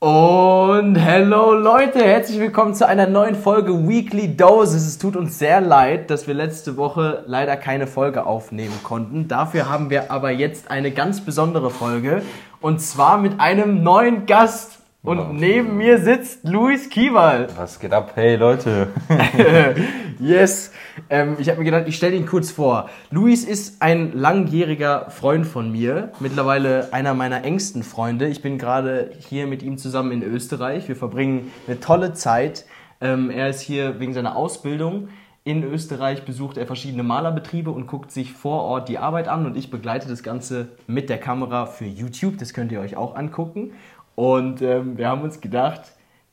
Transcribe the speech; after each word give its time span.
Und 0.00 0.94
hello 0.94 1.54
Leute, 1.54 1.98
herzlich 1.98 2.38
willkommen 2.38 2.72
zu 2.72 2.86
einer 2.86 3.08
neuen 3.08 3.34
Folge 3.34 3.88
Weekly 3.88 4.36
Doses. 4.36 4.86
Es 4.86 4.96
tut 4.96 5.16
uns 5.16 5.40
sehr 5.40 5.60
leid, 5.60 6.08
dass 6.08 6.28
wir 6.28 6.34
letzte 6.34 6.76
Woche 6.76 7.24
leider 7.26 7.56
keine 7.56 7.88
Folge 7.88 8.24
aufnehmen 8.24 8.78
konnten. 8.84 9.26
Dafür 9.26 9.68
haben 9.68 9.90
wir 9.90 10.12
aber 10.12 10.30
jetzt 10.30 10.70
eine 10.70 10.92
ganz 10.92 11.22
besondere 11.22 11.70
Folge 11.70 12.22
und 12.60 12.80
zwar 12.80 13.18
mit 13.18 13.40
einem 13.40 13.82
neuen 13.82 14.26
Gast. 14.26 14.77
Und 15.04 15.36
neben 15.36 15.76
mir 15.76 15.98
sitzt 15.98 16.42
Luis 16.42 16.90
Kiewal. 16.90 17.46
Was 17.56 17.78
geht 17.78 17.92
ab? 17.92 18.12
Hey 18.16 18.34
Leute. 18.34 18.88
yes. 20.18 20.72
Ähm, 21.08 21.36
ich 21.38 21.48
habe 21.48 21.60
mir 21.60 21.66
gedacht, 21.66 21.84
ich 21.86 21.96
stelle 21.96 22.16
ihn 22.16 22.26
kurz 22.26 22.50
vor. 22.50 22.90
Luis 23.10 23.44
ist 23.44 23.80
ein 23.80 24.12
langjähriger 24.12 25.08
Freund 25.10 25.46
von 25.46 25.70
mir, 25.70 26.10
mittlerweile 26.18 26.92
einer 26.92 27.14
meiner 27.14 27.44
engsten 27.44 27.84
Freunde. 27.84 28.26
Ich 28.26 28.42
bin 28.42 28.58
gerade 28.58 29.12
hier 29.20 29.46
mit 29.46 29.62
ihm 29.62 29.78
zusammen 29.78 30.10
in 30.10 30.22
Österreich. 30.24 30.88
Wir 30.88 30.96
verbringen 30.96 31.52
eine 31.68 31.78
tolle 31.78 32.12
Zeit. 32.14 32.66
Ähm, 33.00 33.30
er 33.30 33.48
ist 33.48 33.60
hier 33.60 34.00
wegen 34.00 34.14
seiner 34.14 34.34
Ausbildung. 34.34 35.10
In 35.44 35.62
Österreich 35.62 36.24
besucht 36.24 36.58
er 36.58 36.66
verschiedene 36.66 37.04
Malerbetriebe 37.04 37.70
und 37.70 37.86
guckt 37.86 38.10
sich 38.10 38.32
vor 38.32 38.64
Ort 38.64 38.88
die 38.88 38.98
Arbeit 38.98 39.28
an 39.28 39.46
und 39.46 39.56
ich 39.56 39.70
begleite 39.70 40.06
das 40.06 40.22
Ganze 40.22 40.68
mit 40.86 41.08
der 41.08 41.16
Kamera 41.16 41.64
für 41.64 41.86
YouTube. 41.86 42.36
Das 42.36 42.52
könnt 42.52 42.70
ihr 42.72 42.80
euch 42.80 42.96
auch 42.96 43.14
angucken. 43.14 43.72
Und 44.18 44.62
ähm, 44.62 44.98
wir 44.98 45.06
haben 45.06 45.22
uns 45.22 45.40
gedacht, 45.40 45.82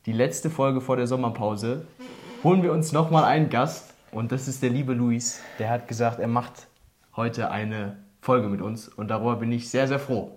die 0.06 0.12
letzte 0.12 0.50
Folge 0.50 0.80
vor 0.80 0.96
der 0.96 1.06
Sommerpause 1.06 1.86
holen 2.42 2.64
wir 2.64 2.72
uns 2.72 2.90
nochmal 2.90 3.22
einen 3.22 3.48
Gast. 3.48 3.94
Und 4.10 4.32
das 4.32 4.48
ist 4.48 4.60
der 4.60 4.70
liebe 4.70 4.92
Luis. 4.92 5.40
Der 5.60 5.70
hat 5.70 5.86
gesagt, 5.86 6.18
er 6.18 6.26
macht 6.26 6.66
heute 7.14 7.48
eine 7.48 7.98
Folge 8.20 8.48
mit 8.48 8.60
uns. 8.60 8.88
Und 8.88 9.06
darüber 9.06 9.36
bin 9.36 9.52
ich 9.52 9.70
sehr, 9.70 9.86
sehr 9.86 10.00
froh. 10.00 10.32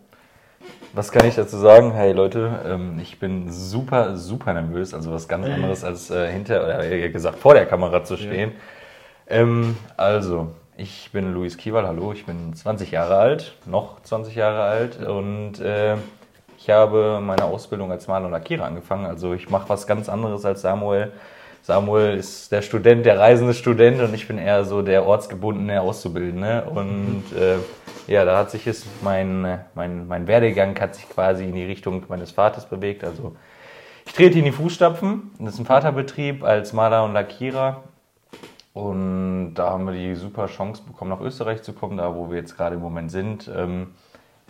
Was 0.93 1.11
kann 1.11 1.25
ich 1.25 1.33
dazu 1.33 1.57
sagen? 1.57 1.91
Hey 1.91 2.11
Leute, 2.11 2.51
ähm, 2.67 2.99
ich 3.01 3.17
bin 3.17 3.51
super, 3.51 4.15
super 4.15 4.53
nervös. 4.53 4.93
Also 4.93 5.11
was 5.11 5.27
ganz 5.27 5.47
anderes 5.47 5.83
als 5.83 6.11
äh, 6.11 6.31
hinter, 6.31 6.63
oder 6.63 6.83
eher 6.83 7.09
gesagt 7.09 7.39
vor 7.39 7.55
der 7.55 7.65
Kamera 7.65 8.03
zu 8.03 8.15
stehen. 8.15 8.51
Ähm, 9.25 9.75
also, 9.97 10.51
ich 10.77 11.09
bin 11.11 11.33
Luis 11.33 11.57
Kiewal, 11.57 11.87
hallo, 11.87 12.13
ich 12.13 12.27
bin 12.27 12.53
20 12.53 12.91
Jahre 12.91 13.15
alt, 13.15 13.55
noch 13.65 14.03
20 14.03 14.35
Jahre 14.35 14.61
alt 14.61 15.03
und 15.03 15.59
äh, 15.59 15.95
ich 16.69 16.75
habe 16.75 17.19
meine 17.19 17.45
Ausbildung 17.45 17.91
als 17.91 18.07
Maler 18.07 18.27
und 18.27 18.31
Lackierer 18.31 18.65
angefangen. 18.65 19.07
Also 19.07 19.33
ich 19.33 19.49
mache 19.49 19.67
was 19.69 19.87
ganz 19.87 20.07
anderes 20.07 20.45
als 20.45 20.61
Samuel. 20.61 21.11
Samuel 21.63 22.15
ist 22.15 22.51
der 22.51 22.61
Student, 22.61 23.07
der 23.07 23.17
reisende 23.17 23.55
Student 23.55 23.99
und 24.01 24.13
ich 24.13 24.27
bin 24.27 24.37
eher 24.37 24.63
so 24.63 24.83
der 24.83 25.03
ortsgebundene 25.03 25.81
Auszubildende. 25.81 26.65
Und 26.65 27.23
äh, 27.35 27.55
ja, 28.05 28.23
da 28.23 28.37
hat 28.37 28.51
sich 28.51 28.65
jetzt 28.65 28.85
mein, 29.01 29.61
mein, 29.73 30.07
mein 30.07 30.27
Werdegang 30.27 30.79
hat 30.79 30.93
sich 30.93 31.09
quasi 31.09 31.45
in 31.45 31.55
die 31.55 31.65
Richtung 31.65 32.03
meines 32.07 32.29
Vaters 32.29 32.69
bewegt. 32.69 33.03
Also 33.03 33.35
ich 34.05 34.13
trete 34.13 34.37
in 34.37 34.45
die 34.45 34.51
Fußstapfen. 34.51 35.31
Das 35.39 35.55
ist 35.55 35.59
ein 35.59 35.65
Vaterbetrieb 35.65 36.43
als 36.43 36.71
Maler 36.71 37.03
und 37.03 37.13
Lackierer. 37.13 37.81
Und 38.73 39.55
da 39.55 39.71
haben 39.71 39.87
wir 39.87 39.93
die 39.93 40.13
super 40.13 40.45
Chance 40.45 40.83
bekommen, 40.85 41.09
nach 41.09 41.21
Österreich 41.21 41.63
zu 41.63 41.73
kommen, 41.73 41.97
da 41.97 42.13
wo 42.13 42.29
wir 42.29 42.37
jetzt 42.37 42.55
gerade 42.55 42.75
im 42.75 42.81
Moment 42.81 43.09
sind. 43.09 43.49
Ähm, 43.51 43.87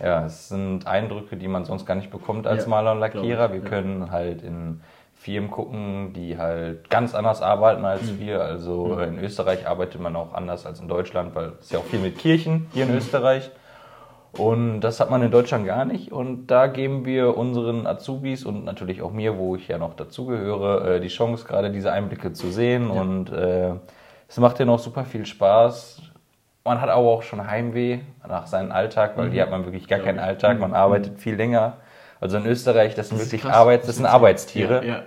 ja, 0.03 0.25
es 0.25 0.49
sind 0.49 0.87
Eindrücke, 0.87 1.35
die 1.37 1.47
man 1.47 1.65
sonst 1.65 1.85
gar 1.85 1.95
nicht 1.95 2.09
bekommt 2.11 2.47
als 2.47 2.63
Ja, 2.63 2.69
Maler 2.69 2.93
und 2.93 2.99
Lackierer. 2.99 3.51
Wir 3.51 3.59
ja. 3.61 3.65
können 3.65 4.11
halt 4.11 4.41
in 4.41 4.81
Firmen 5.15 5.51
gucken, 5.51 6.13
die 6.13 6.37
halt 6.37 6.89
ganz 6.89 7.13
anders 7.13 7.41
arbeiten 7.41 7.83
als 7.83 8.03
Mhm. 8.03 8.19
wir. 8.19 8.41
Also 8.41 8.97
äh, 8.99 9.07
in 9.07 9.19
Österreich 9.19 9.67
arbeitet 9.67 9.99
man 9.99 10.15
auch 10.15 10.33
anders 10.33 10.65
als 10.65 10.79
in 10.79 10.87
Deutschland, 10.87 11.35
weil 11.35 11.53
es 11.59 11.69
ja 11.71 11.79
auch 11.79 11.83
viel 11.83 11.99
mit 11.99 12.17
Kirchen 12.17 12.67
hier 12.73 12.85
Mhm. 12.85 12.91
in 12.91 12.97
Österreich. 12.97 13.51
Und 14.31 14.81
das 14.81 14.99
hat 14.99 15.09
man 15.09 15.23
in 15.23 15.31
Deutschland 15.31 15.65
gar 15.65 15.85
nicht. 15.85 16.11
Und 16.11 16.47
da 16.47 16.67
geben 16.67 17.03
wir 17.03 17.35
unseren 17.35 17.87
Azubis 17.87 18.45
und 18.45 18.63
natürlich 18.63 19.01
auch 19.01 19.11
mir, 19.11 19.37
wo 19.37 19.55
ich 19.55 19.67
ja 19.67 19.77
noch 19.79 19.95
dazugehöre, 19.95 20.95
äh, 20.95 20.99
die 21.01 21.07
Chance, 21.07 21.45
gerade 21.47 21.71
diese 21.71 21.91
Einblicke 21.91 22.31
zu 22.31 22.49
sehen. 22.51 22.89
Und 22.91 23.31
äh, 23.31 23.71
es 24.27 24.37
macht 24.37 24.59
denen 24.59 24.69
auch 24.69 24.79
super 24.79 25.03
viel 25.03 25.25
Spaß. 25.25 26.03
Man 26.69 26.81
hat 26.81 26.89
aber 26.89 27.07
auch 27.09 27.23
schon 27.23 27.49
Heimweh 27.49 27.97
nach 28.27 28.45
seinem 28.45 28.71
Alltag, 28.71 29.13
weil 29.15 29.29
Mhm. 29.29 29.31
hier 29.31 29.41
hat 29.41 29.49
man 29.49 29.65
wirklich 29.65 29.87
gar 29.87 29.97
keinen 29.97 30.19
Alltag. 30.19 30.59
Man 30.59 30.75
arbeitet 30.75 31.17
viel 31.19 31.33
länger. 31.33 31.77
Also 32.21 32.37
in 32.37 32.45
Österreich, 32.45 32.93
das 32.93 33.09
sind 33.09 33.19
Das 33.19 33.25
wirklich 33.25 33.41
krass. 33.41 33.55
Arbeits, 33.55 33.87
das 33.87 33.95
sind 33.95 34.05
Arbeitstiere. 34.05 34.85
Ja, 34.85 34.93
ja. 34.93 35.01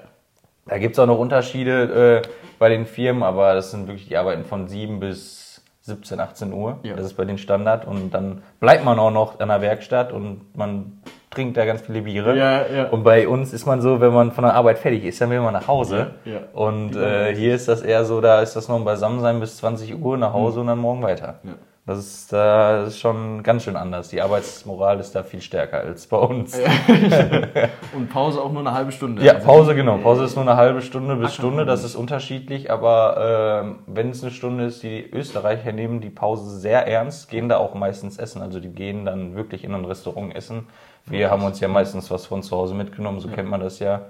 Da 0.67 0.79
gibt 0.79 0.95
es 0.95 0.99
auch 0.99 1.07
noch 1.07 1.21
Unterschiede 1.21 2.23
äh, 2.25 2.29
bei 2.59 2.69
den 2.69 2.85
Firmen, 2.85 3.23
aber 3.23 3.55
das 3.55 3.71
sind 3.71 3.87
wirklich 3.87 4.09
die 4.09 4.17
Arbeiten 4.17 4.45
von 4.45 4.67
7 4.67 4.99
bis 4.99 5.52
17, 5.83 6.21
18 6.21 6.53
Uhr. 6.53 6.79
Ja. 6.85 6.95
Das 6.95 7.07
ist 7.07 7.15
bei 7.15 7.25
den 7.25 7.39
Standard. 7.39 7.87
Und 7.87 8.13
dann 8.13 8.43
bleibt 8.61 8.85
man 8.85 8.99
auch 8.99 9.11
noch 9.11 9.41
an 9.41 9.49
der 9.49 9.61
Werkstatt 9.61 10.13
und 10.13 10.57
man 10.57 11.01
trinkt 11.31 11.57
da 11.57 11.65
ganz 11.65 11.81
viele 11.83 12.03
Biere. 12.03 12.37
Ja, 12.37 12.67
ja. 12.67 12.89
Und 12.89 13.03
bei 13.03 13.27
uns 13.27 13.53
ist 13.53 13.67
man 13.67 13.81
so, 13.81 14.01
wenn 14.01 14.13
man 14.13 14.33
von 14.33 14.45
der 14.45 14.55
Arbeit 14.55 14.79
fertig 14.79 15.05
ist, 15.05 15.21
dann 15.21 15.31
will 15.31 15.41
man 15.41 15.53
nach 15.53 15.67
Hause. 15.67 16.13
Ja, 16.25 16.33
ja. 16.33 16.41
Und 16.53 16.95
äh, 16.95 17.35
hier 17.35 17.55
ist 17.55 17.69
das 17.69 17.83
eher 17.83 18.05
so, 18.05 18.21
da 18.21 18.41
ist 18.43 18.55
das 18.55 18.69
noch 18.69 18.77
ein 18.77 18.85
Beisammensein 18.85 19.41
bis 19.41 19.57
20 19.57 20.01
Uhr 20.01 20.17
nach 20.17 20.33
Hause 20.33 20.61
und 20.61 20.69
dann 20.69 20.79
morgen 20.79 21.03
weiter. 21.03 21.41
Ja. 21.85 21.95
Das 21.95 21.99
ist, 21.99 22.33
äh, 22.33 22.37
das 22.37 22.89
ist 22.91 23.01
schon 23.01 23.43
ganz 23.43 23.65
schön 23.65 23.75
anders. 23.75 24.09
Die 24.09 24.23
Arbeitsmoral 24.23 25.01
ist 25.01 25.17
da 25.17 25.25
viel 25.25 25.41
stärker 25.41 25.81
als 25.81 26.07
bei 26.07 26.17
uns. 26.17 26.57
Und 27.95 28.09
Pause 28.09 28.41
auch 28.41 28.53
nur 28.53 28.61
eine 28.61 28.73
halbe 28.73 28.93
Stunde. 28.93 29.25
Ja, 29.25 29.35
Also, 29.35 29.47
Pause, 29.47 29.75
genau. 29.75 29.99
Pause 29.99 30.25
ist 30.25 30.37
nur 30.37 30.45
eine 30.45 30.57
halbe 30.57 30.81
Stunde 30.81 31.17
bis 31.17 31.35
Stunde, 31.35 31.67
das 31.67 31.83
ist 31.83 31.97
unterschiedlich, 31.97 32.71
aber 32.71 33.63
ähm, 33.65 33.79
wenn 33.87 34.11
es 34.11 34.23
eine 34.23 34.31
Stunde 34.31 34.67
ist, 34.67 34.83
die 34.85 35.11
Österreicher 35.11 35.73
nehmen 35.73 36.01
die 36.01 36.11
Pause 36.11 36.59
sehr 36.59 36.87
ernst, 36.87 37.29
gehen 37.29 37.49
da 37.49 37.57
auch 37.57 37.75
meistens 37.75 38.17
essen. 38.17 38.43
Also 38.43 38.61
die 38.61 38.69
gehen 38.69 39.05
dann 39.05 39.35
wirklich 39.35 39.65
in 39.65 39.75
ein 39.75 39.85
Restaurant 39.85 40.37
essen. 40.37 40.69
Wir 41.07 41.31
haben 41.31 41.43
uns 41.43 41.59
ja 41.59 41.67
meistens 41.67 42.11
was 42.13 42.27
von 42.27 42.45
zu 42.45 42.57
Hause 42.57 42.75
mitgenommen, 42.75 43.19
so 43.19 43.29
kennt 43.29 43.51
man 43.51 43.61
das 43.61 43.81
ja. 43.81 44.03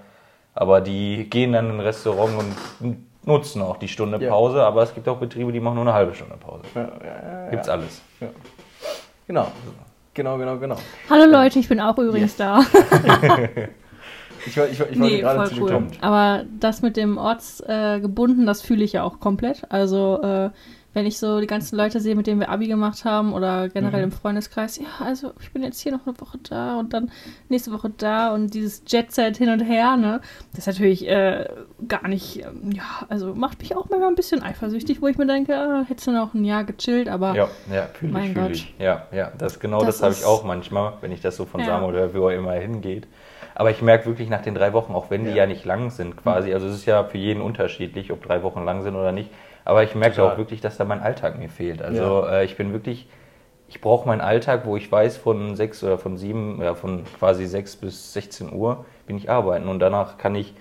Aber 0.54 0.82
die 0.82 1.30
gehen 1.30 1.52
dann 1.52 1.70
in 1.70 1.76
ein 1.76 1.80
Restaurant 1.80 2.34
und 2.38 2.96
nutzen 3.24 3.62
auch 3.62 3.76
die 3.76 3.88
Stunde 3.88 4.18
Ja. 4.18 4.30
Pause, 4.30 4.62
aber 4.62 4.82
es 4.82 4.94
gibt 4.94 5.08
auch 5.08 5.18
Betriebe, 5.18 5.52
die 5.52 5.60
machen 5.60 5.76
nur 5.76 5.84
eine 5.84 5.92
halbe 5.94 6.14
Stunde 6.14 6.36
Pause. 6.36 6.62
Ja, 6.74 6.80
ja, 6.82 7.44
ja, 7.44 7.50
Gibt's 7.50 7.68
alles. 7.68 8.00
Genau. 9.26 9.46
Genau, 10.14 10.36
genau, 10.36 10.58
genau. 10.58 10.76
Hallo 11.08 11.24
Leute, 11.30 11.58
ich 11.58 11.68
bin 11.68 11.80
auch 11.80 11.96
übrigens 11.98 12.36
da. 12.36 12.62
Ich, 14.46 14.56
woll- 14.56 14.66
ich, 14.66 14.72
ich 14.72 14.80
wollte 14.80 14.98
nee, 14.98 15.20
gerade 15.20 15.54
voll 15.54 15.72
cool. 15.72 15.86
Aber 16.00 16.44
das 16.58 16.82
mit 16.82 16.96
dem 16.96 17.16
ortsgebunden, 17.16 17.96
äh, 17.98 18.00
gebunden, 18.00 18.46
das 18.46 18.60
fühle 18.62 18.82
ich 18.82 18.92
ja 18.92 19.04
auch 19.04 19.20
komplett. 19.20 19.62
Also 19.68 20.20
äh, 20.22 20.50
wenn 20.94 21.06
ich 21.06 21.18
so 21.18 21.40
die 21.40 21.46
ganzen 21.46 21.76
Leute 21.76 22.00
sehe, 22.00 22.14
mit 22.14 22.26
denen 22.26 22.40
wir 22.40 22.48
Abi 22.50 22.66
gemacht 22.66 23.04
haben 23.04 23.32
oder 23.32 23.68
generell 23.68 24.00
Mhm. 24.00 24.04
im 24.04 24.12
Freundeskreis, 24.12 24.78
ja, 24.78 24.86
also 25.04 25.32
ich 25.40 25.50
bin 25.52 25.62
jetzt 25.62 25.80
hier 25.80 25.92
noch 25.92 26.06
eine 26.06 26.20
Woche 26.20 26.38
da 26.48 26.78
und 26.78 26.92
dann 26.92 27.10
nächste 27.48 27.72
Woche 27.72 27.90
da 27.96 28.34
und 28.34 28.52
dieses 28.54 28.82
Jet-Set 28.86 29.36
hin 29.38 29.48
und 29.48 29.60
her, 29.60 29.96
ne, 29.96 30.20
das 30.50 30.60
ist 30.60 30.66
natürlich 30.66 31.08
äh, 31.08 31.48
gar 31.88 32.08
nicht, 32.08 32.40
ähm, 32.44 32.72
ja, 32.72 32.82
also 33.08 33.34
macht 33.34 33.60
mich 33.60 33.74
auch 33.76 33.88
manchmal 33.88 34.08
ein 34.10 34.14
bisschen 34.14 34.42
eifersüchtig, 34.42 35.00
wo 35.00 35.06
ich 35.08 35.16
mir 35.18 35.26
denke, 35.26 35.56
ah, 35.56 35.84
hättest 35.88 36.06
du 36.08 36.12
noch 36.12 36.34
ein 36.34 36.44
Jahr 36.44 36.64
gechillt, 36.64 37.08
aber 37.08 37.34
Ja, 37.34 37.48
ja, 37.72 37.86
fühle 37.94 38.10
ich, 38.10 38.12
Mein 38.12 38.32
fühle 38.32 38.46
Gott. 38.46 38.52
ich. 38.56 38.74
Ja, 38.78 39.06
ja, 39.12 39.32
das 39.38 39.60
genau 39.60 39.80
Das 39.84 39.98
das, 39.98 40.02
habe 40.02 40.14
ich 40.14 40.24
auch 40.24 40.44
manchmal, 40.44 40.94
wenn 41.00 41.12
ich 41.12 41.20
das 41.20 41.36
so 41.36 41.44
von 41.46 41.60
Ja. 41.60 41.66
Samuel 41.66 41.94
höre, 41.94 42.14
wo 42.14 42.28
er 42.28 42.36
immer 42.38 42.52
hingeht. 42.52 43.06
Aber 43.54 43.70
ich 43.70 43.82
merke 43.82 44.06
wirklich 44.06 44.30
nach 44.30 44.40
den 44.42 44.54
drei 44.54 44.72
Wochen, 44.72 44.94
auch 44.94 45.10
wenn 45.10 45.24
die 45.24 45.30
Ja. 45.30 45.36
ja 45.36 45.46
nicht 45.46 45.64
lang 45.64 45.90
sind 45.90 46.16
quasi, 46.16 46.54
also 46.54 46.66
es 46.68 46.74
ist 46.74 46.86
ja 46.86 47.04
für 47.04 47.18
jeden 47.18 47.42
unterschiedlich, 47.42 48.10
ob 48.10 48.22
drei 48.24 48.42
Wochen 48.42 48.64
lang 48.64 48.82
sind 48.82 48.94
oder 48.96 49.12
nicht, 49.12 49.30
aber 49.64 49.82
ich 49.82 49.94
merke 49.94 50.16
Total. 50.16 50.32
auch 50.32 50.38
wirklich, 50.38 50.60
dass 50.60 50.76
da 50.76 50.84
mein 50.84 51.00
Alltag 51.00 51.38
mir 51.38 51.48
fehlt. 51.48 51.82
Also 51.82 52.26
äh, 52.26 52.44
ich 52.44 52.56
bin 52.56 52.72
wirklich, 52.72 53.08
ich 53.68 53.80
brauche 53.80 54.06
meinen 54.06 54.20
Alltag, 54.20 54.62
wo 54.66 54.76
ich 54.76 54.90
weiß, 54.90 55.16
von 55.16 55.56
sechs 55.56 55.82
oder 55.84 55.98
von 55.98 56.16
sieben, 56.16 56.60
ja, 56.62 56.74
von 56.74 57.04
quasi 57.18 57.46
sechs 57.46 57.76
bis 57.76 58.12
16 58.12 58.52
Uhr 58.52 58.84
bin 59.06 59.16
ich 59.16 59.30
arbeiten 59.30 59.68
und 59.68 59.78
danach 59.80 60.18
kann 60.18 60.34
ich 60.34 60.54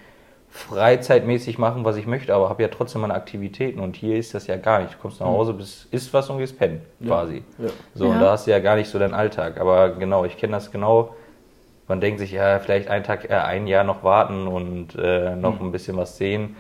freizeitmäßig 0.50 1.58
machen, 1.58 1.86
was 1.86 1.96
ich 1.96 2.06
möchte, 2.06 2.34
aber 2.34 2.50
habe 2.50 2.62
ja 2.62 2.68
trotzdem 2.68 3.02
meine 3.02 3.14
Aktivitäten 3.14 3.80
und 3.80 3.96
hier 3.96 4.18
ist 4.18 4.34
das 4.34 4.48
ja 4.48 4.58
gar 4.58 4.80
nicht. 4.82 4.94
Du 4.94 4.98
kommst 4.98 5.20
nach 5.22 5.28
Hause, 5.28 5.54
bist, 5.54 5.88
isst 5.92 6.14
was 6.14 6.30
und 6.30 6.40
gehst 6.40 6.58
pennen, 6.60 6.82
quasi. 7.06 7.44
Ja. 7.58 7.70
So, 7.96 8.08
und 8.08 8.16
Ja. 8.16 8.20
da 8.20 8.32
hast 8.32 8.48
du 8.48 8.52
ja 8.52 8.60
gar 8.60 8.76
nicht 8.76 8.90
so 8.90 9.00
deinen 9.00 9.14
Alltag. 9.14 9.60
Aber 9.60 9.92
genau, 9.92 10.26
ich 10.26 10.38
kenne 10.38 10.54
das 10.54 10.70
genau. 10.72 11.16
Man 11.88 12.00
denkt 12.02 12.20
sich, 12.20 12.32
ja, 12.32 12.60
vielleicht 12.60 12.90
ein 12.90 13.04
Tag, 13.04 13.30
äh, 13.30 13.34
ein 13.34 13.66
Jahr 13.68 13.84
noch 13.84 14.04
warten 14.04 14.48
und 14.48 14.96
äh, 14.96 15.36
noch 15.36 15.60
Hm. 15.60 15.68
ein 15.68 15.72
bisschen 15.72 15.98
was 15.98 16.18
sehen. 16.18 16.56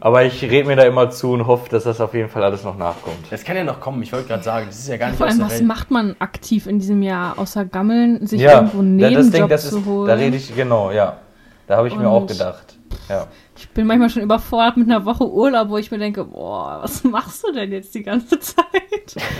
Aber 0.00 0.24
ich 0.24 0.42
rede 0.42 0.66
mir 0.68 0.76
da 0.76 0.82
immer 0.84 1.10
zu 1.10 1.32
und 1.32 1.46
hoffe, 1.46 1.68
dass 1.70 1.84
das 1.84 2.00
auf 2.00 2.14
jeden 2.14 2.28
Fall 2.28 2.42
alles 2.44 2.64
noch 2.64 2.76
nachkommt. 2.76 3.16
Das 3.30 3.42
kann 3.44 3.56
ja 3.56 3.64
noch 3.64 3.80
kommen. 3.80 4.02
Ich 4.02 4.12
wollte 4.12 4.28
gerade 4.28 4.42
sagen, 4.42 4.66
das 4.66 4.78
ist 4.78 4.88
ja 4.88 4.96
gar 4.96 5.08
nicht 5.08 5.16
vor 5.18 5.26
allem, 5.26 5.40
was 5.40 5.52
Welt. 5.54 5.64
macht 5.66 5.90
man 5.90 6.16
aktiv 6.18 6.66
in 6.66 6.78
diesem 6.78 7.02
Jahr, 7.02 7.38
außer 7.38 7.64
gammeln, 7.64 8.26
sich 8.26 8.40
ja, 8.40 8.56
irgendwo 8.56 8.78
einen 8.80 8.98
da- 8.98 9.04
das 9.10 9.12
Nebenjob 9.26 9.32
Ding, 9.40 9.48
das 9.48 9.68
zu 9.70 9.78
ist, 9.78 9.86
holen? 9.86 10.08
da 10.08 10.14
rede 10.14 10.36
ich, 10.36 10.54
genau, 10.54 10.90
ja. 10.90 11.18
Da 11.66 11.76
habe 11.76 11.88
ich 11.88 11.96
mir 11.96 12.08
auch 12.08 12.22
Und- 12.22 12.30
gedacht. 12.30 12.76
Ja. 13.08 13.26
Ich 13.56 13.68
bin 13.70 13.86
manchmal 13.86 14.10
schon 14.10 14.22
überfordert 14.22 14.76
mit 14.76 14.86
einer 14.88 15.04
Woche 15.04 15.28
Urlaub, 15.30 15.68
wo 15.70 15.78
ich 15.78 15.90
mir 15.90 15.98
denke, 15.98 16.24
boah, 16.24 16.80
was 16.82 17.02
machst 17.04 17.42
du 17.46 17.52
denn 17.52 17.72
jetzt 17.72 17.94
die 17.94 18.02
ganze 18.02 18.38
Zeit? 18.40 18.64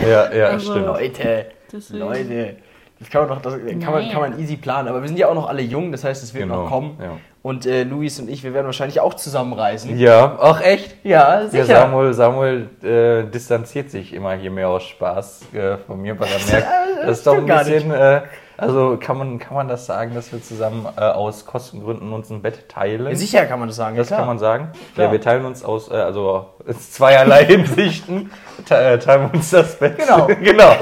Ja, 0.01 0.33
ja, 0.33 0.45
Also- 0.47 0.71
stimmt. 0.71 0.87
Leute, 0.87 1.45
Deswegen. 1.71 1.99
Leute. 1.99 2.55
Das 3.03 3.11
kann 3.11 3.27
man 3.27 3.29
doch, 3.29 3.41
das 3.41 3.53
kann 3.83 3.91
man, 3.93 4.09
kann 4.09 4.21
man 4.21 4.39
easy 4.39 4.55
planen. 4.57 4.87
Aber 4.87 5.01
wir 5.01 5.07
sind 5.07 5.19
ja 5.19 5.27
auch 5.27 5.33
noch 5.35 5.47
alle 5.49 5.61
jung, 5.61 5.91
das 5.91 6.03
heißt, 6.03 6.23
es 6.23 6.33
wird 6.33 6.43
Genau, 6.45 6.63
noch 6.63 6.69
kommen. 6.69 6.97
ja. 7.01 7.11
Und 7.41 7.65
äh, 7.65 7.83
Luis 7.83 8.17
und 8.21 8.29
ich, 8.29 8.41
wir 8.45 8.53
werden 8.53 8.67
wahrscheinlich 8.67 9.01
auch 9.01 9.15
zusammenreisen. 9.15 9.97
Ja, 9.99 10.37
ach 10.39 10.61
echt? 10.61 10.95
Ja, 11.03 11.41
Ja, 11.41 11.47
sicher. 11.49 11.65
Samuel, 11.65 12.13
Samuel 12.13 12.69
äh, 12.81 13.29
distanziert 13.29 13.91
sich 13.91 14.13
immer 14.13 14.33
hier 14.35 14.49
mehr 14.49 14.69
aus 14.69 14.83
Spaß 14.83 15.53
äh, 15.53 15.75
von 15.85 16.01
mir, 16.01 16.17
weil 16.17 16.29
er 16.29 16.51
merkt, 16.53 16.67
das 16.99 17.05
das 17.05 17.17
ist 17.17 17.27
doch 17.27 17.35
ein 17.35 17.45
bisschen. 17.45 17.91
Äh, 17.91 18.21
Also 18.55 18.97
kann 18.97 19.17
man, 19.17 19.39
kann 19.39 19.55
man 19.55 19.67
das 19.67 19.85
sagen, 19.87 20.13
dass 20.15 20.31
wir 20.31 20.41
zusammen 20.41 20.87
äh, 20.95 21.01
aus 21.01 21.45
Kostengründen 21.45 22.13
uns 22.13 22.29
ein 22.29 22.41
Bett 22.41 22.69
teilen? 22.69 23.07
Ja, 23.07 23.15
sicher 23.15 23.45
kann 23.45 23.59
man 23.59 23.67
das 23.67 23.75
sagen. 23.75 23.97
Das 23.97 24.09
ja, 24.09 24.17
kann 24.17 24.27
man 24.27 24.39
sagen. 24.39 24.69
Klar. 24.93 25.07
Ja, 25.07 25.11
wir 25.11 25.19
teilen 25.19 25.43
uns 25.43 25.65
aus, 25.65 25.91
äh, 25.91 25.95
also 25.95 26.45
aus 26.65 26.91
zweierlei 26.91 27.43
Hinsichten, 27.53 28.31
te 28.65 28.75
äh, 28.75 28.99
teilen 28.99 29.23
wir 29.31 29.33
uns 29.33 29.49
das 29.49 29.77
Bett. 29.77 29.97
Genau. 29.97 30.27
genau. 30.41 30.75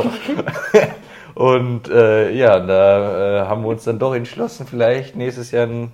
Und 1.41 1.89
äh, 1.89 2.31
ja, 2.31 2.59
da 2.59 3.41
äh, 3.43 3.47
haben 3.47 3.63
wir 3.63 3.69
uns 3.69 3.83
dann 3.83 3.97
doch 3.99 4.13
entschlossen, 4.13 4.67
vielleicht 4.67 5.15
nächstes 5.15 5.51
Jahr 5.51 5.63
n- 5.63 5.91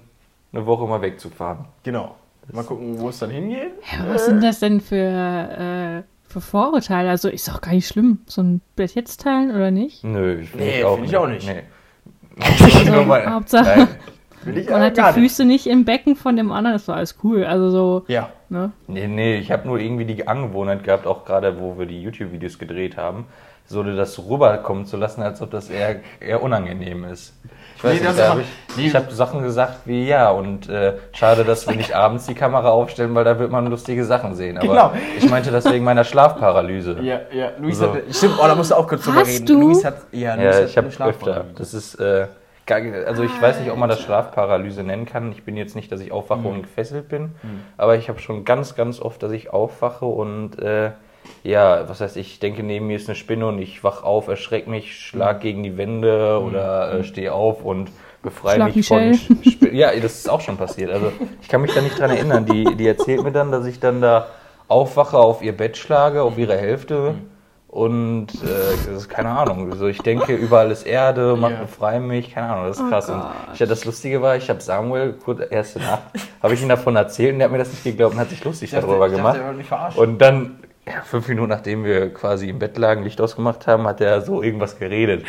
eine 0.52 0.66
Woche 0.66 0.86
mal 0.86 1.02
wegzufahren. 1.02 1.66
Genau. 1.84 2.16
Mal 2.52 2.64
gucken, 2.64 3.00
wo 3.00 3.10
es 3.10 3.20
dann 3.20 3.30
hingeht. 3.30 3.72
Ja, 3.92 4.14
was 4.14 4.26
sind 4.26 4.42
das 4.44 4.60
denn 4.60 4.80
für, 4.82 4.96
äh, 4.96 6.04
für 6.30 6.42
Vorurteile? 6.42 7.10
Also 7.10 7.30
ist 7.30 7.48
doch 7.48 7.62
gar 7.62 7.72
nicht 7.74 7.88
schlimm, 7.88 8.20
so 8.26 8.42
ein 8.42 8.62
Bett 8.76 8.96
jetzt 8.96 9.22
teilen 9.22 9.52
oder 9.52 9.70
nicht? 9.72 10.04
Nö, 10.04 10.44
find 10.44 10.56
Nee, 10.64 10.84
find 10.84 11.06
ich 11.08 11.18
auch 11.18 11.28
nicht. 11.28 11.48
Nee. 11.48 11.64
Also, 12.40 12.92
Nur 12.92 13.06
mal- 13.06 13.30
Hauptsache, 13.30 13.88
Nein. 14.46 14.58
Ich 14.58 14.70
man 14.70 14.82
hat 14.82 14.96
die 14.98 15.02
Füße 15.20 15.44
nicht 15.44 15.68
im 15.68 15.84
Becken 15.84 16.16
von 16.16 16.38
dem 16.38 16.52
anderen, 16.54 16.76
das 16.76 16.88
war 16.88 16.96
alles 16.96 17.18
cool. 17.24 17.44
Also 17.44 17.70
so, 17.70 18.06
Ja. 18.08 18.30
ne? 18.48 18.72
Nee, 18.88 19.08
nee, 19.08 19.36
ich 19.38 19.52
habe 19.52 19.68
nur 19.68 19.78
irgendwie 19.80 20.06
die 20.06 20.26
Angewohnheit 20.28 20.86
gehabt, 20.86 21.06
auch 21.06 21.26
gerade 21.26 21.60
wo 21.60 21.78
wir 21.78 21.86
die 21.86 22.02
YouTube-Videos 22.02 22.58
gedreht 22.60 22.96
haben, 22.96 23.26
so 23.68 23.84
das 23.84 24.18
rüberkommen 24.20 24.86
zu 24.86 24.98
lassen, 24.98 25.22
als 25.22 25.42
ob 25.42 25.52
das 25.52 25.70
eher, 25.70 25.98
eher 26.20 26.42
unangenehm 26.42 27.04
ist. 27.06 27.34
Ich 27.76 27.84
weiß 27.84 27.94
Nee, 28.00 28.00
das 28.08 28.16
nicht, 28.16 28.26
da 28.26 28.30
hab 28.32 28.40
ich, 28.40 28.86
ich 28.88 28.96
habe 28.96 29.12
Sachen 29.12 29.44
gesagt 29.44 29.82
wie 29.86 30.08
ja 30.08 30.32
und 30.32 30.68
äh, 30.68 30.94
schade, 31.12 31.44
dass 31.44 31.68
wir 31.68 31.76
nicht 31.76 31.94
abends 31.94 32.26
die 32.26 32.34
Kamera 32.34 32.70
aufstellen, 32.72 33.14
weil 33.14 33.24
da 33.24 33.38
wird 33.38 33.52
man 33.52 33.68
lustige 33.68 34.04
Sachen 34.04 34.34
sehen. 34.34 34.58
Aber 34.58 34.68
Genau. 34.68 34.92
ich 35.18 35.30
meinte 35.30 35.52
das 35.52 35.66
wegen 35.72 35.84
meiner 35.86 36.04
Schlafparalyse. 36.04 36.98
Ja, 37.02 37.20
ja. 37.32 37.52
Luis 37.60 37.78
So. 37.78 37.94
hat. 37.94 38.02
Stimmt, 38.10 38.36
oh, 38.42 38.48
da 38.48 38.56
musst 38.56 38.72
du 38.72 38.76
auch 38.76 38.88
kurz 38.88 39.04
drüber 39.04 39.20
Hast 39.20 39.28
reden. 39.30 39.46
du? 39.46 39.60
Luis 39.60 39.86
hat. 39.86 39.98
Ja, 40.12 40.34
Luis 40.34 40.44
Ja, 40.46 40.54
hat 40.62 40.70
ich 40.70 40.78
habe 40.78 40.88
öfter. 40.88 40.96
Schlafparalyse. 40.96 41.54
Das 41.56 41.74
ist, 41.76 41.96
äh, 42.00 42.28
also 43.06 43.24
ich 43.24 43.42
weiß 43.42 43.60
nicht, 43.60 43.70
ob 43.72 43.78
man 43.78 43.90
das 43.90 44.02
Schlafparalyse 44.02 44.82
nennen 44.84 45.06
kann. 45.06 45.32
Ich 45.32 45.44
bin 45.46 45.56
jetzt 45.56 45.76
nicht, 45.76 45.92
dass 45.92 46.02
ich 46.02 46.12
aufwache 46.12 46.40
Mhm. 46.40 46.46
und 46.48 46.62
gefesselt 46.64 47.08
bin, 47.10 47.36
aber 47.78 47.96
ich 47.96 48.10
habe 48.10 48.20
schon 48.20 48.44
ganz, 48.44 48.76
ganz 48.76 49.00
oft, 49.00 49.22
dass 49.22 49.32
ich 49.32 49.54
aufwache 49.54 50.06
und 50.06 50.58
äh, 50.60 50.92
ja, 51.44 51.88
was 51.88 52.02
heißt, 52.02 52.18
ich 52.18 52.40
denke, 52.40 52.64
neben 52.64 52.88
mir 52.88 52.96
ist 52.98 53.08
eine 53.08 53.16
Spinne 53.16 53.48
und 53.48 53.60
ich 53.60 53.84
wach 53.84 54.04
auf, 54.04 54.28
erschreck 54.28 54.68
mich, 54.68 54.86
Mhm. 54.86 54.92
schlag 54.92 55.42
gegen 55.42 55.64
die 55.64 55.78
Wände 55.78 56.42
oder 56.42 56.94
äh, 57.00 57.04
stehe 57.04 57.34
auf 57.34 57.64
und 57.64 57.90
befreie 58.24 58.56
Schlag 58.56 58.76
mich 58.76 58.88
von 58.88 59.10
Michelle. 59.10 59.40
Sp 59.48 59.72
Ja, 59.74 59.92
das 59.96 60.16
ist 60.20 60.30
auch 60.30 60.42
schon 60.42 60.58
passiert. 60.58 60.92
Also 60.92 61.12
ich 61.42 61.48
kann 61.48 61.62
mich 61.62 61.74
da 61.74 61.82
nicht 61.82 61.98
dran 62.00 62.10
erinnern. 62.12 62.46
Die, 62.46 62.76
die 62.76 62.88
erzählt 62.88 63.24
mir 63.24 63.32
dann, 63.32 63.52
dass 63.52 63.66
ich 63.66 63.80
dann 63.80 64.02
da 64.02 64.28
aufwache, 64.68 65.18
auf 65.18 65.42
ihr 65.42 65.56
Bett 65.56 65.78
schlage, 65.78 66.22
auf 66.24 66.38
ihre 66.38 66.58
Hälfte. 66.58 67.16
Und 67.70 68.28
äh, 68.44 68.48
das 68.88 68.88
ist 69.04 69.10
keine 69.10 69.30
Ahnung. 69.30 69.70
Also 69.72 69.88
ich 69.88 70.00
denke, 70.00 70.34
überall 70.34 70.72
ist 70.72 70.84
Erde, 70.84 71.36
mach, 71.40 71.52
Ja. 71.52 71.58
befreie 71.62 72.00
mich, 72.00 72.34
keine 72.34 72.50
Ahnung, 72.50 72.68
das 72.68 72.78
ist 72.78 72.84
Oh 72.86 72.90
krass. 72.90 73.10
und 73.10 73.20
Gott. 73.20 73.32
ich, 73.54 73.60
das 73.60 73.86
Lustige 73.86 74.22
war, 74.22 74.36
ich 74.38 74.50
habe 74.50 74.62
Samuel, 74.62 75.14
gut, 75.14 75.40
erste 75.52 75.80
Nacht, 75.80 76.02
habe 76.42 76.54
ich 76.54 76.62
ihm 76.62 76.70
davon 76.70 76.96
erzählt 76.96 77.34
und 77.36 77.42
er 77.42 77.46
hat 77.46 77.52
mir 77.52 77.58
das 77.60 77.70
nicht 77.70 77.84
geglaubt 77.84 78.14
und 78.16 78.20
hat 78.22 78.30
sich 78.30 78.44
lustig 78.44 78.70
Ich 78.70 78.72
dachte, 78.72 78.88
darüber 78.88 79.08
ich 79.08 79.16
dachte, 79.22 79.38
gemacht. 79.40 79.58
er 79.60 79.66
verarschen. 79.66 80.02
Und 80.02 80.18
dann, 80.20 80.60
ja, 80.88 81.02
fünf 81.04 81.28
Minuten 81.28 81.50
nachdem 81.50 81.84
wir 81.84 82.14
quasi 82.14 82.50
im 82.50 82.60
Bett 82.60 82.78
lagen, 82.78 83.04
Licht 83.04 83.20
ausgemacht 83.22 83.68
haben, 83.68 83.86
hat 83.88 84.02
er 84.02 84.22
so 84.22 84.42
irgendwas 84.42 84.78
geredet. 84.80 85.24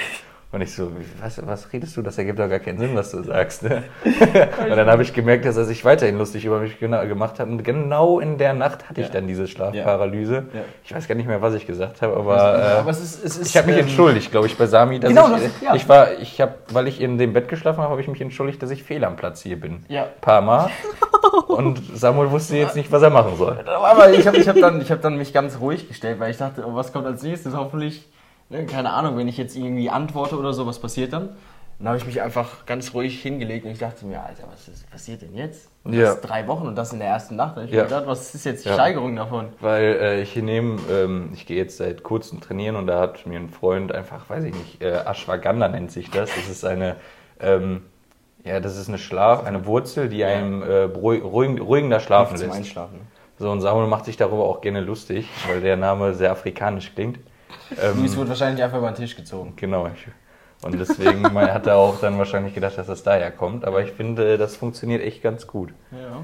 Und 0.51 0.63
ich 0.63 0.75
so, 0.75 0.91
was, 1.21 1.47
was 1.47 1.71
redest 1.75 1.95
du? 1.99 2.01
Das 2.01 2.17
ergibt 2.17 2.39
doch 2.39 2.49
gar 2.49 2.59
keinen 2.59 2.79
Sinn, 2.79 2.93
was 2.95 3.11
du 3.11 3.23
sagst. 3.23 3.65
Ne? 3.65 3.83
und 4.07 4.77
dann 4.77 4.89
habe 4.89 5.03
ich 5.03 5.13
gemerkt, 5.13 5.45
dass 5.45 5.59
er 5.59 5.67
sich 5.67 5.85
weiterhin 5.85 6.17
lustig 6.17 6.47
über 6.47 6.59
mich 6.61 6.79
gemacht 6.81 7.39
hat. 7.39 7.49
Und 7.49 7.63
genau 7.65 8.19
in 8.19 8.39
der 8.39 8.55
Nacht 8.55 8.89
hatte 8.89 9.03
ich 9.03 9.09
Ja. 9.09 9.13
dann 9.13 9.27
diese 9.27 9.47
Schlafparalyse. 9.47 10.47
Ja. 10.55 10.61
Ich 10.85 10.95
weiß 10.95 11.07
gar 11.07 11.17
nicht 11.17 11.27
mehr, 11.29 11.43
was 11.43 11.53
ich 11.53 11.67
gesagt 11.67 12.01
habe, 12.01 12.17
aber, 12.17 12.41
aber 12.41 12.89
äh, 12.89 12.91
es 12.91 12.99
ist, 12.99 13.23
es 13.27 13.37
ist, 13.37 13.49
ich 13.51 13.57
habe 13.59 13.67
mich 13.67 13.77
ähm, 13.77 13.83
entschuldigt, 13.83 14.31
glaube 14.31 14.47
ich, 14.47 14.57
bei 14.57 14.65
Sami. 14.67 14.99
Dass 14.99 15.11
Genau, 15.11 15.37
ich, 15.37 15.43
das- 15.43 15.61
ja. 15.61 15.75
ich 15.75 15.87
war, 15.87 16.13
ich 16.19 16.41
habe, 16.41 16.55
weil 16.73 16.89
ich 16.89 17.03
in 17.03 17.19
dem 17.19 17.35
Bett 17.35 17.49
geschlafen 17.49 17.81
habe, 17.83 17.91
habe 17.91 18.01
ich 18.01 18.09
mich 18.09 18.23
entschuldigt, 18.23 18.63
dass 18.63 18.71
ich 18.71 18.83
fehl 18.83 19.05
am 19.05 19.17
Platz 19.17 19.43
hier 19.43 19.61
bin. 19.61 19.85
Ja. 19.89 20.07
Paar 20.23 20.41
Mal. 20.41 20.71
Und 21.49 21.81
Samuel 21.95 22.31
wusste 22.31 22.57
jetzt 22.57 22.77
nicht, 22.77 22.91
was 22.93 23.03
er 23.03 23.11
machen 23.11 23.37
soll. 23.37 23.59
Aber 23.67 24.11
ich 24.13 24.27
habe 24.27 24.37
ich 24.37 24.49
hab 24.49 24.57
dann, 24.57 24.81
ich 24.81 24.91
hab 24.91 25.01
dann 25.03 25.17
mich 25.17 25.33
ganz 25.33 25.59
ruhig 25.61 25.89
gestellt, 25.89 26.21
weil 26.21 26.31
ich 26.31 26.37
dachte, 26.39 26.65
oh, 26.67 26.75
was 26.75 26.93
kommt 26.93 27.07
als 27.07 27.23
nächstes? 27.23 27.55
Hoffentlich, 27.55 28.09
ne, 28.49 28.67
keine 28.67 28.91
Ahnung, 28.91 29.17
wenn 29.17 29.29
ich 29.29 29.37
jetzt 29.37 29.57
irgendwie 29.57 29.91
antworte 29.91 30.37
oder 30.39 30.53
so, 30.53 30.67
was 30.67 30.79
passiert 30.79 31.13
dann? 31.13 31.31
Dann 31.79 31.89
habe 31.89 31.99
ich 31.99 32.07
mich 32.07 32.21
einfach 32.21 32.67
ganz 32.67 32.93
ruhig 32.93 33.23
hingelegt 33.23 33.65
und 33.65 33.71
ich 33.71 33.79
dachte 33.79 34.05
mir, 34.05 34.21
Alter, 34.21 34.43
was 34.51 34.67
ist, 34.67 34.91
passiert 34.91 35.23
denn 35.23 35.37
jetzt? 35.37 35.69
Und 35.85 35.93
Ja. 35.93 36.07
Das 36.07 36.21
drei 36.23 36.49
Wochen 36.49 36.67
und 36.67 36.75
das 36.75 36.93
in 36.93 36.99
der 36.99 37.07
ersten 37.07 37.37
Nacht. 37.37 37.55
Hab 37.55 37.63
ich 37.65 37.71
Ja. 37.71 37.83
mir 37.83 37.85
gedacht, 37.85 38.07
was 38.09 38.35
ist 38.35 38.45
jetzt 38.45 38.65
die 38.65 38.69
Ja. 38.69 38.75
Steigerung 38.75 39.15
davon? 39.15 39.51
Weil 39.61 39.85
äh, 40.01 40.21
ich 40.23 40.33
hier 40.33 40.43
nehme, 40.43 40.81
ähm, 40.91 41.31
ich 41.35 41.47
gehe 41.47 41.57
jetzt 41.57 41.77
seit 41.77 42.03
kurzem 42.03 42.41
trainieren 42.41 42.75
und 42.75 42.89
da 42.89 42.99
hat 42.99 43.27
mir 43.29 43.39
ein 43.39 43.49
Freund 43.49 43.95
einfach, 43.95 44.29
weiß 44.29 44.43
ich 44.43 44.55
nicht, 44.57 44.83
äh, 44.83 45.03
Ashwagandha 45.07 45.69
nennt 45.69 45.93
sich 45.93 46.11
das. 46.11 46.31
Das 46.35 46.49
ist 46.49 46.65
eine, 46.65 46.97
ähm, 47.39 47.85
ja, 48.49 48.61
das 48.61 48.77
ist 48.77 48.89
eine 48.89 48.99
Schlaf, 48.99 49.45
eine 49.45 49.67
Wurzel, 49.67 50.09
die 50.09 50.25
einem 50.25 50.63
äh, 50.63 50.83
ruhig, 50.85 51.23
ruhigender 51.25 52.01
schlafen 52.01 52.37
Zum 52.37 52.47
lässt. 52.49 52.59
Einschlafen. 52.59 53.01
So, 53.39 53.51
und 53.51 53.61
Samuel 53.61 53.87
macht 53.87 54.05
sich 54.07 54.17
darüber 54.17 54.45
auch 54.45 54.61
gerne 54.61 54.81
lustig, 54.81 55.29
weil 55.47 55.61
der 55.61 55.77
Name 55.77 56.15
sehr 56.15 56.33
afrikanisch 56.33 56.93
klingt. 56.95 57.19
Ähm, 57.83 57.99
Luis 57.99 58.17
wurde 58.17 58.31
wahrscheinlich 58.31 58.63
einfach 58.65 58.79
über 58.79 58.91
den 58.91 58.97
Tisch 58.97 59.15
gezogen. 59.15 59.53
Genau. 59.57 59.87
Ich, 59.89 60.07
und 60.67 60.79
deswegen 60.79 61.21
mein, 61.35 61.53
hat 61.53 61.67
er 61.67 61.77
auch 61.77 62.01
dann 62.01 62.17
wahrscheinlich 62.17 62.55
gedacht, 62.55 62.79
dass 62.79 62.87
das 62.87 63.03
daher 63.03 63.31
kommt. 63.31 63.65
Aber 63.67 63.83
ich 63.83 63.91
finde, 63.93 64.39
das 64.39 64.57
funktioniert 64.57 65.03
echt 65.03 65.23
ganz 65.23 65.47
gut. 65.47 65.71
Ja. 65.93 66.23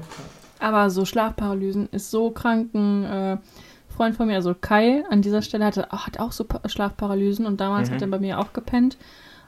Aber 0.59 0.89
so 0.89 1.05
Schlafparalysen 1.05 1.87
ist 1.91 2.09
so 2.09 2.31
krank. 2.31 2.73
Ein 2.73 3.03
äh, 3.05 3.37
Freund 3.95 4.15
von 4.15 4.25
mir, 4.27 4.35
also 4.35 4.55
Kai, 4.59 5.03
an 5.11 5.21
dieser 5.21 5.41
Stelle 5.43 5.65
hatte, 5.65 5.87
hat 5.91 6.19
auch 6.19 6.31
so 6.31 6.45
Pa- 6.45 6.67
Schlafparalysen 6.67 7.45
und 7.45 7.59
damals 7.61 7.91
hat 7.91 8.01
er 8.01 8.07
bei 8.07 8.19
mir 8.19 8.39
auch 8.39 8.51
gepennt. 8.53 8.97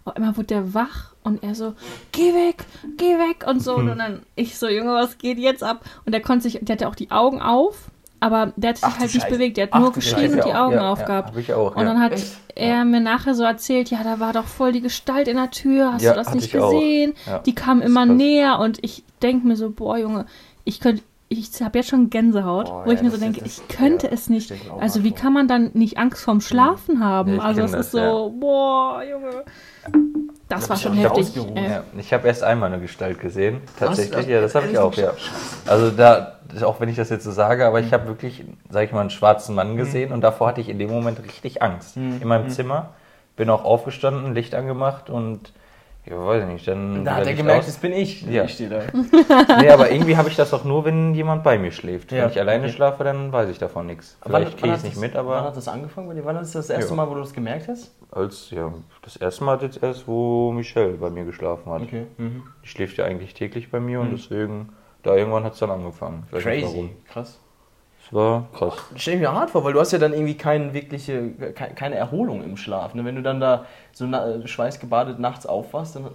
Auf 0.08 0.16
einmal 0.16 0.38
wurde 0.38 0.48
der 0.48 0.74
wach 0.74 1.14
und 1.24 1.44
er 1.44 1.54
so, 1.54 1.74
geh 2.14 2.34
weg, 2.34 2.64
geh 2.98 3.18
weg 3.18 3.46
und 3.46 3.62
so. 3.62 3.76
Und 3.76 3.88
dann 3.98 4.22
ich 4.36 4.58
so, 4.58 4.70
Junge, 4.70 4.94
was 4.94 5.18
geht 5.18 5.38
jetzt 5.38 5.64
ab? 5.64 5.82
Und 6.06 6.14
der 6.14 6.22
konnte 6.22 6.44
sich, 6.44 6.60
der 6.62 6.76
hatte 6.76 6.88
auch 6.88 6.96
die 6.96 7.12
Augen 7.12 7.42
auf, 7.42 7.92
aber 8.22 8.54
der 8.56 8.70
hat 8.70 8.78
sich 8.78 8.86
Ach 8.86 9.00
halt 9.00 9.14
nicht 9.14 9.30
bewegt. 9.30 9.58
Der 9.58 9.66
hat 9.66 9.74
Ach 9.74 9.80
nur 9.82 9.92
geschrien 9.92 10.34
und 10.34 10.46
die 10.46 10.54
Augen 10.54 10.76
ja, 10.76 10.90
aufgehabt. 10.92 11.36
Ja, 11.48 11.58
auch. 11.58 11.76
Und 11.76 11.82
ja. 11.82 11.84
dann 11.84 12.00
hat 12.00 12.14
Echt? 12.14 12.38
er 12.56 12.86
mir 12.86 13.02
nachher 13.02 13.36
so 13.36 13.44
erzählt, 13.44 13.92
ja, 13.92 14.04
da 14.04 14.20
war 14.22 14.32
doch 14.32 14.46
voll 14.46 14.72
die 14.72 14.82
Gestalt 14.82 15.28
in 15.28 15.36
der 15.36 15.52
Tür, 15.52 15.94
hast 15.94 16.02
Ja, 16.04 16.14
du 16.14 16.18
das 16.18 16.34
nicht 16.34 16.52
gesehen? 16.52 17.14
Ja, 17.26 17.40
Die 17.40 17.54
kam 17.54 17.82
immer 17.82 18.06
näher 18.06 18.60
und 18.60 18.80
ich 18.82 19.04
denke 19.22 19.46
mir 19.46 19.58
so, 19.58 19.70
boah, 19.70 19.98
Junge, 19.98 20.26
ich 20.64 20.80
könnte, 20.80 21.04
ich 21.30 21.50
habe 21.62 21.80
jetzt 21.80 21.90
schon 21.90 22.10
Gänsehaut, 22.10 22.66
Boah, 22.68 22.86
wo 22.86 22.92
ich 22.92 22.98
ja, 23.00 23.04
mir 23.04 23.10
so 23.12 23.18
das- 23.18 23.24
denke, 23.24 23.42
das- 23.42 23.58
ich 23.60 23.68
könnte 23.76 24.08
ja, 24.08 24.14
es 24.14 24.30
nicht. 24.30 24.52
ich 24.52 24.72
Also 24.80 25.04
wie 25.04 25.10
vor. 25.10 25.18
kann 25.18 25.34
man 25.34 25.48
dann 25.48 25.72
nicht 25.74 25.98
Angst 25.98 26.24
vorm 26.24 26.42
Schlafen 26.42 27.04
haben? 27.04 27.32
Ja, 27.32 27.36
ich 27.38 27.42
also 27.44 27.62
es 27.62 27.72
das, 27.72 27.86
ist 27.88 27.92
so, 27.92 28.34
boah, 28.40 29.02
Junge. 29.04 29.44
Das 30.50 30.64
Da 30.64 30.70
war 30.70 30.78
schon 30.78 30.94
heftig. 30.94 31.36
Äh, 31.56 31.70
Ja, 31.70 31.84
ich 31.98 32.14
habe 32.14 32.28
erst 32.28 32.44
einmal 32.44 32.72
eine 32.72 32.82
Gestalt 32.82 33.20
gesehen. 33.20 33.60
Tatsächlich, 33.78 34.16
das- 34.16 34.28
ja, 34.28 34.40
das 34.42 34.56
habe 34.56 34.68
ich 34.68 34.78
auch, 34.78 34.94
ja. 34.96 35.12
Also 35.66 35.92
da, 35.92 36.38
auch 36.64 36.80
wenn 36.80 36.88
ich 36.88 36.96
das 36.96 37.10
jetzt 37.10 37.26
so 37.26 37.32
sage, 37.32 37.66
aber 37.66 37.82
ich 37.82 37.92
habe 37.92 38.08
wirklich, 38.08 38.46
sag 38.70 38.86
ich 38.86 38.94
mal, 38.94 39.02
einen 39.02 39.10
schwarzen 39.10 39.54
Mann 39.56 39.74
Mhm. 39.74 39.78
gesehen 39.78 40.14
und 40.14 40.22
davor 40.22 40.48
hatte 40.48 40.62
ich 40.62 40.70
in 40.70 40.80
dem 40.80 40.90
Moment 40.90 41.22
richtig 41.24 41.62
Angst. 41.62 41.98
In 41.98 42.26
meinem 42.28 42.50
Zimmer. 42.50 42.90
Bin 43.36 43.50
auch 43.50 43.66
aufgestanden, 43.66 44.34
Licht 44.34 44.56
angemacht 44.56 45.10
und 45.10 45.52
ja, 46.10 46.26
weiß 46.26 46.44
ich 46.44 46.50
nicht, 46.50 46.68
dann. 46.68 47.04
Da 47.04 47.16
hat 47.16 47.28
er 47.28 47.34
gemerkt, 47.34 47.60
aus. 47.62 47.66
das 47.68 47.78
bin 47.78 47.92
ich. 47.94 48.22
Ja. 48.26 48.44
Ich 48.46 48.54
stehe 48.54 48.70
da. 48.70 48.82
Nee, 49.62 49.70
aber 49.70 49.92
irgendwie 49.92 50.16
habe 50.18 50.30
ich 50.30 50.36
das 50.36 50.54
auch 50.54 50.64
nur, 50.64 50.86
wenn 50.86 51.14
jemand 51.14 51.44
bei 51.44 51.58
mir 51.58 51.72
schläft. 51.72 52.12
Ja, 52.12 52.24
Wenn 52.24 52.32
ich 52.32 52.40
alleine 52.40 52.64
okay. 52.66 52.74
schlafe, 52.74 53.04
dann 53.04 53.32
weiß 53.32 53.50
ich 53.50 53.58
davon 53.60 53.88
nichts. 53.88 54.18
Vielleicht 54.26 54.58
kriege 54.58 54.70
ich 54.70 54.76
es 54.76 54.84
nicht 54.84 54.96
das- 54.96 55.02
mit, 55.02 55.14
Wann 55.16 55.20
aber 55.26 55.44
hat 55.44 55.58
das 55.58 55.68
angefangen 55.68 56.08
bei 56.08 56.14
dir? 56.14 56.24
Wann 56.26 56.38
ist 56.38 56.56
das 56.56 56.70
erste 56.70 56.92
Ja. 56.92 56.96
Mal, 56.96 57.10
wo 57.10 57.14
du 57.16 57.20
das 57.22 57.34
gemerkt 57.34 57.68
hast? 57.68 57.94
als, 58.12 58.50
ja, 58.52 58.74
das 59.02 59.18
erste 59.18 59.44
Mal 59.44 59.62
jetzt 59.62 59.84
erst, 59.84 60.08
wo 60.08 60.52
Michelle 60.52 60.94
bei 60.94 61.10
mir 61.10 61.26
geschlafen 61.26 61.72
hat. 61.72 61.82
Okay. 61.82 62.08
Mhm. 62.18 62.44
Die 62.64 62.68
schläft 62.68 62.98
ja 62.98 63.06
eigentlich 63.06 63.34
täglich 63.34 63.70
bei 63.70 63.80
mir 63.82 64.00
und 64.00 64.12
deswegen, 64.12 64.70
da 65.04 65.16
irgendwann 65.16 65.44
hat 65.44 65.54
es 65.54 65.60
dann 65.60 65.72
angefangen. 65.72 66.24
Nicht 66.32 66.44
Crazy. 66.44 66.64
warum. 66.66 66.90
Krass. 67.12 67.40
Es 68.08 68.14
war 68.14 68.46
krass. 68.58 68.74
Stell 68.96 69.16
ich 69.16 69.20
mir 69.20 69.34
hart 69.34 69.50
vor, 69.50 69.64
weil 69.64 69.74
du 69.74 69.80
hast 69.80 69.92
ja 69.92 70.00
dann 70.00 70.14
irgendwie 70.14 70.36
keine 70.38 70.74
wirkliche, 70.74 71.30
ke- 71.54 71.74
keine 71.76 71.96
Erholung 71.96 72.44
im 72.44 72.56
Schlaf. 72.58 72.94
Ne? 72.94 73.04
Wenn 73.04 73.16
du 73.16 73.22
dann 73.22 73.40
da 73.40 73.66
so 73.92 74.06
na, 74.06 74.46
schweißgebadet 74.48 75.20
nachts 75.20 75.46
aufwachst, 75.46 75.96
dann 75.98 76.06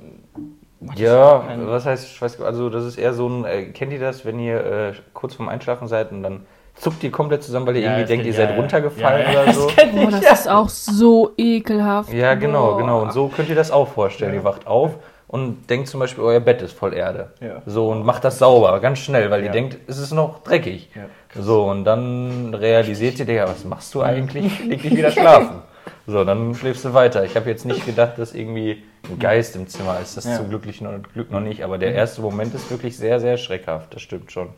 macht 0.80 0.96
das 0.98 1.00
Ja, 1.02 1.44
was 1.66 1.84
heißt, 1.86 2.06
ich 2.06 2.22
weiß, 2.22 2.40
also 2.40 2.70
das 2.70 2.84
ist 2.84 2.96
eher 2.96 3.12
so 3.12 3.28
ein, 3.28 3.44
äh, 3.44 3.64
kennt 3.66 3.92
ihr 3.92 4.00
das, 4.00 4.24
wenn 4.24 4.38
ihr 4.38 4.64
äh, 4.64 4.92
kurz 5.12 5.34
vorm 5.34 5.48
Einschlafen 5.50 5.86
seid 5.86 6.12
und 6.12 6.22
dann 6.22 6.46
zuckt 6.74 7.04
ihr 7.04 7.10
komplett 7.10 7.42
zusammen, 7.42 7.66
weil 7.66 7.76
ihr 7.76 7.82
Ja, 7.82 7.88
irgendwie 7.98 8.02
das 8.02 8.08
denkt, 8.08 8.26
ihr 8.26 8.32
kenn- 8.32 8.36
ja, 8.40 8.46
seid 8.46 8.50
ja. 8.56 8.60
runtergefallen 8.62 9.26
Ja, 9.26 9.32
ja, 9.32 9.42
oder 9.42 9.52
so? 9.52 9.66
boah, 9.94 10.10
das 10.10 10.32
ist 10.40 10.48
auch 10.48 10.68
so 10.70 11.32
ekelhaft. 11.36 12.12
Ja, 12.12 12.34
genau, 12.34 12.68
Boah. 12.72 12.78
genau. 12.78 13.02
Und 13.02 13.12
so 13.12 13.28
könnt 13.28 13.50
ihr 13.50 13.54
das 13.54 13.70
auch 13.70 13.88
vorstellen. 13.88 14.32
Ja. 14.32 14.38
Ihr 14.40 14.44
wacht 14.44 14.66
auf 14.66 14.92
und 15.32 15.70
denkt 15.70 15.88
zum 15.88 15.98
Beispiel, 15.98 16.22
euer 16.22 16.40
Bett 16.40 16.60
ist 16.60 16.74
voll 16.78 16.92
Erde. 16.92 17.32
Ja. 17.40 17.62
So, 17.64 17.88
und 17.88 18.04
macht 18.04 18.22
das 18.22 18.38
sauber, 18.38 18.78
ganz 18.80 18.98
schnell, 18.98 19.30
weil 19.30 19.40
ihr 19.40 19.46
Ja. 19.46 19.52
denkt, 19.52 19.78
es 19.86 19.96
ist 19.98 20.12
noch 20.12 20.42
dreckig. 20.44 20.90
Ja. 20.94 21.06
So, 21.42 21.64
und 21.64 21.84
dann 21.86 22.52
realisiert 22.52 23.18
ihr, 23.18 23.24
Digga, 23.24 23.48
was 23.48 23.64
machst 23.64 23.94
du 23.94 24.02
eigentlich? 24.02 24.60
Leg 24.66 24.82
dich 24.82 24.94
wieder 24.94 25.10
schlafen. 25.10 25.62
So, 26.06 26.22
dann 26.24 26.54
schläfst 26.54 26.84
du 26.84 26.92
weiter. 26.92 27.24
Ich 27.24 27.34
habe 27.34 27.48
jetzt 27.48 27.64
nicht 27.64 27.86
gedacht, 27.86 28.18
dass 28.18 28.34
irgendwie 28.34 28.82
ein 29.08 29.18
Geist 29.18 29.56
im 29.56 29.66
Zimmer 29.68 29.98
ist. 30.00 30.18
Das 30.18 30.24
zum 30.36 30.50
Glück 30.50 30.66
noch, 30.82 30.90
Glück 31.14 31.30
noch 31.30 31.40
nicht. 31.40 31.64
Aber 31.64 31.78
der 31.78 31.94
erste 31.94 32.20
Moment 32.20 32.54
ist 32.54 32.70
wirklich 32.70 32.96
sehr, 32.98 33.18
sehr 33.18 33.38
schreckhaft. 33.38 33.94
Das 33.94 34.02
stimmt 34.02 34.30
schon. 34.30 34.50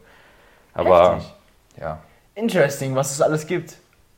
Aber, 0.74 1.14
Heftig. 1.16 1.34
ja. 1.80 1.98
Interesting, 2.34 2.96
was 2.96 3.12
es 3.12 3.22
alles 3.22 3.46
gibt. 3.46 3.76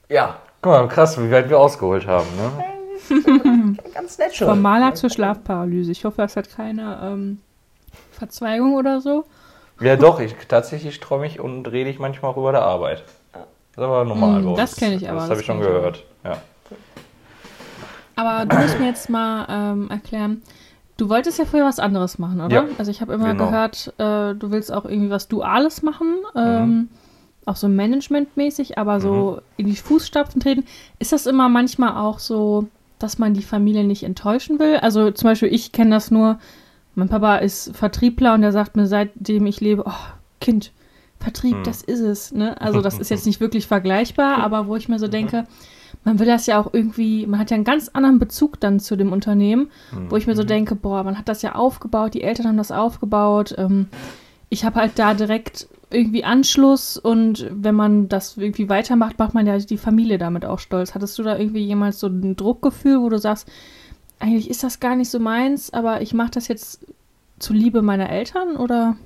Ja. 0.08 0.36
Guck 0.62 0.72
mal, 0.72 0.88
krass, 0.88 1.20
wie 1.20 1.30
weit 1.30 1.50
wir 1.50 1.58
ausgeholt 1.58 2.06
haben, 2.06 2.26
ne? 2.36 2.64
Ganz 3.94 4.18
natural. 4.18 4.50
vom 4.54 4.62
Maler 4.62 4.94
zur 4.94 5.10
Schlafparalyse. 5.10 5.92
Ich 5.92 6.04
hoffe, 6.04 6.22
das 6.22 6.36
hat 6.36 6.50
keine 6.54 6.98
ähm, 7.02 7.38
Verzweigung 8.12 8.74
oder 8.74 9.00
so. 9.00 9.24
Ja, 9.80 9.96
doch, 9.96 10.20
ich 10.20 10.34
tatsächlich 10.48 11.00
träume 11.00 11.26
ich 11.26 11.38
und 11.40 11.66
rede 11.70 11.90
ich 11.90 11.98
manchmal 11.98 12.30
auch 12.32 12.36
über 12.36 12.52
der 12.52 12.62
Arbeit. 12.62 13.04
Das 13.32 13.42
ist 13.76 13.78
aber 13.84 14.04
normal 14.04 14.40
Mm, 14.40 14.44
bei 14.44 14.50
uns. 14.50 14.58
das 14.58 14.76
kenn 14.76 14.92
ich 14.94 15.06
aber, 15.08 15.16
Das 15.18 15.24
das 15.24 15.30
habe 15.32 15.40
ich 15.40 15.46
schon 15.46 15.60
gehört. 15.60 16.04
Ja. 16.24 16.38
Aber 18.14 18.46
du 18.46 18.56
musst 18.56 18.78
mir 18.80 18.86
jetzt 18.86 19.10
mal 19.10 19.46
ähm, 19.50 19.90
erklären, 19.90 20.42
du 20.96 21.10
wolltest 21.10 21.38
ja 21.38 21.44
früher 21.44 21.64
was 21.66 21.78
anderes 21.78 22.18
machen, 22.18 22.40
oder? 22.40 22.54
Ja, 22.54 22.64
also 22.78 22.90
ich 22.90 23.02
habe 23.02 23.12
immer 23.12 23.32
genau. 23.32 23.46
gehört, 23.50 23.88
äh, 23.98 24.34
du 24.34 24.50
willst 24.50 24.72
auch 24.72 24.86
irgendwie 24.86 25.10
was 25.10 25.28
Duales 25.28 25.82
machen, 25.82 26.14
ähm, 26.34 26.66
Mhm. 26.68 26.88
auch 27.44 27.56
so 27.56 27.68
managementmäßig, 27.68 28.78
aber 28.78 29.00
so 29.00 29.40
in 29.58 29.66
die 29.66 29.76
Fußstapfen 29.76 30.40
treten. 30.40 30.64
Ist 30.98 31.12
das 31.12 31.26
immer 31.26 31.50
manchmal 31.50 31.96
auch 32.02 32.18
so, 32.18 32.66
dass 32.98 33.18
man 33.18 33.34
die 33.34 33.42
Familie 33.42 33.84
nicht 33.84 34.02
enttäuschen 34.02 34.58
will? 34.58 34.76
Also 34.76 35.10
zum 35.10 35.30
Beispiel, 35.30 35.52
ich 35.52 35.72
kenne 35.72 35.90
das 35.90 36.10
nur, 36.10 36.38
mein 36.94 37.08
Papa 37.08 37.36
ist 37.36 37.76
Vertriebler 37.76 38.34
und 38.34 38.42
der 38.42 38.52
sagt 38.52 38.76
mir, 38.76 38.86
seitdem 38.86 39.46
ich 39.46 39.60
lebe, 39.60 39.84
oh, 39.86 39.92
Kind, 40.40 40.72
Vertrieb, 41.18 41.56
Hm. 41.56 41.64
das 41.64 41.82
ist 41.82 42.00
es. 42.00 42.32
Ne? 42.32 42.60
Also 42.60 42.80
das 42.80 42.98
ist 42.98 43.10
jetzt 43.10 43.26
nicht 43.26 43.40
wirklich 43.40 43.66
vergleichbar, 43.66 44.38
aber 44.38 44.66
wo 44.66 44.76
ich 44.76 44.88
mir 44.88 44.98
so 44.98 45.08
denke, 45.08 45.46
man 46.04 46.18
will 46.18 46.26
das 46.26 46.46
ja 46.46 46.60
auch 46.60 46.72
irgendwie, 46.72 47.26
man 47.26 47.40
hat 47.40 47.50
ja 47.50 47.56
einen 47.56 47.64
ganz 47.64 47.88
anderen 47.88 48.18
Bezug 48.18 48.60
dann 48.60 48.80
zu 48.80 48.96
dem 48.96 49.12
Unternehmen, 49.12 49.68
wo 50.08 50.16
ich 50.16 50.26
mir 50.26 50.36
so 50.36 50.44
denke, 50.44 50.74
boah, 50.76 51.02
man 51.02 51.18
hat 51.18 51.28
das 51.28 51.42
ja 51.42 51.54
aufgebaut, 51.54 52.14
die 52.14 52.22
Eltern 52.22 52.46
haben 52.46 52.56
das 52.56 52.70
aufgebaut. 52.70 53.54
Ähm, 53.58 53.88
ich 54.48 54.64
habe 54.64 54.78
halt 54.80 54.92
da 54.96 55.14
direkt 55.14 55.66
irgendwie 55.90 56.24
Anschluss 56.24 56.96
und 56.98 57.48
wenn 57.50 57.74
man 57.74 58.08
das 58.08 58.36
irgendwie 58.36 58.68
weitermacht, 58.68 59.18
macht 59.18 59.34
man 59.34 59.46
ja 59.46 59.56
die 59.58 59.78
Familie 59.78 60.18
damit 60.18 60.44
auch 60.44 60.58
stolz. 60.58 60.94
Hattest 60.94 61.18
du 61.18 61.22
da 61.22 61.38
irgendwie 61.38 61.64
jemals 61.64 62.00
so 62.00 62.08
ein 62.08 62.34
Druckgefühl, 62.34 63.00
wo 63.00 63.08
du 63.08 63.18
sagst, 63.18 63.48
eigentlich 64.18 64.50
ist 64.50 64.64
das 64.64 64.80
gar 64.80 64.96
nicht 64.96 65.10
so 65.10 65.20
meins, 65.20 65.72
aber 65.72 66.00
ich 66.00 66.12
mache 66.14 66.32
das 66.32 66.48
jetzt 66.48 66.86
zuliebe 67.38 67.82
meiner 67.82 68.10
Eltern 68.10 68.56
oder? 68.56 68.96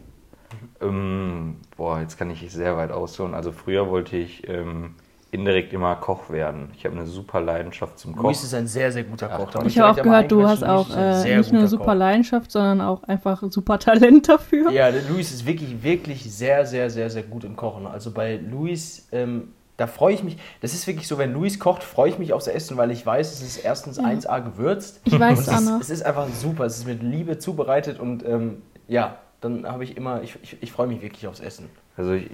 Ähm, 0.81 1.57
boah, 1.77 2.01
jetzt 2.01 2.19
kann 2.19 2.31
ich 2.31 2.51
sehr 2.51 2.77
weit 2.77 2.93
ausholen. 2.93 3.35
Also 3.35 3.53
früher 3.53 3.91
wollte 3.91 4.17
ich 4.17 4.49
ähm, 4.49 4.95
indirekt 5.33 5.73
immer 5.73 5.97
Koch 5.97 6.31
werden. 6.31 6.71
Ich 6.77 6.85
habe 6.85 6.97
eine 6.97 7.07
super 7.07 7.41
Leidenschaft 7.41 7.99
zum 7.99 8.15
Kochen. 8.15 8.27
Luis 8.27 8.43
ist 8.43 8.55
ein 8.55 8.67
sehr, 8.67 8.91
sehr 8.91 9.05
guter 9.05 9.29
Koch. 9.29 9.65
Ich 9.65 9.79
habe 9.79 10.01
auch 10.01 10.03
gehört, 10.03 10.33
du 10.33 10.47
hast 10.47 10.65
auch 10.65 10.89
äh, 10.97 11.37
nicht 11.37 11.53
nur 11.53 11.67
super 11.69 11.85
Koch. 11.85 11.95
Leidenschaft, 11.95 12.51
sondern 12.51 12.81
auch 12.81 13.03
einfach 13.05 13.43
super 13.51 13.79
Talent 13.79 14.29
dafür. 14.29 14.71
Ja, 14.73 14.89
Luis 15.09 15.33
ist 15.33 15.47
wirklich, 15.47 15.83
wirklich 15.83 16.33
sehr, 16.33 16.67
sehr, 16.67 16.91
sehr, 16.91 17.11
sehr 17.11 17.23
gut 17.23 17.45
im 17.45 17.55
Kochen. 17.55 17.87
Also 17.87 18.11
bei 18.11 18.37
Luis, 18.37 19.09
ähm, 19.13 19.53
da 19.77 19.87
freue 19.87 20.15
ich 20.15 20.25
mich. 20.25 20.37
Das 20.61 20.75
ist 20.75 20.87
wirklich 20.87 21.07
so, 21.07 21.17
wenn 21.17 21.33
Luis 21.33 21.59
kocht, 21.59 21.85
freue 21.85 22.11
ich 22.11 22.19
mich 22.19 22.33
aufs 22.33 22.49
Essen, 22.49 22.77
weil 22.77 22.91
ich 22.91 23.07
weiß, 23.07 23.33
es 23.33 23.43
ist 23.43 23.59
erstens 23.59 24.01
1A 24.01 24.43
gewürzt. 24.43 25.01
Ich 25.05 25.19
weiß, 25.19 25.39
und 25.39 25.45
es 25.45 25.49
Anna. 25.49 25.77
ist, 25.77 25.85
es 25.85 25.91
ist 25.91 26.03
einfach 26.03 26.29
super. 26.29 26.65
Es 26.65 26.77
ist 26.77 26.87
mit 26.87 27.03
Liebe 27.03 27.39
zubereitet 27.39 27.99
und 28.01 28.25
ähm, 28.27 28.63
ja, 28.89 29.19
dann 29.41 29.67
habe 29.67 29.85
ich 29.85 29.97
immer, 29.97 30.23
ich, 30.23 30.37
ich, 30.43 30.57
ich 30.61 30.73
freue 30.73 30.87
mich 30.87 31.01
wirklich 31.03 31.27
aufs 31.27 31.41
Essen. 31.41 31.71
Also 31.97 32.13
ich, 32.13 32.31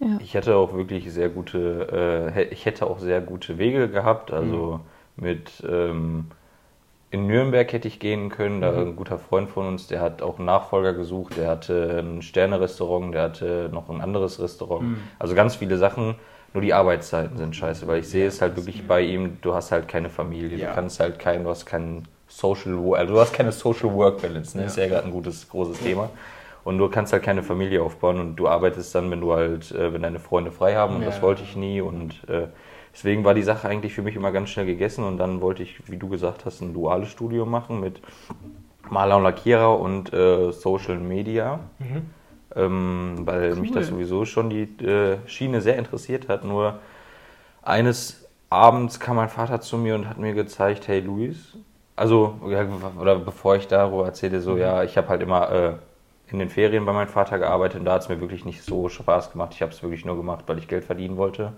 Ja. 0.00 0.18
ich 0.20 0.34
hätte 0.34 0.56
auch 0.56 0.72
wirklich 0.74 1.12
sehr 1.12 1.28
gute, 1.28 2.32
äh, 2.34 2.44
ich 2.44 2.64
hätte 2.64 2.86
auch 2.86 2.98
sehr 2.98 3.20
gute 3.20 3.58
Wege 3.58 3.88
gehabt. 3.88 4.32
Also 4.32 4.80
mit 5.16 5.62
ähm, 5.68 6.26
in 7.10 7.26
Nürnberg 7.26 7.70
hätte 7.72 7.86
ich 7.88 7.98
gehen 7.98 8.30
können. 8.30 8.60
Da 8.60 8.72
ein 8.80 8.96
guter 8.96 9.18
Freund 9.18 9.50
von 9.50 9.66
uns, 9.66 9.88
der 9.88 10.00
hat 10.00 10.22
auch 10.22 10.38
einen 10.38 10.46
Nachfolger 10.46 10.94
gesucht. 10.94 11.36
Der 11.36 11.48
hatte 11.48 11.98
ein 12.02 12.22
Sterne-Restaurant, 12.22 13.14
der 13.14 13.22
hatte 13.24 13.68
noch 13.72 13.90
ein 13.90 14.00
anderes 14.00 14.40
Restaurant. 14.40 14.96
Also 15.18 15.34
ganz 15.34 15.56
viele 15.56 15.76
Sachen. 15.76 16.14
Nur 16.52 16.62
die 16.62 16.72
Arbeitszeiten 16.74 17.36
sind 17.36 17.54
scheiße, 17.54 17.86
weil 17.86 18.00
ich 18.00 18.08
sehe 18.08 18.26
es 18.26 18.40
halt 18.40 18.56
wirklich 18.56 18.86
bei 18.86 19.02
ihm. 19.02 19.38
Du 19.40 19.54
hast 19.54 19.70
halt 19.70 19.86
keine 19.86 20.08
Familie, 20.10 20.56
Ja. 20.58 20.70
du 20.70 20.74
kannst 20.74 20.98
halt 20.98 21.18
kein, 21.18 21.44
du 21.44 21.50
hast 21.50 21.64
keinen 21.66 22.08
Social, 22.26 22.74
also 22.94 23.14
du 23.14 23.20
hast 23.20 23.32
keine 23.32 23.52
Social 23.52 23.92
Work 23.94 24.22
Balance. 24.22 24.56
Ne? 24.56 24.64
Ja. 24.64 24.68
Ist 24.68 24.76
ja 24.76 24.88
gerade 24.88 25.04
ein 25.06 25.12
gutes 25.12 25.48
großes 25.48 25.78
Thema. 25.80 26.10
Und 26.64 26.78
du 26.78 26.88
kannst 26.88 27.12
halt 27.12 27.22
keine 27.22 27.42
Familie 27.42 27.82
aufbauen 27.82 28.20
und 28.20 28.36
du 28.36 28.46
arbeitest 28.48 28.94
dann, 28.94 29.10
wenn 29.10 29.20
du 29.20 29.32
halt, 29.32 29.72
äh, 29.72 29.92
wenn 29.92 30.02
deine 30.02 30.18
Freunde 30.18 30.52
frei 30.52 30.74
haben 30.76 30.96
und 30.96 31.02
Ja. 31.02 31.06
das 31.08 31.22
wollte 31.22 31.42
ich 31.42 31.56
nie 31.56 31.80
und 31.80 32.28
äh, 32.28 32.48
deswegen 32.92 33.24
war 33.24 33.34
die 33.34 33.42
Sache 33.42 33.68
eigentlich 33.68 33.94
für 33.94 34.02
mich 34.02 34.14
immer 34.16 34.30
ganz 34.30 34.50
schnell 34.50 34.66
gegessen 34.66 35.04
und 35.04 35.16
dann 35.18 35.40
wollte 35.40 35.62
ich, 35.62 35.88
wie 35.90 35.96
du 35.96 36.08
gesagt 36.08 36.44
hast, 36.44 36.60
ein 36.60 36.74
duales 36.74 37.08
Studium 37.08 37.50
machen 37.50 37.80
mit 37.80 38.00
Maler 38.90 39.16
und 39.16 39.22
Lackierer 39.22 39.78
und 39.78 40.12
äh, 40.12 40.52
Social 40.52 40.98
Media, 40.98 41.60
ähm, 42.56 43.22
weil 43.24 43.54
mich 43.54 43.70
das 43.72 43.86
Cool. 43.86 43.94
sowieso 43.94 44.24
schon 44.24 44.50
die 44.50 44.62
äh, 44.84 45.18
Schiene 45.26 45.60
sehr 45.60 45.76
interessiert 45.78 46.28
hat. 46.28 46.44
Nur 46.44 46.80
eines 47.62 48.26
Abends 48.50 48.98
kam 48.98 49.16
mein 49.16 49.28
Vater 49.28 49.60
zu 49.60 49.78
mir 49.78 49.94
und 49.94 50.08
hat 50.08 50.18
mir 50.18 50.34
gezeigt, 50.34 50.88
hey 50.88 51.00
Luis, 51.00 51.56
also, 51.96 52.34
oder 52.98 53.18
bevor 53.18 53.56
ich 53.56 53.68
darüber 53.68 54.06
erzähle, 54.06 54.40
so, 54.40 54.56
ja, 54.56 54.82
ich 54.82 54.96
habe 54.96 55.08
halt 55.08 55.22
immer 55.22 55.52
äh, 55.52 55.72
in 56.32 56.38
den 56.38 56.48
Ferien 56.50 56.84
bei 56.86 56.92
meinem 56.92 57.08
Vater 57.08 57.38
gearbeitet 57.38 57.80
und 57.80 57.84
da 57.84 57.92
hat 57.94 58.02
es 58.02 58.08
mir 58.08 58.20
wirklich 58.20 58.44
nicht 58.44 58.62
so 58.62 58.88
Spaß 58.88 59.32
gemacht. 59.32 59.52
Ich 59.54 59.62
habe 59.62 59.72
es 59.72 59.82
wirklich 59.82 60.04
nur 60.04 60.16
gemacht, 60.16 60.44
weil 60.46 60.58
ich 60.58 60.68
Geld 60.68 60.84
verdienen 60.84 61.16
wollte. 61.16 61.52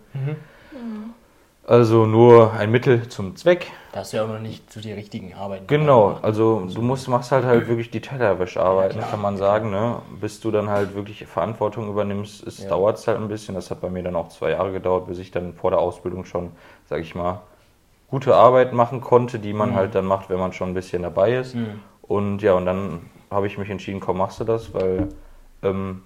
Also 1.64 2.06
nur 2.06 2.52
ein 2.54 2.70
Mittel 2.72 3.08
zum 3.08 3.36
Zweck. 3.36 3.70
Da 3.92 4.00
hast 4.00 4.12
du 4.12 4.16
ja 4.16 4.24
auch 4.24 4.28
noch 4.28 4.40
nicht 4.40 4.72
so 4.72 4.80
die 4.80 4.90
richtigen 4.92 5.34
Arbeiten. 5.34 5.66
Genau, 5.68 6.18
also 6.22 6.66
du 6.74 6.82
musst, 6.82 7.08
machst 7.08 7.30
halt 7.30 7.44
halt 7.44 7.68
wirklich 7.68 7.90
die 7.90 8.00
Tellerwäschearbeiten, 8.00 9.00
Ja, 9.00 9.06
kann 9.06 9.20
man 9.20 9.36
sagen, 9.36 9.70
ne? 9.70 10.00
Bis 10.20 10.40
du 10.40 10.50
dann 10.50 10.68
halt 10.68 10.94
wirklich 10.96 11.24
Verantwortung 11.26 11.88
übernimmst, 11.88 12.44
es 12.46 12.64
Ja. 12.64 12.70
dauert 12.70 12.98
es 12.98 13.06
halt 13.06 13.18
ein 13.18 13.28
bisschen. 13.28 13.54
Das 13.54 13.70
hat 13.70 13.80
bei 13.80 13.90
mir 13.90 14.02
dann 14.02 14.16
auch 14.16 14.28
zwei 14.30 14.50
Jahre 14.50 14.72
gedauert, 14.72 15.06
bis 15.06 15.18
ich 15.18 15.30
dann 15.30 15.52
vor 15.54 15.70
der 15.70 15.78
Ausbildung 15.78 16.24
schon, 16.24 16.50
sag 16.88 17.00
ich 17.00 17.14
mal, 17.14 17.42
gute 18.08 18.34
Arbeit 18.34 18.72
machen 18.72 19.00
konnte, 19.00 19.38
die 19.38 19.52
man 19.52 19.70
Mhm. 19.70 19.74
halt 19.74 19.94
dann 19.94 20.04
macht, 20.06 20.30
wenn 20.30 20.40
man 20.40 20.52
schon 20.52 20.70
ein 20.70 20.74
bisschen 20.74 21.02
dabei 21.02 21.36
ist. 21.36 21.54
Mhm. 21.54 21.80
Und 22.02 22.42
ja, 22.42 22.54
und 22.54 22.66
dann 22.66 23.02
habe 23.32 23.46
ich 23.46 23.58
mich 23.58 23.70
entschieden, 23.70 24.00
komm, 24.00 24.18
machst 24.18 24.40
du 24.40 24.44
das, 24.44 24.72
weil 24.74 25.08
ähm, 25.62 26.02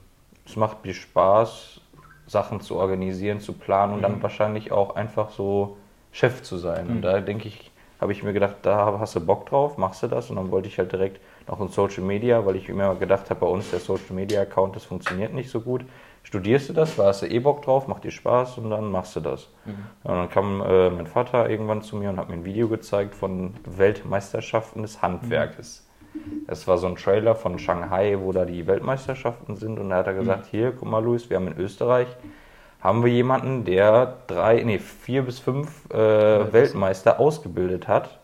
es 0.47 0.57
macht 0.57 0.85
mir 0.85 0.95
Spaß, 0.95 1.81
Sachen 2.27 2.61
zu 2.61 2.77
organisieren, 2.77 3.41
zu 3.41 3.53
planen 3.53 3.93
und 3.95 3.99
Mhm. 4.01 4.03
dann 4.03 4.23
wahrscheinlich 4.23 4.73
auch 4.73 4.97
einfach 4.97 5.31
so 5.31 5.77
Chef 6.13 6.43
zu 6.43 6.57
sein. 6.59 6.89
Und 6.89 7.03
da 7.03 7.21
denke 7.21 7.49
ich, 7.49 7.71
habe 8.01 8.13
ich 8.13 8.23
mir 8.23 8.33
gedacht, 8.33 8.57
da 8.63 8.99
hast 8.99 9.15
du 9.17 9.21
Bock 9.25 9.47
drauf, 9.47 9.79
machst 9.79 10.03
du 10.03 10.09
das. 10.09 10.31
Und 10.31 10.37
dann 10.37 10.51
wollte 10.51 10.69
ich 10.69 10.79
halt 10.79 10.93
direkt 10.93 11.21
noch 11.49 11.61
in 11.61 11.69
Social 11.69 12.03
Media, 12.03 12.45
weil 12.45 12.57
ich 12.57 12.69
immer 12.69 12.95
gedacht 12.97 13.31
habe, 13.31 13.41
bei 13.41 13.47
uns 13.47 13.71
der 13.71 13.81
Social 13.81 14.15
Media 14.15 14.43
Account, 14.43 14.77
das 14.77 14.85
funktioniert 14.85 15.33
nicht 15.35 15.51
so 15.51 15.61
gut. 15.61 15.85
Studierst 16.25 16.69
du 16.69 16.73
das, 16.73 16.97
da 16.97 17.05
hast 17.07 17.23
du 17.23 17.27
eh 17.27 17.39
Bock 17.39 17.63
drauf, 17.63 17.87
macht 17.87 18.03
dir 18.05 18.11
Spaß 18.11 18.59
und 18.59 18.71
dann 18.71 18.91
machst 18.91 19.15
du 19.17 19.21
das. 19.21 19.49
Ja, 20.05 20.11
und 20.13 20.19
dann 20.19 20.31
kam 20.31 20.61
äh, 20.63 20.91
mein 20.91 21.07
Vater 21.07 21.49
irgendwann 21.49 21.83
zu 21.83 21.97
mir 21.97 22.11
und 22.11 22.19
hat 22.19 22.29
mir 22.29 22.35
ein 22.35 22.45
Video 22.45 22.69
gezeigt 22.69 23.15
von 23.15 23.55
Weltmeisterschaften 23.65 24.83
des 24.83 25.03
Handwerkes. 25.03 25.86
Es 26.47 26.67
war 26.69 26.79
so 26.79 26.87
ein 26.87 26.97
Trailer 26.97 27.35
von 27.35 27.59
Shanghai, 27.59 28.17
wo 28.21 28.33
da 28.33 28.45
die 28.45 28.67
Weltmeisterschaften 28.67 29.57
sind. 29.57 29.79
Und 29.79 29.91
da 29.91 29.97
hat 29.97 30.07
er 30.07 30.15
gesagt, 30.15 30.47
hier, 30.47 30.73
guck 30.73 30.89
mal, 30.89 31.03
Luis, 31.03 31.29
wir 31.31 31.37
haben 31.37 31.49
in 31.49 31.59
Österreich, 31.59 32.07
haben 32.81 33.05
wir 33.05 33.13
jemanden, 33.13 33.65
der 33.65 34.15
drei, 34.29 34.63
nee, 34.63 34.79
vier 34.79 35.23
bis 35.23 35.39
fünf 35.41 35.91
äh, 35.91 36.53
Weltmeister 36.53 37.19
ausgebildet 37.19 37.89
hat. 37.89 38.19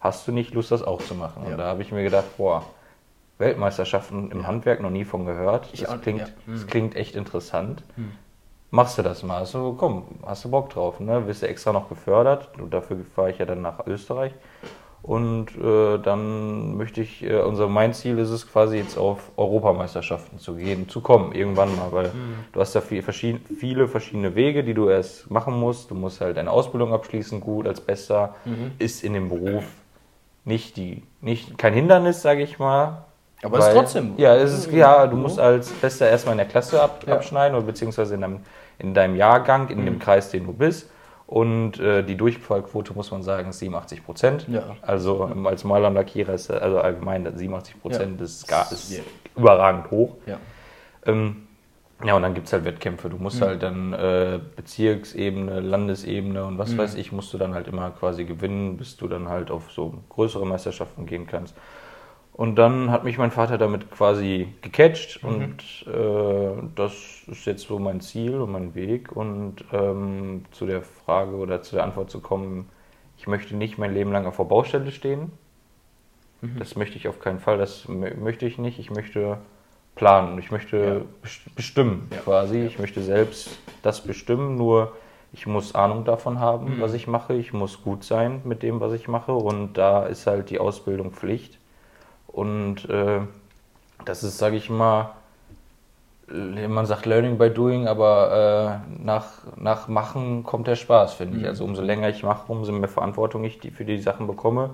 Hast 0.00 0.26
du 0.26 0.32
nicht 0.32 0.54
Lust, 0.54 0.70
das 0.72 0.82
auch 0.82 1.00
zu 1.02 1.14
machen? 1.14 1.42
Ja. 1.44 1.52
Und 1.52 1.58
da 1.58 1.66
habe 1.66 1.82
ich 1.82 1.92
mir 1.92 2.02
gedacht, 2.02 2.36
boah, 2.36 2.64
Weltmeisterschaften 3.38 4.30
im 4.30 4.46
Handwerk 4.46 4.80
noch 4.80 4.90
nie 4.90 5.04
von 5.04 5.24
gehört. 5.26 5.68
Ich 5.72 5.80
Das 5.82 5.90
auch- 5.90 6.00
klingt, 6.00 6.20
ja. 6.20 6.26
das 6.46 6.66
klingt 6.66 6.96
echt 6.96 7.14
interessant. 7.16 7.82
Machst 8.72 8.98
du 8.98 9.02
das 9.02 9.22
mal? 9.22 9.46
So, 9.46 9.74
komm, 9.78 10.04
hast 10.24 10.44
du 10.44 10.50
Bock 10.50 10.70
drauf, 10.70 11.00
ne? 11.00 11.26
Wirst 11.26 11.42
du 11.42 11.48
extra 11.48 11.72
noch 11.72 11.88
gefördert. 11.88 12.50
Und 12.58 12.72
dafür 12.72 12.98
fahre 13.16 13.30
ich 13.30 13.38
ja 13.38 13.44
dann 13.46 13.62
nach 13.62 13.86
Österreich. 13.86 14.32
Und 15.02 15.46
äh, 15.56 15.98
dann 15.98 16.76
möchte 16.76 17.00
ich, 17.00 17.22
äh, 17.24 17.40
unser 17.40 17.68
mein 17.68 17.94
Ziel 17.94 18.18
ist 18.18 18.28
es 18.28 18.50
quasi 18.50 18.76
jetzt 18.76 18.98
auf 18.98 19.30
Europameisterschaften 19.36 20.38
zu 20.38 20.54
gehen, 20.56 20.88
zu 20.90 21.00
kommen, 21.00 21.32
irgendwann 21.32 21.74
mal, 21.74 21.90
weil 21.90 22.10
du 22.52 22.60
hast 22.60 22.74
da 22.74 22.82
viel, 22.82 23.02
verschied- 23.02 23.40
viele 23.58 23.88
verschiedene 23.88 24.34
Wege, 24.34 24.62
die 24.62 24.74
du 24.74 24.88
erst 24.90 25.30
machen 25.30 25.58
musst. 25.58 25.90
Du 25.90 25.94
musst 25.94 26.20
halt 26.20 26.36
eine 26.36 26.50
Ausbildung 26.50 26.92
abschließen, 26.92 27.40
gut 27.40 27.66
als 27.66 27.80
Bester, 27.80 28.34
ist 28.78 29.02
in 29.02 29.14
dem 29.14 29.30
Beruf 29.30 29.64
nicht 30.44 30.76
die, 30.76 31.02
nicht 31.22 31.56
kein 31.56 31.72
Hindernis, 31.72 32.20
sage 32.22 32.42
ich 32.42 32.58
mal. 32.58 33.04
Aber 33.42 33.58
es 33.58 33.68
ist 33.68 33.74
trotzdem- 33.74 34.12
Ja, 34.18 34.34
es 34.36 34.52
ist, 34.52 34.70
ja, 34.70 35.06
du 35.06 35.16
musst 35.16 35.38
als 35.38 35.70
Bester 35.70 36.10
erstmal 36.10 36.34
in 36.34 36.38
der 36.38 36.46
Klasse 36.46 36.80
ab, 36.82 37.04
Ja. 37.06 37.14
abschneiden 37.14 37.56
oder 37.56 37.64
beziehungsweise 37.66 38.14
in 38.16 38.20
deinem, 38.20 38.40
in 38.78 38.92
deinem 38.92 39.16
Jahrgang, 39.16 39.68
in 39.70 39.86
dem 39.86 39.98
Kreis, 39.98 40.30
den 40.30 40.44
du 40.44 40.52
bist. 40.52 40.90
Und 41.30 41.78
äh, 41.78 42.02
die 42.02 42.16
Durchfallquote, 42.16 42.92
muss 42.92 43.12
man 43.12 43.22
sagen, 43.22 43.50
ist 43.50 43.60
87 43.60 44.04
Prozent. 44.04 44.48
Ja. 44.48 44.74
Also 44.82 45.30
ähm, 45.32 45.46
als 45.46 45.62
Maler 45.62 45.86
und 45.86 45.94
Lackierer 45.94 46.34
ist 46.34 46.50
also 46.50 46.80
allgemein 46.80 47.24
87 47.24 47.80
Prozent 47.80 48.18
Ja. 48.18 48.24
ist, 48.24 48.48
gar, 48.48 48.72
ist 48.72 48.90
Ja. 48.90 49.04
überragend 49.36 49.92
hoch. 49.92 50.16
Ja. 50.26 50.38
Ähm, 51.06 51.46
ja, 52.04 52.14
und 52.16 52.22
dann 52.22 52.34
gibt 52.34 52.48
es 52.48 52.52
halt 52.52 52.64
Wettkämpfe. 52.64 53.08
Du 53.10 53.16
musst 53.18 53.42
halt 53.42 53.62
dann 53.62 53.92
äh, 53.92 54.40
Bezirksebene, 54.56 55.60
Landesebene 55.60 56.44
und 56.44 56.58
was 56.58 56.76
weiß 56.76 56.96
ich, 56.96 57.12
musst 57.12 57.32
du 57.32 57.38
dann 57.38 57.54
halt 57.54 57.68
immer 57.68 57.90
quasi 57.90 58.24
gewinnen, 58.24 58.76
bis 58.76 58.96
du 58.96 59.06
dann 59.06 59.28
halt 59.28 59.52
auf 59.52 59.70
so 59.70 59.94
größere 60.08 60.44
Meisterschaften 60.44 61.06
gehen 61.06 61.28
kannst. 61.28 61.54
Und 62.40 62.56
dann 62.56 62.90
hat 62.90 63.04
mich 63.04 63.18
mein 63.18 63.30
Vater 63.32 63.58
damit 63.58 63.90
quasi 63.90 64.48
gecatcht 64.62 65.22
und 65.22 65.58
äh, 65.86 66.62
das 66.74 66.94
ist 67.26 67.44
jetzt 67.44 67.64
so 67.66 67.78
mein 67.78 68.00
Ziel 68.00 68.40
und 68.40 68.50
mein 68.50 68.74
Weg. 68.74 69.12
Und 69.14 69.56
ähm, 69.74 70.46
zu 70.50 70.64
der 70.64 70.80
Frage 70.80 71.36
oder 71.36 71.60
zu 71.60 71.74
der 71.76 71.84
Antwort 71.84 72.10
zu 72.10 72.20
kommen, 72.20 72.66
ich 73.18 73.26
möchte 73.26 73.54
nicht 73.54 73.76
mein 73.76 73.92
Leben 73.92 74.10
lang 74.10 74.24
auf 74.24 74.38
der 74.38 74.44
Baustelle 74.44 74.90
stehen. 74.90 75.32
Das 76.58 76.76
möchte 76.76 76.96
ich 76.96 77.08
auf 77.08 77.20
keinen 77.20 77.40
Fall, 77.40 77.58
das 77.58 77.86
mö- 77.86 78.16
möchte 78.16 78.46
ich 78.46 78.56
nicht. 78.56 78.78
Ich 78.78 78.90
möchte 78.90 79.36
planen, 79.94 80.38
ich 80.38 80.50
möchte 80.50 80.76
Ja. 80.78 81.00
best- 81.20 81.54
bestimmen 81.54 82.08
Ja. 82.10 82.20
quasi. 82.20 82.62
Ich 82.64 82.78
möchte 82.78 83.02
selbst 83.02 83.58
das 83.82 84.00
bestimmen, 84.00 84.56
nur 84.56 84.96
ich 85.34 85.46
muss 85.46 85.74
Ahnung 85.74 86.06
davon 86.06 86.40
haben, 86.40 86.76
Mhm. 86.76 86.80
was 86.80 86.94
ich 86.94 87.06
mache. 87.06 87.34
Ich 87.34 87.52
muss 87.52 87.82
gut 87.82 88.02
sein 88.02 88.40
mit 88.44 88.62
dem, 88.62 88.80
was 88.80 88.94
ich 88.94 89.08
mache 89.08 89.32
und 89.34 89.74
da 89.74 90.06
ist 90.06 90.26
halt 90.26 90.48
die 90.48 90.58
Ausbildung 90.58 91.10
Pflicht. 91.12 91.58
Und 92.32 92.88
äh, 92.88 93.20
das 94.04 94.22
ist, 94.22 94.38
sage 94.38 94.56
ich 94.56 94.70
mal, 94.70 95.10
man 96.28 96.86
sagt 96.86 97.06
Learning 97.06 97.38
by 97.38 97.50
Doing, 97.50 97.88
aber 97.88 98.82
äh, 98.86 99.02
nach, 99.04 99.26
nach 99.56 99.88
Machen 99.88 100.44
kommt 100.44 100.68
der 100.68 100.76
Spaß, 100.76 101.14
finde 101.14 101.38
ich. 101.38 101.42
Mhm. 101.42 101.48
Also 101.48 101.64
umso 101.64 101.82
länger 101.82 102.08
ich 102.08 102.22
mache, 102.22 102.50
umso 102.52 102.72
mehr 102.72 102.88
Verantwortung 102.88 103.42
ich 103.44 103.58
die, 103.58 103.70
für 103.70 103.84
die 103.84 103.98
Sachen 103.98 104.26
bekomme, 104.26 104.70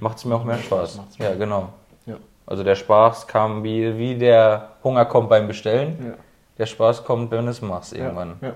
macht 0.00 0.18
es 0.18 0.24
mir 0.24 0.34
auch 0.34 0.44
mehr 0.44 0.58
Spaß. 0.58 1.00
mehr. 1.18 1.30
Ja, 1.30 1.36
genau. 1.36 1.68
Ja. 2.06 2.16
Also 2.46 2.64
der 2.64 2.74
Spaß 2.74 3.28
kam 3.28 3.62
wie, 3.62 3.96
wie 3.96 4.16
der 4.16 4.70
Hunger 4.82 5.04
kommt 5.04 5.28
beim 5.28 5.46
Bestellen. 5.46 5.98
Ja. 6.04 6.14
Der 6.58 6.66
Spaß 6.66 7.04
kommt, 7.04 7.30
wenn 7.30 7.44
du 7.44 7.52
es 7.52 7.62
machst 7.62 7.92
irgendwann. 7.92 8.34
Ja. 8.40 8.52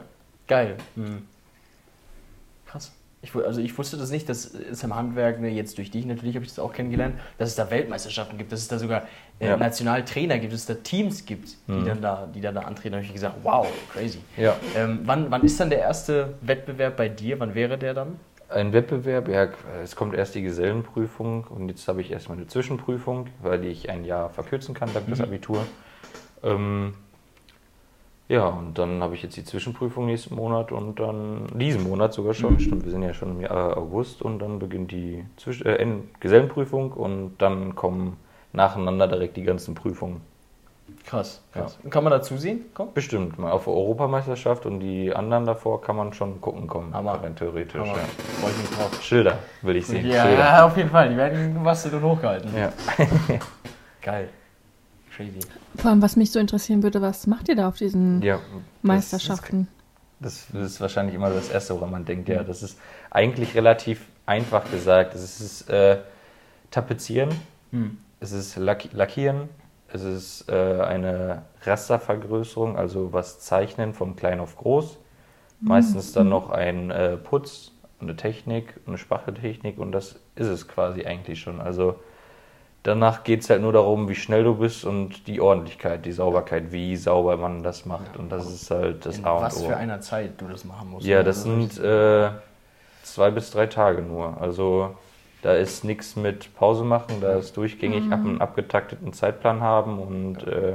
Geil. 0.49 0.77
Mhm. 0.97 1.29
Ich, 3.25 3.33
also 3.37 3.61
ich 3.61 3.79
wusste 3.79 3.97
das 3.97 4.11
nicht, 4.11 4.29
dass 4.29 4.52
es 4.52 4.83
im 4.83 4.97
Handwerk, 4.97 5.41
ne, 5.41 5.49
jetzt 5.49 5.79
durch 5.79 5.93
dich 5.93 6.05
natürlich 6.05 6.35
habe 6.35 6.45
ich 6.45 6.50
das 6.50 6.59
auch 6.59 6.73
kennengelernt, 6.73 7.14
dass 7.38 7.50
es 7.50 7.55
da 7.55 7.71
Weltmeisterschaften 7.71 8.37
gibt, 8.37 8.50
dass 8.50 8.61
es 8.61 8.69
da 8.69 8.79
sogar 8.81 9.05
äh, 9.38 9.47
Ja. 9.47 9.57
Nationaltrainer 9.57 10.38
gibt, 10.41 10.52
dass 10.52 10.61
es 10.62 10.67
da 10.67 10.75
Teams 10.75 11.25
gibt, 11.25 11.50
die, 11.69 11.73
Mhm. 11.73 11.85
dann, 11.87 12.02
da, 12.02 12.29
die 12.35 12.41
dann 12.41 12.55
da 12.57 12.62
antreten. 12.62 12.93
Da 12.93 12.97
habe 12.99 13.07
ich 13.07 13.12
gesagt, 13.12 13.37
wow, 13.45 13.67
crazy. 13.93 14.19
Ja. 14.37 14.57
Ähm, 14.76 15.00
wann, 15.05 15.31
wann 15.31 15.43
ist 15.45 15.61
dann 15.61 15.71
der 15.71 15.79
erste 15.79 16.35
Wettbewerb 16.41 16.97
bei 16.97 17.09
dir? 17.09 17.38
Wann 17.38 17.55
wäre 17.55 17.79
der 17.79 17.95
dann? 17.95 18.19
Ein 18.49 18.73
Wettbewerb, 18.73 19.29
ja, 19.29 19.49
es 19.83 19.95
kommt 19.97 20.14
erst 20.14 20.35
die 20.35 20.43
Gesellenprüfung 20.43 21.45
und 21.45 21.69
jetzt 21.69 21.87
habe 21.87 22.00
ich 22.02 22.11
erstmal 22.11 22.37
eine 22.38 22.49
Zwischenprüfung, 22.49 23.29
weil 23.41 23.64
ich 23.64 23.88
ein 23.88 24.05
Jahr 24.05 24.31
verkürzen 24.31 24.75
kann 24.75 24.91
dank 24.93 25.07
des 25.07 25.21
Mhm. 25.21 25.25
Abitur. 25.26 25.67
Ähm, 26.43 26.95
ja, 28.33 28.47
und 28.47 28.79
dann 28.79 29.03
habe 29.03 29.15
ich 29.15 29.23
jetzt 29.23 29.37
die 29.37 29.45
Zwischenprüfung 29.45 30.07
nächsten 30.07 30.35
Monat 30.35 30.73
und 30.73 30.99
dann 30.99 31.49
diesen 31.53 31.83
Monat 31.83 32.15
sogar 32.15 32.33
schon. 32.33 32.55
Mhm. 32.55 32.61
Stimmt, 32.61 32.85
wir 32.85 32.91
sind 32.91 33.03
ja 33.03 33.12
schon 33.12 33.33
im 33.33 33.43
Jahr 33.43 33.77
August 33.77 34.23
und 34.23 34.39
dann 34.39 34.59
beginnt 34.59 34.91
die 34.91 35.23
Zwisch 35.37 35.61
äh, 35.61 35.87
Gesellenprüfung 36.19 36.93
und 36.93 37.35
dann 37.37 37.75
kommen 37.75 38.17
nacheinander 38.55 39.07
direkt 39.07 39.37
die 39.37 39.43
ganzen 39.43 39.75
Prüfungen. 39.75 40.23
Krass, 41.05 41.43
krass. 41.53 41.79
Kann 41.91 42.05
man 42.05 42.11
da 42.11 42.23
zusehen? 42.23 42.62
Komm. 42.73 42.95
Bestimmt, 42.95 43.39
mal 43.39 43.53
auf 43.53 43.65
der 43.65 43.75
Europameisterschaft 43.75 44.65
und 44.65 44.81
die 44.81 45.15
anderen 45.15 45.45
davor 45.45 45.83
kann 45.83 45.97
man 45.97 46.15
schon 46.15 46.41
gucken 46.41 46.67
kommen. 46.67 46.95
Hammer. 46.95 47.23
rein 47.23 47.37
theoretisch. 47.37 47.79
Hammer. 47.79 47.99
Ja. 47.99 48.05
Freue 48.41 48.51
ich 48.51 48.59
mich 48.59 48.71
drauf. 48.71 49.03
Schilder 49.03 49.39
will 49.61 49.77
ich 49.77 49.87
sehen. 49.87 50.07
Ja, 50.07 50.25
Schilder. 50.25 50.65
auf 50.65 50.77
jeden 50.79 50.89
Fall. 50.89 51.11
Die 51.11 51.17
werden 51.19 51.53
gebastelt 51.53 51.93
und 51.93 52.03
hochgehalten. 52.03 52.51
Ja. 52.57 52.73
Geil. 54.01 54.31
Crazy. 55.16 55.40
Vor 55.76 55.90
allem, 55.90 56.02
was 56.02 56.16
mich 56.16 56.31
so 56.31 56.38
interessieren 56.38 56.83
würde, 56.83 57.02
was 57.02 57.26
macht 57.26 57.49
ihr 57.49 57.57
da 57.57 57.69
auf 57.69 57.76
diesen 57.76 58.23
ja. 58.23 58.40
Meisterschaften? 58.83 59.69
Das, 60.21 60.47
das 60.52 60.73
ist 60.73 60.81
wahrscheinlich 60.81 61.14
immer 61.14 61.31
das 61.31 61.50
Erste, 61.50 61.75
woran 61.75 61.90
man 61.90 62.04
denkt. 62.04 62.28
Ja, 62.28 62.45
das 62.45 62.62
ist 62.62 62.78
eigentlich 63.11 63.54
relativ 63.54 64.07
einfach 64.26 64.71
gesagt. 64.71 65.14
Es 65.14 65.40
ist 65.40 65.69
äh, 65.69 65.99
Tapezieren, 66.71 67.31
Hm. 67.71 67.99
es 68.21 68.33
ist 68.33 68.57
Lack 68.57 68.92
Lackieren, 68.92 69.49
es 69.88 70.02
ist 70.02 70.49
äh, 70.49 70.81
eine 70.81 71.42
Rastervergrößerung, 71.62 72.76
also 72.76 73.12
was 73.12 73.40
Zeichnen 73.40 73.95
von 73.95 74.16
klein 74.16 74.40
auf 74.40 74.57
groß. 74.57 74.99
Meistens 75.61 76.12
dann 76.12 76.28
noch 76.28 76.50
ein 76.50 76.90
äh, 76.90 77.16
Putz, 77.16 77.71
eine 78.00 78.16
Technik, 78.16 78.81
eine 78.87 78.99
Spachteltechnik 78.99 79.78
und 79.78 79.92
das 79.92 80.16
ist 80.35 80.49
es 80.49 80.66
quasi 80.66 81.04
eigentlich 81.04 81.40
schon. 81.40 81.61
Also 81.61 82.00
danach 82.83 83.25
geht 83.25 83.43
es 83.43 83.51
halt 83.51 83.62
nur 83.62 83.73
darum, 83.73 84.09
wie 84.09 84.15
schnell 84.15 84.45
du 84.45 84.55
bist 84.57 84.85
und 84.85 85.27
die 85.27 85.41
Ordentlichkeit, 85.41 86.05
die 86.05 86.12
Sauberkeit, 86.12 86.73
wie 86.73 86.97
sauber 86.97 87.37
man 87.37 87.62
das 87.62 87.87
macht. 87.87 88.17
Und 88.17 88.31
das 88.31 88.47
ist 88.51 88.71
halt 88.71 89.07
das 89.07 89.19
In 89.19 89.25
A 89.25 89.33
und 89.33 89.43
was 89.43 89.62
O. 89.62 89.67
für 89.67 89.77
einer 89.77 90.01
Zeit 90.01 90.41
du 90.41 90.49
das 90.49 90.65
machen 90.65 90.91
musst. 90.91 91.07
Ja, 91.07 91.23
das 91.23 91.42
sind 91.42 91.79
äh, 91.79 92.31
zwei 93.03 93.31
bis 93.31 93.51
drei 93.51 93.66
Tage 93.66 94.03
nur. 94.03 94.40
Also 94.40 94.97
da 95.42 95.55
ist 95.55 95.85
nichts 95.85 96.16
mit 96.16 96.55
Pause 96.55 96.85
machen, 96.85 97.21
da 97.21 97.35
ist 97.35 97.57
durchgängig 97.57 98.12
ab 98.12 98.21
einen 98.21 98.40
abgetakteten 98.40 99.12
Zeitplan 99.12 99.61
haben 99.61 99.99
und 99.99 100.47
äh, 100.47 100.75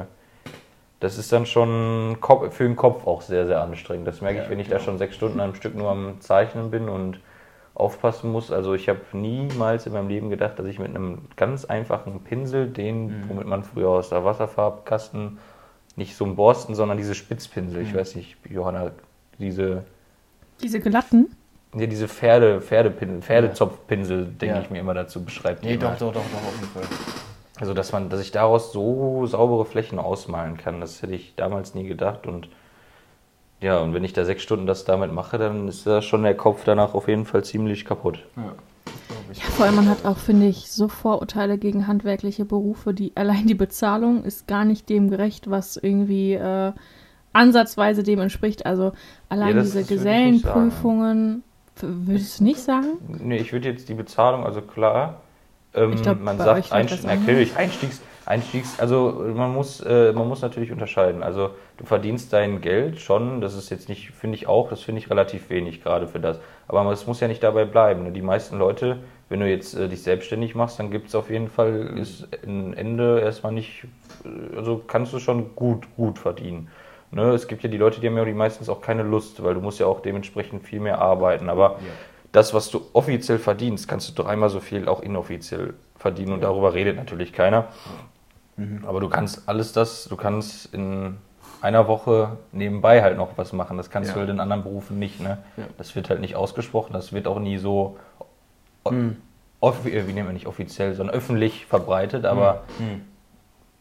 das 1.00 1.18
ist 1.18 1.32
dann 1.32 1.46
schon 1.46 2.18
für 2.50 2.64
den 2.64 2.76
Kopf 2.76 3.06
auch 3.06 3.22
sehr, 3.22 3.46
sehr 3.46 3.62
anstrengend. 3.62 4.08
Das 4.08 4.22
merke 4.22 4.38
Ja, 4.38 4.44
ich, 4.46 4.50
wenn 4.50 4.60
ich 4.60 4.68
genau. 4.68 4.80
da 4.80 4.84
schon 4.84 4.98
sechs 4.98 5.16
Stunden 5.16 5.40
am 5.40 5.56
Stück 5.56 5.76
nur 5.76 5.90
am 5.92 6.20
Zeichnen 6.22 6.72
bin 6.72 6.90
und 6.90 7.20
aufpassen 7.78 8.32
muss. 8.32 8.52
Also 8.52 8.74
ich 8.74 8.90
habe 8.90 9.00
niemals 9.14 9.86
in 9.86 9.94
meinem 9.94 10.10
Leben 10.10 10.30
gedacht, 10.30 10.58
dass 10.58 10.66
ich 10.66 10.80
mit 10.80 10.90
einem 10.90 11.20
ganz 11.36 11.64
einfachen 11.66 12.20
Pinsel, 12.22 12.68
den, 12.68 13.06
Mhm. 13.08 13.30
womit 13.30 13.46
man 13.48 13.64
früher 13.64 13.90
aus 13.90 14.10
der 14.10 14.26
Wasserfarbkasten, 14.26 15.38
nicht 15.96 16.16
so 16.16 16.26
ein 16.26 16.36
Borsten, 16.36 16.76
sondern 16.76 16.98
diese 16.98 17.16
Spitzpinsel, 17.16 17.82
ich 17.82 17.94
Mhm. 17.94 17.98
weiß 17.98 18.16
nicht, 18.16 18.38
Johanna, 18.50 18.92
diese 19.40 19.84
Diese 20.62 20.80
glatten? 20.80 21.28
ja, 21.76 21.86
diese 21.86 22.08
Pferde, 22.08 22.62
Pferdepinsel, 22.62 23.22
Pferdezopfpinsel, 23.22 24.26
denke 24.26 24.56
Ja. 24.56 24.62
ich 24.62 24.70
mir 24.72 24.80
immer 24.80 24.94
dazu 24.96 25.24
beschreibt. 25.24 25.64
Nee, 25.64 25.78
doch, 25.78 25.92
doch, 25.98 26.14
doch, 26.14 26.22
doch, 26.22 26.48
auf 26.48 26.56
jeden 26.56 26.68
Fall. 26.74 26.84
Also, 27.60 27.74
dass 27.74 27.92
man, 27.92 28.10
dass 28.10 28.22
ich 28.22 28.32
daraus 28.32 28.72
so 28.72 29.26
saubere 29.28 29.66
Flächen 29.66 29.98
ausmalen 30.00 30.58
kann, 30.58 30.80
das 30.82 31.02
hätte 31.02 31.14
ich 31.14 31.36
damals 31.36 31.74
nie 31.76 31.88
gedacht. 31.88 32.26
Und 32.28 32.50
ja, 33.62 33.80
und 33.80 33.94
wenn 33.94 34.04
ich 34.04 34.14
da 34.14 34.24
sechs 34.26 34.44
Stunden 34.44 34.68
das 34.68 34.86
damit 34.86 35.12
mache, 35.12 35.38
dann 35.38 35.68
ist 35.68 35.86
da 35.88 36.02
schon 36.02 36.24
der 36.24 36.36
Kopf 36.36 36.64
danach 36.66 36.94
auf 36.94 37.08
jeden 37.08 37.26
Fall 37.26 37.44
ziemlich 37.44 37.86
kaputt. 37.86 38.20
Ja, 38.36 38.54
das 38.86 38.94
glaub 39.08 39.32
ich. 39.32 39.38
Ja, 39.40 39.46
vor 39.50 39.66
allem, 39.66 39.76
man 39.76 39.90
hat 39.90 40.06
auch, 40.06 40.18
finde 40.18 40.48
ich, 40.48 40.72
so 40.72 40.88
Vorurteile 40.88 41.58
gegen 41.58 41.88
handwerkliche 41.88 42.46
Berufe, 42.46 42.94
die 42.94 43.12
allein 43.16 43.48
die 43.48 43.56
Bezahlung 43.56 44.24
ist 44.24 44.48
gar 44.48 44.66
nicht 44.66 44.90
dem 44.90 45.10
gerecht, 45.10 45.50
was 45.50 45.78
irgendwie 45.78 46.34
äh, 46.34 46.72
ansatzweise 47.34 48.04
dem 48.04 48.20
entspricht. 48.20 48.66
Also 48.66 48.94
allein 49.30 49.50
Ja, 49.50 49.54
das- 49.56 49.66
diese 49.74 49.80
das 49.82 49.90
würde 49.90 50.02
ich 50.10 50.26
nicht 50.26 50.44
sagen. 50.44 50.70
Gesellenprüfungen, 50.70 51.44
würdest 51.82 52.40
du 52.40 52.44
nicht 52.44 52.60
sagen? 52.60 52.88
Nee, 53.20 53.38
ich 53.38 53.54
würde 53.54 53.70
jetzt 53.70 53.90
die 53.90 53.94
Bezahlung, 53.94 54.46
also 54.46 54.62
klar, 54.62 55.22
ähm, 55.74 55.94
Ich 55.94 56.02
glaub, 56.02 56.20
man 56.22 56.38
bei 56.38 56.44
sagt 56.46 56.60
euch 56.60 56.66
wird 56.66 56.74
Einst 56.74 56.94
das 56.94 57.06
anders. 57.06 57.20
natürlich, 57.20 57.56
Einstiegs, 57.56 58.02
Einstiegs, 58.28 58.78
also 58.80 59.24
man 59.34 59.54
muss, 59.54 59.80
äh, 59.80 60.12
man 60.12 60.28
muss 60.28 60.42
natürlich 60.42 60.72
unterscheiden. 60.74 61.24
Also 61.24 61.52
du 61.78 61.86
verdienst 61.86 62.34
dein 62.34 62.60
Geld 62.60 63.00
schon, 63.00 63.40
das 63.40 63.56
ist 63.56 63.70
jetzt 63.70 63.88
nicht, 63.88 64.12
finde 64.12 64.36
ich 64.36 64.48
auch, 64.48 64.70
das 64.70 64.82
finde 64.82 65.00
ich 65.00 65.10
relativ 65.10 65.50
wenig 65.50 65.82
gerade 65.82 66.08
für 66.08 66.20
das. 66.20 66.40
Aber 66.68 66.92
es 66.92 67.08
muss 67.08 67.22
ja 67.22 67.30
nicht 67.30 67.42
dabei 67.42 67.64
bleiben. 67.64 68.04
Ne? 68.04 68.12
Die 68.12 68.22
meisten 68.22 68.58
Leute, 68.58 68.98
wenn 69.30 69.40
du 69.40 69.50
jetzt 69.50 69.76
äh, 69.76 69.88
dich 69.88 70.04
selbstständig 70.04 70.56
machst, 70.56 70.78
dann 70.78 70.92
gibt 70.92 71.08
es 71.08 71.16
auf 71.16 71.30
jeden 71.30 71.48
Fall, 71.48 71.98
ist 71.98 72.28
ein 72.46 72.74
Ende 72.74 73.22
erstmal 73.22 73.54
nicht, 73.54 73.86
äh, 74.26 74.58
also 74.58 74.84
kannst 74.86 75.14
du 75.14 75.20
schon 75.20 75.56
gut, 75.56 75.88
gut 75.96 76.20
verdienen. 76.20 76.68
Ne? 77.12 77.30
Es 77.30 77.48
gibt 77.48 77.64
ja 77.64 77.70
die 77.70 77.78
Leute, 77.78 78.02
die 78.02 78.08
haben 78.08 78.18
ja 78.18 78.26
die 78.26 78.34
meistens 78.34 78.68
auch 78.68 78.82
keine 78.82 79.04
Lust, 79.04 79.42
weil 79.42 79.54
du 79.54 79.62
musst 79.62 79.80
ja 79.80 79.86
auch 79.86 80.02
dementsprechend 80.02 80.64
viel 80.64 80.82
mehr 80.82 81.00
arbeiten. 81.00 81.48
Aber 81.50 81.78
Ja. 81.80 81.92
das, 82.34 82.54
was 82.54 82.70
du 82.70 82.82
offiziell 82.92 83.40
verdienst, 83.40 83.88
kannst 83.88 84.10
du 84.10 84.22
dreimal 84.22 84.50
so 84.50 84.60
viel 84.60 84.90
auch 84.90 85.02
inoffiziell 85.02 85.76
verdienen 85.96 86.34
und 86.34 86.44
darüber 86.44 86.74
redet 86.74 86.98
natürlich 86.98 87.32
keiner. 87.32 87.70
Mhm. 88.58 88.84
Aber 88.86 89.00
du 89.00 89.08
kannst 89.10 89.48
alles 89.48 89.72
das, 89.72 90.06
du 90.06 90.16
kannst 90.18 90.74
in 90.74 91.18
einer 91.62 91.88
Woche 91.88 92.38
nebenbei 92.52 93.02
halt 93.02 93.18
noch 93.18 93.30
was 93.38 93.54
machen. 93.54 93.78
Das 93.78 93.90
kannst 93.90 94.10
Ja. 94.10 94.14
du 94.16 94.20
halt 94.22 94.30
in 94.30 94.40
anderen 94.40 94.64
Berufen 94.64 95.00
nicht. 95.00 95.20
Ne? 95.20 95.38
Ja. 95.58 95.64
Das 95.78 95.96
wird 95.96 96.10
halt 96.10 96.20
nicht 96.22 96.36
ausgesprochen, 96.36 96.94
das 96.94 97.14
wird 97.14 97.28
auch 97.28 97.40
nie 97.40 97.58
so, 97.58 97.98
Mhm. 98.90 99.18
äh, 99.62 99.72
wie 99.84 100.14
nennen 100.14 100.28
wir 100.28 100.34
nicht 100.34 100.48
offiziell, 100.48 100.94
sondern 100.94 101.16
öffentlich 101.16 101.66
verbreitet. 101.66 102.26
Aber 102.26 102.64
Mhm. 102.80 103.02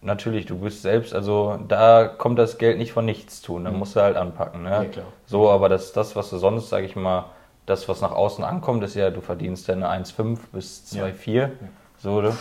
natürlich, 0.02 0.46
du 0.46 0.58
bist 0.58 0.82
selbst, 0.82 1.14
also 1.14 1.58
da 1.68 2.06
kommt 2.06 2.38
das 2.38 2.58
Geld 2.58 2.78
nicht 2.78 2.92
von 2.92 3.04
nichts 3.04 3.42
tun, 3.42 3.64
da 3.64 3.70
musst 3.70 3.96
du 3.96 4.00
halt 4.00 4.16
anpacken. 4.16 4.62
Ne? 4.62 4.86
Ja. 4.94 5.02
So, 5.26 5.50
aber 5.50 5.68
das, 5.68 5.92
das, 5.92 6.16
was 6.16 6.30
du 6.30 6.38
sonst, 6.38 6.68
sage 6.68 6.86
ich 6.86 6.96
mal, 6.96 7.26
das, 7.66 7.88
was 7.88 8.00
nach 8.00 8.12
außen 8.12 8.44
ankommt, 8.44 8.84
ist 8.84 8.94
ja, 8.94 9.10
du 9.10 9.20
verdienst 9.20 9.68
deine 9.68 9.88
1,5 9.88 10.38
bis 10.52 10.92
Ja. 10.92 11.04
2,4. 11.06 11.50
So, 11.98 12.20
ne? 12.20 12.32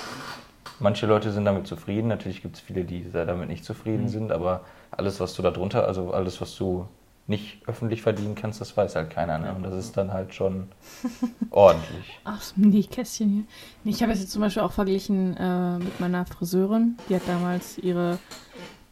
Manche 0.80 1.06
Leute 1.06 1.32
sind 1.32 1.46
damit 1.46 1.68
zufrieden, 1.68 2.08
natürlich 2.08 2.42
gibt 2.42 2.56
es 2.56 2.62
viele, 2.62 2.84
die 2.84 3.06
da 3.12 3.26
damit 3.26 3.50
nicht 3.50 3.64
zufrieden 3.64 4.04
Mhm. 4.04 4.10
sind, 4.10 4.32
aber 4.32 4.62
alles, 4.92 5.20
was 5.20 5.34
du 5.34 5.42
da 5.42 5.52
drunter, 5.52 5.88
also 5.88 6.12
alles, 6.12 6.42
was 6.42 6.56
du 6.56 6.88
nicht 7.28 7.68
öffentlich 7.68 8.02
verdienen 8.04 8.36
kannst, 8.36 8.62
das 8.62 8.78
weiß 8.78 8.96
halt 8.96 9.10
keiner. 9.10 9.40
Ne? 9.40 9.54
Und 9.56 9.64
das 9.64 9.74
ist 9.74 9.98
dann 9.98 10.14
halt 10.14 10.34
schon 10.36 10.68
ordentlich. 11.50 12.20
Aus 12.24 12.54
dem 12.56 12.70
Nähkästchen 12.70 13.30
hier. 13.30 13.44
Ich 13.92 14.04
habe 14.04 14.12
es 14.12 14.20
jetzt 14.20 14.32
zum 14.32 14.42
Beispiel 14.42 14.62
auch 14.62 14.72
verglichen 14.74 15.36
äh, 15.38 15.80
mit 15.80 16.00
meiner 16.00 16.26
Friseurin. 16.28 16.98
Die 17.10 17.16
hat 17.16 17.24
damals 17.28 17.78
ihre 17.80 18.20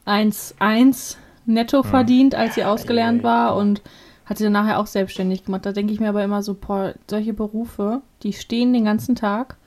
1,1 0.08 1.18
netto 1.46 1.84
verdient, 1.84 2.36
als 2.36 2.56
sie 2.56 2.64
ausgelernt 2.64 3.24
war 3.24 3.56
und 3.56 3.82
hat 4.26 4.38
sie 4.38 4.46
dann 4.46 4.54
nachher 4.54 4.80
auch 4.80 4.88
selbstständig 4.88 5.46
gemacht. 5.46 5.66
Da 5.66 5.72
denke 5.72 5.94
ich 5.94 6.00
mir 6.00 6.10
aber 6.10 6.24
immer 6.24 6.42
so, 6.42 6.54
boah, 6.54 6.94
solche 7.10 7.34
Berufe, 7.34 8.02
die 8.24 8.34
stehen 8.34 8.74
den 8.74 8.86
ganzen 8.86 9.16
Tag. 9.16 9.58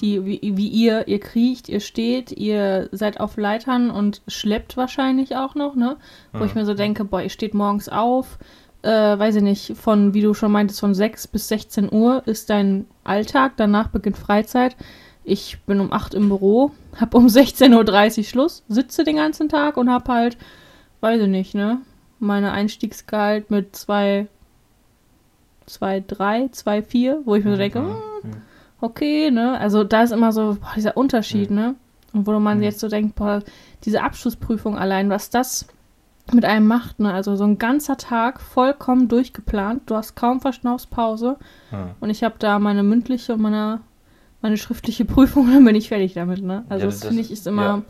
Die, 0.00 0.24
wie, 0.24 0.40
wie 0.56 0.68
ihr, 0.68 1.08
ihr 1.08 1.18
kriecht, 1.20 1.68
ihr 1.68 1.80
steht, 1.80 2.30
ihr 2.32 2.88
seid 2.92 3.18
auf 3.20 3.36
Leitern 3.36 3.90
und 3.90 4.22
schleppt 4.28 4.76
wahrscheinlich 4.76 5.36
auch 5.36 5.54
noch, 5.54 5.74
ne? 5.74 5.96
Wo 6.32 6.44
ich 6.44 6.54
mir 6.54 6.64
so 6.64 6.74
denke, 6.74 7.04
boah, 7.04 7.22
ihr 7.22 7.30
steht 7.30 7.54
morgens 7.54 7.88
auf, 7.88 8.38
äh, 8.82 8.88
weiß 8.90 9.36
ich 9.36 9.42
nicht, 9.42 9.76
von, 9.76 10.14
wie 10.14 10.20
du 10.20 10.34
schon 10.34 10.52
meintest, 10.52 10.80
von 10.80 10.94
6 10.94 11.28
bis 11.28 11.48
16 11.48 11.92
Uhr 11.92 12.22
ist 12.26 12.50
dein 12.50 12.86
Alltag, 13.02 13.54
danach 13.56 13.88
beginnt 13.88 14.18
Freizeit. 14.18 14.76
Ich 15.24 15.58
bin 15.66 15.80
um 15.80 15.92
8 15.92 16.14
im 16.14 16.28
Büro, 16.28 16.70
hab 17.00 17.14
um 17.14 17.26
16.30 17.26 18.18
Uhr 18.18 18.24
Schluss, 18.24 18.64
sitze 18.68 19.04
den 19.04 19.16
ganzen 19.16 19.48
Tag 19.48 19.76
und 19.76 19.90
hab 19.90 20.08
halt, 20.08 20.36
weiß 21.00 21.20
ich 21.22 21.28
nicht, 21.28 21.54
ne, 21.54 21.80
meine 22.18 22.52
Einstiegsgehalt 22.52 23.50
mit 23.50 23.74
2, 23.74 24.28
2, 25.66 26.04
3, 26.06 26.48
2, 26.52 26.82
4, 26.82 27.22
wo 27.24 27.34
ich 27.34 27.44
mir 27.44 27.52
so 27.52 27.56
denke, 27.56 27.80
Mhm. 27.80 28.13
Okay, 28.84 29.30
ne, 29.30 29.58
also 29.58 29.82
da 29.84 30.02
ist 30.02 30.12
immer 30.12 30.32
so 30.32 30.56
boah, 30.60 30.72
dieser 30.76 30.96
Unterschied, 30.96 31.50
Mhm. 31.50 31.56
ne, 31.56 31.74
und 32.12 32.26
wo 32.26 32.38
man 32.38 32.62
jetzt 32.62 32.80
so 32.80 32.88
denkt, 32.88 33.16
boah, 33.16 33.42
diese 33.84 34.02
Abschlussprüfung 34.02 34.78
allein, 34.78 35.10
was 35.10 35.30
das 35.30 35.66
mit 36.32 36.44
einem 36.44 36.66
macht, 36.66 37.00
ne? 37.00 37.12
Also 37.12 37.36
so 37.36 37.44
ein 37.44 37.58
ganzer 37.58 37.96
Tag 37.98 38.40
vollkommen 38.40 39.08
durchgeplant. 39.08 39.82
Du 39.86 39.94
hast 39.94 40.14
kaum 40.14 40.40
Verschnaufspause. 40.40 41.36
Hm. 41.70 41.90
Und 42.00 42.08
ich 42.08 42.24
habe 42.24 42.36
da 42.38 42.58
meine 42.58 42.82
mündliche 42.82 43.34
und 43.34 43.42
meine, 43.42 43.80
meine 44.40 44.56
schriftliche 44.56 45.04
Prüfung, 45.14 45.50
dann 45.52 45.64
bin 45.64 45.74
ich 45.74 45.88
fertig 45.88 46.14
damit, 46.14 46.42
ne? 46.42 46.64
Also 46.70 46.84
Ja, 46.86 46.90
das, 46.90 47.00
das- 47.00 47.08
finde 47.08 47.20
ich 47.22 47.30
ist 47.30 47.46
immer 47.46 47.62
ja. 47.62 47.82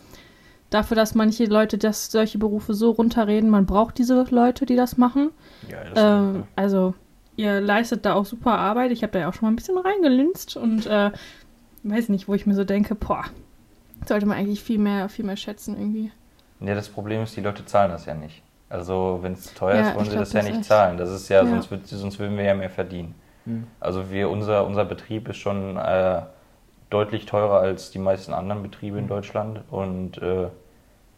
dafür, 0.71 0.97
dass 0.97 1.15
manche 1.15 1.45
Leute 1.45 1.79
das, 1.79 2.11
solche 2.11 2.39
Berufe 2.39 2.75
so 2.75 2.91
runterreden. 2.91 3.51
Man 3.51 3.67
braucht 3.67 3.99
diese 3.99 4.25
Leute, 4.31 4.67
die 4.67 4.75
das 4.75 4.97
machen. 4.97 5.31
Ja, 5.71 5.85
das 5.85 6.03
Ähm, 6.03 6.43
also 6.57 6.95
ihr 7.37 7.61
leistet 7.61 8.05
da 8.05 8.15
auch 8.15 8.25
super 8.27 8.59
Arbeit. 8.59 8.91
Ich 8.93 9.03
habe 9.03 9.13
da 9.13 9.19
ja 9.21 9.29
auch 9.29 9.35
schon 9.35 9.47
mal 9.47 9.53
ein 9.53 9.57
bisschen 9.57 9.79
reingelinst 9.79 10.57
und 10.57 10.87
äh, 10.87 11.11
weiß 11.83 12.09
nicht, 12.09 12.29
wo 12.29 12.35
ich 12.35 12.47
mir 12.47 12.55
so 12.55 12.65
denke, 12.65 12.95
boah, 12.95 13.25
sollte 14.07 14.27
man 14.27 14.39
eigentlich 14.39 14.63
viel 14.63 14.79
mehr, 14.79 15.09
viel 15.09 15.25
mehr 15.25 15.37
schätzen 15.37 15.77
irgendwie. 15.79 16.11
Ja, 16.61 16.75
das 16.75 16.89
Problem 16.89 17.23
ist, 17.23 17.37
die 17.37 17.41
Leute 17.41 17.65
zahlen 17.65 17.91
das 17.91 18.07
ja 18.07 18.15
nicht. 18.15 18.43
Also, 18.71 19.19
wenn 19.23 19.35
es 19.35 19.53
teuer 19.55 19.75
Ja, 19.77 19.89
ist, 19.91 19.95
wollen 19.95 20.05
sie 20.07 20.11
glaub, 20.13 20.21
das 20.25 20.33
ja 20.33 20.39
das 20.41 20.45
ist 20.47 20.51
nicht 20.51 20.61
echt- 20.61 20.69
zahlen. 20.69 20.97
Das 20.97 21.11
ist 21.11 21.29
ja, 21.29 21.43
Ja. 21.43 21.49
Sonst, 21.49 21.71
wird, 21.71 21.87
sonst 21.87 22.19
würden 22.19 22.37
wir 22.37 22.45
ja 22.45 22.55
mehr 22.55 22.71
verdienen. 22.71 23.15
Mhm. 23.45 23.67
Also, 23.81 24.11
wir, 24.11 24.31
unser, 24.31 24.67
unser 24.67 24.85
Betrieb 24.85 25.29
ist 25.29 25.37
schon 25.37 25.77
äh, 25.77 26.23
deutlich 26.91 27.27
teurer 27.27 27.59
als 27.61 27.91
die 27.91 27.99
meisten 27.99 28.33
anderen 28.33 28.63
Betriebe 28.63 28.99
in 28.99 29.07
Deutschland 29.09 29.61
und 29.71 30.19
äh, 30.19 30.49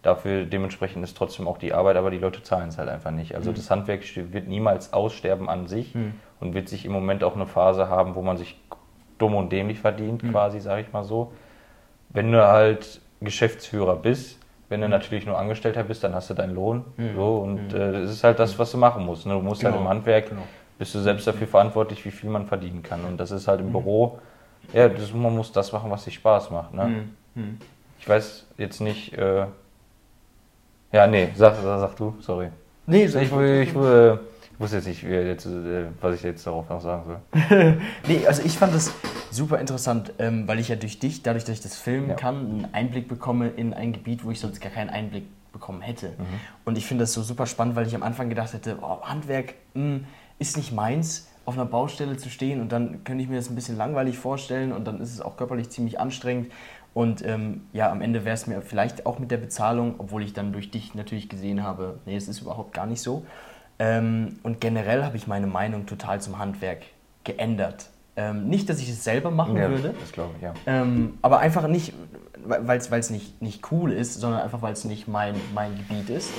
dafür 0.06 0.44
dementsprechend 0.44 1.04
ist 1.04 1.16
trotzdem 1.16 1.46
auch 1.48 1.58
die 1.58 1.72
Arbeit, 1.74 1.96
aber 1.96 2.10
die 2.10 2.18
Leute 2.18 2.42
zahlen 2.42 2.68
es 2.70 2.78
halt 2.78 2.88
einfach 2.88 3.10
nicht. 3.10 3.34
Also, 3.34 3.52
das 3.52 3.70
Handwerk 3.70 4.02
wird 4.32 4.48
niemals 4.48 4.92
aussterben 4.92 5.48
an 5.48 5.66
sich 5.66 5.94
Mhm. 5.94 6.14
und 6.40 6.54
wird 6.54 6.68
sich 6.68 6.84
im 6.86 6.92
Moment 6.92 7.22
auch 7.24 7.34
eine 7.34 7.46
Phase 7.46 7.88
haben, 7.88 8.14
wo 8.14 8.22
man 8.22 8.36
sich 8.36 8.58
dumm 9.18 9.34
und 9.34 9.50
dämlich 9.50 9.78
verdient, 9.80 10.22
quasi, 10.30 10.60
sage 10.60 10.82
ich 10.82 10.92
mal 10.92 11.04
so. 11.04 11.32
Wenn 12.10 12.30
du 12.32 12.46
halt 12.46 13.00
Geschäftsführer 13.20 13.96
bist, 13.96 14.38
wenn 14.68 14.80
du 14.80 14.88
natürlich 14.88 15.26
nur 15.26 15.38
Angestellter 15.38 15.84
bist, 15.84 16.02
dann 16.04 16.14
hast 16.14 16.28
du 16.30 16.34
deinen 16.34 16.54
Lohn. 16.54 16.84
So, 17.14 17.38
und 17.38 17.72
äh, 17.72 17.92
das 18.02 18.10
ist 18.10 18.24
halt 18.24 18.38
das, 18.38 18.58
was 18.58 18.72
du 18.72 18.78
machen 18.78 19.04
musst. 19.06 19.26
Ne? 19.26 19.34
Du 19.34 19.40
musst 19.40 19.62
halt 19.64 19.74
Genau, 19.74 19.84
im 19.84 19.88
Handwerk, 19.88 20.28
genau. 20.30 20.42
bist 20.78 20.94
du 20.94 20.98
selbst 20.98 21.26
dafür 21.26 21.46
verantwortlich, 21.46 22.04
wie 22.04 22.10
viel 22.10 22.30
man 22.30 22.46
verdienen 22.46 22.82
kann. 22.82 23.04
Und 23.04 23.18
das 23.18 23.30
ist 23.30 23.46
halt 23.48 23.60
im 23.60 23.70
Büro, 23.70 24.18
ja, 24.72 24.88
das, 24.88 25.12
man 25.12 25.34
muss 25.36 25.52
das 25.52 25.72
machen, 25.72 25.90
was 25.90 26.04
dir 26.04 26.10
Spaß 26.10 26.50
macht. 26.50 26.74
Ne? 26.74 26.84
Mhm. 27.34 27.42
Mhm. 27.42 27.58
Ich 28.00 28.08
weiß 28.08 28.46
jetzt 28.58 28.80
nicht, 28.80 29.12
äh, 29.16 29.46
ja, 30.92 31.06
nee, 31.06 31.28
sag, 31.34 31.54
sag, 31.56 31.80
sag 31.80 31.96
du, 31.96 32.14
sorry. 32.20 32.48
Nee, 32.86 33.04
Ich, 33.04 33.14
ich, 33.14 33.22
ich, 33.32 33.32
äh, 33.32 33.62
ich 33.64 33.74
wusste 34.60 34.76
jetzt 34.76 34.86
nicht, 34.86 35.02
jetzt, 35.02 35.46
äh, 35.46 35.86
was 36.00 36.14
ich 36.16 36.22
jetzt 36.22 36.46
darauf 36.46 36.68
noch 36.68 36.80
sagen 36.80 37.02
soll. 37.06 37.76
Nee, 38.08 38.26
also 38.26 38.42
ich 38.44 38.56
fand 38.56 38.74
das 38.74 38.92
super 39.30 39.58
interessant, 39.58 40.12
ähm, 40.18 40.46
weil 40.46 40.58
ich 40.60 40.68
ja 40.68 40.76
durch 40.76 40.98
dich, 40.98 41.22
dadurch, 41.22 41.44
dass 41.44 41.56
ich 41.56 41.60
das 41.62 41.76
filmen 41.76 42.10
Ja. 42.10 42.14
kann, 42.14 42.36
einen 42.36 42.68
Einblick 42.72 43.08
bekomme 43.08 43.48
in 43.48 43.74
ein 43.74 43.92
Gebiet, 43.92 44.24
wo 44.24 44.30
ich 44.30 44.40
sonst 44.40 44.60
gar 44.60 44.70
keinen 44.72 44.90
Einblick 44.90 45.24
bekommen 45.52 45.80
hätte. 45.80 46.12
Und 46.64 46.76
ich 46.78 46.86
finde 46.86 47.02
das 47.04 47.12
so 47.14 47.22
super 47.22 47.46
spannend, 47.46 47.76
weil 47.76 47.86
ich 47.86 47.94
am 47.94 48.02
Anfang 48.02 48.28
gedacht 48.28 48.52
hätte, 48.52 48.76
oh, 48.82 49.00
Handwerk 49.02 49.54
mh, 49.74 50.00
ist 50.38 50.56
nicht 50.56 50.72
meins, 50.72 51.28
auf 51.46 51.54
einer 51.54 51.64
Baustelle 51.64 52.16
zu 52.16 52.28
stehen 52.28 52.60
und 52.60 52.72
dann 52.72 53.04
könnte 53.04 53.22
ich 53.22 53.28
mir 53.30 53.36
das 53.36 53.48
ein 53.48 53.54
bisschen 53.54 53.76
langweilig 53.76 54.18
vorstellen 54.18 54.72
und 54.72 54.84
dann 54.86 55.00
ist 55.00 55.12
es 55.14 55.20
auch 55.20 55.36
körperlich 55.36 55.70
ziemlich 55.70 55.98
anstrengend. 56.00 56.50
Und 56.96 57.22
ähm, 57.26 57.66
ja, 57.74 57.92
am 57.92 58.00
Ende 58.00 58.24
wäre 58.24 58.32
es 58.32 58.46
mir 58.46 58.62
vielleicht 58.62 59.04
auch 59.04 59.18
mit 59.18 59.30
der 59.30 59.36
Bezahlung, 59.36 59.96
obwohl 59.98 60.22
ich 60.22 60.32
dann 60.32 60.54
durch 60.54 60.70
dich 60.70 60.94
natürlich 60.94 61.28
gesehen 61.28 61.62
habe, 61.62 61.98
nee, 62.06 62.16
es 62.16 62.26
ist 62.26 62.40
überhaupt 62.40 62.72
gar 62.72 62.86
nicht 62.86 63.02
so. 63.02 63.26
Ähm, 63.78 64.38
und 64.42 64.62
generell 64.62 65.04
habe 65.04 65.18
ich 65.18 65.26
meine 65.26 65.46
Meinung 65.46 65.84
total 65.84 66.22
zum 66.22 66.38
Handwerk 66.38 66.84
geändert. 67.22 67.90
Ähm, 68.16 68.48
nicht, 68.48 68.70
dass 68.70 68.80
ich 68.80 68.88
es 68.88 69.04
selber 69.04 69.30
machen 69.30 69.58
Ja, 69.58 69.68
würde, 69.68 69.94
das 70.00 70.10
glaube 70.10 70.36
ich, 70.38 70.42
ja. 70.42 70.54
ähm, 70.64 71.18
aber 71.20 71.40
einfach 71.40 71.68
nicht, 71.68 71.92
weil 72.46 72.78
es 72.78 73.10
nicht, 73.10 73.42
nicht 73.42 73.70
cool 73.70 73.92
ist, 73.92 74.18
sondern 74.18 74.40
einfach, 74.40 74.62
weil 74.62 74.72
es 74.72 74.86
nicht 74.86 75.06
mein, 75.06 75.34
mein 75.52 75.76
Gebiet 75.76 76.08
ist. 76.08 76.30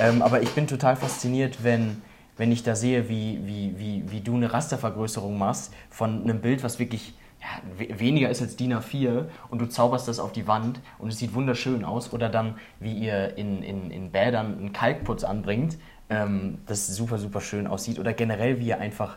Ähm, 0.00 0.22
aber 0.22 0.42
ich 0.42 0.50
bin 0.56 0.66
total 0.66 0.96
fasziniert, 0.96 1.62
wenn, 1.62 2.02
wenn 2.36 2.50
ich 2.50 2.64
da 2.64 2.74
sehe, 2.74 3.08
wie, 3.08 3.46
wie, 3.46 3.78
wie, 3.78 4.10
wie 4.10 4.20
du 4.22 4.34
eine 4.34 4.52
Rastervergrößerung 4.52 5.38
machst 5.38 5.72
von 5.88 6.24
einem 6.24 6.40
Bild, 6.40 6.64
was 6.64 6.80
wirklich 6.80 7.14
ja, 7.40 7.48
we- 7.78 7.98
weniger 7.98 8.28
ist 8.30 8.42
als 8.42 8.56
DIN 8.56 8.74
A4 8.74 9.26
und 9.48 9.60
du 9.60 9.66
zauberst 9.66 10.08
das 10.08 10.18
auf 10.18 10.32
die 10.32 10.46
Wand 10.46 10.80
und 10.98 11.08
es 11.08 11.18
sieht 11.18 11.34
wunderschön 11.34 11.84
aus. 11.84 12.12
Oder 12.12 12.28
dann, 12.28 12.56
wie 12.80 12.92
ihr 12.92 13.36
in, 13.38 13.62
in, 13.62 13.90
in 13.90 14.10
Bädern 14.12 14.58
einen 14.58 14.72
Kalkputz 14.72 15.24
anbringt, 15.24 15.78
ähm, 16.10 16.58
das 16.66 16.86
super, 16.88 17.18
super 17.18 17.40
schön 17.40 17.66
aussieht. 17.66 17.98
Oder 17.98 18.12
generell, 18.12 18.60
wie 18.60 18.66
ihr 18.66 18.78
einfach 18.80 19.16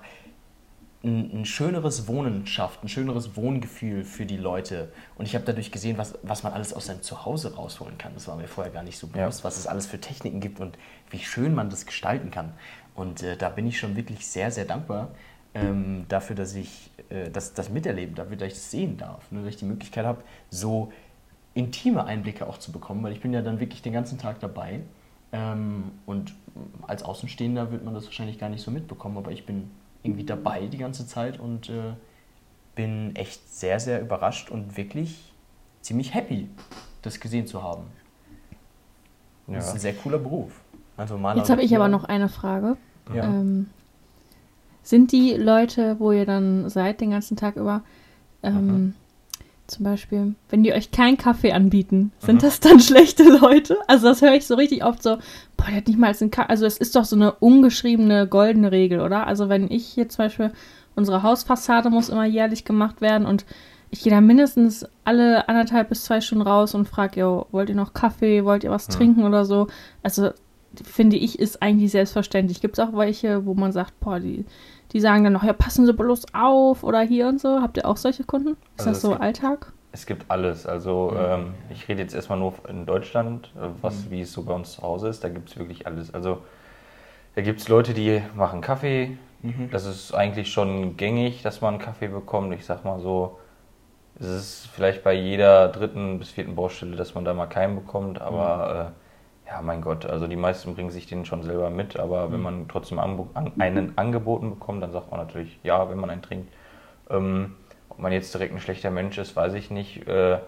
ein, 1.03 1.41
ein 1.41 1.45
schöneres 1.45 2.07
Wohnen 2.07 2.47
schafft, 2.47 2.83
ein 2.83 2.87
schöneres 2.87 3.35
Wohngefühl 3.35 4.05
für 4.05 4.25
die 4.25 4.37
Leute. 4.37 4.91
Und 5.17 5.25
ich 5.25 5.35
habe 5.35 5.43
dadurch 5.43 5.71
gesehen, 5.71 5.97
was, 5.97 6.17
was 6.23 6.43
man 6.43 6.53
alles 6.53 6.73
aus 6.73 6.85
seinem 6.85 7.01
Zuhause 7.01 7.55
rausholen 7.55 7.97
kann. 7.97 8.13
Das 8.13 8.27
war 8.29 8.37
mir 8.37 8.47
vorher 8.47 8.71
gar 8.71 8.83
nicht 8.83 8.97
so 8.97 9.07
Ja. 9.07 9.23
bewusst, 9.25 9.43
was 9.43 9.57
es 9.57 9.67
alles 9.67 9.85
für 9.85 9.99
Techniken 9.99 10.39
gibt 10.39 10.61
und 10.61 10.77
wie 11.09 11.19
schön 11.19 11.53
man 11.53 11.69
das 11.69 11.85
gestalten 11.85 12.31
kann. 12.31 12.53
Und 12.95 13.21
äh, 13.21 13.35
da 13.35 13.49
bin 13.49 13.67
ich 13.67 13.77
schon 13.79 13.97
wirklich 13.97 14.25
sehr, 14.25 14.49
sehr 14.51 14.63
dankbar 14.65 15.09
ähm, 15.55 16.05
dafür, 16.07 16.35
dass 16.35 16.55
ich 16.55 16.89
äh, 17.09 17.29
das, 17.29 17.53
das 17.53 17.69
miterleben 17.69 18.15
darf, 18.15 18.29
dass 18.29 18.47
ich 18.47 18.53
das 18.53 18.71
sehen 18.71 18.97
darf, 18.97 19.31
ne? 19.31 19.41
dass 19.41 19.49
ich 19.49 19.57
die 19.57 19.65
Möglichkeit 19.65 20.05
habe, 20.05 20.23
so 20.49 20.91
intime 21.53 22.05
Einblicke 22.05 22.47
auch 22.47 22.57
zu 22.57 22.71
bekommen, 22.71 23.03
weil 23.03 23.13
ich 23.13 23.21
bin 23.21 23.33
ja 23.33 23.41
dann 23.41 23.59
wirklich 23.59 23.81
den 23.81 23.93
ganzen 23.93 24.17
Tag 24.17 24.39
dabei. 24.39 24.81
Ähm, 25.31 25.91
und 26.05 26.33
als 26.87 27.03
Außenstehender 27.03 27.71
wird 27.71 27.83
man 27.83 27.93
das 27.93 28.05
wahrscheinlich 28.05 28.39
gar 28.39 28.49
nicht 28.49 28.61
so 28.61 28.71
mitbekommen, 28.71 29.17
aber 29.17 29.31
ich 29.31 29.45
bin 29.45 29.69
irgendwie 30.03 30.25
dabei 30.25 30.67
die 30.67 30.77
ganze 30.77 31.07
Zeit 31.07 31.39
und 31.39 31.69
äh, 31.69 31.93
bin 32.75 33.15
echt 33.15 33.49
sehr, 33.53 33.79
sehr 33.79 34.01
überrascht 34.01 34.49
und 34.49 34.77
wirklich 34.77 35.33
ziemlich 35.81 36.13
happy, 36.13 36.49
das 37.01 37.19
gesehen 37.19 37.47
zu 37.47 37.63
haben. 37.63 37.83
Ja. 39.47 39.55
Das 39.55 39.67
ist 39.67 39.73
ein 39.73 39.79
sehr 39.79 39.93
cooler 39.93 40.17
Beruf. 40.17 40.61
Also 40.97 41.17
Maler 41.17 41.39
Jetzt 41.39 41.49
habe 41.49 41.61
ich 41.61 41.75
aber 41.75 41.87
noch 41.87 42.03
eine 42.03 42.29
Frage. 42.29 42.77
Ja. 43.13 43.25
Ähm, 43.25 43.69
sind 44.83 45.11
die 45.11 45.33
Leute, 45.33 45.95
wo 45.99 46.11
ihr 46.11 46.25
dann 46.25 46.69
seid 46.69 47.01
den 47.01 47.11
ganzen 47.11 47.37
Tag 47.37 47.55
über, 47.55 47.81
ähm, 48.43 48.67
Mhm. 48.67 48.93
zum 49.67 49.83
Beispiel, 49.85 50.35
wenn 50.49 50.61
die 50.63 50.73
euch 50.73 50.91
keinen 50.91 51.17
Kaffee 51.17 51.53
anbieten, 51.53 52.11
sind 52.19 52.35
Mhm. 52.35 52.39
das 52.45 52.59
dann 52.59 52.79
schlechte 52.81 53.23
Leute? 53.23 53.77
Also 53.87 54.07
das 54.09 54.21
höre 54.21 54.33
ich 54.35 54.45
so 54.45 54.55
richtig 54.55 54.83
oft 54.83 55.01
so, 55.01 55.17
boah, 55.57 55.65
der 55.67 55.77
hat 55.77 55.87
nicht 55.87 55.97
mal 55.97 56.13
einen 56.19 56.31
Kaffee. 56.31 56.49
Also 56.49 56.65
es 56.65 56.77
ist 56.77 56.95
doch 56.95 57.05
so 57.05 57.15
eine 57.15 57.31
ungeschriebene 57.33 58.27
goldene 58.27 58.71
Regel, 58.71 58.99
oder? 58.99 59.25
Also 59.25 59.47
wenn 59.49 59.71
ich 59.71 59.85
hier 59.87 60.09
zum 60.09 60.25
Beispiel, 60.25 60.51
unsere 60.95 61.23
Hausfassade 61.23 61.89
muss 61.89 62.09
immer 62.09 62.25
jährlich 62.25 62.65
gemacht 62.65 62.99
werden 63.01 63.25
und 63.25 63.45
ich 63.89 64.01
gehe 64.03 64.11
da 64.11 64.21
mindestens 64.21 64.85
alle 65.05 65.47
anderthalb 65.47 65.89
bis 65.89 66.03
zwei 66.03 66.19
Stunden 66.19 66.45
raus 66.47 66.73
und 66.75 66.87
frage, 66.87 67.19
yo, 67.21 67.45
wollt 67.51 67.69
ihr 67.69 67.75
noch 67.75 67.93
Kaffee, 67.93 68.43
wollt 68.43 68.63
ihr 68.63 68.71
was 68.71 68.89
Mhm. 68.89 68.93
trinken 68.93 69.23
oder 69.23 69.45
so? 69.45 69.67
Also 70.01 70.31
finde 70.83 71.15
ich, 71.17 71.39
ist 71.39 71.61
eigentlich 71.61 71.91
selbstverständlich. 71.91 72.61
Gibt 72.61 72.77
es 72.77 72.83
auch 72.83 72.95
welche, 72.97 73.45
wo 73.45 73.53
man 73.53 73.71
sagt, 73.71 73.99
boah, 73.99 74.19
die, 74.19 74.45
die 74.91 74.99
sagen 74.99 75.23
dann 75.23 75.33
noch, 75.33 75.43
ja, 75.43 75.53
passen 75.53 75.85
Sie 75.85 75.93
bloß 75.93 76.33
auf 76.33 76.83
oder 76.83 77.01
hier 77.01 77.27
und 77.27 77.39
so. 77.39 77.61
Habt 77.61 77.77
ihr 77.77 77.85
auch 77.87 77.97
solche 77.97 78.23
Kunden? 78.23 78.49
Ist 78.77 78.87
Also 78.87 78.89
das 78.91 79.01
so 79.01 79.09
gibt- 79.11 79.21
Alltag? 79.21 79.73
Es 79.95 80.07
gibt 80.07 80.25
alles. 80.31 80.65
Also 80.65 81.15
ähm, 81.15 81.53
ich 81.69 81.87
rede 81.87 82.01
jetzt 82.01 82.15
erstmal 82.15 82.39
nur 82.39 82.53
in 82.67 82.87
Deutschland, 82.87 83.51
äh, 83.55 83.67
was 83.83 84.09
wie 84.09 84.21
es 84.21 84.33
so 84.33 84.41
bei 84.41 84.53
uns 84.53 84.71
zu 84.73 84.81
Hause 84.81 85.07
ist. 85.09 85.23
Da 85.23 85.29
gibt 85.29 85.49
es 85.49 85.57
wirklich 85.57 85.85
alles. 85.85 86.11
Also 86.13 86.39
da 87.35 87.43
gibt 87.43 87.59
es 87.59 87.67
Leute, 87.67 87.93
die 87.93 88.23
machen 88.35 88.61
Kaffee. 88.61 89.17
Mhm. 89.43 89.69
Das 89.71 89.85
ist 89.85 90.11
eigentlich 90.13 90.51
schon 90.51 90.97
gängig, 90.97 91.43
dass 91.43 91.61
man 91.61 91.75
einen 91.75 91.83
Kaffee 91.83 92.07
bekommt. 92.07 92.51
Ich 92.55 92.65
sag 92.65 92.83
mal 92.85 92.99
so, 93.01 93.37
es 94.19 94.25
ist 94.25 94.69
vielleicht 94.73 95.03
bei 95.03 95.13
jeder 95.13 95.67
dritten 95.67 96.17
bis 96.17 96.29
vierten 96.29 96.55
Baustelle, 96.55 96.95
dass 96.95 97.13
man 97.13 97.23
da 97.23 97.35
mal 97.35 97.45
keinen 97.45 97.75
bekommt. 97.75 98.19
Aber 98.19 98.93
äh, 98.95 99.02
ja, 99.47 99.61
mein 99.61 99.81
Gott, 99.81 100.05
also 100.05 100.27
die 100.27 100.35
meisten 100.35 100.73
bringen 100.73 100.89
sich 100.89 101.05
den 101.05 101.25
schon 101.25 101.43
selber 101.43 101.69
mit. 101.69 101.97
Aber 101.97 102.31
wenn 102.31 102.41
man 102.41 102.67
trotzdem 102.67 102.99
anbo- 102.99 103.27
an, 103.33 103.51
einen 103.59 103.97
angeboten 103.97 104.49
bekommt, 104.51 104.81
dann 104.81 104.91
sagt 104.91 105.11
man 105.11 105.19
natürlich 105.19 105.59
ja, 105.63 105.89
wenn 105.89 105.99
man 105.99 106.09
einen 106.09 106.21
trinkt. 106.21 106.51
Ähm, 107.09 107.55
ob 107.89 107.99
man 107.99 108.11
jetzt 108.11 108.33
direkt 108.33 108.53
ein 108.53 108.59
schlechter 108.59 108.89
Mensch 108.89 109.17
ist, 109.17 109.35
weiß 109.35 109.53
ich 109.53 109.69
nicht. 109.69 110.07
Äh, 110.07 110.39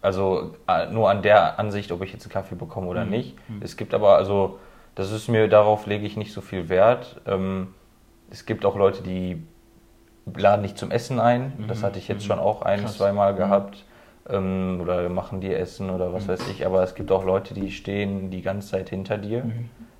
also 0.00 0.54
äh, 0.68 0.86
nur 0.86 1.10
an 1.10 1.22
der 1.22 1.58
Ansicht, 1.58 1.90
ob 1.90 2.02
ich 2.02 2.12
jetzt 2.12 2.24
einen 2.24 2.32
Kaffee 2.32 2.54
bekomme 2.54 2.86
oder 2.86 3.04
nicht. 3.04 3.36
Es 3.60 3.76
gibt 3.76 3.92
aber, 3.94 4.16
also 4.16 4.58
das 4.94 5.10
ist 5.10 5.28
mir, 5.28 5.48
darauf 5.48 5.86
lege 5.86 6.06
ich 6.06 6.16
nicht 6.16 6.32
so 6.32 6.40
viel 6.40 6.68
Wert. 6.68 7.20
Ähm, 7.26 7.74
es 8.30 8.46
gibt 8.46 8.64
auch 8.64 8.76
Leute, 8.76 9.02
die 9.02 9.42
laden 10.36 10.62
dich 10.62 10.76
zum 10.76 10.90
Essen 10.90 11.18
ein. 11.18 11.64
Das 11.68 11.82
hatte 11.82 11.98
ich 11.98 12.06
jetzt 12.08 12.24
schon 12.24 12.38
auch 12.38 12.62
ein, 12.62 12.82
Krass. 12.82 12.96
zweimal 12.96 13.34
gehabt. 13.34 13.84
Ähm, 14.30 14.78
oder 14.82 15.08
machen 15.08 15.40
dir 15.40 15.58
Essen 15.58 15.90
oder 15.90 16.12
was 16.12 16.28
weiß 16.28 16.48
ich. 16.48 16.66
Aber 16.66 16.82
es 16.82 16.94
gibt 16.94 17.10
auch 17.12 17.24
Leute, 17.24 17.54
die 17.54 17.70
stehen 17.70 18.30
die 18.30 18.42
ganze 18.42 18.68
Zeit 18.68 18.90
hinter 18.90 19.18
dir, 19.18 19.44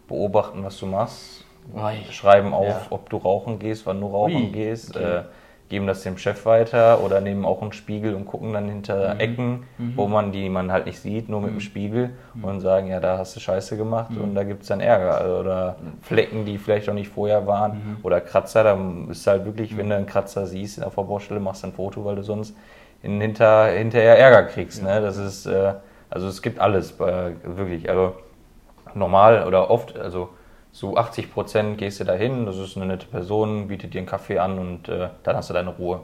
beobachten, 0.06 0.64
was 0.64 0.78
du 0.78 0.86
machst, 0.86 1.44
Ui. 1.74 1.94
schreiben 2.10 2.54
auf, 2.54 2.66
Ja. 2.66 2.86
ob 2.90 3.10
du 3.10 3.16
rauchen 3.18 3.58
gehst, 3.58 3.86
wann 3.86 4.00
du 4.00 4.06
rauchen 4.06 4.44
Ui, 4.46 4.52
gehst, 4.52 4.96
okay. 4.96 5.18
äh, 5.18 5.22
geben 5.68 5.86
das 5.86 6.02
dem 6.02 6.16
Chef 6.16 6.46
weiter 6.46 7.02
oder 7.04 7.20
nehmen 7.20 7.44
auch 7.44 7.60
einen 7.60 7.72
Spiegel 7.74 8.14
und 8.14 8.24
gucken 8.24 8.54
dann 8.54 8.68
hinter 8.70 9.14
Mhm. 9.14 9.20
Ecken, 9.20 9.64
wo 9.96 10.06
man 10.06 10.32
die 10.32 10.48
man 10.48 10.72
halt 10.72 10.86
nicht 10.86 10.98
sieht, 10.98 11.28
nur 11.28 11.42
mit 11.42 11.50
dem 11.50 11.60
Spiegel 11.60 12.10
Mhm. 12.34 12.44
und 12.44 12.60
sagen, 12.60 12.86
ja, 12.88 13.00
da 13.00 13.18
hast 13.18 13.36
du 13.36 13.40
Scheiße 13.40 13.76
gemacht 13.76 14.16
und 14.16 14.34
da 14.34 14.44
gibt 14.44 14.62
es 14.62 14.68
dann 14.68 14.80
Ärger. 14.80 15.18
Also, 15.18 15.36
Oder 15.40 15.76
Flecken, 16.00 16.46
die 16.46 16.56
vielleicht 16.56 16.88
auch 16.88 16.94
nicht 16.94 17.08
vorher 17.10 17.46
waren 17.46 17.72
Mhm. 17.72 17.96
oder 18.02 18.22
Kratzer, 18.22 18.64
da 18.64 18.78
ist 19.10 19.26
halt 19.26 19.44
wirklich, 19.44 19.76
wenn 19.76 19.90
du 19.90 19.96
einen 19.96 20.06
Kratzer 20.06 20.46
siehst 20.46 20.82
auf 20.82 20.94
der 20.94 21.02
Baustelle, 21.02 21.38
machst 21.40 21.62
du 21.64 21.66
ein 21.66 21.72
Foto, 21.74 22.02
weil 22.02 22.16
du 22.16 22.22
sonst 22.22 22.56
in, 23.02 23.20
hinter, 23.20 23.66
hinterher 23.66 24.18
Ärger 24.18 24.44
kriegst. 24.44 24.82
Ne? 24.82 25.00
Das 25.00 25.16
ist, 25.16 25.46
äh, 25.46 25.74
also 26.10 26.28
es 26.28 26.42
gibt 26.42 26.58
alles, 26.60 26.92
äh, 27.00 27.32
wirklich. 27.44 27.88
Also 27.88 28.14
normal 28.94 29.46
oder 29.46 29.70
oft, 29.70 29.98
also 29.98 30.30
so 30.72 30.96
80 30.96 31.32
Prozent 31.32 31.78
gehst 31.78 32.00
du 32.00 32.04
dahin, 32.04 32.46
das 32.46 32.56
ist 32.56 32.76
eine 32.76 32.86
nette 32.86 33.06
Person, 33.06 33.68
bietet 33.68 33.94
dir 33.94 33.98
einen 33.98 34.06
Kaffee 34.06 34.38
an 34.38 34.58
und 34.58 34.88
äh, 34.88 35.08
dann 35.22 35.36
hast 35.36 35.50
du 35.50 35.54
deine 35.54 35.70
Ruhe. 35.70 36.00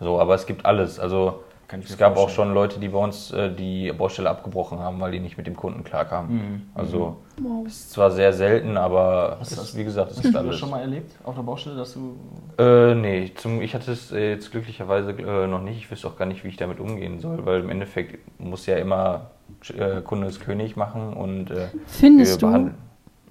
So, 0.00 0.20
aber 0.20 0.34
es 0.34 0.46
gibt 0.46 0.66
alles. 0.66 1.00
Also 1.00 1.44
Kann 1.68 1.80
ich 1.80 1.86
es 1.86 1.92
mir 1.92 1.96
gab 1.98 2.16
auch 2.16 2.28
schon 2.28 2.54
Leute, 2.54 2.78
die 2.78 2.88
bei 2.88 2.98
uns 2.98 3.32
äh, 3.32 3.50
die 3.52 3.90
Baustelle 3.92 4.30
abgebrochen 4.30 4.78
haben, 4.78 5.00
weil 5.00 5.10
die 5.10 5.18
nicht 5.20 5.36
mit 5.36 5.46
dem 5.48 5.56
Kunden 5.56 5.82
klarkamen. 5.82 6.32
Mhm. 6.34 6.62
Also 6.74 7.16
Wow. 7.42 7.66
ist 7.66 7.90
zwar 7.90 8.10
sehr 8.12 8.32
selten, 8.32 8.76
aber 8.76 9.36
Hast 9.40 9.50
ist, 9.52 9.58
das- 9.60 9.76
wie 9.76 9.82
gesagt, 9.84 10.12
es 10.12 10.16
Hast 10.18 10.22
gibt 10.22 10.34
du 10.34 10.38
das 10.38 10.46
alles. 10.46 10.58
schon 10.60 10.70
mal 10.70 10.80
erlebt 10.80 11.10
auf 11.24 11.34
der 11.34 11.42
Baustelle, 11.42 11.76
dass 11.76 11.94
du. 11.94 12.14
Äh, 12.62 12.94
nee, 12.94 13.32
zum, 13.34 13.60
ich 13.62 13.74
hatte 13.74 13.90
es 13.92 14.12
äh, 14.12 14.30
jetzt 14.30 14.52
glücklicherweise 14.52 15.10
äh, 15.10 15.46
noch 15.48 15.60
nicht. 15.60 15.78
Ich 15.78 15.90
wüsste 15.90 16.06
auch 16.06 16.16
gar 16.16 16.26
nicht, 16.26 16.44
wie 16.44 16.48
ich 16.48 16.56
damit 16.56 16.78
umgehen 16.78 17.18
soll, 17.18 17.44
weil 17.44 17.60
im 17.60 17.70
Endeffekt 17.70 18.18
muss 18.40 18.66
ja 18.66 18.76
immer 18.76 19.30
äh, 19.76 20.00
Kunde 20.02 20.28
ist 20.28 20.40
König 20.40 20.76
machen 20.76 21.14
und 21.14 21.50
äh, 21.50 21.66
Findest 21.86 22.34
wir 22.34 22.38
du? 22.38 22.46
behandeln. 22.46 22.74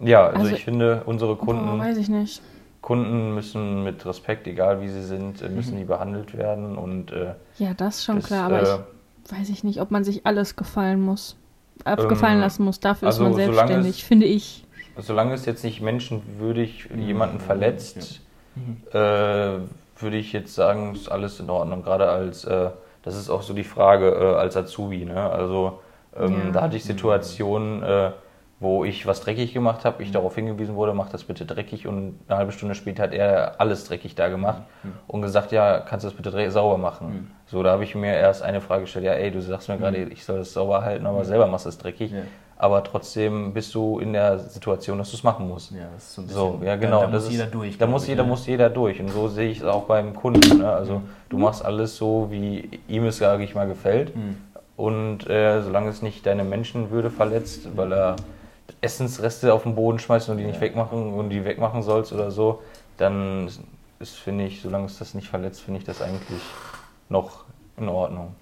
Ja, 0.02 0.26
also, 0.28 0.40
Also- 0.42 0.56
ich 0.56 0.66
finde, 0.66 1.04
unsere 1.06 1.38
Kunden, 1.38 1.78
Boah, 1.78 1.80
weiß 1.86 1.98
ich 1.98 2.10
nicht. 2.10 2.42
Kunden 2.86 3.34
müssen 3.34 3.84
mit 3.84 4.06
Respekt, 4.06 4.46
egal 4.48 4.80
wie 4.80 4.90
sie 4.90 5.02
sind, 5.04 5.42
äh, 5.42 5.50
Mhm. 5.50 5.56
müssen 5.56 5.78
die 5.78 5.86
behandelt 5.86 6.38
werden 6.38 6.78
und 6.78 7.12
äh, 7.12 7.34
Ja, 7.58 7.74
das 7.74 8.06
schon 8.06 8.18
das, 8.18 8.28
klar, 8.28 8.46
aber 8.46 8.62
äh, 8.62 8.80
ich 9.26 9.32
weiß 9.40 9.50
ich 9.50 9.64
nicht, 9.64 9.82
ob 9.82 9.90
man 9.90 10.04
sich 10.04 10.26
alles 10.28 10.56
gefallen 10.56 11.02
muss. 11.02 11.36
Äh, 11.84 11.98
Ähm, 11.98 12.08
gefallen 12.10 12.40
lassen 12.40 12.64
muss. 12.64 12.80
Dafür 12.80 13.08
also 13.08 13.24
ist 13.26 13.32
man 13.32 13.34
selbstständig, 13.34 14.02
es- 14.02 14.08
finde 14.08 14.28
ich. 14.28 14.64
solange 14.98 15.34
es 15.34 15.46
jetzt 15.46 15.64
nicht 15.64 15.82
menschenwürdig 15.82 16.90
Mhm. 16.92 17.02
jemanden 17.02 17.40
verletzt, 17.40 18.22
äh, 18.92 18.98
würde 18.98 20.18
ich 20.18 20.32
jetzt 20.34 20.54
sagen, 20.56 20.94
ist 20.94 21.10
alles 21.10 21.40
in 21.40 21.50
Ordnung. 21.50 21.84
Gerade 21.84 22.08
als, 22.10 22.46
äh, 22.46 22.70
das 23.04 23.16
ist 23.18 23.30
auch 23.30 23.42
so 23.42 23.54
die 23.54 23.64
Frage 23.64 24.10
äh, 24.12 24.36
als 24.36 24.56
Azubi. 24.58 25.06
Ne? 25.06 25.20
Also 25.30 25.80
ähm, 26.16 26.34
Ja. 26.48 26.52
da 26.52 26.62
hatte 26.62 26.78
ich 26.78 26.84
Situationen, 26.86 27.84
äh, 27.84 28.12
wo 28.60 28.86
ich 28.86 29.06
was 29.06 29.20
dreckig 29.20 29.54
gemacht 29.54 29.84
habe, 29.84 30.02
ich 30.02 30.12
darauf 30.12 30.36
hingewiesen 30.36 30.76
wurde, 30.76 30.94
mach 30.94 31.10
das 31.10 31.26
bitte 31.26 31.46
dreckig 31.46 31.88
und 31.88 32.20
eine 32.28 32.38
halbe 32.38 32.52
Stunde 32.54 32.74
später 32.74 33.04
hat 33.04 33.14
er 33.14 33.60
alles 33.60 33.84
dreckig 33.84 34.16
da 34.16 34.30
gemacht 34.30 34.62
und 35.08 35.22
gesagt, 35.22 35.52
ja, 35.52 35.80
kannst 35.80 36.06
du 36.06 36.10
das 36.10 36.16
bitte 36.16 36.52
sauber 36.52 36.78
machen. 36.78 37.32
So, 37.48 37.64
da 37.64 37.72
habe 37.72 37.84
ich 37.84 37.96
mir 37.96 38.14
erst 38.14 38.44
eine 38.44 38.62
Frage 38.62 38.84
gestellt, 38.84 39.06
ja, 39.06 39.14
ey, 39.14 39.30
du 39.30 39.42
sagst 39.42 39.68
mir 39.68 39.78
gerade, 39.78 39.98
ich 39.98 40.24
soll 40.24 40.40
das 40.40 40.54
sauber 40.54 40.84
halten, 40.84 41.06
aber 41.06 41.26
selber 41.26 41.48
machst 41.48 41.66
du 41.66 41.70
es 41.70 41.78
dreckig. 41.78 42.12
Ja. 42.12 42.20
Aber 42.58 42.84
trotzdem 42.86 43.54
bist 43.54 43.76
du 43.76 44.00
in 44.00 44.14
der 44.14 44.40
Situation, 44.40 44.98
dass 44.98 45.12
du 45.12 45.18
es 45.18 45.24
machen 45.24 45.50
musst. 45.50 45.72
Ja, 45.72 45.90
das 45.94 46.04
ist 46.04 46.14
so 46.14 46.22
ein 46.22 46.30
So, 46.30 46.62
ja 46.64 46.78
genau. 46.78 47.02
Da, 47.02 47.08
da 47.08 47.12
muss 47.12 47.26
ist, 47.26 47.32
jeder 47.32 47.46
durch. 47.48 47.78
Da 47.78 47.86
muss 47.86 48.04
ich, 48.04 48.10
jeder, 48.10 48.24
ne? 48.24 48.30
muss 48.30 48.48
jeder 48.48 48.70
durch. 48.70 49.02
Und 49.02 49.10
so 49.10 49.28
sehe 49.28 49.50
ich 49.50 49.60
es 49.60 49.66
auch 49.66 49.84
beim 49.84 50.16
Kunden. 50.16 50.60
Ne? 50.60 50.72
Also 50.72 51.02
du 51.28 51.38
machst 51.38 51.66
alles 51.66 51.98
so, 51.98 52.28
wie 52.32 52.80
ihm 52.88 53.06
es, 53.08 53.18
sage 53.18 53.44
ich 53.44 53.56
mal, 53.56 53.68
gefällt. 53.68 54.16
Mhm. 54.16 54.38
Und 54.78 55.30
äh, 55.30 55.62
solange 55.64 55.90
es 55.90 56.02
nicht 56.02 56.26
deine 56.26 56.46
Menschenwürde 56.46 57.10
verletzt, 57.10 57.76
weil 57.76 57.92
er 57.92 58.16
Essensreste 58.86 59.54
auf 59.54 59.64
den 59.64 59.76
Boden 59.76 60.00
schmeißt 60.00 60.30
und 60.30 60.38
die 60.38 60.46
nicht 60.46 60.62
wegmachen 60.62 61.14
und 61.14 61.30
die 61.30 61.44
wegmachen 61.44 61.82
sollst 61.82 62.14
oder 62.14 62.32
so, 62.32 62.62
dann 62.98 63.50
ist, 64.00 64.16
finde 64.16 64.46
ich, 64.46 64.62
solange 64.62 64.86
es 64.86 65.00
das 65.00 65.14
nicht 65.16 65.28
verletzt, 65.28 65.62
finde 65.62 65.80
ich 65.80 65.86
das 65.86 66.02
eigentlich 66.02 66.42
noch 67.10 67.44
in 67.78 67.90
Ordnung. 67.90 68.36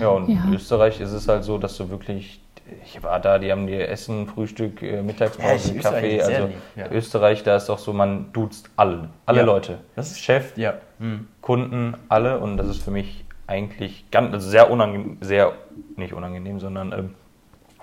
Ja, 0.00 0.08
und 0.08 0.28
Ja. 0.28 0.44
in 0.44 0.54
Österreich 0.54 1.00
ist 1.00 1.12
es 1.12 1.28
halt 1.28 1.44
so, 1.44 1.58
dass 1.58 1.76
du 1.76 1.88
wirklich, 1.90 2.40
ich 2.84 3.02
war 3.02 3.20
da, 3.20 3.38
die 3.38 3.50
haben 3.52 3.66
dir 3.66 3.88
Essen, 3.88 4.26
Frühstück, 4.26 4.82
äh, 4.82 4.96
Ja, 4.96 5.02
Mittagspause, 5.02 5.74
ich- 5.74 5.82
Kaffee. 5.82 6.22
Also 6.22 6.46
lieb, 6.46 6.56
ja. 6.76 6.90
Österreich, 6.90 7.42
da 7.42 7.56
ist 7.56 7.68
doch 7.68 7.78
so, 7.78 7.92
man 7.92 8.32
duzt 8.32 8.70
alle, 8.76 9.08
alle 9.26 9.40
Ja. 9.40 9.44
Leute. 9.44 9.78
Das 9.94 10.10
ist- 10.10 10.20
Chef, 10.20 10.56
Ja. 10.56 10.74
Mhm. 10.98 11.28
Kunden, 11.42 11.94
alle. 12.08 12.38
Und 12.40 12.56
das 12.56 12.68
ist 12.68 12.82
für 12.82 12.90
mich 12.90 13.24
eigentlich 13.46 14.10
ganz, 14.10 14.32
also 14.32 14.48
sehr 14.48 14.70
unangenehm, 14.70 15.18
sehr, 15.20 15.52
nicht 15.96 16.12
unangenehm, 16.14 16.58
sondern 16.58 16.92
ähm, 16.92 17.14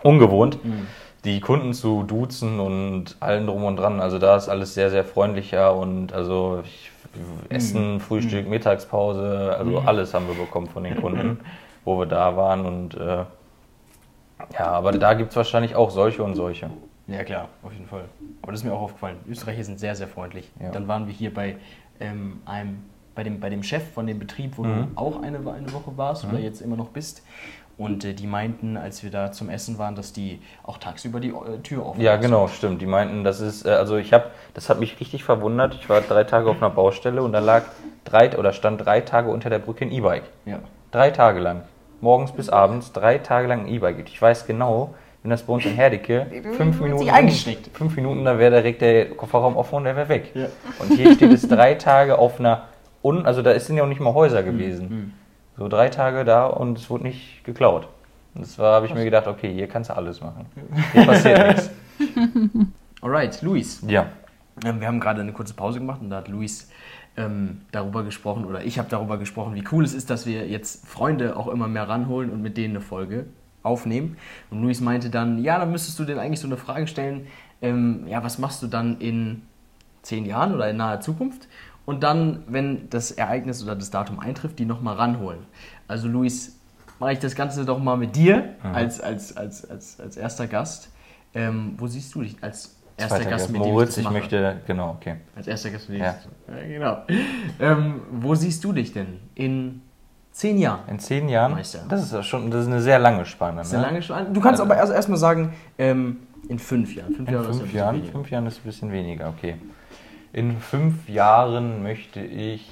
ungewohnt, 0.03 0.59
die 1.25 1.39
Kunden 1.39 1.73
zu 1.73 2.03
duzen 2.03 2.59
und 2.59 3.15
allen 3.19 3.47
drum 3.47 3.63
und 3.63 3.77
dran. 3.77 3.99
Also 3.99 4.19
da 4.19 4.35
ist 4.35 4.49
alles 4.49 4.73
sehr, 4.73 4.89
sehr 4.89 5.03
freundlicher 5.05 5.75
und 5.75 6.13
also 6.13 6.61
ich, 6.65 6.91
Essen, 7.49 7.99
Frühstück, 7.99 8.47
Mittagspause, 8.49 9.55
also 9.57 9.79
alles 9.79 10.13
haben 10.13 10.27
wir 10.27 10.35
bekommen 10.35 10.67
von 10.67 10.83
den 10.83 10.99
Kunden, 10.99 11.39
wo 11.85 11.99
wir 11.99 12.05
da 12.07 12.35
waren 12.35 12.65
und 12.65 12.95
äh, 12.95 13.23
ja, 14.53 14.65
aber 14.67 14.91
da 14.91 15.13
gibt 15.13 15.29
es 15.31 15.35
wahrscheinlich 15.35 15.75
auch 15.75 15.89
solche 15.91 16.23
und 16.23 16.35
solche. 16.35 16.69
Ja, 17.07 17.23
klar, 17.23 17.49
auf 17.63 17.71
jeden 17.71 17.85
Fall. 17.85 18.05
Aber 18.41 18.51
das 18.51 18.61
ist 18.61 18.65
mir 18.65 18.73
auch 18.73 18.81
aufgefallen. 18.81 19.17
Österreicher 19.29 19.63
sind 19.63 19.79
sehr, 19.79 19.95
sehr 19.95 20.07
freundlich. 20.07 20.49
Ja. 20.61 20.71
Dann 20.71 20.87
waren 20.87 21.05
wir 21.07 21.13
hier 21.13 21.33
bei, 21.33 21.57
ähm, 21.99 22.41
einem, 22.45 22.79
bei, 23.13 23.23
dem, 23.23 23.39
bei 23.39 23.49
dem 23.49 23.61
Chef 23.63 23.83
von 23.93 24.07
dem 24.07 24.19
Betrieb, 24.19 24.57
wo 24.57 24.63
Mhm. 24.63 24.87
du 24.95 25.01
auch 25.01 25.21
eine, 25.21 25.37
eine 25.37 25.71
Woche 25.73 25.95
warst 25.97 26.25
oder 26.25 26.39
jetzt 26.39 26.61
immer 26.61 26.75
noch 26.77 26.89
bist. 26.89 27.23
Und 27.77 28.05
äh, 28.05 28.13
die 28.13 28.27
meinten, 28.27 28.77
als 28.77 29.03
wir 29.03 29.09
da 29.09 29.31
zum 29.31 29.49
Essen 29.49 29.79
waren, 29.79 29.95
dass 29.95 30.13
die 30.13 30.39
auch 30.63 30.77
tagsüber 30.77 31.19
die 31.19 31.29
äh, 31.29 31.59
Tür 31.63 31.85
offen 31.85 32.01
Ja, 32.01 32.17
genau, 32.17 32.47
stimmt. 32.47 32.81
Die 32.81 32.85
meinten, 32.85 33.23
das 33.23 33.41
ist, 33.41 33.65
äh, 33.65 33.69
also 33.69 33.97
ich 33.97 34.13
habe, 34.13 34.25
das 34.53 34.69
hat 34.69 34.79
mich 34.79 34.99
richtig 34.99 35.23
verwundert. 35.23 35.75
Ich 35.75 35.89
war 35.89 36.01
drei 36.01 36.23
Tage 36.23 36.49
auf 36.49 36.57
einer 36.57 36.69
Baustelle 36.69 37.23
und 37.23 37.33
da 37.33 37.39
lag 37.39 37.63
drei 38.05 38.37
oder 38.37 38.53
stand 38.53 38.85
drei 38.85 39.01
Tage 39.01 39.29
unter 39.31 39.49
der 39.49 39.59
Brücke 39.59 39.85
ein 39.85 39.91
E-Bike. 39.91 40.23
Ja. 40.45 40.59
Drei 40.91 41.09
Tage 41.09 41.39
lang. 41.39 41.63
Morgens 41.99 42.31
bis 42.31 42.49
abends, 42.49 42.91
drei 42.91 43.17
Tage 43.17 43.47
lang 43.47 43.61
ein 43.61 43.67
E-Bike. 43.67 44.07
Ich 44.07 44.21
weiß 44.21 44.45
genau, 44.45 44.93
wenn 45.23 45.31
das 45.31 45.41
bei 45.41 45.53
uns 45.53 45.65
in 45.65 45.73
Herdecke 45.73 46.27
fünf 46.57 46.79
Minuten, 46.79 47.09
eingesteckt. 47.09 47.69
fünf 47.75 47.95
Minuten, 47.95 48.25
da 48.25 48.37
wäre 48.37 48.51
direkt 48.57 48.81
der 48.81 49.09
Kofferraum 49.11 49.55
offen 49.55 49.75
und 49.75 49.85
der 49.85 49.95
wäre 49.95 50.09
weg. 50.09 50.31
Ja. 50.35 50.47
Und 50.79 50.93
hier 50.95 51.13
steht 51.15 51.31
es 51.31 51.47
drei 51.47 51.75
Tage 51.75 52.19
auf 52.19 52.39
einer, 52.39 52.65
un, 53.01 53.25
also 53.25 53.41
da 53.41 53.57
sind 53.57 53.77
ja 53.77 53.83
auch 53.83 53.87
nicht 53.87 54.01
mal 54.01 54.13
Häuser 54.13 54.43
gewesen. 54.43 54.89
Mhm. 54.89 55.13
So 55.57 55.67
drei 55.67 55.89
Tage 55.89 56.25
da 56.25 56.45
und 56.45 56.77
es 56.77 56.89
wurde 56.89 57.03
nicht 57.03 57.43
geklaut. 57.43 57.87
Und 58.33 58.43
das 58.43 58.57
war, 58.57 58.75
habe 58.75 58.87
ich 58.87 58.93
mir 58.93 59.03
gedacht, 59.03 59.27
okay, 59.27 59.53
hier 59.53 59.67
kannst 59.67 59.89
du 59.89 59.95
alles 59.95 60.21
machen. 60.21 60.45
Hier 60.91 61.05
passiert 61.05 61.47
nichts. 61.47 61.69
Alright, 63.01 63.41
Luis. 63.41 63.83
Ja. 63.87 64.07
Ähm, 64.65 64.79
wir 64.79 64.87
haben 64.87 64.99
gerade 64.99 65.21
eine 65.21 65.33
kurze 65.33 65.53
Pause 65.53 65.79
gemacht 65.79 66.01
und 66.01 66.09
da 66.09 66.17
hat 66.17 66.27
Luis 66.27 66.69
ähm, 67.17 67.61
darüber 67.71 68.03
gesprochen, 68.03 68.45
oder 68.45 68.63
ich 68.63 68.79
habe 68.79 68.89
darüber 68.89 69.17
gesprochen, 69.17 69.53
wie 69.55 69.63
cool 69.71 69.83
es 69.83 69.93
ist, 69.93 70.09
dass 70.09 70.25
wir 70.25 70.47
jetzt 70.47 70.87
Freunde 70.87 71.35
auch 71.37 71.47
immer 71.47 71.67
mehr 71.67 71.87
ranholen 71.87 72.31
und 72.31 72.41
mit 72.41 72.57
denen 72.57 72.75
eine 72.75 72.81
Folge 72.81 73.25
aufnehmen. 73.61 74.17
Und 74.49 74.61
Luis 74.61 74.81
meinte 74.81 75.09
dann, 75.09 75.43
ja, 75.43 75.59
dann 75.59 75.71
müsstest 75.71 75.99
du 75.99 76.05
denen 76.05 76.19
eigentlich 76.19 76.39
so 76.39 76.47
eine 76.47 76.57
Frage 76.57 76.87
stellen, 76.87 77.27
ähm, 77.61 78.07
ja, 78.07 78.23
was 78.23 78.39
machst 78.39 78.61
du 78.63 78.67
dann 78.67 78.99
in 78.99 79.43
zehn 80.01 80.25
Jahren 80.25 80.53
oder 80.53 80.69
in 80.69 80.77
naher 80.77 80.99
Zukunft? 80.99 81.47
Und 81.85 82.03
dann, 82.03 82.43
wenn 82.47 82.89
das 82.89 83.11
Ereignis 83.11 83.61
oder 83.63 83.75
das 83.75 83.91
Datum 83.91 84.19
eintrifft, 84.19 84.59
die 84.59 84.65
nochmal 84.65 84.95
ranholen. 84.95 85.45
Also 85.87 86.07
Luis, 86.07 86.57
mache 86.99 87.13
ich 87.13 87.19
das 87.19 87.35
Ganze 87.35 87.65
doch 87.65 87.79
mal 87.79 87.97
mit 87.97 88.15
dir 88.15 88.55
als, 88.61 89.01
als, 89.01 89.35
als, 89.35 89.69
als, 89.69 89.99
als 89.99 90.17
erster 90.17 90.47
Gast. 90.47 90.89
Ähm, 91.33 91.73
wo 91.77 91.87
siehst 91.87 92.13
du 92.15 92.21
dich 92.21 92.37
als 92.41 92.77
erster 92.95 93.17
Zweiter 93.17 93.29
Gast, 93.29 93.51
mit 93.51 93.61
dem 93.61 93.71
Moritz, 93.71 93.97
ich 93.97 94.03
mache? 94.03 94.13
möchte, 94.13 94.57
genau, 94.67 94.91
okay. 94.91 95.15
Als 95.35 95.47
erster 95.47 95.71
Gast 95.71 95.89
mit 95.89 95.97
dem 95.97 96.03
Ja. 96.03 96.15
ja, 96.47 96.67
genau. 96.67 96.97
Ähm, 97.59 98.01
wo 98.11 98.35
siehst 98.35 98.63
du 98.63 98.71
dich 98.71 98.93
denn 98.93 99.19
in 99.35 99.81
zehn 100.31 100.57
Jahren? 100.57 100.87
In 100.87 100.99
zehn 100.99 101.27
Jahren, 101.27 101.53
Meister. 101.53 101.83
das 101.89 102.11
ist 102.11 102.25
schon, 102.25 102.51
das 102.51 102.61
ist 102.61 102.67
eine 102.67 102.81
sehr 102.81 102.99
lange 102.99 103.25
Spanne. 103.25 103.63
Ne? 103.63 103.81
lange 103.81 104.01
Spanne. 104.01 104.29
Du 104.31 104.39
kannst 104.39 104.61
aber 104.61 104.75
erst 104.77 104.93
erstmal 104.93 105.17
sagen, 105.17 105.53
ähm, 105.77 106.19
in 106.47 106.59
fünf 106.59 106.95
Jahren. 106.95 107.15
Fünf 107.15 107.27
In 107.29 107.33
Jahre 107.33 107.53
fünf 107.53 107.73
Jahren, 107.73 108.03
fünf 108.03 108.29
Jahren 108.29 108.45
ist 108.47 108.59
ein 108.59 108.63
bisschen 108.63 108.91
weniger, 108.91 109.29
okay. 109.29 109.55
In 110.33 110.57
fünf 110.57 111.07
Jahren 111.07 111.83
möchte 111.83 112.19
ich, 112.19 112.67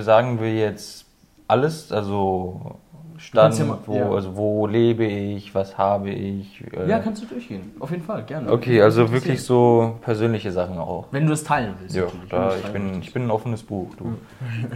sagen 0.00 0.40
wir 0.40 0.54
jetzt 0.54 1.04
alles, 1.48 1.90
also 1.90 2.76
Stand, 3.16 3.58
ja 3.58 3.64
mal- 3.64 3.78
wo, 3.86 3.96
ja. 3.96 4.10
also 4.10 4.36
wo 4.36 4.66
lebe 4.68 5.04
ich, 5.04 5.52
was 5.54 5.76
habe 5.78 6.10
ich. 6.10 6.62
äh, 6.72 6.88
Ja, 6.88 7.00
kannst 7.00 7.22
du 7.22 7.26
durchgehen. 7.26 7.72
Auf 7.80 7.90
jeden 7.90 8.02
Fall, 8.04 8.22
gerne. 8.24 8.50
Okay, 8.52 8.80
also 8.82 9.10
wirklich 9.12 9.42
so 9.42 9.96
persönliche 10.02 10.52
Sachen 10.52 10.78
auch. 10.78 11.06
Wenn 11.10 11.24
du 11.24 11.30
das 11.30 11.42
teilen 11.42 11.74
willst. 11.80 11.96
Ja, 11.96 12.06
da, 12.30 12.54
ich, 12.56 12.62
bin, 12.72 12.94
willst. 12.94 13.08
ich 13.08 13.12
bin 13.12 13.24
ein 13.24 13.30
offenes 13.32 13.62
Buch, 13.64 13.88
du. 13.96 14.16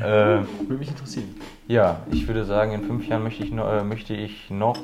äh, 0.01 0.03
Würde 0.05 0.79
mich 0.79 0.89
interessieren. 0.89 1.35
ja, 1.69 2.01
ich 2.11 2.27
würde 2.27 2.45
sagen, 2.45 2.73
in 2.73 2.83
fünf 2.85 3.07
Jahren 3.07 3.23
möchte 3.23 3.45
ich, 3.45 3.53
noch, 3.53 3.69
äh, 3.73 3.85
möchte 3.85 4.15
ich 4.15 4.51
noch 4.51 4.79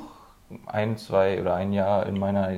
ein, 0.66 0.96
zwei 0.96 1.40
oder 1.40 1.54
ein 1.54 1.72
Jahr 1.72 2.06
in 2.06 2.18
meiner 2.20 2.50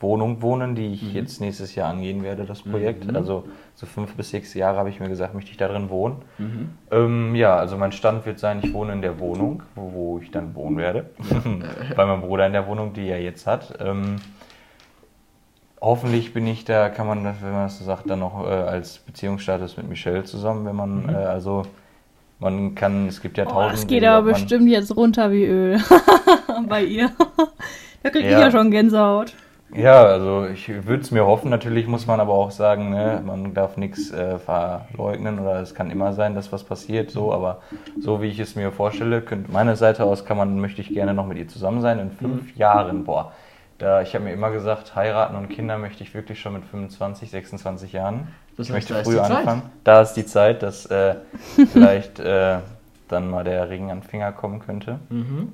Wohnung 0.00 0.40
wohnen, 0.42 0.74
die 0.74 0.88
Mhm. 0.88 0.92
ich 0.94 1.12
jetzt 1.14 1.40
nächstes 1.40 1.74
Jahr 1.74 1.90
angehen 1.90 2.22
werde, 2.22 2.44
das 2.44 2.62
Projekt. 2.62 3.14
Also 3.14 3.44
so 3.74 3.86
fünf 3.86 4.14
bis 4.14 4.30
sechs 4.30 4.54
Jahre 4.54 4.78
habe 4.78 4.88
ich 4.90 4.98
mir 5.00 5.08
gesagt, 5.08 5.34
möchte 5.34 5.50
ich 5.50 5.56
da 5.56 5.68
drin 5.68 5.90
wohnen. 5.90 6.16
Mhm. 6.38 6.68
Ähm, 6.90 7.34
ja, 7.34 7.56
also 7.56 7.76
mein 7.76 7.92
Stand 7.92 8.24
wird 8.26 8.38
sein, 8.38 8.60
ich 8.62 8.72
wohne 8.72 8.92
in 8.94 9.02
der 9.02 9.18
Wohnung, 9.18 9.62
wo, 9.74 9.92
wo 9.92 10.18
ich 10.22 10.30
dann 10.30 10.54
wohnen 10.54 10.76
werde. 10.76 11.10
Bei 11.96 12.06
meinem 12.06 12.22
Bruder 12.22 12.46
in 12.46 12.52
der 12.52 12.66
Wohnung, 12.66 12.92
die 12.94 13.08
er 13.08 13.20
jetzt 13.22 13.46
hat. 13.46 13.74
Ähm, 13.80 14.16
hoffentlich 15.80 16.32
bin 16.34 16.46
ich 16.46 16.64
da, 16.64 16.88
kann 16.88 17.06
man 17.06 17.24
das, 17.24 17.36
wenn 17.42 17.52
man 17.52 17.64
das 17.64 17.78
so 17.78 17.84
sagt, 17.84 18.08
dann 18.10 18.18
noch 18.20 18.44
äh, 18.46 18.50
als 18.52 18.98
Beziehungsstatus 18.98 19.76
mit 19.76 19.88
Michelle 19.88 20.24
zusammen, 20.24 20.66
wenn 20.66 20.76
man, 20.76 21.08
äh, 21.08 21.12
also 21.16 21.62
man 22.38 22.74
kann, 22.74 23.06
es 23.08 23.20
gibt 23.20 23.36
ja 23.38 23.44
Oh, 23.46 23.50
tausend. 23.50 23.72
das 23.74 23.86
geht 23.86 24.04
aber 24.04 24.30
bestimmt 24.32 24.68
jetzt 24.68 24.94
runter 24.96 25.30
wie 25.30 25.44
Öl. 25.44 25.78
Bei 26.68 26.82
ihr. 26.82 27.10
da 28.02 28.10
krieg 28.10 28.24
ich 28.24 28.30
Ja. 28.30 28.40
ja 28.40 28.50
schon 28.50 28.70
Gänsehaut. 28.70 29.34
Ja, 29.74 30.02
also 30.02 30.46
ich 30.46 30.68
würde 30.68 31.02
es 31.02 31.10
mir 31.10 31.26
hoffen. 31.26 31.50
Natürlich 31.50 31.86
muss 31.86 32.06
man 32.06 32.20
aber 32.20 32.32
auch 32.32 32.50
sagen, 32.50 32.90
ne, 32.90 33.22
man 33.24 33.54
darf 33.54 33.76
nichts 33.76 34.10
äh, 34.10 34.38
verleugnen 34.38 35.38
oder 35.38 35.60
es 35.60 35.74
kann 35.74 35.90
immer 35.90 36.12
sein, 36.12 36.34
dass 36.34 36.52
was 36.52 36.64
passiert. 36.64 37.10
So, 37.10 37.32
aber 37.32 37.60
so 38.00 38.20
wie 38.20 38.26
ich 38.26 38.38
es 38.40 38.56
mir 38.56 38.72
vorstelle, 38.72 39.22
könnte 39.22 39.50
meine 39.52 39.76
Seite 39.76 40.04
aus 40.04 40.24
kann 40.24 40.36
man, 40.36 40.58
möchte 40.60 40.80
ich 40.80 40.88
gerne 40.88 41.14
noch 41.14 41.26
mit 41.26 41.38
ihr 41.38 41.48
zusammen 41.48 41.80
sein 41.80 41.98
in 41.98 42.10
fünf 42.10 42.56
Jahren. 42.56 43.04
Boah, 43.04 43.32
da 43.78 44.02
ich 44.02 44.14
habe 44.14 44.24
mir 44.24 44.32
immer 44.32 44.50
gesagt, 44.50 44.94
heiraten 44.96 45.36
und 45.36 45.48
Kinder 45.48 45.78
möchte 45.78 46.02
ich 46.02 46.14
wirklich 46.14 46.40
schon 46.40 46.54
mit 46.54 46.64
25, 46.64 47.30
26 47.30 47.92
Jahren. 47.92 48.28
Das 48.56 48.68
ich 48.68 48.74
heißt, 48.74 48.90
möchte 48.90 48.94
da 48.94 49.00
ist 49.00 49.06
früh 49.06 49.14
die 49.14 49.22
Zeit. 49.22 49.30
anfangen. 49.30 49.62
Da 49.84 50.00
ist 50.02 50.14
die 50.14 50.26
Zeit, 50.26 50.62
dass 50.62 50.86
äh, 50.86 51.14
vielleicht 51.72 52.18
äh, 52.18 52.58
dann 53.08 53.30
mal 53.30 53.44
der 53.44 53.70
Ring 53.70 53.90
an 53.90 54.00
den 54.00 54.08
Finger 54.08 54.32
kommen 54.32 54.60
könnte. 54.60 54.98
Mhm. 55.08 55.52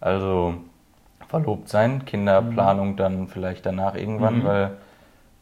Also 0.00 0.54
verlobt 1.32 1.70
sein, 1.70 2.04
Kinderplanung 2.04 2.96
dann 2.96 3.26
vielleicht 3.26 3.64
danach 3.64 3.94
irgendwann, 3.94 4.40
Mhm. 4.40 4.44
weil 4.44 4.70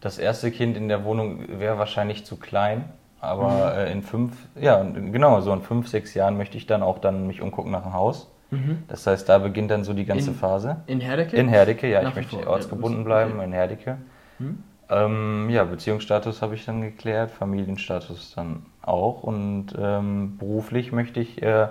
das 0.00 0.18
erste 0.18 0.52
Kind 0.52 0.76
in 0.76 0.86
der 0.88 1.04
Wohnung 1.04 1.40
wäre 1.58 1.78
wahrscheinlich 1.78 2.24
zu 2.24 2.36
klein. 2.36 2.84
Aber 3.20 3.76
äh, 3.76 3.92
in 3.92 4.02
fünf, 4.02 4.32
ja, 4.54 4.82
genau, 4.82 5.40
so 5.40 5.52
in 5.52 5.62
fünf, 5.62 5.88
sechs 5.88 6.14
Jahren 6.14 6.36
möchte 6.38 6.56
ich 6.56 6.66
dann 6.66 6.82
auch 6.84 6.98
dann 7.00 7.26
mich 7.26 7.42
umgucken 7.42 7.72
nach 7.72 7.82
einem 7.84 7.92
Haus. 7.92 8.30
Mhm. 8.52 8.84
Das 8.86 9.04
heißt, 9.06 9.28
da 9.28 9.38
beginnt 9.38 9.72
dann 9.72 9.82
so 9.82 9.92
die 9.92 10.04
ganze 10.04 10.30
In- 10.30 10.36
Phase. 10.36 10.76
In 10.86 11.00
Herdecke? 11.00 11.36
In 11.36 11.48
Herdecke, 11.48 11.90
ja, 11.90 12.02
Nach 12.02 12.10
ich 12.10 12.16
möchte 12.16 12.36
vor, 12.36 12.46
ortsgebunden 12.46 13.00
ja, 13.00 13.04
bleiben, 13.04 13.32
okay. 13.34 13.44
in 13.44 13.52
Herdecke. 13.52 13.96
Mhm. 14.38 14.62
Ähm, 14.88 15.50
ja, 15.50 15.64
Beziehungsstatus 15.64 16.40
habe 16.40 16.54
ich 16.54 16.64
dann 16.64 16.82
geklärt, 16.82 17.32
Familienstatus 17.32 18.32
dann 18.36 18.64
auch 18.82 19.24
und 19.24 19.66
ähm, 19.78 20.36
beruflich 20.38 20.92
möchte 20.92 21.18
ich, 21.20 21.42
äh, 21.42 21.66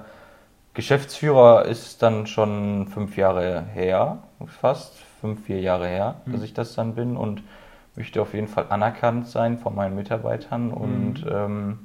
Geschäftsführer 0.74 1.66
ist 1.66 2.02
dann 2.04 2.28
schon 2.28 2.88
fünf 2.88 3.18
Jahre 3.18 3.66
her, 3.74 4.20
fast 4.48 4.98
fünf, 5.22 5.46
vier 5.46 5.60
Jahre 5.62 5.88
her, 5.88 6.22
dass 6.32 6.42
ich 6.42 6.54
das 6.54 6.76
dann 6.76 6.96
bin 6.96 7.18
und 7.18 7.44
möchte 7.96 8.22
auf 8.22 8.34
jeden 8.34 8.48
Fall 8.48 8.68
anerkannt 8.70 9.28
sein 9.28 9.58
von 9.58 9.76
meinen 9.76 9.96
Mitarbeitern 9.96 10.72
und 10.72 11.26
ähm, 11.30 11.80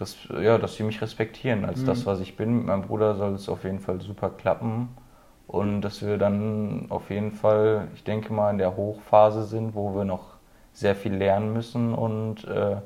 res- 0.00 0.28
ja, 0.42 0.58
dass 0.58 0.76
sie 0.76 0.84
mich 0.84 1.02
respektieren 1.02 1.64
als 1.64 1.84
das, 1.84 2.06
was 2.06 2.20
ich 2.20 2.36
bin. 2.36 2.58
Mit 2.58 2.66
meinem 2.66 2.82
Bruder 2.82 3.16
soll 3.16 3.34
es 3.34 3.48
auf 3.48 3.64
jeden 3.64 3.80
Fall 3.80 4.00
super 4.00 4.30
klappen 4.30 4.88
und 5.46 5.82
dass 5.82 6.02
wir 6.06 6.18
dann 6.18 6.86
auf 6.90 7.10
jeden 7.10 7.32
Fall, 7.32 7.88
ich 7.94 8.04
denke 8.04 8.32
mal, 8.32 8.50
in 8.50 8.58
der 8.58 8.76
Hochphase 8.76 9.44
sind, 9.44 9.74
wo 9.74 9.94
wir 9.96 10.04
noch 10.04 10.34
sehr 10.72 10.94
viel 10.96 11.14
lernen 11.14 11.52
müssen 11.52 11.94
und 11.94 12.44
äh, 12.44 12.76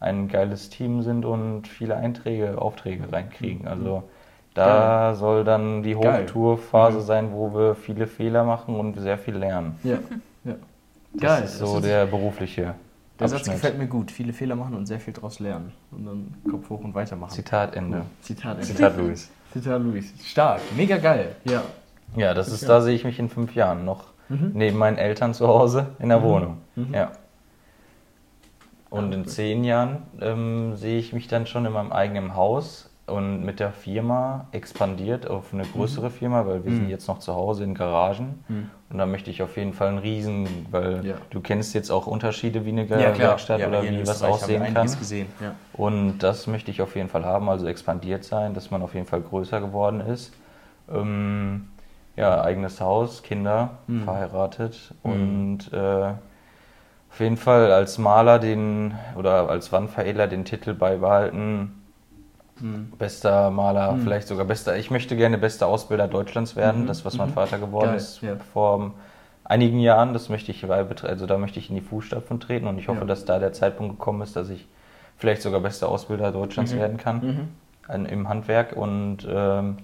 ein 0.00 0.28
geiles 0.28 0.70
Team 0.70 1.02
sind 1.02 1.24
und 1.24 1.68
viele 1.68 1.96
Einträge, 1.96 2.60
Aufträge 2.60 3.12
reinkriegen. 3.12 3.66
Also 3.68 4.04
da 4.54 5.14
soll 5.14 5.44
dann 5.44 5.82
die 5.82 5.94
Geil. 5.94 6.24
Hochtourphase 6.24 7.00
sein, 7.00 7.32
wo 7.32 7.54
wir 7.54 7.74
viele 7.74 8.06
Fehler 8.06 8.44
machen 8.44 8.74
und 8.78 8.98
sehr 8.98 9.16
viel 9.18 9.36
lernen. 9.36 9.78
Ja, 9.84 9.98
ja. 10.44 10.54
Das 11.12 11.20
Geil. 11.22 11.44
ist 11.44 11.60
das 11.60 11.68
so 11.70 11.76
ist- 11.78 11.84
der 11.86 12.06
berufliche 12.06 12.74
Der 13.18 13.28
Satz 13.28 13.40
Abschnitt. 13.40 13.56
gefällt 13.56 13.78
mir 13.78 13.86
gut. 13.86 14.10
Viele 14.10 14.32
Fehler 14.32 14.56
machen 14.56 14.74
und 14.74 14.86
sehr 14.86 14.98
viel 15.00 15.12
daraus 15.12 15.38
lernen. 15.40 15.72
Und 15.92 16.06
dann 16.06 16.34
Kopf 16.50 16.68
hoch 16.70 16.80
und 16.80 16.94
weitermachen. 16.94 17.30
Zitat 17.32 17.74
Ende. 17.76 17.98
Cool. 17.98 18.04
Zitat. 18.22 18.54
Ende. 18.54 18.66
Zitat 18.66 18.96
Louis. 18.96 19.30
Zitat 19.52 19.82
Luis. 19.82 20.14
Stark. 20.24 20.60
Mega 20.76 20.96
geil. 20.98 21.36
Ja. 21.44 21.62
Ja, 22.16 22.34
das 22.34 22.48
ist, 22.48 22.62
Ja. 22.62 22.68
da 22.68 22.80
sehe 22.80 22.94
ich 22.94 23.04
mich 23.04 23.18
in 23.18 23.28
fünf 23.28 23.54
Jahren 23.54 23.84
noch 23.84 24.04
Mhm. 24.28 24.52
neben 24.54 24.78
meinen 24.78 24.96
Eltern 24.98 25.34
zu 25.34 25.46
Hause 25.48 25.86
in 25.98 26.08
der 26.08 26.18
Mhm. 26.20 26.24
Wohnung. 26.24 26.56
Mhm. 26.76 26.94
Ja. 26.94 27.10
Und 28.90 29.12
in 29.12 29.24
zehn 29.26 29.62
Jahren 29.64 30.02
ähm, 30.20 30.76
sehe 30.76 30.98
ich 30.98 31.12
mich 31.12 31.28
dann 31.28 31.46
schon 31.46 31.64
in 31.66 31.72
meinem 31.72 31.92
eigenen 31.92 32.34
Haus 32.34 32.89
und 33.10 33.44
mit 33.44 33.60
der 33.60 33.72
Firma 33.72 34.46
expandiert 34.52 35.28
auf 35.28 35.52
eine 35.52 35.64
größere 35.64 36.10
Firma, 36.10 36.46
weil 36.46 36.64
wir 36.64 36.70
Mhm. 36.70 36.76
sind 36.76 36.88
jetzt 36.88 37.08
noch 37.08 37.18
zu 37.18 37.34
Hause 37.34 37.64
in 37.64 37.74
Garagen. 37.74 38.42
Mhm. 38.48 38.70
Und 38.90 38.98
da 38.98 39.06
möchte 39.06 39.30
ich 39.30 39.42
auf 39.42 39.56
jeden 39.56 39.72
Fall 39.72 39.88
einen 39.88 39.98
Riesen, 39.98 40.46
weil 40.70 41.04
Ja. 41.04 41.14
du 41.30 41.40
kennst 41.40 41.74
jetzt 41.74 41.90
auch 41.90 42.06
Unterschiede 42.06 42.64
wie 42.64 42.70
eine 42.70 42.84
Ja, 42.86 43.10
klar. 43.12 43.18
Werkstatt 43.30 43.60
Ja, 43.60 43.68
oder 43.68 43.82
wie 43.84 44.06
was 44.06 44.22
aussehen 44.22 44.74
kann. 44.74 44.86
gesehen. 44.86 45.26
Ja. 45.40 45.54
Und 45.72 46.18
das 46.18 46.46
möchte 46.46 46.70
ich 46.70 46.82
auf 46.82 46.96
jeden 46.96 47.08
Fall 47.08 47.24
haben, 47.24 47.48
also 47.48 47.66
expandiert 47.66 48.24
sein, 48.24 48.54
dass 48.54 48.70
man 48.70 48.82
auf 48.82 48.94
jeden 48.94 49.06
Fall 49.06 49.20
größer 49.20 49.60
geworden 49.60 50.00
ist. 50.00 50.32
Ähm, 50.92 51.68
ja, 52.16 52.42
eigenes 52.42 52.80
Haus, 52.80 53.22
Kinder, 53.22 53.70
Mhm. 53.86 54.02
verheiratet 54.02 54.92
Mhm. 55.04 55.10
und 55.12 55.72
äh, 55.72 56.12
auf 57.12 57.18
jeden 57.20 57.36
Fall 57.36 57.72
als 57.72 57.98
Maler 57.98 58.38
den 58.38 58.94
oder 59.16 59.48
als 59.48 59.72
Wandveredler 59.72 60.26
den 60.26 60.44
Titel 60.44 60.74
beibehalten. 60.74 61.79
Mhm. 62.60 62.92
Bester 62.98 63.50
Maler, 63.50 63.92
Mhm. 63.92 64.02
vielleicht 64.02 64.28
sogar 64.28 64.44
bester. 64.44 64.76
Ich 64.76 64.90
möchte 64.90 65.16
gerne 65.16 65.38
bester 65.38 65.66
Ausbilder 65.66 66.08
Deutschlands 66.08 66.56
werden, 66.56 66.82
Mhm. 66.82 66.86
das, 66.86 67.04
was 67.04 67.16
mein 67.16 67.30
Mhm. 67.30 67.34
Vater 67.34 67.58
geworden 67.58 67.88
Geil, 67.88 67.96
ist 67.96 68.20
ja. 68.22 68.36
vor 68.52 68.92
einigen 69.44 69.78
Jahren. 69.80 70.12
Das 70.12 70.28
möchte 70.28 70.50
ich 70.52 70.64
also 70.70 71.26
da 71.26 71.38
möchte 71.38 71.58
ich 71.58 71.68
in 71.70 71.76
die 71.76 71.80
Fußstapfen 71.82 72.40
treten 72.40 72.66
und 72.66 72.78
ich 72.78 72.88
hoffe, 72.88 73.00
Ja. 73.00 73.06
dass 73.06 73.24
da 73.24 73.38
der 73.38 73.52
Zeitpunkt 73.52 73.98
gekommen 73.98 74.22
ist, 74.22 74.36
dass 74.36 74.48
ich 74.50 74.66
vielleicht 75.16 75.42
sogar 75.42 75.60
bester 75.60 75.88
Ausbilder 75.88 76.32
Deutschlands 76.32 76.72
Mhm. 76.74 76.78
werden 76.78 76.96
kann 76.96 77.16
Mhm. 77.16 77.48
an, 77.88 78.06
im 78.06 78.28
Handwerk 78.28 78.76
und 78.76 79.26
ähm, 79.28 79.78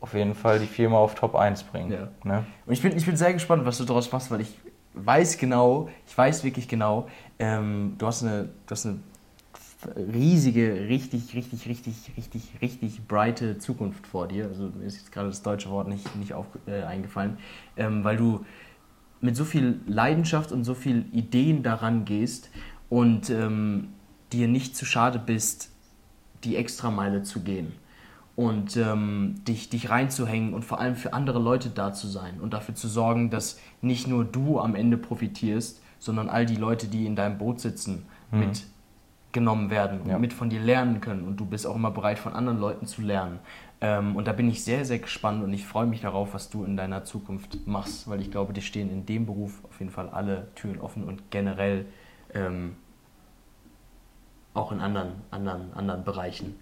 auf 0.00 0.14
jeden 0.14 0.34
Fall 0.34 0.58
die 0.58 0.66
Firma 0.66 0.98
auf 0.98 1.14
Top 1.14 1.36
1 1.36 1.62
bringen. 1.62 1.92
Ja. 1.92 2.08
Ne? 2.24 2.44
Und 2.66 2.72
ich 2.72 2.82
bin, 2.82 2.96
ich 2.96 3.06
bin 3.06 3.16
sehr 3.16 3.32
gespannt, 3.32 3.64
was 3.64 3.78
du 3.78 3.84
daraus 3.84 4.10
machst, 4.10 4.30
weil 4.32 4.40
ich 4.40 4.58
weiß 4.94 5.38
genau, 5.38 5.88
ich 6.06 6.18
weiß 6.18 6.42
wirklich 6.44 6.66
genau, 6.68 7.06
ähm, 7.38 7.94
du, 7.98 8.06
hast 8.06 8.22
eine, 8.24 8.48
du 8.66 8.70
hast 8.72 8.84
eine 8.84 8.98
riesige, 9.96 10.88
richtig, 10.88 11.34
richtig, 11.34 11.66
richtig, 11.66 12.12
richtig, 12.16 12.42
richtig 12.60 13.06
brighte 13.06 13.58
Zukunft 13.58 14.06
vor 14.06 14.28
dir. 14.28 14.46
Also 14.46 14.70
mir 14.76 14.84
ist 14.84 14.98
jetzt 14.98 15.12
gerade 15.12 15.28
das 15.28 15.42
deutsche 15.42 15.70
Wort 15.70 15.88
nicht, 15.88 16.16
nicht 16.16 16.34
auf, 16.34 16.46
äh, 16.66 16.82
eingefallen, 16.82 17.38
ähm, 17.76 18.04
weil 18.04 18.16
du 18.16 18.44
mit 19.20 19.36
so 19.36 19.44
viel 19.44 19.80
Leidenschaft 19.86 20.52
und 20.52 20.64
so 20.64 20.74
viel 20.74 21.06
Ideen 21.12 21.62
daran 21.62 22.04
gehst 22.04 22.50
und 22.88 23.30
ähm, 23.30 23.88
dir 24.32 24.48
nicht 24.48 24.76
zu 24.76 24.84
schade 24.84 25.18
bist, 25.18 25.70
die 26.44 26.56
Extrameile 26.56 27.22
zu 27.22 27.40
gehen 27.40 27.72
und 28.34 28.76
ähm, 28.76 29.36
dich, 29.46 29.68
dich 29.68 29.90
reinzuhängen 29.90 30.54
und 30.54 30.64
vor 30.64 30.80
allem 30.80 30.96
für 30.96 31.12
andere 31.12 31.38
Leute 31.38 31.70
da 31.70 31.92
zu 31.92 32.08
sein 32.08 32.40
und 32.40 32.52
dafür 32.52 32.74
zu 32.74 32.88
sorgen, 32.88 33.30
dass 33.30 33.60
nicht 33.80 34.08
nur 34.08 34.24
du 34.24 34.58
am 34.58 34.74
Ende 34.74 34.96
profitierst, 34.96 35.80
sondern 35.98 36.28
all 36.28 36.46
die 36.46 36.56
Leute, 36.56 36.88
die 36.88 37.06
in 37.06 37.14
deinem 37.14 37.38
Boot 37.38 37.60
sitzen, 37.60 38.06
mitgenommen 39.32 39.70
werden 39.70 40.02
und 40.02 40.10
Ja. 40.10 40.18
mit 40.18 40.34
von 40.34 40.50
dir 40.50 40.60
lernen 40.60 41.00
können 41.00 41.24
und 41.26 41.38
du 41.38 41.46
bist 41.46 41.66
auch 41.66 41.74
immer 41.74 41.90
bereit, 41.90 42.18
von 42.18 42.34
anderen 42.34 42.60
Leuten 42.60 42.86
zu 42.86 43.00
lernen. 43.00 43.38
Ähm, 43.80 44.14
und 44.14 44.26
da 44.28 44.32
bin 44.32 44.48
ich 44.50 44.62
sehr, 44.62 44.84
sehr 44.84 44.98
gespannt 44.98 45.42
und 45.42 45.52
ich 45.54 45.64
freue 45.66 45.86
mich 45.86 46.02
darauf, 46.02 46.34
was 46.34 46.50
du 46.50 46.64
in 46.64 46.76
deiner 46.76 47.04
Zukunft 47.04 47.66
machst, 47.66 48.08
weil 48.10 48.20
ich 48.20 48.30
glaube, 48.30 48.52
dir 48.52 48.60
stehen 48.60 48.90
in 48.90 49.06
dem 49.06 49.24
Beruf 49.24 49.64
auf 49.64 49.78
jeden 49.80 49.90
Fall 49.90 50.10
alle 50.10 50.48
Türen 50.54 50.78
offen 50.80 51.04
und 51.04 51.30
generell 51.30 51.86
ähm, 52.34 52.76
auch 54.52 54.70
in 54.70 54.80
anderen, 54.80 55.12
anderen, 55.30 55.72
anderen 55.72 56.04
Bereichen. 56.04 56.56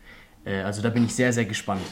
Äh, 0.44 0.62
also 0.62 0.80
da 0.80 0.90
bin 0.90 1.04
ich 1.04 1.14
sehr, 1.14 1.32
sehr 1.32 1.46
gespannt. 1.46 1.82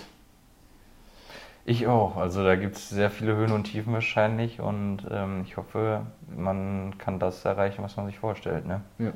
Ich 1.65 1.89
auch. 1.89 2.17
Also 2.17 2.45
da 2.45 2.55
gibt 2.55 2.77
es 2.77 2.89
sehr 2.89 3.11
viele 3.11 3.35
Höhen 3.35 3.51
und 3.51 3.65
Tiefen 3.65 3.93
wahrscheinlich 3.93 4.61
und 4.61 4.99
ähm, 5.11 5.43
ich 5.45 5.57
hoffe, 5.57 6.07
man 6.35 6.97
kann 6.99 7.19
das 7.19 7.45
erreichen, 7.45 7.83
was 7.83 7.97
man 7.97 8.07
sich 8.07 8.19
vorstellt. 8.19 8.65
Ne? 8.65 8.81
Ja. 8.99 9.11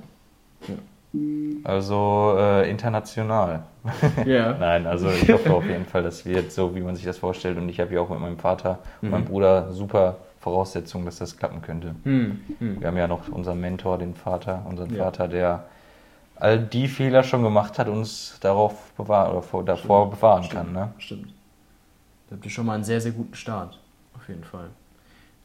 Also 1.65 2.35
äh, 2.39 2.71
international. 2.71 3.63
Ja. 4.25 4.57
Nein, 4.61 4.87
also 4.87 5.11
ich 5.11 5.31
hoffe 5.31 5.53
auf 5.55 5.67
jeden 5.67 5.85
Fall, 5.85 6.03
das 6.03 6.25
wird 6.25 6.51
so, 6.53 6.75
wie 6.75 6.81
man 6.81 6.97
sich 6.97 7.05
das 7.05 7.19
vorstellt. 7.19 7.59
Und 7.59 7.69
ich 7.69 7.81
habe 7.81 7.95
ja 7.95 8.01
auch 8.01 8.09
mit 8.09 8.21
meinem 8.21 8.39
Vater 8.39 8.79
und 9.01 9.09
Mhm. 9.09 9.11
meinem 9.11 9.25
Bruder 9.27 9.73
super 9.73 10.17
Voraussetzungen, 10.41 11.05
dass 11.05 11.19
das 11.19 11.37
klappen 11.37 11.63
könnte. 11.63 11.95
Hm, 12.03 12.41
hm. 12.59 12.81
Wir 12.81 12.89
haben 12.89 12.97
ja 12.97 13.07
noch 13.07 13.29
unseren 13.29 13.61
Mentor, 13.61 13.99
den 13.99 14.15
Vater, 14.15 14.65
unseren 14.69 14.93
Ja. 14.95 15.05
Vater, 15.05 15.29
der 15.29 15.65
all 16.37 16.59
die 16.59 16.89
Fehler 16.89 17.23
schon 17.23 17.43
gemacht 17.45 17.79
hat, 17.79 17.87
uns 17.89 18.39
darauf 18.41 18.91
bewahren 18.97 19.31
oder 19.33 19.43
vor, 19.43 19.65
davor 19.65 20.11
bewahren 20.11 20.49
kann. 20.49 20.73
Ne? 20.73 20.89
Stimmt. 20.99 21.29
Da 22.29 22.37
habt 22.37 22.45
ihr 22.45 22.51
schon 22.51 22.67
mal 22.67 22.75
einen 22.75 22.85
sehr, 22.85 23.01
sehr 23.01 23.13
guten 23.13 23.35
Start. 23.35 23.79
Auf 24.17 24.29
jeden 24.29 24.43
Fall. 24.43 24.71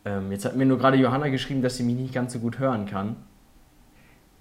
Ähm, 0.06 0.32
jetzt 0.32 0.46
hat 0.46 0.56
mir 0.56 0.66
nur 0.66 0.80
gerade 0.80 0.98
Johanna 0.98 1.28
geschrieben, 1.28 1.62
dass 1.62 1.78
sie 1.78 1.84
mich 1.84 1.96
nicht 1.96 2.14
ganz 2.14 2.34
so 2.34 2.40
gut 2.40 2.58
hören 2.58 2.86
kann. 2.88 3.18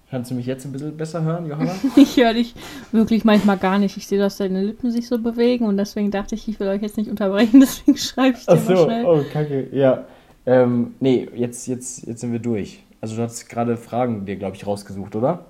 Kannst 0.09 0.31
du 0.31 0.35
mich 0.35 0.45
jetzt 0.45 0.65
ein 0.65 0.71
bisschen 0.71 0.95
besser 0.95 1.21
hören, 1.23 1.47
Johanna? 1.47 1.71
Ich 1.97 2.15
höre 2.15 2.33
dich 2.33 2.55
wirklich 2.93 3.25
manchmal 3.25 3.57
gar 3.57 3.77
nicht. 3.77 3.97
Ich 3.97 4.07
sehe, 4.07 4.19
dass 4.19 4.37
deine 4.37 4.63
Lippen 4.63 4.89
sich 4.89 5.07
so 5.07 5.19
bewegen 5.19 5.65
und 5.65 5.75
deswegen 5.77 6.11
dachte 6.11 6.35
ich, 6.35 6.47
ich 6.47 6.59
will 6.59 6.67
euch 6.69 6.81
jetzt 6.81 6.95
nicht 6.97 7.09
unterbrechen, 7.09 7.59
deswegen 7.61 7.97
schreibe 7.97 8.37
ich 8.37 8.45
dir 8.45 8.55
mal 8.55 8.77
schnell. 8.85 9.05
oh, 9.05 9.21
kacke, 9.31 9.67
ja. 9.75 10.05
Ähm, 10.45 10.95
nee, 11.01 11.27
jetzt, 11.35 11.67
jetzt, 11.67 12.07
jetzt 12.07 12.21
sind 12.21 12.31
wir 12.31 12.39
durch. 12.39 12.83
Also 13.01 13.17
du 13.17 13.21
hast 13.21 13.49
gerade 13.49 13.75
Fragen 13.75 14.25
dir, 14.25 14.37
glaube 14.37 14.55
ich, 14.55 14.65
rausgesucht, 14.65 15.13
oder? 15.15 15.45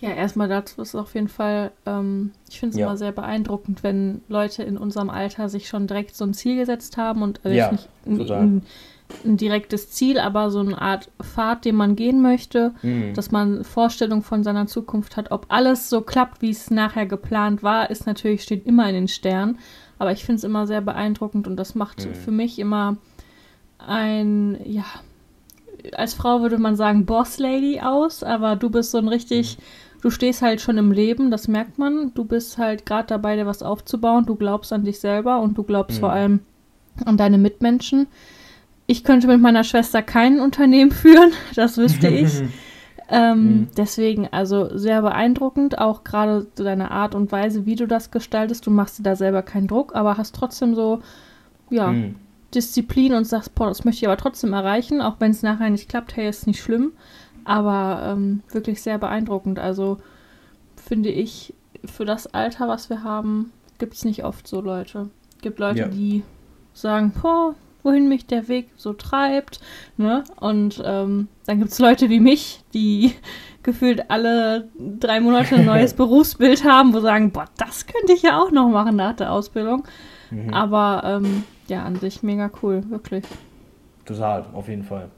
Ja, 0.00 0.10
erstmal 0.10 0.46
dazu 0.48 0.80
ist 0.80 0.94
auf 0.94 1.14
jeden 1.14 1.26
Fall, 1.26 1.72
ähm, 1.84 2.30
ich 2.48 2.60
finde 2.60 2.74
es 2.74 2.78
Ja. 2.78 2.86
immer 2.86 2.96
sehr 2.96 3.10
beeindruckend, 3.10 3.82
wenn 3.82 4.20
Leute 4.28 4.62
in 4.62 4.78
unserem 4.78 5.10
Alter 5.10 5.48
sich 5.48 5.66
schon 5.68 5.88
direkt 5.88 6.14
so 6.14 6.24
ein 6.24 6.32
Ziel 6.34 6.56
gesetzt 6.56 6.96
haben 6.96 7.22
und 7.22 7.40
also 7.44 7.56
Ja, 7.56 7.72
nicht, 7.72 7.88
total. 8.16 8.62
Ein 9.24 9.36
direktes 9.36 9.90
Ziel, 9.90 10.18
aber 10.18 10.50
so 10.50 10.60
eine 10.60 10.80
Art 10.80 11.10
Pfad, 11.22 11.64
den 11.64 11.74
man 11.76 11.96
gehen 11.96 12.20
möchte, 12.22 12.74
Mhm. 12.82 13.14
dass 13.14 13.30
man 13.30 13.64
Vorstellung 13.64 14.22
von 14.22 14.44
seiner 14.44 14.66
Zukunft 14.66 15.16
hat. 15.16 15.30
Ob 15.30 15.46
alles 15.48 15.88
so 15.88 16.02
klappt, 16.02 16.42
wie 16.42 16.50
es 16.50 16.70
nachher 16.70 17.06
geplant 17.06 17.62
war, 17.62 17.90
ist 17.90 18.06
natürlich, 18.06 18.42
steht 18.42 18.66
immer 18.66 18.86
in 18.88 18.94
den 18.94 19.08
Sternen. 19.08 19.58
Aber 19.98 20.12
ich 20.12 20.24
finde 20.24 20.36
es 20.38 20.44
immer 20.44 20.66
sehr 20.66 20.80
beeindruckend 20.82 21.46
und 21.48 21.56
das 21.56 21.74
macht 21.74 22.06
Mhm. 22.06 22.14
für 22.14 22.30
mich 22.30 22.58
immer 22.58 22.96
ein, 23.78 24.58
ja, 24.64 24.84
als 25.96 26.14
Frau 26.14 26.40
würde 26.42 26.58
man 26.58 26.76
sagen 26.76 27.06
Boss 27.06 27.38
Lady 27.38 27.80
aus, 27.80 28.22
aber 28.22 28.56
du 28.56 28.68
bist 28.70 28.90
so 28.90 28.98
ein 28.98 29.08
richtig, 29.08 29.58
du 30.02 30.10
stehst 30.10 30.42
halt 30.42 30.60
schon 30.60 30.76
im 30.76 30.92
Leben, 30.92 31.30
das 31.30 31.48
merkt 31.48 31.78
man. 31.78 32.12
Du 32.14 32.24
bist 32.24 32.58
halt 32.58 32.84
gerade 32.86 33.06
dabei, 33.08 33.36
dir 33.36 33.46
was 33.46 33.62
aufzubauen. 33.62 34.26
Du 34.26 34.34
glaubst 34.34 34.72
an 34.72 34.84
dich 34.84 35.00
selber 35.00 35.40
und 35.40 35.56
du 35.56 35.62
glaubst 35.62 35.96
Mhm. 35.98 36.00
vor 36.00 36.12
allem 36.12 36.40
an 37.04 37.16
deine 37.16 37.38
Mitmenschen. 37.38 38.06
Ich 38.88 39.04
könnte 39.04 39.28
mit 39.28 39.40
meiner 39.40 39.62
Schwester 39.64 40.02
kein 40.02 40.40
Unternehmen 40.40 40.90
führen, 40.90 41.30
das 41.54 41.76
wüsste 41.78 42.08
ich. 42.08 42.32
Ähm, 43.10 43.38
Mhm. 43.60 43.68
Deswegen, 43.74 44.28
also 44.32 44.76
sehr 44.76 45.00
beeindruckend, 45.00 45.78
auch 45.78 46.04
gerade 46.04 46.46
deine 46.56 46.90
Art 46.90 47.14
und 47.14 47.32
Weise, 47.32 47.64
wie 47.64 47.74
du 47.74 47.86
das 47.86 48.10
gestaltest. 48.10 48.66
Du 48.66 48.70
machst 48.70 48.98
dir 48.98 49.02
da 49.02 49.16
selber 49.16 49.40
keinen 49.40 49.66
Druck, 49.66 49.94
aber 49.94 50.18
hast 50.18 50.34
trotzdem 50.34 50.74
so, 50.74 51.00
ja, 51.70 51.86
Mhm. 51.92 52.16
Disziplin 52.54 53.14
und 53.14 53.24
sagst, 53.24 53.54
boah, 53.54 53.68
das 53.68 53.86
möchte 53.86 54.00
ich 54.04 54.08
aber 54.08 54.18
trotzdem 54.18 54.52
erreichen, 54.52 55.00
auch 55.00 55.16
wenn 55.20 55.30
es 55.30 55.42
nachher 55.42 55.70
nicht 55.70 55.88
klappt, 55.88 56.16
hey, 56.16 56.28
ist 56.28 56.46
nicht 56.46 56.60
schlimm. 56.60 56.92
Aber 57.46 58.02
ähm, 58.12 58.42
wirklich 58.52 58.82
sehr 58.82 58.98
beeindruckend. 58.98 59.58
Also 59.58 59.96
finde 60.76 61.08
ich, 61.08 61.54
für 61.86 62.04
das 62.04 62.26
Alter, 62.34 62.68
was 62.68 62.90
wir 62.90 63.04
haben, 63.04 63.52
gibt 63.78 63.94
es 63.94 64.04
nicht 64.04 64.22
oft 64.24 64.46
so 64.46 64.60
Leute. 64.60 65.08
gibt 65.40 65.60
Leute, 65.60 65.78
Ja. 65.78 65.88
die 65.88 66.24
sagen, 66.74 67.12
boah, 67.22 67.54
wohin 67.88 68.08
mich 68.08 68.26
der 68.26 68.48
Weg 68.48 68.68
so 68.76 68.92
treibt. 68.92 69.60
Ne? 69.96 70.24
Und 70.38 70.82
ähm, 70.84 71.28
dann 71.46 71.58
gibt 71.58 71.72
es 71.72 71.78
Leute 71.78 72.10
wie 72.10 72.20
mich, 72.20 72.62
die 72.74 73.14
gefühlt 73.62 74.10
alle 74.10 74.68
drei 74.78 75.20
Monate 75.20 75.56
ein 75.56 75.64
neues 75.64 75.94
Berufsbild 75.96 76.64
haben, 76.64 76.92
wo 76.92 77.00
sagen, 77.00 77.32
boah, 77.32 77.46
das 77.56 77.86
könnte 77.86 78.12
ich 78.12 78.22
ja 78.22 78.40
auch 78.40 78.50
noch 78.50 78.68
machen 78.68 78.96
nach 78.96 79.16
der 79.16 79.32
Ausbildung. 79.32 79.84
Mhm. 80.30 80.52
Aber 80.52 81.02
ähm, 81.04 81.44
ja, 81.68 81.82
an 81.84 81.96
sich 81.96 82.22
mega 82.22 82.50
cool, 82.62 82.84
wirklich. 82.90 83.24
Total, 84.04 84.44
auf 84.52 84.68
jeden 84.68 84.84
Fall. 84.84 85.08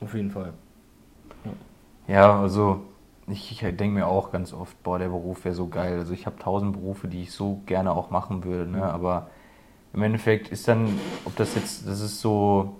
Auf 0.00 0.14
jeden 0.14 0.30
Fall. 0.30 0.52
Ja, 2.06 2.40
also 2.40 2.82
ich, 3.26 3.50
ich 3.50 3.58
denke 3.60 3.86
mir 3.86 4.06
auch 4.06 4.30
ganz 4.30 4.52
oft, 4.52 4.80
boah, 4.82 4.98
der 4.98 5.08
Beruf 5.08 5.44
wäre 5.44 5.54
so 5.54 5.68
geil. 5.68 5.98
Also 5.98 6.12
ich 6.12 6.26
habe 6.26 6.36
tausend 6.38 6.74
Berufe, 6.74 7.08
die 7.08 7.22
ich 7.22 7.32
so 7.32 7.62
gerne 7.66 7.92
auch 7.92 8.10
machen 8.10 8.44
würde, 8.44 8.70
ne? 8.70 8.84
aber 8.84 9.28
im 9.94 10.02
Endeffekt 10.02 10.48
ist 10.48 10.66
dann, 10.68 10.88
ob 11.24 11.36
das 11.36 11.54
jetzt, 11.54 11.86
das 11.86 12.00
ist 12.00 12.20
so, 12.20 12.76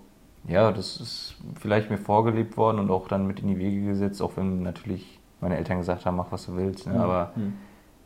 ja, 0.49 0.73
das 0.73 0.97
ist 1.01 1.35
vielleicht 1.61 1.91
mir 1.91 1.99
vorgelebt 1.99 2.57
worden 2.57 2.79
und 2.79 2.91
auch 2.91 3.09
dann 3.09 3.27
mit 3.27 3.41
in 3.41 3.49
die 3.49 3.59
Wege 3.59 3.87
gesetzt, 3.87 4.21
auch 4.21 4.33
wenn 4.37 4.63
natürlich 4.63 5.19
meine 5.41 5.57
Eltern 5.57 5.79
gesagt 5.79 6.07
haben, 6.07 6.17
mach 6.17 6.31
was 6.33 6.47
du 6.47 6.57
willst, 6.57 6.87
ne? 6.87 6.99
aber 7.01 7.33
Mhm. 7.37 7.55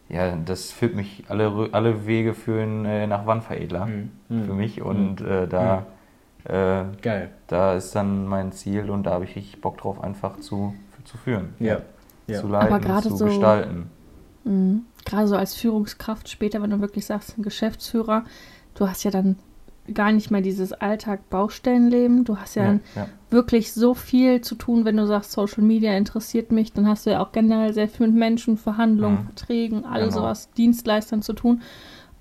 ja, 0.08 0.36
das 0.36 0.70
führt 0.70 0.94
mich, 0.94 1.24
alle, 1.28 1.68
alle 1.72 2.06
Wege 2.06 2.34
führen 2.34 2.84
äh, 2.84 3.06
nach 3.06 3.26
Wandveredler 3.26 3.86
Mhm. 3.86 4.10
Mhm. 4.28 4.44
für 4.44 4.54
mich 4.54 4.82
und 4.82 5.20
äh, 5.20 5.46
da, 5.48 5.86
äh, 6.44 6.84
Geil. 7.02 7.30
da 7.46 7.74
ist 7.74 7.94
dann 7.94 8.26
mein 8.26 8.52
Ziel 8.52 8.90
und 8.90 9.04
da 9.04 9.12
habe 9.12 9.24
ich 9.24 9.36
richtig 9.36 9.60
Bock 9.60 9.78
drauf, 9.78 10.02
einfach 10.02 10.38
zu, 10.40 10.74
zu 11.04 11.16
führen. 11.18 11.54
Ja. 11.58 11.78
Ja. 12.26 12.40
Zu 12.40 12.48
leiten, 12.48 13.02
zu 13.02 13.16
so- 13.16 13.24
gestalten. 13.24 13.90
Mhm. 14.44 14.82
Gerade 15.04 15.26
so 15.28 15.36
als 15.36 15.54
Führungskraft 15.54 16.28
später, 16.28 16.60
wenn 16.62 16.68
du 16.70 16.80
wirklich 16.80 17.06
sagst, 17.06 17.38
ein 17.38 17.42
Geschäftsführer, 17.42 18.24
du 18.78 18.88
hast 18.88 19.04
ja 19.04 19.10
dann 19.10 19.36
gar 19.92 20.12
nicht 20.12 20.30
mehr 20.30 20.42
dieses 20.42 20.72
Alltag-Baustellenleben. 21.32 22.24
Du 22.24 22.36
hast 22.36 22.56
ja, 22.56 22.72
Ja, 22.74 22.78
ja. 22.94 23.08
wirklich 23.30 23.72
so 23.72 23.94
viel 23.94 24.40
zu 24.42 24.54
tun, 24.54 24.84
wenn 24.84 24.96
du 24.96 25.06
sagst, 25.06 25.32
Social 25.32 25.62
Media 25.64 25.96
interessiert 25.96 26.52
mich, 26.52 26.72
dann 26.72 26.86
hast 26.86 27.06
du 27.06 27.10
ja 27.10 27.22
auch 27.22 27.32
generell 27.32 27.72
sehr 27.72 27.88
viel 27.88 28.06
mit 28.08 28.16
Menschen, 28.16 28.56
Verhandlungen, 28.56 29.20
Mhm. 29.20 29.24
Verträgen, 29.24 29.84
all 29.84 30.00
Genau. 30.02 30.12
sowas, 30.12 30.50
Dienstleistern 30.52 31.22
zu 31.22 31.32
tun. 31.32 31.62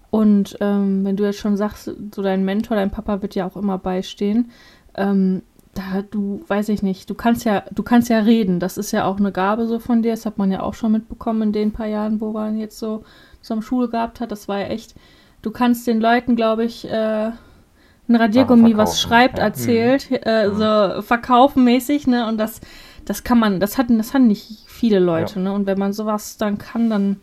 Und 0.10 0.58
ähm, 0.62 1.04
wenn 1.04 1.18
du 1.18 1.26
jetzt 1.26 1.40
schon 1.40 1.58
sagst, 1.58 1.92
so 2.16 2.22
dein 2.22 2.46
Mentor, 2.46 2.78
dein 2.78 2.92
Papa 2.92 3.22
wird 3.22 3.36
ja 3.36 3.46
auch 3.46 3.58
immer 3.58 3.78
beistehen, 3.78 4.52
ähm, 4.96 5.42
da 5.74 6.02
du, 6.10 6.42
weiß 6.48 6.70
ich 6.70 6.82
nicht, 6.82 7.10
du 7.10 7.14
kannst 7.14 7.44
ja, 7.46 7.64
du 7.72 7.84
kannst 7.84 8.10
ja 8.10 8.20
reden. 8.20 8.60
Das 8.60 8.78
ist 8.78 8.92
ja 8.94 9.06
auch 9.06 9.18
eine 9.20 9.32
Gabe 9.32 9.68
so 9.68 9.78
von 9.80 10.02
dir. 10.02 10.12
Das 10.12 10.26
hat 10.26 10.38
man 10.38 10.52
ja 10.52 10.64
auch 10.64 10.74
schon 10.74 10.94
mitbekommen 10.94 11.42
in 11.44 11.52
den 11.52 11.72
paar 11.72 11.86
Jahren, 11.86 12.20
wo 12.22 12.32
man 12.32 12.58
jetzt 12.58 12.80
so 12.80 13.04
zusammen 13.42 13.62
Schule 13.62 13.90
gehabt 13.90 14.20
hat. 14.22 14.32
Das 14.32 14.48
war 14.48 14.60
ja 14.60 14.68
echt, 14.68 14.96
du 15.48 15.52
kannst 15.54 15.88
den 15.88 16.02
Leuten, 16.02 16.36
glaube 16.36 16.66
ich, 16.66 16.86
äh, 16.90 17.32
ein 18.10 18.16
Radiergummi, 18.16 18.76
was 18.78 19.02
schreibt, 19.02 19.38
ja. 19.38 19.46
erzählt, 19.46 20.10
äh, 20.12 20.48
Mhm. 20.50 20.56
so 20.58 21.02
verkaufen 21.02 21.64
mäßig, 21.64 22.06
ne? 22.08 22.28
Und 22.28 22.38
das, 22.38 22.60
das 23.06 23.24
kann 23.24 23.40
man, 23.40 23.60
das 23.62 23.78
hatten, 23.78 23.98
das 23.98 24.14
haben 24.14 24.28
nicht 24.28 24.64
viele 24.68 25.00
Leute, 25.00 25.40
ne? 25.40 25.54
Und 25.54 25.66
wenn 25.66 25.80
man 25.80 25.94
sowas 25.94 26.38
dann 26.38 26.58
kann, 26.58 26.90
dann 26.90 27.22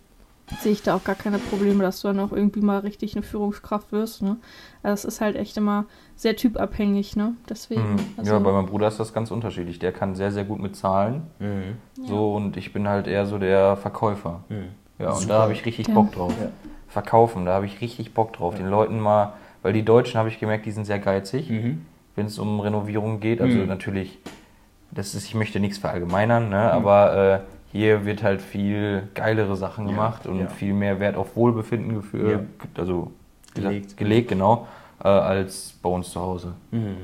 sehe 0.60 0.72
ich 0.72 0.82
da 0.82 0.94
auch 0.94 1.04
gar 1.04 1.14
keine 1.14 1.38
Probleme, 1.38 1.82
dass 1.82 2.00
du 2.00 2.08
dann 2.08 2.20
auch 2.20 2.32
irgendwie 2.32 2.60
mal 2.60 2.78
richtig 2.80 3.14
eine 3.14 3.22
Führungskraft 3.22 3.92
wirst, 3.92 4.22
ne? 4.22 4.36
Also 4.82 5.08
es 5.08 5.14
ist 5.16 5.20
halt 5.20 5.36
echt 5.36 5.56
immer 5.58 5.84
sehr 6.16 6.36
typabhängig, 6.36 7.16
ne? 7.16 7.34
Deswegen. 7.48 7.92
Mhm. 7.94 8.00
Also, 8.16 8.32
ja, 8.32 8.38
bei 8.38 8.52
meinem 8.52 8.66
Bruder 8.66 8.88
ist 8.88 9.00
das 9.00 9.12
ganz 9.12 9.30
unterschiedlich. 9.30 9.78
Der 9.78 9.92
kann 9.92 10.14
sehr, 10.14 10.32
sehr 10.32 10.44
gut 10.44 10.60
mit 10.60 10.76
Zahlen. 10.76 11.22
Mhm. 11.38 11.76
So, 12.06 12.34
und 12.34 12.56
ich 12.56 12.72
bin 12.72 12.88
halt 12.88 13.06
eher 13.06 13.26
so 13.26 13.38
der 13.38 13.76
Verkäufer. 13.76 14.44
Mhm. 14.48 14.68
Ja, 14.98 15.10
und 15.10 15.20
Super. 15.22 15.32
da 15.34 15.42
habe 15.42 15.52
ich 15.52 15.64
richtig 15.66 15.88
Ja. 15.88 15.94
Bock 15.94 16.12
drauf. 16.12 16.32
Ja. 16.40 16.48
Verkaufen, 16.94 17.44
da 17.44 17.52
habe 17.54 17.66
ich 17.66 17.80
richtig 17.80 18.14
Bock 18.14 18.32
drauf. 18.32 18.54
Ja. 18.54 18.60
Den 18.60 18.70
Leuten 18.70 18.98
mal, 19.00 19.34
weil 19.62 19.72
die 19.72 19.84
Deutschen 19.84 20.16
habe 20.18 20.28
ich 20.28 20.38
gemerkt, 20.40 20.64
die 20.64 20.70
sind 20.70 20.84
sehr 20.86 20.98
geizig, 21.00 21.50
Mhm. 21.50 21.84
wenn 22.16 22.26
es 22.26 22.38
um 22.38 22.60
Renovierung 22.60 23.20
geht. 23.20 23.40
Also 23.42 23.58
Mhm. 23.58 23.66
natürlich, 23.66 24.18
das 24.92 25.14
ist, 25.14 25.26
ich 25.26 25.34
möchte 25.34 25.58
nichts 25.60 25.78
verallgemeinern, 25.78 26.48
ne? 26.48 26.72
aber 26.72 27.42
äh, 27.42 27.76
hier 27.76 28.06
wird 28.06 28.22
halt 28.22 28.40
viel 28.40 29.08
geilere 29.14 29.56
Sachen 29.56 29.86
Ja, 29.86 29.90
gemacht 29.90 30.26
und 30.28 30.38
ja. 30.40 30.46
viel 30.46 30.72
mehr 30.72 31.00
Wert 31.00 31.16
auf 31.16 31.34
Wohlbefinden 31.36 31.94
geführt, 31.96 32.44
also 32.76 33.10
Gelegt. 33.54 33.96
gelegt, 33.96 34.28
genau, 34.28 34.66
äh, 35.02 35.08
als 35.08 35.74
bei 35.82 35.88
uns 35.90 36.10
zu 36.10 36.20
Hause. 36.20 36.54
Mhm. 36.70 36.96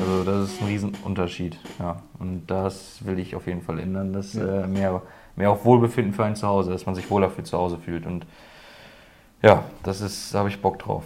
Also 0.00 0.22
das 0.24 0.50
ist 0.52 0.60
ein 0.60 0.68
Riesenunterschied. 0.68 1.56
Ja. 1.80 1.96
Und 2.20 2.42
das 2.46 3.04
will 3.04 3.18
ich 3.18 3.34
auf 3.34 3.46
jeden 3.48 3.62
Fall 3.62 3.78
ändern, 3.80 4.12
dass 4.12 4.34
äh, 4.36 4.66
mehr, 4.66 5.00
mehr 5.34 5.50
auf 5.50 5.64
Wohlbefinden 5.64 6.12
für 6.12 6.24
ein 6.24 6.36
Zuhause, 6.36 6.70
dass 6.70 6.84
man 6.86 6.94
sich 6.94 7.10
wohler 7.10 7.30
für 7.30 7.42
zu 7.42 7.56
Hause 7.58 7.78
fühlt. 7.78 8.04
Und 8.06 8.26
ja, 9.42 9.64
das 9.82 10.00
ist, 10.00 10.34
da 10.34 10.40
habe 10.40 10.48
ich 10.48 10.60
Bock 10.60 10.78
drauf. 10.78 11.04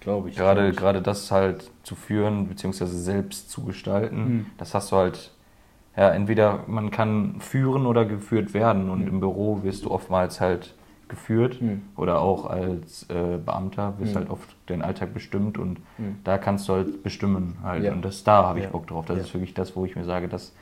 Glaube 0.00 0.28
ich. 0.30 0.36
Gerade, 0.36 0.70
glaub 0.70 0.76
gerade 0.76 1.02
das 1.02 1.30
halt 1.30 1.70
zu 1.82 1.94
führen, 1.94 2.48
beziehungsweise 2.48 2.98
selbst 2.98 3.50
zu 3.50 3.64
gestalten, 3.64 4.24
Mhm. 4.24 4.46
das 4.58 4.74
hast 4.74 4.92
du 4.92 4.96
halt, 4.96 5.32
ja, 5.96 6.10
entweder 6.10 6.60
man 6.66 6.90
kann 6.90 7.36
führen 7.40 7.86
oder 7.86 8.04
geführt 8.04 8.54
werden. 8.54 8.88
Und 8.90 9.02
Mhm. 9.02 9.08
im 9.08 9.20
Büro 9.20 9.62
wirst 9.62 9.84
du 9.84 9.90
oftmals 9.90 10.40
halt 10.40 10.74
geführt 11.08 11.60
Mhm. 11.62 11.82
oder 11.96 12.20
auch 12.20 12.46
als 12.46 13.04
äh, 13.10 13.38
Beamter 13.44 13.94
wirst 13.98 14.12
Mhm. 14.14 14.18
halt 14.18 14.30
oft 14.30 14.54
den 14.68 14.82
Alltag 14.82 15.14
bestimmt 15.14 15.56
und 15.58 15.78
Mhm. 15.98 16.16
da 16.24 16.36
kannst 16.38 16.68
du 16.68 16.72
halt 16.74 17.02
bestimmen 17.04 17.56
halt. 17.62 17.84
Ja. 17.84 17.92
Und 17.92 18.04
das 18.04 18.24
da 18.24 18.44
habe 18.44 18.58
ich 18.58 18.64
Ja. 18.66 18.70
Bock 18.70 18.86
drauf. 18.88 19.06
Das 19.06 19.16
Ja. 19.18 19.22
ist 19.24 19.32
wirklich 19.34 19.54
das, 19.54 19.74
wo 19.76 19.84
ich 19.84 19.94
mir 19.96 20.04
sage, 20.04 20.28
dass 20.28 20.52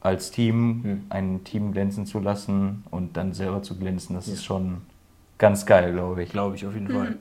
als 0.00 0.30
Team 0.30 0.80
Mhm. 0.82 1.02
ein 1.10 1.44
Team 1.44 1.72
glänzen 1.72 2.04
zu 2.06 2.18
lassen 2.18 2.84
und 2.90 3.16
dann 3.16 3.32
selber 3.34 3.62
zu 3.62 3.78
glänzen, 3.78 4.14
das 4.16 4.28
ist 4.28 4.44
schon 4.44 4.82
ganz 5.38 5.66
geil, 5.66 5.92
glaube 5.92 6.22
ich. 6.22 6.30
Glaube 6.30 6.56
ich 6.56 6.66
auf 6.66 6.74
jeden 6.74 6.88
Fall. 6.88 7.16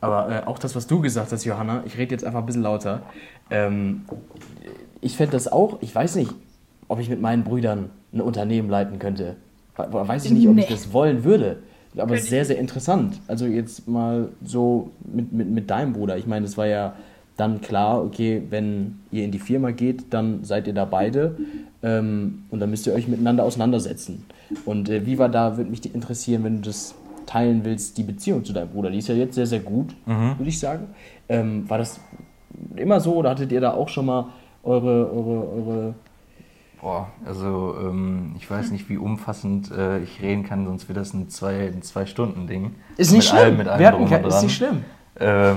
Aber 0.00 0.30
äh, 0.30 0.46
auch 0.46 0.58
das, 0.58 0.74
was 0.76 0.86
du 0.86 1.00
gesagt 1.00 1.30
hast, 1.32 1.44
Johanna, 1.44 1.82
ich 1.86 1.98
rede 1.98 2.12
jetzt 2.12 2.24
einfach 2.24 2.40
ein 2.40 2.46
bisschen 2.46 2.62
lauter. 2.62 3.02
Ähm, 3.50 4.02
ich 5.00 5.16
fände 5.16 5.32
das 5.32 5.50
auch, 5.50 5.78
ich 5.82 5.94
weiß 5.94 6.16
nicht, 6.16 6.32
ob 6.88 7.00
ich 7.00 7.08
mit 7.10 7.20
meinen 7.20 7.44
Brüdern 7.44 7.90
ein 8.12 8.20
Unternehmen 8.20 8.70
leiten 8.70 8.98
könnte. 8.98 9.36
We- 9.76 9.86
Weiß 10.08 10.24
ich 10.24 10.32
nicht, 10.32 10.48
ob 10.48 10.56
ich 10.56 10.66
das 10.66 10.92
wollen 10.92 11.24
würde. 11.24 11.58
Aber 11.96 12.06
Könnte 12.14 12.22
sehr, 12.22 12.44
sehr 12.44 12.58
interessant. 12.58 13.20
Also 13.26 13.46
jetzt 13.46 13.88
mal 13.88 14.28
so 14.44 14.90
mit, 15.12 15.32
mit, 15.32 15.50
mit 15.50 15.70
deinem 15.70 15.92
Bruder. 15.92 16.16
Ich 16.16 16.26
meine, 16.26 16.46
es 16.46 16.56
war 16.56 16.66
ja 16.66 16.94
dann 17.36 17.60
klar, 17.60 18.02
okay, 18.04 18.42
wenn 18.50 19.00
ihr 19.10 19.24
in 19.24 19.32
die 19.32 19.38
Firma 19.38 19.70
geht, 19.70 20.12
dann 20.12 20.44
seid 20.44 20.66
ihr 20.66 20.74
da 20.74 20.84
beide 20.84 21.36
ähm, 21.82 22.44
und 22.50 22.60
dann 22.60 22.70
müsst 22.70 22.86
ihr 22.86 22.92
euch 22.94 23.08
miteinander 23.08 23.44
auseinandersetzen. 23.44 24.24
Und 24.66 24.88
äh, 24.88 25.04
wie 25.06 25.18
war 25.18 25.28
da, 25.28 25.56
würde 25.56 25.70
mich 25.70 25.94
interessieren, 25.94 26.44
wenn 26.44 26.56
du 26.56 26.62
das 26.62 26.94
teilen 27.30 27.64
willst, 27.64 27.96
die 27.98 28.02
Beziehung 28.02 28.44
zu 28.44 28.52
deinem 28.52 28.70
Bruder. 28.70 28.90
Die 28.90 28.98
ist 28.98 29.08
ja 29.08 29.14
jetzt 29.14 29.34
sehr, 29.34 29.46
sehr 29.46 29.60
gut, 29.60 29.94
Mhm. 30.06 30.38
würde 30.38 30.48
ich 30.48 30.58
sagen. 30.58 30.88
Ähm, 31.28 31.68
war 31.70 31.78
das 31.78 32.00
immer 32.76 33.00
so 33.00 33.14
oder 33.14 33.30
hattet 33.30 33.52
ihr 33.52 33.60
da 33.60 33.72
auch 33.72 33.88
schon 33.88 34.06
mal 34.06 34.26
eure, 34.64 35.10
eure, 35.12 35.48
eure 35.52 35.94
Boah, 36.80 37.08
also 37.26 37.74
ähm, 37.82 38.34
ich 38.38 38.50
weiß 38.50 38.70
nicht, 38.70 38.88
wie 38.88 38.96
umfassend 38.96 39.70
äh, 39.70 39.98
ich 40.00 40.22
reden 40.22 40.44
kann, 40.44 40.64
sonst 40.64 40.88
wird 40.88 40.96
das 40.96 41.12
ein 41.12 41.28
zwei, 41.28 41.66
ein 41.68 41.82
zwei 41.82 42.06
Stunden 42.06 42.46
Ding. 42.46 42.74
Ist 42.96 43.12
nicht 43.12 43.18
mit 43.18 43.24
schlimm. 43.24 43.38
Allem, 43.42 43.56
mit 43.58 43.68
allem 43.68 43.80
Wir 43.80 43.86
hatten 43.88 44.06
kein- 44.08 44.24
ist 44.24 44.42
nicht 44.42 44.56
schlimm. 44.56 44.84
Ähm, 45.20 45.56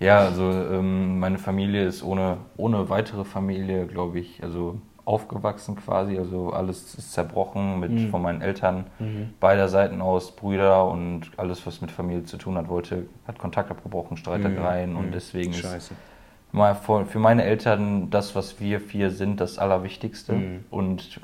ja, 0.00 0.18
also 0.18 0.50
ähm, 0.50 1.20
meine 1.20 1.38
Familie 1.38 1.86
ist 1.86 2.02
ohne, 2.02 2.38
ohne 2.56 2.88
weitere 2.90 3.24
Familie, 3.24 3.86
glaube 3.86 4.18
ich, 4.18 4.42
also 4.42 4.78
aufgewachsen 5.08 5.74
quasi. 5.76 6.18
Also 6.18 6.52
alles 6.52 6.94
ist 6.94 7.12
zerbrochen 7.12 7.80
mit 7.80 7.90
Mhm. 7.90 8.10
von 8.10 8.20
meinen 8.22 8.42
Eltern 8.42 8.84
beider 9.40 9.68
Seiten 9.68 10.00
aus, 10.02 10.30
Brüder 10.36 10.86
und 10.86 11.30
alles, 11.38 11.66
was 11.66 11.80
mit 11.80 11.90
Familie 11.90 12.24
zu 12.24 12.36
tun 12.36 12.56
hat, 12.56 12.68
wollte, 12.68 13.06
hat 13.26 13.38
Kontakt 13.38 13.70
abgebrochen, 13.70 14.16
Streitereien 14.18 14.92
Mhm. 14.92 14.98
und 14.98 15.12
deswegen 15.14 15.54
Scheiße. 15.54 15.94
ist 15.94 17.10
für 17.10 17.18
meine 17.18 17.44
Eltern 17.44 18.10
das, 18.10 18.34
was 18.34 18.60
wir 18.60 18.80
vier 18.80 19.10
sind, 19.10 19.40
das 19.40 19.58
Allerwichtigste. 19.58 20.32
Mhm. 20.34 20.64
Und 20.70 21.20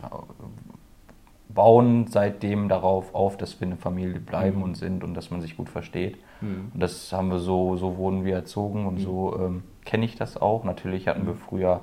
bauen 1.49 2.07
seitdem 2.09 2.69
darauf 2.69 3.15
auf, 3.15 3.37
dass 3.37 3.61
wir 3.61 3.67
eine 3.69 3.77
Familie 3.77 4.19
bleiben 4.21 4.59
Mhm. 4.59 4.63
und 4.65 4.77
sind 4.77 5.05
und 5.05 5.15
dass 5.15 5.31
man 5.31 5.41
sich 5.41 5.57
gut 5.57 5.69
versteht. 5.69 6.17
Mhm. 6.41 6.71
Und 6.75 6.81
das 6.83 7.13
haben 7.13 7.31
wir 7.31 7.39
so, 7.39 7.77
so 7.77 7.97
wurden 7.97 8.25
wir 8.25 8.35
erzogen 8.35 8.87
und 8.87 8.99
so 8.99 9.39
ähm, 9.39 9.63
kenne 9.85 10.05
ich 10.05 10.17
das 10.17 10.37
auch. 10.41 10.65
Natürlich 10.65 11.07
hatten 11.07 11.27
wir 11.27 11.35
früher 11.35 11.81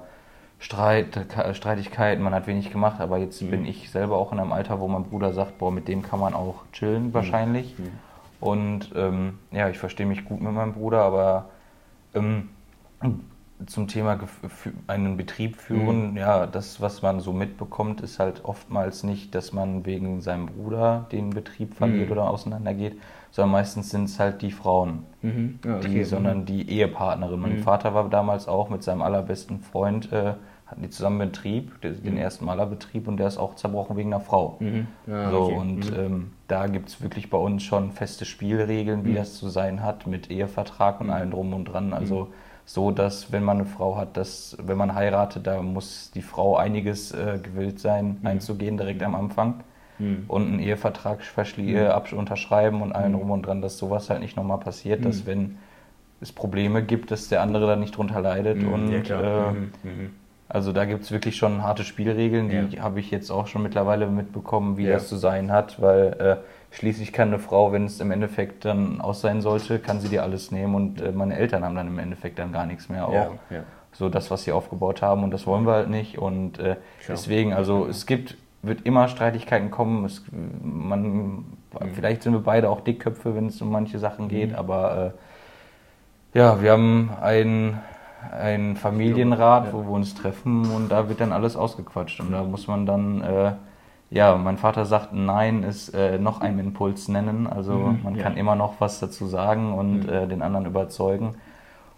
Streit, 0.63 1.19
Streitigkeiten, 1.53 2.23
man 2.23 2.35
hat 2.35 2.45
wenig 2.45 2.71
gemacht, 2.71 3.01
aber 3.01 3.17
jetzt 3.17 3.39
bin 3.49 3.65
ich 3.65 3.89
selber 3.89 4.17
auch 4.17 4.31
in 4.31 4.39
einem 4.39 4.51
Alter, 4.53 4.79
wo 4.79 4.87
mein 4.87 5.03
Bruder 5.05 5.33
sagt, 5.33 5.57
boah, 5.57 5.71
mit 5.71 5.87
dem 5.87 6.03
kann 6.03 6.19
man 6.19 6.35
auch 6.35 6.63
chillen 6.71 7.13
wahrscheinlich. 7.15 7.75
Und 8.39 8.91
ähm, 8.95 9.39
ja, 9.51 9.69
ich 9.69 9.79
verstehe 9.79 10.05
mich 10.05 10.23
gut 10.23 10.39
mit 10.39 10.53
meinem 10.53 10.73
Bruder, 10.73 11.01
aber 11.01 11.45
ähm, 12.13 12.49
zum 13.65 13.87
Thema 13.87 14.19
einen 14.87 15.17
Betrieb 15.17 15.55
führen, 15.55 16.15
ja, 16.15 16.45
das, 16.45 16.79
was 16.79 17.01
man 17.01 17.19
so 17.21 17.33
mitbekommt, 17.33 18.01
ist 18.01 18.19
halt 18.19 18.45
oftmals 18.45 19.03
nicht, 19.03 19.33
dass 19.35 19.53
man 19.53 19.85
wegen 19.87 20.21
seinem 20.21 20.45
Bruder 20.47 21.07
den 21.11 21.31
Betrieb 21.31 21.73
verliert 21.75 22.07
Mhm. 22.07 22.11
oder 22.11 22.29
auseinandergeht, 22.29 22.99
sondern 23.31 23.51
meistens 23.53 23.89
sind 23.89 24.03
es 24.05 24.19
halt 24.19 24.41
die 24.43 24.51
Frauen, 24.51 25.05
Mhm. 25.23 25.59
Ja, 25.65 25.79
die, 25.79 25.87
okay. 25.87 26.03
sondern 26.03 26.45
die 26.45 26.69
Ehepartnerin. 26.69 27.39
Mein 27.39 27.57
Mhm. 27.57 27.63
Vater 27.63 27.93
war 27.95 28.09
damals 28.09 28.47
auch 28.47 28.69
mit 28.69 28.83
seinem 28.83 29.01
allerbesten 29.01 29.59
Freund, 29.59 30.11
äh, 30.11 30.33
hatten 30.71 30.81
die 30.81 30.89
zusammen 30.89 31.19
Betrieb, 31.19 31.81
den, 31.81 32.01
den 32.03 32.17
ersten 32.17 32.45
Malerbetrieb 32.45 33.07
und 33.07 33.17
der 33.17 33.27
ist 33.27 33.37
auch 33.37 33.55
zerbrochen 33.55 33.97
wegen 33.97 34.13
einer 34.13 34.23
Frau. 34.23 34.55
Mhm. 34.59 34.87
Ja, 35.05 35.29
So, 35.29 35.43
okay. 35.43 35.55
und 35.55 35.91
Mhm. 35.91 35.99
ähm, 35.99 36.31
da 36.47 36.67
gibt 36.67 36.89
es 36.89 37.01
wirklich 37.01 37.29
bei 37.29 37.37
uns 37.37 37.63
schon 37.63 37.91
feste 37.91 38.25
Spielregeln, 38.25 39.05
wie 39.05 39.11
Mhm. 39.11 39.15
das 39.15 39.35
zu 39.35 39.49
sein 39.49 39.83
hat, 39.83 40.07
mit 40.07 40.31
Ehevertrag 40.31 41.01
und 41.01 41.09
allem 41.09 41.31
drum 41.31 41.53
und 41.53 41.65
dran. 41.65 41.93
Also 41.93 42.29
so, 42.65 42.91
dass 42.91 43.31
wenn 43.33 43.43
man 43.43 43.57
eine 43.57 43.65
Frau 43.65 43.97
hat, 43.97 44.15
dass 44.15 44.57
wenn 44.63 44.77
man 44.77 44.95
heiratet, 44.95 45.45
da 45.45 45.61
muss 45.61 46.11
die 46.11 46.21
Frau 46.21 46.55
einiges 46.55 47.11
äh, 47.11 47.39
gewillt 47.43 47.79
sein, 47.79 48.17
einzugehen 48.23 48.77
direkt 48.77 49.03
am 49.03 49.15
Anfang 49.15 49.55
Mhm. 49.99 50.23
und 50.27 50.47
einen 50.47 50.59
Ehevertrag 50.59 51.19
äh, 51.57 52.15
unterschreiben 52.15 52.81
und 52.81 52.93
allen 52.93 53.13
drum 53.13 53.29
und 53.31 53.45
dran, 53.45 53.61
dass 53.61 53.77
sowas 53.77 54.09
halt 54.09 54.21
nicht 54.21 54.37
nochmal 54.37 54.59
passiert, 54.59 55.05
dass 55.05 55.25
wenn 55.25 55.57
es 56.21 56.31
Probleme 56.31 56.83
gibt, 56.83 57.11
dass 57.11 57.27
der 57.29 57.41
andere 57.41 57.67
da 57.67 57.75
nicht 57.75 57.97
drunter 57.97 58.21
leidet 58.21 58.63
und 58.63 58.91
ja, 59.07 59.49
äh, 59.49 59.51
Mhm. 59.51 59.71
Mhm. 59.83 60.09
Also 60.53 60.73
da 60.73 60.83
gibt 60.85 61.03
es 61.03 61.11
wirklich 61.11 61.37
schon 61.37 61.63
harte 61.63 61.83
Spielregeln, 61.85 62.69
die 62.69 62.81
habe 62.81 62.99
ich 62.99 63.09
jetzt 63.09 63.31
auch 63.31 63.47
schon 63.47 63.63
mittlerweile 63.63 64.07
mitbekommen, 64.07 64.75
wie 64.75 64.85
Ja. 64.85 64.93
das 64.93 65.07
zu 65.07 65.15
sein 65.15 65.49
hat, 65.51 65.81
weil 65.81 66.13
äh, 66.19 66.75
schließlich 66.75 67.13
kann 67.13 67.29
eine 67.29 67.39
Frau, 67.39 67.71
wenn 67.71 67.85
es 67.85 68.01
im 68.01 68.11
Endeffekt 68.11 68.65
dann 68.65 68.99
aus 68.99 69.21
sein 69.21 69.41
sollte, 69.41 69.79
kann 69.79 70.01
sie 70.01 70.09
dir 70.09 70.23
alles 70.23 70.51
nehmen 70.51 70.75
und 70.75 71.01
äh, 71.01 71.11
meine 71.13 71.37
Eltern 71.37 71.63
haben 71.63 71.75
dann 71.75 71.87
im 71.87 71.99
Endeffekt 71.99 72.37
dann 72.37 72.51
gar 72.51 72.65
nichts 72.65 72.89
mehr 72.89 73.07
auch. 73.07 73.13
Ja, 73.13 73.29
ja. 73.49 73.63
So 73.93 74.09
das, 74.09 74.29
was 74.29 74.43
sie 74.43 74.51
aufgebaut 74.51 75.01
haben 75.01 75.23
und 75.23 75.31
das 75.31 75.47
wollen 75.47 75.65
wir 75.65 75.73
halt 75.73 75.89
nicht 75.89 76.17
und 76.17 76.59
äh, 76.59 76.75
deswegen, 77.07 77.53
also 77.53 77.87
es 77.87 78.05
gibt, 78.05 78.37
wird 78.61 78.85
immer 78.85 79.07
Streitigkeiten 79.07 79.71
kommen, 79.71 80.03
es, 80.05 80.21
man, 80.61 81.45
vielleicht 81.93 82.23
sind 82.23 82.33
wir 82.33 82.41
beide 82.41 82.69
auch 82.69 82.81
Dickköpfe, 82.81 83.35
wenn 83.35 83.47
es 83.47 83.61
um 83.61 83.71
manche 83.71 83.99
Sachen 83.99 84.27
geht, 84.27 84.53
aber 84.53 85.13
äh, 86.33 86.37
ja, 86.37 86.61
wir 86.61 86.71
haben 86.71 87.11
ein, 87.21 87.81
ein 88.31 88.75
Familienrat, 88.75 89.67
Ja. 89.67 89.73
wo 89.73 89.83
wir 89.83 89.91
uns 89.91 90.13
treffen 90.15 90.69
und 90.71 90.89
da 90.89 91.09
wird 91.09 91.21
dann 91.21 91.31
alles 91.31 91.55
ausgequatscht. 91.55 92.19
Und 92.19 92.31
da 92.31 92.43
muss 92.43 92.67
man 92.67 92.85
dann, 92.85 93.21
äh, 93.21 93.53
ja, 94.09 94.35
mein 94.35 94.57
Vater 94.57 94.85
sagt, 94.85 95.13
Nein 95.13 95.63
ist 95.63 95.89
äh, 95.93 96.17
noch 96.19 96.41
ein 96.41 96.59
Impuls 96.59 97.07
nennen. 97.07 97.47
Also 97.47 97.73
Mhm, 97.73 97.99
man 98.03 98.15
ja. 98.15 98.23
kann 98.23 98.37
immer 98.37 98.55
noch 98.55 98.75
was 98.79 98.99
dazu 98.99 99.25
sagen 99.27 99.73
und 99.73 100.03
Mhm. 100.03 100.09
äh, 100.09 100.27
den 100.27 100.41
anderen 100.41 100.65
überzeugen. 100.65 101.35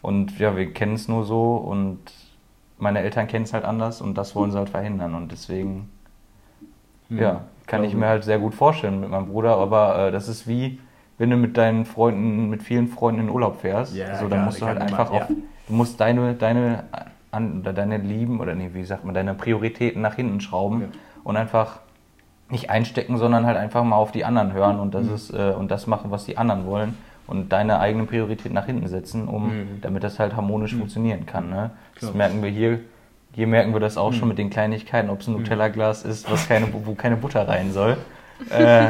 Und 0.02 0.38
ja, 0.40 0.56
wir 0.56 0.72
kennen 0.74 0.94
es 0.96 1.08
nur 1.08 1.24
so 1.26 1.56
und 1.56 2.00
meine 2.78 3.00
Eltern 3.00 3.28
kennen 3.28 3.46
es 3.46 3.54
halt 3.54 3.64
anders 3.66 4.02
und 4.02 4.18
das 4.18 4.36
wollen 4.36 4.52
sie 4.52 4.58
halt 4.58 4.70
verhindern. 4.70 5.16
Und 5.16 5.32
deswegen, 5.32 5.90
ja, 7.10 7.42
kann 7.68 7.84
ich 7.84 7.94
mir 7.96 8.08
halt 8.08 8.24
sehr 8.24 8.40
gut 8.40 8.54
vorstellen 8.56 9.00
mit 9.00 9.10
meinem 9.10 9.28
Bruder. 9.28 9.58
Aber 9.58 10.08
äh, 10.08 10.12
das 10.12 10.28
ist 10.28 10.48
wie, 10.48 10.80
wenn 11.18 11.30
du 11.30 11.38
mit 11.38 11.58
deinen 11.58 11.86
Freunden, 11.86 12.50
mit 12.50 12.64
vielen 12.64 12.88
Freunden 12.88 13.22
in 13.22 13.30
Urlaub 13.30 13.62
fährst. 13.62 13.96
Ja, 13.96 14.16
so, 14.16 14.24
dann 14.24 14.30
klar, 14.30 14.46
musst 14.46 14.62
du 14.62 14.66
halt 14.66 14.80
einfach 14.82 15.12
man, 15.12 15.22
auf, 15.22 15.30
ja. 15.30 15.36
Du 15.68 15.74
musst 15.74 16.00
deine, 16.00 16.34
deine, 16.34 16.84
an, 17.32 17.62
oder 17.62 17.74
deine 17.74 17.98
Lieben, 17.98 18.40
oder 18.40 18.54
nee, 18.56 18.70
wie 18.74 18.84
sagt 18.84 19.06
man, 19.06 19.14
deine 19.16 19.34
Prioritäten 19.34 20.02
nach 20.02 20.16
hinten 20.16 20.40
schrauben 20.42 20.82
Ja. 20.82 20.88
und 21.24 21.38
einfach 21.38 21.80
nicht 22.50 22.70
einstecken, 22.70 23.18
sondern 23.18 23.46
halt 23.46 23.58
einfach 23.58 23.84
mal 23.84 23.96
auf 23.96 24.12
die 24.12 24.26
anderen 24.26 24.54
hören 24.54 24.80
und 24.80 24.90
Mhm. 24.90 24.92
das 24.92 25.08
ist 25.08 25.34
äh, 25.34 25.54
und 25.58 25.72
das 25.72 25.88
machen, 25.88 26.12
was 26.12 26.26
die 26.26 26.38
anderen 26.38 26.66
wollen 26.68 26.96
und 27.26 27.50
deine 27.54 27.80
eigenen 27.80 28.06
Prioritäten 28.06 28.54
nach 28.54 28.66
hinten 28.66 28.88
setzen, 28.88 29.28
um 29.28 29.48
Mhm. 29.48 29.82
damit 29.82 30.04
das 30.04 30.20
halt 30.20 30.36
harmonisch 30.36 30.76
funktionieren 30.76 31.26
kann. 31.26 31.50
Ne? 31.50 31.72
Das 31.96 32.02
Klar. 32.02 32.16
merken 32.16 32.44
wir 32.44 32.50
hier. 32.50 32.80
Hier 33.36 33.48
merken 33.48 33.74
wir 33.74 33.80
das 33.80 33.98
auch 33.98 34.12
Mhm. 34.12 34.16
schon 34.16 34.28
mit 34.28 34.38
den 34.38 34.52
Kleinigkeiten, 34.52 35.10
ob 35.10 35.22
es 35.22 35.28
ein 35.28 35.34
Nutella-Glas 35.34 36.04
ist, 36.04 36.30
was 36.30 36.48
keine, 36.48 36.68
wo 36.72 36.94
keine 36.94 37.16
Butter 37.16 37.48
rein 37.48 37.72
soll. 37.72 37.98
äh, 38.52 38.90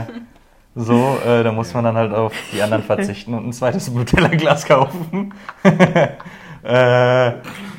so, 0.76 1.18
äh, 1.26 1.44
da 1.44 1.52
muss 1.54 1.74
man 1.74 1.84
dann 1.86 1.96
halt 1.96 2.14
auf 2.14 2.34
die 2.52 2.62
anderen 2.62 2.84
verzichten 2.84 3.34
und 3.36 3.46
ein 3.48 3.54
zweites 3.54 3.90
Nutella-Glas 3.94 4.66
kaufen. 4.66 5.34
äh, 6.64 7.32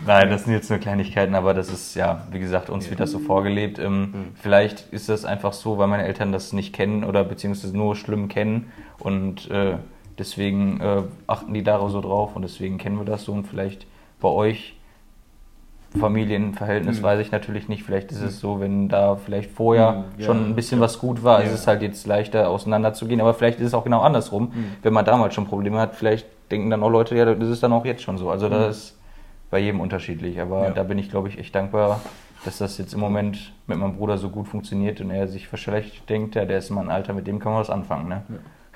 nein, 0.06 0.30
das 0.30 0.44
sind 0.44 0.52
jetzt 0.52 0.68
nur 0.70 0.78
Kleinigkeiten, 0.78 1.34
aber 1.34 1.54
das 1.54 1.70
ist 1.70 1.94
ja, 1.94 2.26
wie 2.30 2.38
gesagt, 2.38 2.68
uns 2.70 2.90
wird 2.90 3.00
das 3.00 3.10
so 3.10 3.18
vorgelebt. 3.18 3.78
Ähm, 3.78 4.00
Mhm. 4.00 4.08
Vielleicht 4.34 4.92
ist 4.92 5.08
das 5.08 5.24
einfach 5.24 5.52
so, 5.52 5.78
weil 5.78 5.86
meine 5.88 6.04
Eltern 6.04 6.32
das 6.32 6.52
nicht 6.52 6.72
kennen 6.74 7.04
oder 7.04 7.24
beziehungsweise 7.24 7.76
nur 7.76 7.96
schlimm 7.96 8.28
kennen 8.28 8.70
und 8.98 9.50
äh, 9.50 9.76
deswegen 10.18 10.80
äh, 10.80 11.02
achten 11.26 11.54
die 11.54 11.62
da 11.62 11.86
so 11.88 12.00
drauf 12.00 12.36
und 12.36 12.42
deswegen 12.42 12.78
kennen 12.78 12.98
wir 12.98 13.04
das 13.04 13.24
so 13.24 13.32
und 13.32 13.46
vielleicht 13.46 13.86
bei 14.20 14.28
euch 14.28 14.76
Familienverhältnis 15.98 16.98
Mhm. 16.98 17.02
weiß 17.04 17.20
ich 17.20 17.30
natürlich 17.30 17.68
nicht. 17.68 17.84
Vielleicht 17.84 18.10
ist 18.10 18.20
es 18.20 18.40
so, 18.40 18.58
wenn 18.58 18.88
da 18.88 19.14
vielleicht 19.14 19.52
vorher 19.52 19.92
Mhm, 19.92 20.04
ja, 20.18 20.26
schon 20.26 20.50
ein 20.50 20.56
bisschen 20.56 20.80
was 20.80 20.98
gut 20.98 21.22
war, 21.22 21.40
Ja. 21.40 21.46
ist 21.46 21.52
es 21.54 21.66
halt 21.68 21.82
jetzt 21.82 22.04
leichter 22.06 22.48
auseinanderzugehen. 22.48 23.20
Aber 23.20 23.32
vielleicht 23.32 23.60
ist 23.60 23.68
es 23.68 23.74
auch 23.74 23.84
genau 23.84 24.00
andersrum. 24.00 24.50
Mhm. 24.52 24.66
Wenn 24.82 24.92
man 24.92 25.04
damals 25.04 25.34
schon 25.34 25.46
Probleme 25.46 25.78
hat, 25.78 25.94
vielleicht 25.94 26.26
denken 26.50 26.70
dann 26.70 26.82
auch 26.82 26.90
Leute, 26.90 27.16
ja, 27.16 27.24
das 27.34 27.48
ist 27.48 27.62
dann 27.62 27.72
auch 27.72 27.84
jetzt 27.84 28.02
schon 28.02 28.18
so. 28.18 28.30
Also 28.30 28.48
das 28.48 28.76
ist 28.76 28.98
bei 29.50 29.58
jedem 29.58 29.80
unterschiedlich. 29.80 30.40
Aber 30.40 30.58
Mhm. 30.60 30.64
Ja. 30.64 30.70
da 30.70 30.82
bin 30.82 30.98
ich, 30.98 31.10
glaube 31.10 31.28
ich, 31.28 31.38
echt 31.38 31.54
dankbar, 31.54 32.00
dass 32.44 32.58
das 32.58 32.76
jetzt 32.78 32.92
im 32.94 33.00
Moment 33.00 33.52
mit 33.66 33.78
meinem 33.78 33.96
Bruder 33.96 34.18
so 34.18 34.28
gut 34.28 34.48
funktioniert 34.48 35.00
und 35.00 35.10
er 35.10 35.28
sich 35.28 35.48
vielleicht 35.48 36.08
denkt, 36.10 36.34
ja, 36.34 36.44
der 36.44 36.58
ist 36.58 36.70
in 36.70 36.76
meinem 36.76 36.90
Alter, 36.90 37.12
mit 37.14 37.26
dem 37.26 37.38
kann 37.38 37.52
man 37.52 37.60
was 37.60 37.70
anfangen. 37.70 38.08
Ne? 38.08 38.22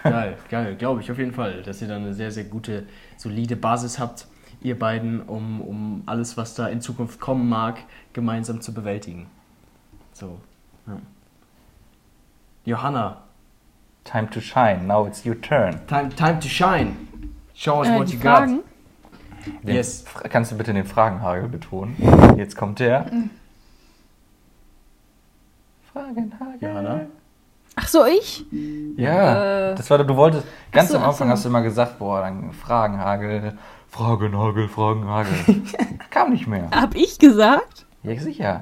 Geil, 0.02 0.36
geil, 0.48 0.76
glaube 0.76 1.00
ich 1.00 1.10
auf 1.10 1.18
jeden 1.18 1.32
Fall, 1.32 1.62
dass 1.62 1.82
ihr 1.82 1.88
dann 1.88 2.02
eine 2.02 2.14
sehr, 2.14 2.30
sehr 2.30 2.44
gute, 2.44 2.84
solide 3.16 3.56
Basis 3.56 3.98
habt, 3.98 4.26
ihr 4.62 4.78
beiden, 4.78 5.20
um, 5.22 5.60
um 5.60 6.02
alles, 6.06 6.36
was 6.36 6.54
da 6.54 6.68
in 6.68 6.80
Zukunft 6.80 7.18
kommen 7.20 7.48
mag, 7.48 7.78
gemeinsam 8.12 8.60
zu 8.60 8.72
bewältigen. 8.72 9.26
So. 10.12 10.38
Ja. 10.86 10.96
Johanna, 12.64 13.18
Time 14.04 14.30
to 14.30 14.40
shine, 14.40 14.86
now 14.86 15.06
it's 15.06 15.26
your 15.26 15.38
turn. 15.40 15.86
time, 15.86 16.08
time 16.14 16.38
to 16.40 16.48
shine. 16.48 17.07
Show 17.58 17.80
us 17.80 17.88
Äh, 17.88 17.98
what 17.98 18.08
die 18.08 18.14
you 18.14 18.20
Fragen? 18.20 18.56
got. 18.58 18.64
Den, 19.64 19.74
Yes. 19.74 20.04
Kannst 20.30 20.52
du 20.52 20.56
bitte 20.56 20.72
den 20.72 20.84
Fragenhagel 20.84 21.48
betonen? 21.48 21.96
Jetzt 22.36 22.56
kommt 22.56 22.78
der. 22.78 23.06
Fragenhagel. 25.92 26.58
Johanna? 26.68 27.00
Ach 27.76 27.88
so, 27.88 28.04
ich? 28.06 28.44
Ja, 28.96 29.70
Äh. 29.70 29.74
das 29.74 29.88
war, 29.90 29.98
du 30.04 30.16
wolltest, 30.16 30.44
ganz 30.72 30.90
so, 30.90 30.98
am 30.98 31.04
Anfang 31.04 31.28
so. 31.28 31.32
hast 31.32 31.44
du 31.44 31.48
immer 31.48 31.62
gesagt, 31.62 31.98
boah, 31.98 32.20
dann 32.20 32.52
Fragenhagel, 32.52 33.56
Fragenhagel, 33.88 34.68
Fragenhagel. 34.68 35.32
Kam 36.10 36.30
nicht 36.32 36.46
mehr. 36.46 36.68
Hab 36.72 36.94
ich 36.94 37.18
gesagt? 37.18 37.86
Ja, 38.02 38.18
sicher. 38.20 38.60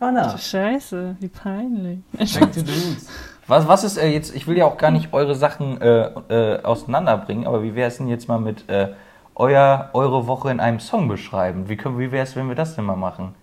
Johanna, 0.00 0.36
Scheiße, 0.38 1.16
wie 1.20 1.28
peinlich. 1.28 2.00
back 2.12 2.52
to 2.52 2.60
roots. 2.60 3.08
Was, 3.48 3.66
was 3.68 3.84
ist 3.84 3.96
äh, 3.96 4.08
jetzt, 4.08 4.34
ich 4.34 4.46
will 4.46 4.56
ja 4.56 4.66
auch 4.66 4.76
gar 4.78 4.90
nicht 4.90 5.12
eure 5.12 5.34
Sachen 5.34 5.80
äh, 5.80 6.10
äh, 6.28 6.62
auseinanderbringen, 6.62 7.46
aber 7.46 7.62
wie 7.62 7.74
wäre 7.74 7.88
es 7.88 7.96
denn 7.98 8.08
jetzt 8.08 8.28
mal 8.28 8.38
mit 8.38 8.68
äh, 8.68 8.88
euer, 9.34 9.90
eure 9.94 10.26
Woche 10.26 10.50
in 10.50 10.60
einem 10.60 10.78
Song 10.80 11.08
beschreiben? 11.08 11.68
Wie, 11.68 11.76
können- 11.76 11.98
wie 11.98 12.12
wäre 12.12 12.22
es, 12.24 12.36
wenn 12.36 12.48
wir 12.48 12.54
das 12.54 12.76
denn 12.76 12.84
mal 12.84 12.96
machen? 12.96 13.34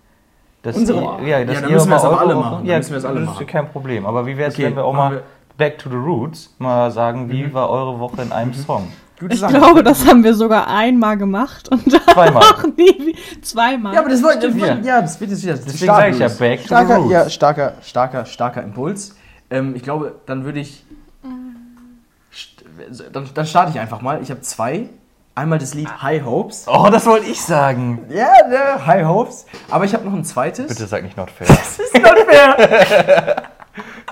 Dass 0.61 0.75
Unsere? 0.77 0.99
ihr- 1.21 1.27
ja, 1.27 1.43
dass 1.45 1.55
Ja, 1.55 1.61
dann 1.61 1.69
ihr 1.69 1.75
müssen 1.75 1.89
wir 1.89 1.97
es 1.97 2.03
aber 2.05 2.19
alle 2.19 2.35
machen. 2.35 2.65
Ja, 2.65 2.77
müssen 2.77 2.91
wir 2.91 2.97
es 2.97 3.05
alle 3.05 3.19
das 3.21 3.29
machen. 3.29 3.41
ist 3.45 3.51
kein 3.51 3.69
Problem. 3.69 4.05
Aber 4.05 4.25
wie 4.25 4.37
wäre 4.37 4.49
es, 4.49 4.55
Okay, 4.55 4.65
wenn 4.65 4.75
wir 4.75 4.85
auch 4.85 4.93
mal 4.93 5.11
wir- 5.11 5.23
Back 5.57 5.77
to 5.79 5.89
the 5.89 5.95
Roots 5.97 6.55
mal 6.59 6.89
sagen, 6.91 7.29
wie 7.29 7.53
war 7.53 7.69
eure 7.69 7.99
Woche 7.99 8.21
in 8.21 8.31
einem 8.31 8.53
Song? 8.53 8.87
Gute 9.19 9.33
Ich 9.33 9.39
Sache. 9.41 9.53
glaube, 9.53 9.83
das 9.83 10.07
haben 10.07 10.23
wir 10.23 10.33
sogar 10.33 10.67
einmal 10.69 11.17
gemacht 11.17 11.67
und 11.69 11.83
Zweimal. 11.91 12.41
auch 12.43 12.63
nie. 12.77 13.13
Zweimal. 13.41 13.93
Ja, 13.93 13.99
aber 13.99 14.07
das 14.09 14.23
wollte 14.23 14.47
ja. 14.57 14.75
ja, 14.81 15.01
das 15.01 15.19
wird 15.19 15.31
jetzt 15.31 15.43
wieder. 15.43 15.55
das 15.55 15.65
Deswegen 15.65 15.85
sage 15.93 16.09
ich 16.11 16.19
ja, 16.19 16.27
back 16.29 16.55
to 16.59 16.61
the 16.61 16.67
starker, 16.67 16.95
roots. 16.97 17.11
ja, 17.11 17.29
starker, 17.29 17.73
starker, 17.81 18.25
starker 18.25 18.63
Impuls. 18.63 19.17
Ähm, 19.49 19.75
ich 19.75 19.83
glaube, 19.83 20.15
dann 20.25 20.43
würde 20.45 20.59
ich. 20.59 20.83
Dann, 23.11 23.29
dann 23.33 23.45
starte 23.45 23.71
ich 23.71 23.79
einfach 23.79 24.01
mal. 24.01 24.21
Ich 24.21 24.29
habe 24.31 24.41
zwei. 24.41 24.89
Einmal 25.35 25.59
das 25.59 25.73
Lied 25.73 26.01
High 26.01 26.25
Hopes. 26.25 26.65
Oh, 26.67 26.89
das 26.91 27.05
wollte 27.05 27.27
ich 27.27 27.41
sagen. 27.41 27.99
Ja, 28.09 28.31
ja, 28.51 28.85
High 28.85 29.05
Hopes. 29.05 29.45
Aber 29.69 29.85
ich 29.85 29.93
habe 29.93 30.03
noch 30.05 30.13
ein 30.13 30.25
zweites. 30.25 30.67
Bitte 30.67 30.85
sag 30.85 31.03
nicht 31.03 31.15
not 31.15 31.31
fair. 31.31 31.47
Das 31.47 31.79
ist 31.79 31.93
not 31.93 32.17
fair. 32.27 33.51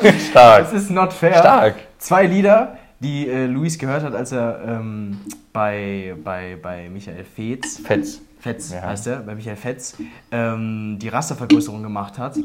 Stark. 0.29 0.63
Das 0.63 0.73
ist 0.73 0.89
not 0.89 1.11
fair. 1.11 1.33
Stark. 1.39 1.75
Zwei 1.97 2.25
Lieder, 2.27 2.77
die 2.99 3.27
äh, 3.27 3.45
Luis 3.45 3.77
gehört 3.77 4.03
hat, 4.03 4.15
als 4.15 4.31
er 4.31 4.61
ähm, 4.65 5.19
bei, 5.51 6.15
bei, 6.23 6.57
bei 6.61 6.87
Michael 6.89 7.25
Feetz. 7.25 7.79
Fetz. 7.79 8.21
Fetz 8.39 8.71
Ja. 8.71 8.83
heißt 8.83 9.07
er, 9.07 9.17
bei 9.17 9.35
Michael 9.35 9.55
Fetz, 9.57 9.95
ähm, 10.31 10.97
die 11.01 11.09
Rastervergrößerung 11.09 11.81
gemacht 11.83 12.17
hat. 12.19 12.37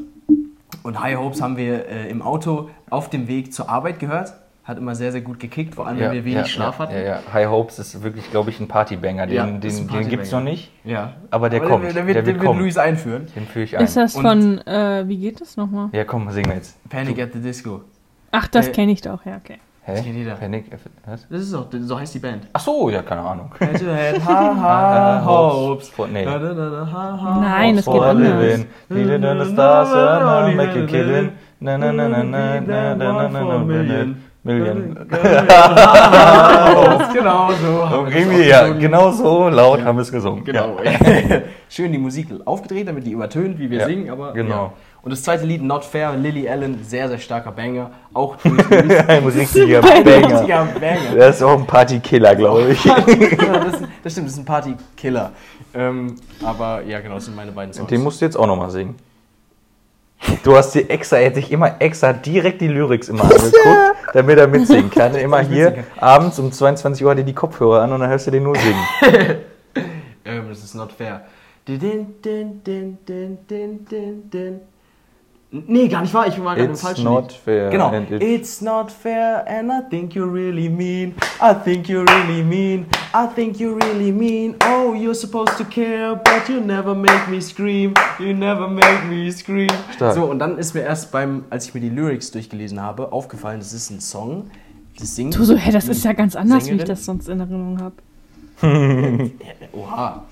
Und 0.83 1.01
High 1.01 1.17
Hopes 1.17 1.41
haben 1.41 1.57
wir 1.57 1.87
äh, 1.89 2.09
im 2.11 2.23
Auto 2.23 2.71
auf 2.91 3.09
dem 3.11 3.29
Weg 3.29 3.53
zur 3.53 3.69
Arbeit 3.69 3.99
gehört. 4.01 4.35
Hat 4.65 4.79
immer 4.79 4.95
sehr, 4.95 5.11
sehr 5.11 5.23
gut 5.23 5.41
gekickt, 5.41 5.75
vor 5.75 5.89
allem 5.89 5.99
wenn 5.99 6.13
wir 6.13 6.25
wenig 6.25 6.47
Schlaf 6.53 6.77
ja, 6.77 6.85
hatten. 6.85 6.95
Ja, 6.95 7.01
ja. 7.03 7.19
High 7.33 7.49
Hopes 7.49 7.81
ist 7.81 8.01
wirklich, 8.05 8.31
glaube 8.31 8.51
ich, 8.51 8.61
ein 8.61 8.69
Partybanger. 8.69 9.27
Den, 9.27 9.35
Ja, 9.37 9.45
den, 9.47 9.61
ein 9.61 9.89
den 9.89 10.09
gibt 10.09 10.23
es 10.23 10.31
noch 10.31 10.41
nicht, 10.41 10.71
Ja. 10.85 11.15
aber 11.31 11.51
der 11.51 11.61
kommt. 11.61 11.83
Der, 11.85 11.95
wird, 11.95 11.97
der 11.97 12.07
wird 12.07 12.27
den 12.29 12.35
wird 12.37 12.45
kommen. 12.45 12.61
Luis 12.61 12.79
einführen. 12.79 13.27
Den 13.35 13.47
führe 13.47 13.65
ich 13.65 13.77
ein. 13.77 13.83
Ist 13.85 13.97
das 13.97 14.15
Und- 14.15 14.23
von, 14.23 14.59
äh, 14.67 15.03
wie 15.09 15.17
geht 15.19 15.41
das 15.41 15.57
nochmal? 15.57 15.89
ja, 15.93 16.05
komm, 16.05 16.31
singen 16.31 16.49
wir 16.51 16.57
jetzt. 16.57 16.77
Panic 16.89 17.21
at 17.21 17.33
the 17.33 17.41
Disco. 17.41 17.81
Ach, 18.31 18.47
das 18.47 18.69
Äh, 18.69 18.73
kenne 18.73 18.93
ich 18.93 19.01
doch, 19.01 19.25
ja, 19.27 19.37
okay. 19.37 19.59
Hä? 19.85 19.95
kennt 19.95 20.17
jeder. 20.17 20.37
Panic? 20.37 20.65
Was? 21.07 21.27
Das 21.29 21.41
ist 21.43 21.53
doch, 21.53 21.67
so 21.81 21.99
heißt 21.99 22.15
die 22.15 22.21
Band. 22.21 22.47
Ach 22.53 22.61
so, 22.61 22.89
ja, 22.89 23.03
keine 23.03 23.23
Ahnung. 23.23 23.51
Head 23.59 23.81
to 23.81 23.87
head, 23.87 24.25
ha 24.25 24.55
ha, 24.57 25.23
hopes. 25.27 25.89
For- 25.89 26.07
Nee. 26.07 26.25
Da, 26.25 26.39
da, 26.39 26.55
da, 26.55 26.87
ha, 26.93 27.19
ha, 27.21 27.41
Nein, 27.41 27.77
das 27.77 27.87
geht 27.87 28.01
a 28.01 28.11
anders. 28.11 28.61
Leading 28.89 29.25
on 29.25 29.39
the 29.41 29.47
stars, 29.53 29.93
and 29.93 30.57
make 30.57 30.79
you 30.79 30.87
killing. 30.87 31.33
Na, 31.59 31.77
na, 31.79 31.93
na, 31.93 32.09
na, 32.09 32.23
na, 32.23 32.61
na, 32.61 32.95
na, 32.95 33.13
na, 33.13 33.29
na, 33.29 33.41
na, 33.43 34.15
Million. 34.45 34.97
Genau 37.13 37.51
so. 37.53 37.89
haben 37.91 38.13
wir 38.13 38.39
das 38.39 38.47
ja, 38.49 38.69
genau 38.73 39.11
so 39.13 39.49
laut 39.49 39.85
haben 39.85 39.97
wir 39.99 40.03
es 40.03 40.11
gesungen. 40.11 40.45
Genau. 40.45 40.77
Schön 41.69 41.93
die 41.93 41.99
Musik 41.99 42.27
aufgedreht, 42.45 42.89
damit 42.89 43.07
die 43.07 43.13
übertönt, 43.13 43.59
wie 43.59 43.71
wir 43.71 43.79
Ja, 43.81 43.87
singen, 43.87 44.11
aber 44.11 44.33
genau. 44.33 44.65
Ja. 44.65 44.73
Und 45.03 45.11
das 45.11 45.25
zweite 45.25 45.45
Lied, 45.45 45.63
Not 45.63 45.85
Fair, 45.85 46.15
Lily 46.15 46.49
Allen, 46.49 46.85
sehr, 46.85 47.09
sehr 47.09 47.19
starker 47.19 47.51
Banger. 47.51 47.91
Auch. 48.15 48.37
Ein 48.45 49.27
richtiger 49.27 49.81
Banger. 49.81 50.45
Banger. 50.79 51.15
Der 51.17 51.29
ist 51.29 51.43
auch 51.43 51.59
ein 51.59 51.67
Partykiller, 51.67 52.37
glaube 52.37 52.71
ich. 52.71 52.83
Das, 52.85 52.99
ist, 52.99 53.85
das 54.05 54.13
stimmt, 54.13 54.27
das 54.29 54.35
ist 54.35 54.39
ein 54.39 54.45
Partykiller. 54.45 55.33
Ähm, 55.75 56.17
aber 56.45 56.83
ja, 56.83 57.01
genau, 57.01 57.17
das 57.17 57.25
sind 57.25 57.35
meine 57.35 57.51
beiden 57.51 57.73
Songs. 57.73 57.89
Den 57.89 58.03
musst 58.03 58.21
du 58.21 58.27
jetzt 58.27 58.37
auch 58.37 58.47
nochmal 58.47 58.71
singen. 58.71 58.95
Du 60.45 60.57
hast 60.57 60.73
dir 60.73 60.89
extra, 60.89 61.17
er 61.17 61.27
hat 61.27 61.35
sich 61.35 61.51
immer 61.51 61.81
extra 61.81 62.13
direkt 62.13 62.61
die 62.61 62.69
Lyrics 62.69 63.09
immer 63.09 63.25
angeguckt, 63.25 63.97
damit 64.13 64.39
er 64.39 64.47
mitsingen 64.47 64.91
kann. 64.91 65.15
Immer 65.23 65.41
hier 65.41 65.85
abends 65.99 66.39
um 66.39 66.53
22 66.53 67.05
Uhr 67.05 67.11
hat 67.11 67.19
er 67.19 67.25
die 67.25 67.35
Kopfhörer 67.35 67.83
an 67.83 67.93
und 67.93 68.01
dann 68.01 68.09
hörst 68.11 68.29
du 68.29 68.31
den 68.31 68.45
nur 68.45 68.55
singen. 68.55 68.85
ähm, 70.25 70.49
das 70.49 70.63
ist 70.63 70.75
Not 70.75 70.93
Fair. 70.93 71.23
Din, 71.67 71.81
din, 71.81 72.63
din, 72.63 72.99
din, 73.05 73.39
din, 73.49 73.85
din, 73.85 74.31
din. 74.31 74.61
Nee, 75.55 75.89
gar 75.89 76.01
nicht 76.01 76.15
wahr, 76.15 76.27
ich 76.27 76.43
war 76.43 76.55
gerade 76.55 76.65
im 76.69 76.71
It's 76.73 76.81
falschen 76.81 77.05
not 77.05 77.25
Lied. 77.25 77.33
fair. 77.33 77.69
Genau. 77.71 77.91
and 77.91 78.11
it- 78.11 78.23
It's 78.23 78.63
not 78.63 78.91
fair 78.91 79.45
and 79.47 79.71
I 79.71 79.81
think 79.91 80.15
you 80.15 80.25
really 80.25 80.71
mean. 80.71 81.15
I 81.43 81.53
think 81.63 81.89
you 81.91 82.01
really 82.05 82.43
mean. 82.43 82.87
I 83.15 83.27
think 83.35 83.61
you 83.61 83.75
really 83.75 84.11
mean. 84.13 84.55
Oh, 84.67 84.95
you're 84.95 85.15
supposed 85.15 85.59
to 85.59 85.65
care, 85.65 86.15
but 86.15 86.49
you 86.49 86.59
never 86.61 86.95
make 86.95 87.29
me 87.29 87.39
scream. 87.43 87.93
You 88.19 88.33
never 88.33 88.67
make 88.67 89.05
me 89.11 89.31
scream. 89.31 89.69
Stark. 89.95 90.15
So, 90.15 90.25
und 90.25 90.39
dann 90.39 90.57
ist 90.57 90.73
mir 90.73 90.85
erst 90.85 91.13
beim, 91.13 91.45
als 91.51 91.67
ich 91.67 91.75
mir 91.75 91.81
die 91.81 91.91
Lyrics 91.91 92.31
durchgelesen 92.31 92.81
habe, 92.81 93.13
aufgefallen, 93.13 93.59
das 93.61 93.75
ist 93.75 93.91
ein 93.91 94.01
Song. 94.01 94.45
Das 94.99 95.15
singt. 95.15 95.37
Du 95.37 95.45
so, 95.45 95.55
hä, 95.55 95.71
das 95.71 95.87
ist 95.87 96.03
ja 96.03 96.15
ganz 96.15 96.35
anders, 96.35 96.61
wie 96.65 96.71
ich 96.77 96.81
Sängerin? 96.81 96.89
das 96.89 97.05
sonst 97.05 97.29
in 97.29 97.41
Erinnerung 97.41 97.79
habe. 97.81 97.95
Oha. 99.73 100.23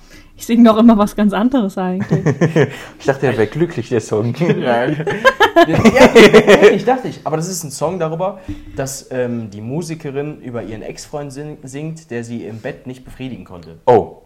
Ich 0.41 0.47
singe 0.47 0.65
doch 0.71 0.79
immer 0.79 0.97
was 0.97 1.15
ganz 1.17 1.35
anderes 1.35 1.77
eigentlich. 1.77 2.25
Ich 2.99 3.05
dachte, 3.05 3.27
er 3.27 3.33
wäre 3.37 3.47
glücklich, 3.47 3.91
der 3.91 4.01
Song. 4.01 4.35
Ja, 4.39 4.87
ja, 4.87 6.71
ich 6.73 6.85
dachte 6.87 7.09
ich. 7.09 7.21
Aber 7.25 7.37
das 7.37 7.47
ist 7.49 7.63
ein 7.63 7.71
Song 7.71 7.99
darüber, 7.99 8.39
dass 8.75 9.09
ähm, 9.11 9.51
die 9.51 9.61
Musikerin 9.61 10.41
über 10.41 10.63
ihren 10.63 10.81
Ex-Freund 10.81 11.31
sing- 11.33 11.59
singt, 11.63 12.11
der 12.11 12.25
sie 12.25 12.45
im 12.47 12.59
Bett 12.61 12.87
nicht 12.87 13.05
befriedigen 13.05 13.45
konnte. 13.45 13.79
Oh, 13.85 14.23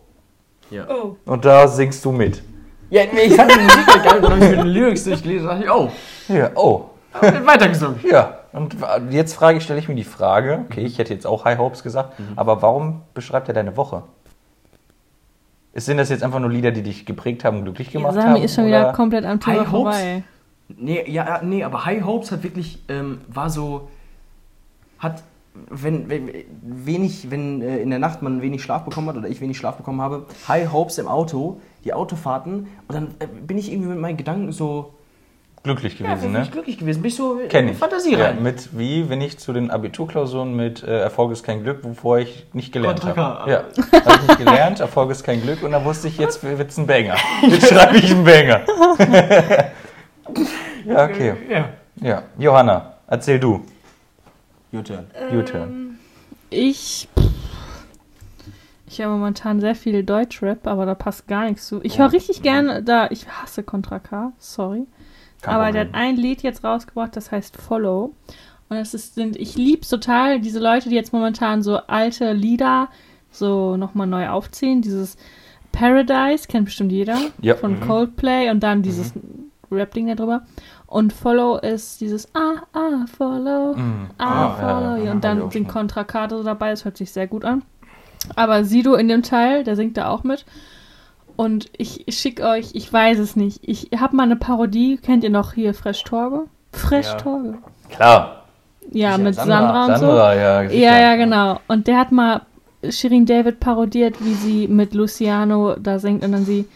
Ja. 0.70 0.86
Oh. 0.88 1.16
und 1.24 1.44
da 1.44 1.66
singst 1.66 2.04
du 2.04 2.12
mit. 2.12 2.42
Ja, 2.90 3.02
nee, 3.12 3.22
ich 3.22 3.34
fand 3.34 3.50
die 3.50 3.58
Musik 3.58 3.86
geil, 4.04 4.20
dann 4.20 4.32
habe 4.34 4.44
ich 4.44 4.50
mir 4.56 4.62
die 4.62 4.68
Lyrics 4.68 5.02
durchgelesen 5.04 5.48
und 5.48 5.54
dachte 5.54 5.64
ich, 5.64 5.70
oh, 5.70 5.90
Ja, 6.32 6.50
oh. 6.54 6.84
weitergesungen. 7.44 7.98
Ja, 8.08 8.38
und 8.52 8.76
jetzt 9.10 9.34
frage 9.34 9.58
ich, 9.58 9.64
stelle 9.64 9.80
ich 9.80 9.88
mir 9.88 9.96
die 9.96 10.04
Frage, 10.04 10.64
okay, 10.70 10.82
ich 10.82 10.98
hätte 10.98 11.12
jetzt 11.12 11.26
auch 11.26 11.44
High 11.44 11.58
Hopes 11.58 11.82
gesagt, 11.82 12.20
Mhm. 12.20 12.24
aber 12.36 12.62
warum 12.62 13.02
beschreibt 13.14 13.48
er 13.48 13.54
deine 13.54 13.76
Woche? 13.76 14.04
Ist- 15.74 15.86
Sind 15.86 15.96
das 15.98 16.08
jetzt 16.08 16.22
einfach 16.22 16.40
nur 16.40 16.50
Lieder, 16.50 16.70
die 16.70 16.82
dich 16.82 17.04
geprägt 17.04 17.44
haben, 17.44 17.62
glücklich 17.64 17.90
gemacht 17.90 18.14
Sami 18.14 18.38
haben? 18.38 18.42
ist 18.42 18.54
schon 18.54 18.66
wieder 18.66 18.84
oder? 18.84 18.92
komplett 18.92 19.24
am 19.26 19.40
Thema 19.40 19.60
High 19.60 19.72
Hopes? 19.72 19.96
vorbei. 19.96 20.22
Nee, 20.76 21.04
ja, 21.10 21.40
nee, 21.42 21.62
aber 21.62 21.84
High 21.84 22.04
Hopes 22.04 22.32
hat 22.32 22.42
wirklich, 22.42 22.78
ähm, 22.88 23.20
war 23.28 23.50
so, 23.50 23.88
hat, 24.98 25.22
wenn, 25.68 26.08
wenn 26.08 26.30
wenig, 26.62 27.30
wenn 27.30 27.60
äh, 27.60 27.78
in 27.78 27.90
der 27.90 27.98
Nacht 27.98 28.22
man 28.22 28.40
wenig 28.40 28.62
Schlaf 28.62 28.84
bekommen 28.84 29.08
hat 29.08 29.16
oder 29.16 29.28
ich 29.28 29.40
wenig 29.40 29.58
Schlaf 29.58 29.76
bekommen 29.76 30.00
habe, 30.00 30.24
High 30.48 30.72
Hopes 30.72 30.96
im 30.98 31.06
Auto, 31.06 31.60
die 31.84 31.92
Autofahrten 31.92 32.66
und 32.88 32.94
dann 32.94 33.08
äh, 33.18 33.26
bin 33.26 33.58
ich 33.58 33.70
irgendwie 33.70 33.90
mit 33.90 33.98
meinen 33.98 34.16
Gedanken 34.16 34.52
so, 34.52 34.93
glücklich 35.64 35.98
ja, 35.98 36.06
gewesen, 36.06 36.22
bin 36.22 36.32
ne? 36.32 36.42
ich 36.42 36.50
glücklich 36.52 36.78
gewesen, 36.78 37.02
bin 37.02 37.08
ich 37.08 37.16
so 37.16 37.40
Kenn 37.48 37.68
ich. 37.68 37.76
Fantasie 37.76 38.12
Ja, 38.12 38.26
rein. 38.26 38.42
mit 38.42 38.78
wie, 38.78 39.08
wenn 39.08 39.20
ich 39.20 39.38
zu 39.38 39.52
den 39.52 39.70
Abiturklausuren 39.70 40.54
mit 40.54 40.82
äh, 40.82 41.00
Erfolg 41.00 41.32
ist 41.32 41.42
kein 41.42 41.64
Glück, 41.64 41.82
wovor 41.82 42.18
ich 42.18 42.46
nicht 42.52 42.70
gelernt 42.70 43.02
habe. 43.04 43.50
Ja, 43.50 43.64
habe 44.04 44.20
ich 44.22 44.28
nicht 44.28 44.38
gelernt, 44.38 44.80
Erfolg 44.80 45.10
ist 45.10 45.24
kein 45.24 45.42
Glück 45.42 45.62
und 45.62 45.72
da 45.72 45.84
wusste 45.84 46.06
ich, 46.08 46.18
jetzt 46.18 46.44
wird 46.44 46.70
es 46.70 46.76
ein 46.76 46.86
Banger. 46.86 47.16
Jetzt 47.48 47.68
schreibe 47.68 47.96
ich 47.96 48.10
einen 48.10 48.24
Banger. 48.24 48.60
ja, 50.84 51.04
okay. 51.04 51.34
Ja. 51.50 51.68
Ja, 51.96 52.22
Johanna, 52.38 52.94
erzähl 53.06 53.40
du. 53.40 53.64
Your 54.72 54.84
turn. 54.84 55.06
U-Turn. 55.32 55.98
Ich. 56.50 57.08
Ich 58.86 58.98
höre 58.98 59.08
momentan 59.08 59.60
sehr 59.60 59.74
viel 59.74 60.02
Deutschrap, 60.02 60.66
aber 60.66 60.84
da 60.84 60.94
passt 60.94 61.26
gar 61.26 61.44
nichts 61.46 61.66
zu. 61.66 61.80
Ich 61.82 61.98
höre 61.98 62.12
richtig 62.12 62.42
gerne 62.42 62.82
da. 62.82 63.08
Ich 63.10 63.26
hasse 63.28 63.62
Contra 63.62 63.98
K, 63.98 64.32
sorry. 64.38 64.86
Kein 65.44 65.54
aber 65.54 65.64
Problem. 65.66 65.92
der 65.92 66.00
hat 66.00 66.06
ein 66.08 66.16
Lied 66.16 66.42
jetzt 66.42 66.64
rausgebracht, 66.64 67.16
das 67.16 67.30
heißt 67.32 67.56
Follow. 67.56 68.14
Und 68.68 68.76
es 68.78 68.94
ist, 68.94 69.14
sind, 69.14 69.36
ich 69.36 69.56
lieb's 69.56 69.88
total, 69.88 70.40
diese 70.40 70.58
Leute, 70.58 70.88
die 70.88 70.94
jetzt 70.94 71.12
momentan 71.12 71.62
so 71.62 71.76
alte 71.86 72.32
Lieder 72.32 72.88
so 73.30 73.76
nochmal 73.76 74.06
neu 74.06 74.28
aufziehen. 74.28 74.80
Dieses 74.82 75.16
Paradise, 75.72 76.46
kennt 76.48 76.66
bestimmt 76.66 76.92
jeder, 76.92 77.18
Ja. 77.40 77.56
von 77.56 77.74
Mhm. 77.80 77.80
Coldplay 77.86 78.50
und 78.50 78.60
dann 78.62 78.82
dieses 78.82 79.12
Rap-Ding 79.70 80.06
da 80.06 80.14
drüber. 80.14 80.42
Und 80.86 81.12
Follow 81.12 81.58
ist 81.58 82.00
dieses 82.00 82.28
Ah, 82.34 82.62
ah, 82.72 83.06
Follow, 83.16 83.74
Mm. 83.76 84.10
ah, 84.18 84.24
Ah, 84.46 84.50
Follow 84.54 84.96
ja, 84.98 85.04
ja, 85.06 85.12
Und 85.12 85.24
dann 85.24 85.50
sind 85.50 85.64
schon. 85.64 85.66
Contra 85.66 86.04
K 86.04 86.28
so 86.30 86.42
dabei, 86.44 86.70
das 86.70 86.84
hört 86.84 86.96
sich 86.96 87.10
sehr 87.10 87.26
gut 87.26 87.44
an. 87.44 87.62
Aber 88.36 88.64
Sido 88.64 88.94
in 88.94 89.08
dem 89.08 89.22
Teil, 89.22 89.64
der 89.64 89.74
singt 89.76 89.96
da 89.96 90.08
auch 90.08 90.22
mit. 90.22 90.46
Und 91.36 91.70
ich 91.76 92.04
schicke 92.08 92.44
euch, 92.44 92.70
ich 92.74 92.92
weiß 92.92 93.18
es 93.18 93.36
nicht. 93.36 93.60
Ich 93.62 93.90
habe 93.98 94.16
mal 94.16 94.24
eine 94.24 94.36
Parodie, 94.36 94.98
kennt 94.98 95.24
ihr 95.24 95.30
noch 95.30 95.52
hier 95.52 95.74
Fresh 95.74 96.04
Torge? 96.04 96.44
Fresh 96.72 97.06
Ja. 97.06 97.14
Torge. 97.14 97.58
Klar. 97.90 98.44
Ja, 98.92 99.12
Sicher, 99.12 99.22
mit 99.22 99.34
Sandra. 99.34 99.56
Sandra, 99.56 99.84
und 99.84 100.00
Sandra, 100.00 100.34
ja. 100.34 100.68
so. 100.68 100.76
Ja, 100.76 101.00
ja, 101.00 101.16
genau. 101.16 101.60
Und 101.68 101.86
der 101.86 101.98
hat 101.98 102.12
mal 102.12 102.42
Shirin 102.88 103.26
David 103.26 103.60
parodiert, 103.60 104.16
wie 104.24 104.34
sie 104.34 104.68
mit 104.68 104.94
Luciano 104.94 105.74
da 105.76 105.98
singt 105.98 106.24
und 106.24 106.32
dann 106.32 106.44
sie 106.44 106.66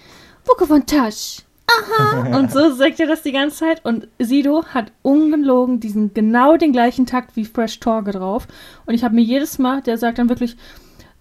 Bucke 0.44 0.66
von 0.66 0.86
Tasch. 0.86 1.42
Aha. 1.68 2.36
Und 2.38 2.50
so 2.50 2.72
sagt 2.72 2.98
er 2.98 3.06
das 3.06 3.22
die 3.22 3.32
ganze 3.32 3.58
Zeit. 3.58 3.84
Und 3.84 4.08
Sido 4.18 4.64
hat 4.72 4.90
ungelogen 5.02 5.80
diesen 5.80 6.14
genau 6.14 6.56
den 6.56 6.72
gleichen 6.72 7.04
Takt 7.04 7.36
wie 7.36 7.44
Fresh 7.44 7.80
Torge 7.80 8.12
drauf. 8.12 8.48
Und 8.86 8.94
ich 8.94 9.04
habe 9.04 9.14
mir 9.14 9.20
jedes 9.20 9.58
Mal, 9.58 9.82
der 9.82 9.98
sagt 9.98 10.18
dann 10.18 10.30
wirklich 10.30 10.56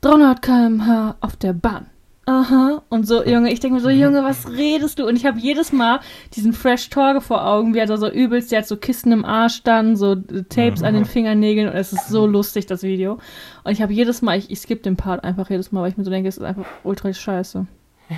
300 0.02 0.42
km/h 0.42 1.16
auf 1.20 1.36
der 1.36 1.52
Bahn. 1.52 1.88
Aha. 2.30 2.82
Und 2.90 3.08
so, 3.08 3.24
Junge, 3.24 3.54
ich 3.54 3.62
denke 3.62 3.76
mir 3.76 3.82
so, 3.82 3.90
Junge, 3.90 4.22
was 4.22 4.50
redest 4.52 5.00
du? 5.00 5.08
Und 5.08 5.16
ich 5.16 5.26
habe 5.26 5.40
jedes 5.40 5.72
Mal 5.72 6.02
diesen 6.36 6.52
Fresh 6.52 6.90
Torge 6.90 7.22
vor 7.22 7.46
Augen, 7.48 7.74
wie 7.74 7.80
er 7.80 7.86
da 7.86 7.96
so 7.98 8.10
übelst, 8.10 8.52
der 8.52 8.60
hat 8.60 8.68
so 8.68 8.76
Kissen 8.76 9.14
im 9.14 9.24
Arsch 9.24 9.64
dann, 9.64 9.96
so 9.96 10.12
äh, 10.12 10.44
Tapes 10.50 10.84
an 10.84 10.94
den 10.94 11.06
Fingernägeln 11.06 11.70
und 11.70 11.76
es 11.76 11.94
ist 11.94 12.10
so 12.10 12.26
lustig, 12.28 12.66
das 12.66 12.84
Video. 12.84 13.14
Und 13.64 13.72
ich 13.72 13.82
habe 13.82 13.94
jedes 13.94 14.22
Mal, 14.22 14.38
ich, 14.38 14.52
ich 14.52 14.60
skippe 14.60 14.82
den 14.84 14.98
Part 14.98 15.24
einfach 15.24 15.50
jedes 15.50 15.72
Mal, 15.72 15.84
weil 15.84 15.90
ich 15.92 15.98
mir 15.98 16.04
so 16.04 16.12
denke, 16.12 16.28
es 16.28 16.38
ist 16.38 16.44
einfach 16.44 16.66
ultra 16.84 17.14
scheiße. 17.14 17.66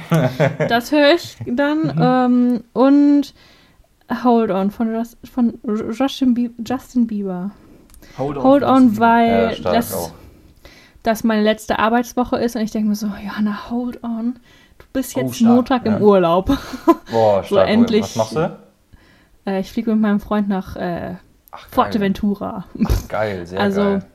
das 0.70 0.92
höre 0.92 1.14
ich 1.14 1.38
dann. 1.46 1.94
ähm, 2.02 2.64
und 2.74 3.34
Hold 4.24 4.50
On 4.50 4.72
von, 4.72 4.92
Just, 4.92 5.18
von 5.32 5.54
Justin, 5.92 6.34
Bie- 6.34 6.52
Justin 6.68 7.06
Bieber. 7.06 7.52
Hold 8.18 8.38
on. 8.38 8.44
Hold 8.44 8.64
On, 8.64 8.98
weil 8.98 9.56
Ja, 9.64 9.72
das, 9.74 9.94
auch. 9.94 10.12
Das 11.04 11.24
meine 11.24 11.44
letzte 11.44 11.80
Arbeitswoche 11.80 12.38
ist 12.38 12.56
und 12.56 12.62
ich 12.62 12.72
denke 12.72 12.90
mir 12.90 12.96
so, 12.96 13.08
Johanna, 13.08 13.70
hold 13.70 14.04
on. 14.04 14.36
Du 14.78 14.86
bist 14.94 15.16
Oh, 15.16 15.22
jetzt 15.22 15.36
stark, 15.38 15.56
Montag 15.56 15.86
im 15.86 15.94
ja. 15.94 16.00
Urlaub. 16.00 16.46
Boah, 17.12 17.44
So 17.44 17.56
stark. 17.56 17.70
endlich. 17.70 18.02
Was 18.04 18.16
machst 18.16 18.36
du? 18.36 18.58
Äh, 19.46 19.60
ich 19.62 19.72
fliege 19.72 19.92
mit 19.92 20.00
meinem 20.02 20.20
Freund 20.20 20.48
nach 20.50 20.76
äh, 20.76 21.16
Ach, 21.52 21.68
geil. 23.08 23.46
Sehr 23.46 23.60
Also, 23.62 23.82
geil. 23.82 24.06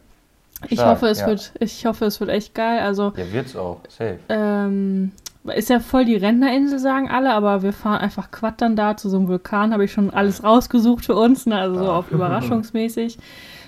Ich 0.69 0.79
Stark, 0.79 0.93
hoffe, 0.97 1.09
es 1.09 1.21
ja. 1.21 1.27
wird, 1.27 1.53
ich 1.61 1.85
hoffe, 1.85 2.07
es 2.07 2.21
wird 2.21 2.31
echt 2.31 2.55
geil. 2.55 2.81
Also, 2.81 3.13
Ja, 3.17 3.33
wird's 3.33 3.55
auch. 3.57 3.81
Safe. 3.89 4.19
ähm, 4.31 5.13
ist 5.45 5.69
ja 5.69 5.81
voll 5.81 6.07
die 6.07 6.17
Rentnerinsel, 6.17 6.79
sagen 6.79 7.11
alle, 7.11 7.35
aber 7.35 7.63
wir 7.63 7.75
fahren 7.75 7.99
einfach 8.01 8.31
quattern 8.31 8.77
da 8.77 8.97
zu 8.97 9.11
so 9.11 9.19
einem 9.19 9.29
Vulkan. 9.29 9.73
Habe 9.75 9.85
ich 9.85 9.93
schon 9.93 10.09
alles 10.11 10.43
rausgesucht 10.43 11.05
für 11.05 11.17
uns, 11.17 11.45
ne? 11.45 11.59
also 11.59 11.79
so 11.85 11.91
auf 11.93 12.11
überraschungsmäßig. 12.11 13.19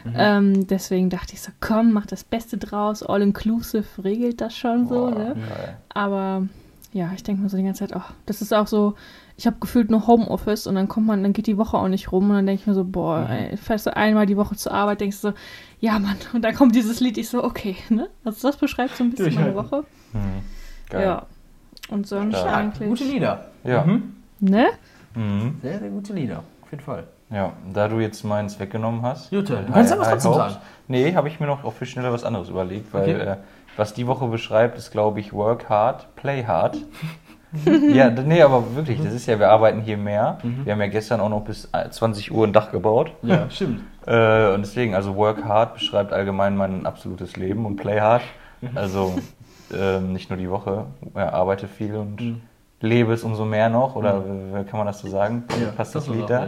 Mhm. 0.06 0.14
Ähm, 0.16 0.66
deswegen 0.66 1.10
dachte 1.10 1.34
ich 1.34 1.40
so, 1.42 1.50
komm, 1.60 1.92
mach 1.92 2.06
das 2.06 2.24
Beste 2.24 2.58
draus. 2.58 3.02
All 3.02 3.22
inclusive 3.22 3.84
regelt 4.04 4.40
das 4.40 4.56
schon 4.56 4.86
so, 4.88 4.94
Boah, 5.10 5.10
ne? 5.10 5.34
geil. 5.34 5.76
Aber 5.94 6.46
ja, 6.92 7.10
ich 7.14 7.22
denke 7.22 7.42
mir 7.42 7.48
so 7.48 7.56
die 7.56 7.62
ganze 7.64 7.80
Zeit, 7.86 7.94
ach, 7.94 8.12
das 8.26 8.40
ist 8.40 8.54
auch 8.54 8.66
so, 8.66 8.94
ich 9.36 9.46
habe 9.46 9.56
gefühlt 9.60 9.90
nur 9.90 10.06
Homeoffice 10.06 10.66
und 10.66 10.76
dann 10.76 10.88
kommt 10.88 11.06
man, 11.06 11.22
dann 11.22 11.32
geht 11.34 11.46
die 11.46 11.58
Woche 11.58 11.76
auch 11.76 11.88
nicht 11.88 12.10
rum 12.10 12.30
und 12.30 12.36
dann 12.36 12.46
denke 12.46 12.62
ich 12.62 12.66
mir 12.66 12.72
so, 12.74 12.84
boah, 12.84 13.20
Mhm. 13.20 13.30
ey, 13.32 13.56
fährst 13.58 13.84
du 13.86 13.94
einmal 13.96 14.24
die 14.24 14.36
Woche 14.38 14.56
zur 14.56 14.72
Arbeit, 14.72 15.00
denkst 15.02 15.20
du 15.20 15.28
so, 15.28 15.34
ja 15.80 15.98
Mann, 15.98 16.16
und 16.32 16.42
dann 16.42 16.54
kommt 16.54 16.74
dieses 16.74 17.00
Lied, 17.00 17.18
ich 17.18 17.28
so, 17.28 17.44
okay, 17.44 17.76
ne? 17.90 18.08
Also 18.24 18.48
das 18.48 18.56
beschreibt 18.56 18.96
so 18.96 19.04
ein 19.04 19.10
bisschen 19.10 19.34
meine. 19.34 19.54
Woche. 19.54 19.84
Hm. 20.12 20.20
Geil. 20.88 21.02
Ja. 21.04 21.26
Und 21.90 22.06
sonst 22.06 22.38
Stark. 22.38 22.54
eigentlich. 22.56 22.88
Gute 22.88 23.04
Lieder. 23.04 23.50
Ja. 23.62 23.84
Mhm. 23.84 24.14
Ne? 24.40 24.66
Mhm. 25.14 25.56
Sehr, 25.62 25.78
sehr 25.78 25.90
gute 25.90 26.14
Lieder. 26.14 26.42
Auf 26.62 26.70
jeden 26.70 26.82
Fall. 26.82 27.06
Ja, 27.30 27.52
da 27.72 27.88
du 27.88 27.98
jetzt 27.98 28.22
meins 28.24 28.60
weggenommen 28.60 29.02
hast. 29.02 29.32
Jute, 29.32 29.56
du 29.66 29.72
kannst 29.72 29.90
ja 29.92 29.98
was 29.98 30.08
dazu 30.10 30.32
sagen. 30.32 30.56
Nee, 30.86 31.14
habe 31.14 31.28
ich 31.28 31.40
mir 31.40 31.46
noch 31.46 31.72
für 31.72 31.84
schneller 31.86 32.12
was 32.12 32.22
anderes 32.24 32.48
überlegt, 32.48 32.94
weil 32.94 33.02
Okay. 33.02 33.12
äh, 33.32 33.36
was 33.76 33.94
die 33.94 34.06
Woche 34.06 34.26
beschreibt, 34.28 34.78
ist 34.78 34.90
glaube 34.92 35.18
ich 35.20 35.32
Work 35.32 35.68
hard, 35.68 36.14
play 36.16 36.44
hard. 36.44 36.78
ja, 37.92 38.10
nee, 38.10 38.42
aber 38.42 38.76
wirklich, 38.76 39.02
das 39.02 39.12
ist 39.12 39.26
ja, 39.26 39.38
wir 39.38 39.50
arbeiten 39.50 39.80
hier 39.80 39.96
mehr. 39.96 40.38
Mhm. 40.42 40.64
Wir 40.64 40.72
haben 40.72 40.80
ja 40.80 40.86
gestern 40.88 41.20
auch 41.20 41.28
noch 41.28 41.42
bis 41.42 41.68
äh, 41.72 41.88
20 41.90 42.32
Uhr 42.32 42.46
ein 42.46 42.52
Dach 42.52 42.70
gebaut. 42.70 43.12
Ja, 43.22 43.48
stimmt. 43.50 43.80
Äh, 44.08 44.54
und 44.54 44.60
deswegen, 44.60 44.94
also 44.94 45.16
Work 45.16 45.44
hard 45.44 45.74
beschreibt 45.74 46.12
allgemein 46.12 46.56
mein 46.56 46.86
absolutes 46.86 47.36
Leben 47.36 47.66
und 47.66 47.74
Play 47.74 48.00
hard. 48.00 48.22
Mhm. 48.60 48.68
Also 48.76 49.16
ähm, 49.76 50.12
nicht 50.12 50.30
nur 50.30 50.38
die 50.38 50.48
Woche, 50.48 50.86
ja, 51.16 51.32
arbeite 51.32 51.66
viel 51.66 51.96
und 51.96 52.20
Mhm. 52.20 52.40
lebe 52.80 53.12
es 53.12 53.24
umso 53.24 53.44
mehr 53.44 53.68
noch. 53.68 53.96
Oder 53.96 54.22
wie 54.24 54.62
kann 54.62 54.78
man 54.78 54.86
das 54.86 55.00
so 55.00 55.08
sagen? 55.08 55.42
Passt 55.76 55.96
das, 55.96 56.08
war 56.08 56.14
Lied 56.14 56.30
da? 56.30 56.40
ja. 56.42 56.46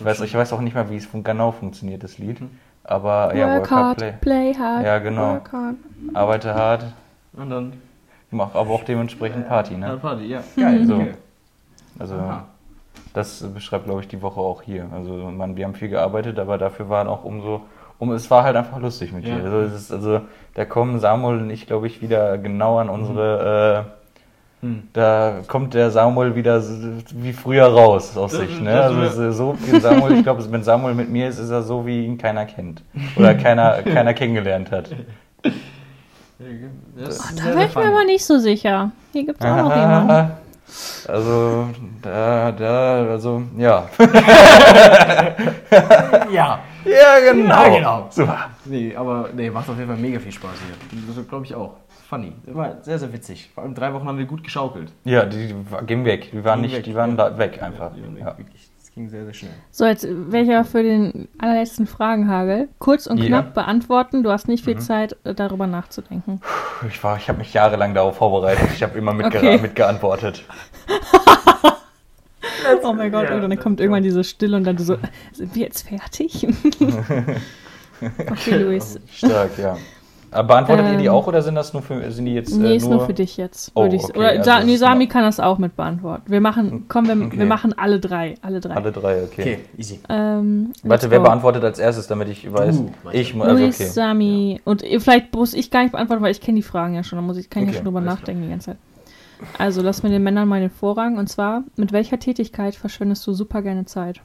Ich 0.00 0.06
weiß, 0.06 0.20
ich 0.22 0.34
weiß 0.34 0.52
auch 0.54 0.60
nicht 0.62 0.74
mehr, 0.74 0.88
wie 0.88 0.96
es 0.96 1.06
genau 1.12 1.52
funktioniert, 1.52 2.02
das 2.02 2.16
Lied. 2.16 2.38
Aber 2.84 3.34
ja, 3.36 3.46
Work 3.48 3.58
Work 3.58 3.70
hard, 3.70 3.84
hard, 3.84 3.96
Play. 3.98 4.12
play 4.20 4.54
hard. 4.54 4.84
Ja, 4.84 4.98
genau. 4.98 5.34
Work 5.34 5.52
hard. 5.52 5.74
Arbeite 6.14 6.54
hart, 6.54 6.84
Und 7.34 7.50
dann 7.50 7.72
mach 8.30 8.54
aber 8.54 8.70
auch 8.70 8.84
dementsprechend 8.84 9.46
Party, 9.46 9.74
ne? 9.76 9.98
Party, 10.00 10.24
ja. 10.24 10.42
Geil. 10.56 10.86
So. 10.86 10.94
Okay. 10.94 11.14
Also 11.98 12.14
Aha. 12.14 12.44
das 13.12 13.44
beschreibt, 13.52 13.84
glaube 13.84 14.00
ich, 14.00 14.08
die 14.08 14.22
Woche 14.22 14.40
auch 14.40 14.62
hier. 14.62 14.86
Also 14.94 15.12
man, 15.12 15.56
wir 15.56 15.66
haben 15.66 15.74
viel 15.74 15.90
gearbeitet, 15.90 16.38
aber 16.38 16.56
dafür 16.56 16.88
waren 16.88 17.06
auch 17.06 17.24
umso, 17.24 17.60
um, 17.98 18.10
es 18.12 18.30
war 18.30 18.42
halt 18.44 18.56
einfach 18.56 18.78
lustig 18.78 19.12
mit 19.12 19.26
Ja. 19.26 19.36
dir. 19.36 19.44
Also, 19.44 19.60
es 19.60 19.74
ist, 19.74 19.92
also 19.92 20.22
da 20.54 20.64
kommen 20.64 20.98
Samuel 20.98 21.40
und 21.40 21.50
ich, 21.50 21.66
glaube 21.66 21.86
ich, 21.86 22.00
wieder 22.00 22.38
genau 22.38 22.78
an 22.78 22.88
unsere, 22.88 23.84
äh, 23.86 23.99
Hm. 24.62 24.82
da 24.92 25.36
kommt 25.48 25.72
der 25.72 25.90
Samuel 25.90 26.34
wieder 26.34 26.62
wie 27.14 27.32
früher 27.32 27.64
raus 27.66 28.16
aus 28.16 28.32
Das- 28.32 28.40
sich. 28.40 28.60
Ne? 28.60 28.70
das 28.74 28.92
Also 29.18 29.32
so 29.32 29.56
wie 29.60 29.80
Samuel, 29.80 30.16
ich 30.18 30.22
glaube, 30.22 30.44
wenn 30.52 30.62
Samuel 30.62 30.94
mit 30.94 31.08
mir 31.10 31.28
ist, 31.28 31.38
ist 31.38 31.50
er 31.50 31.62
so, 31.62 31.86
wie 31.86 32.04
ihn 32.04 32.18
keiner 32.18 32.44
kennt. 32.44 32.82
Oder 33.16 33.34
keiner, 33.34 33.82
keiner 33.82 34.12
kennengelernt 34.12 34.70
hat. 34.70 34.90
Das 36.96 37.34
Da 37.36 37.44
wäre 37.54 37.66
ich 37.66 37.74
mir 37.74 37.86
aber 37.86 38.04
nicht 38.04 38.24
so 38.24 38.38
sicher. 38.38 38.90
Hier 39.12 39.24
gibt 39.26 39.40
es 39.42 39.46
auch 39.50 39.56
noch 39.56 39.74
jemanden. 39.76 40.30
Also, 41.08 41.66
da, 42.00 42.52
da, 42.52 43.04
also, 43.10 43.42
ja. 43.58 43.88
Ja. 46.30 46.60
Ja, 46.84 47.32
genau. 47.32 47.54
Ja, 47.64 47.68
genau. 47.68 48.06
Super. 48.10 48.38
Nee, 48.64 48.94
aber 48.96 49.28
nee, 49.34 49.50
macht 49.50 49.68
auf 49.68 49.76
jeden 49.76 49.88
Fall 49.90 49.98
mega 49.98 50.18
viel 50.20 50.32
Spaß 50.32 50.50
hier. 50.90 50.98
Das 51.16 51.28
glaube 51.28 51.44
ich 51.44 51.54
auch. 51.54 51.74
Funny. 52.10 52.32
War 52.46 52.78
sehr, 52.82 52.98
sehr 52.98 53.12
witzig. 53.12 53.50
Vor 53.54 53.62
allem 53.62 53.72
drei 53.76 53.94
Wochen 53.94 54.04
haben 54.08 54.18
wir 54.18 54.24
gut 54.26 54.42
geschaukelt. 54.42 54.92
Ja, 55.04 55.24
die, 55.26 55.46
die 55.46 55.86
gehen 55.86 56.04
weg. 56.04 56.32
Die 56.32 56.42
waren 56.44 56.60
Gingen 56.60 56.62
nicht, 56.72 56.76
weg, 56.78 56.82
die 56.84 56.94
waren 56.96 57.10
ja. 57.16 57.30
da 57.30 57.38
weg 57.38 57.62
einfach. 57.62 57.92
Ja, 57.96 58.02
ja. 58.18 58.36
Das 58.78 58.90
ging 58.92 59.08
sehr, 59.08 59.24
sehr 59.26 59.32
schnell. 59.32 59.52
So, 59.70 59.86
jetzt 59.86 60.04
werde 60.08 60.40
ich 60.44 60.52
aber 60.52 60.64
für 60.64 60.82
den 60.82 61.28
allerletzten 61.38 61.86
Fragenhagel 61.86 62.68
kurz 62.80 63.06
und 63.06 63.18
Ja. 63.18 63.26
knapp 63.28 63.54
beantworten. 63.54 64.24
Du 64.24 64.32
hast 64.32 64.48
nicht 64.48 64.64
viel 64.64 64.74
Mhm. 64.74 64.80
Zeit, 64.80 65.16
äh, 65.22 65.34
darüber 65.36 65.68
nachzudenken. 65.68 66.40
Ich, 66.88 67.02
war- 67.04 67.16
ich 67.16 67.28
habe 67.28 67.38
mich 67.38 67.54
jahrelang 67.54 67.94
darauf 67.94 68.16
vorbereitet. 68.16 68.68
Ich 68.74 68.82
habe 68.82 68.98
immer 68.98 69.12
mitge 69.14 69.38
Okay. 69.38 69.58
mitgeantwortet. 69.58 70.42
Oh 72.82 72.92
mein 72.92 73.10
Gott, 73.10 73.24
Ja, 73.28 73.34
und 73.36 73.42
dann 73.42 73.58
kommt 73.58 73.80
irgendwann 73.80 74.02
diese 74.02 74.22
Stille 74.24 74.56
und 74.56 74.64
dann 74.64 74.76
du 74.76 74.82
so, 74.82 74.96
sind 75.32 75.54
wir 75.54 75.62
jetzt 75.64 75.86
fertig? 75.88 76.46
okay, 78.30 78.56
Luis. 78.56 78.98
Stark, 79.10 79.56
ja. 79.58 79.76
Aber 80.32 80.48
beantwortet 80.48 80.86
ihr 80.92 80.98
die 80.98 81.06
Ähm, 81.06 81.12
auch 81.12 81.26
oder 81.26 81.42
sind 81.42 81.56
das 81.56 81.72
nur 81.72 81.82
für, 81.82 82.10
sind 82.12 82.24
die 82.24 82.34
jetzt 82.34 82.54
Nee, 82.56 82.72
äh, 82.72 82.76
ist 82.76 82.88
nur 82.88 83.04
für 83.04 83.14
dich 83.14 83.36
jetzt. 83.36 83.72
Oh, 83.74 83.82
würde 83.82 83.96
ich, 83.96 84.04
okay, 84.04 84.18
oder 84.18 84.28
also 84.28 84.42
Sa 84.44 84.60
nee, 84.64 84.76
Sami 84.76 85.06
kann 85.08 85.22
das 85.24 85.40
auch 85.40 85.58
mit 85.58 85.74
beantworten. 85.76 86.30
Wir 86.30 86.40
machen, 86.40 86.84
komm, 86.88 87.06
wir, 87.08 87.26
Okay. 87.26 87.38
wir 87.38 87.46
machen 87.46 87.74
alle 87.76 87.98
drei. 87.98 88.36
Alle 88.42 88.60
drei. 88.60 88.74
Alle 88.74 88.92
drei, 88.92 89.22
okay. 89.24 89.40
Okay, 89.42 89.58
easy. 89.76 89.98
Ähm, 90.08 90.68
let's 90.68 90.88
Warte, 90.88 91.10
wer 91.10 91.18
go. 91.18 91.24
beantwortet 91.24 91.64
als 91.64 91.78
erstes, 91.78 92.06
damit 92.06 92.28
ich 92.28 92.52
weiß? 92.52 92.82
Warte. 93.02 93.16
ich 93.18 93.34
mu- 93.34 93.42
also 93.42 93.62
Luis, 93.62 93.80
okay. 93.80 93.88
Sami 93.90 94.60
und 94.64 94.82
ihr- 94.82 95.00
vielleicht 95.00 95.34
muss 95.34 95.52
ich 95.54 95.70
gar 95.70 95.82
nicht 95.82 95.92
beantworten, 95.92 96.22
weil 96.22 96.30
ich 96.32 96.40
kenne 96.40 96.56
die 96.56 96.62
Fragen 96.62 96.94
ja 96.94 97.02
schon. 97.02 97.16
Da 97.18 97.22
muss 97.22 97.36
ich, 97.36 97.50
kann 97.50 97.64
ich 97.64 97.68
Okay, 97.70 97.76
ja 97.76 97.78
schon 97.78 97.84
drüber 97.86 97.98
alles 97.98 98.08
klar. 98.10 98.20
nachdenken 98.20 98.42
die 98.44 98.48
ganze 98.50 98.66
Zeit. 98.66 98.76
Also 99.58 99.82
lass 99.82 100.02
mir 100.02 100.10
den 100.10 100.22
Männern 100.22 100.46
mal 100.46 100.60
den 100.60 100.70
Vorrang. 100.70 101.16
Und 101.18 101.28
zwar, 101.28 101.64
mit 101.76 101.92
welcher 101.92 102.18
Tätigkeit 102.18 102.74
verschwendest 102.76 103.26
du 103.26 103.32
super 103.32 103.62
gerne 103.62 103.84
Zeit? 103.86 104.20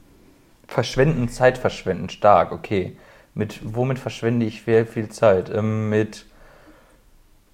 Verschwenden, 0.68 1.28
Zeit 1.28 1.58
verschwenden, 1.58 2.08
stark, 2.10 2.52
okay. 2.52 2.96
Mit 3.36 3.60
womit 3.62 3.98
verschwende 3.98 4.46
ich 4.46 4.62
viel, 4.62 4.86
viel 4.86 5.10
Zeit? 5.10 5.52
Ähm, 5.54 5.90
mit 5.90 6.24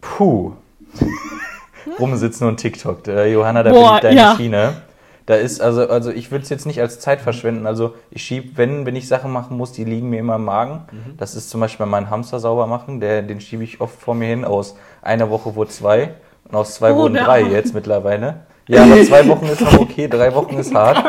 Puh. 0.01 0.53
Rumsitzen 1.99 2.47
und 2.47 2.59
TikTok. 2.59 3.09
Äh, 3.09 3.33
Johanna, 3.33 3.65
da 3.65 3.71
Boah, 3.73 3.89
bin 3.89 3.95
ich 3.97 4.01
deine 4.03 4.17
ja. 4.17 4.37
Schiene. 4.37 4.73
Da 5.27 5.35
ist, 5.35 5.61
also, 5.61 5.89
also 5.89 6.11
ich 6.13 6.31
würde 6.31 6.45
es 6.45 6.51
jetzt 6.51 6.67
nicht 6.67 6.81
als 6.81 7.01
Zeit 7.01 7.21
verschwenden. 7.21 7.67
Also 7.67 7.95
ich 8.13 8.23
schiebe, 8.23 8.57
wenn, 8.57 8.87
wenn 8.87 8.95
ich 8.95 9.09
Sachen 9.09 9.33
machen 9.33 9.57
muss, 9.57 9.73
die 9.73 9.83
liegen 9.83 10.09
mir 10.09 10.21
immer 10.21 10.37
im 10.37 10.45
Magen. 10.45 10.83
Das 11.17 11.35
ist 11.35 11.51
zum 11.51 11.61
Beispiel 11.61 11.87
meinen 11.87 12.11
Hamster 12.11 12.39
sauber 12.39 12.69
machen. 12.69 13.01
Der, 13.01 13.23
den 13.23 13.41
schiebe 13.41 13.65
ich 13.65 13.81
oft 13.81 14.01
vor 14.01 14.15
mir 14.15 14.29
hin. 14.29 14.45
Aus 14.45 14.77
einer 15.01 15.31
Woche 15.31 15.57
wurde 15.57 15.71
zwei. 15.71 16.15
Und 16.49 16.55
aus 16.55 16.75
zwei 16.77 16.93
Oh, 16.93 16.97
wurden 16.97 17.15
drei 17.15 17.43
Arme. 17.43 17.53
jetzt 17.55 17.75
mittlerweile. 17.75 18.41
Ja, 18.69 18.85
aber 18.85 19.03
zwei 19.03 19.27
Wochen 19.27 19.47
ist 19.47 19.61
noch 19.63 19.81
okay, 19.81 20.07
drei 20.07 20.33
Wochen 20.35 20.59
ist 20.59 20.73
hart. 20.75 21.05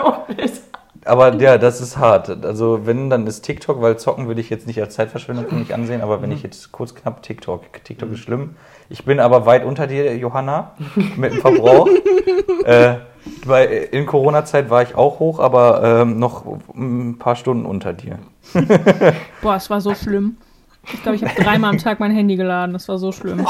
Aber 1.06 1.34
ja, 1.36 1.58
das 1.58 1.82
ist 1.82 1.98
hart. 1.98 2.46
Also 2.46 2.86
wenn, 2.86 3.10
dann 3.10 3.28
ist 3.28 3.42
TikTok, 3.42 3.82
weil 3.82 3.98
zocken 3.98 4.28
würde 4.28 4.42
ich 4.42 4.50
jetzt 4.50 4.68
nicht 4.68 4.80
als 4.82 4.96
Zeitverschwendung 4.96 5.48
für 5.48 5.56
mich 5.56 5.74
ansehen, 5.74 6.02
aber 6.02 6.22
wenn 6.22 6.32
ich 6.32 6.44
jetzt 6.44 6.72
kurz 6.72 6.96
knapp 6.96 7.22
TikTok, 7.24 7.84
TikTok 7.84 8.12
ist 8.12 8.20
schlimm. 8.20 8.56
Ich 8.90 9.06
bin 9.06 9.20
aber 9.20 9.46
weit 9.46 9.66
unter 9.66 9.88
dir, 9.88 10.16
Johanna, 10.16 10.72
mit 11.18 11.34
dem 11.34 11.42
Verbrauch. 11.42 11.90
äh, 12.66 12.96
bei, 13.46 13.66
in 13.66 14.06
Corona-Zeit 14.06 14.70
war 14.70 14.84
ich 14.84 14.96
auch 14.96 15.20
hoch, 15.20 15.40
aber 15.40 15.82
ähm, 15.84 16.20
noch 16.20 16.46
ein 16.76 17.18
paar 17.18 17.36
Stunden 17.36 17.66
unter 17.66 17.94
dir. 17.94 18.20
Boah, 19.42 19.56
es 19.56 19.70
war 19.70 19.82
so 19.82 19.96
schlimm. 19.96 20.38
Ich 20.92 21.02
glaube, 21.02 21.16
ich 21.16 21.24
habe 21.24 21.42
dreimal 21.42 21.70
am 21.70 21.78
Tag 21.78 22.00
mein 22.00 22.12
Handy 22.12 22.36
geladen. 22.36 22.74
Das 22.74 22.88
war 22.90 22.98
so 22.98 23.12
schlimm. 23.12 23.46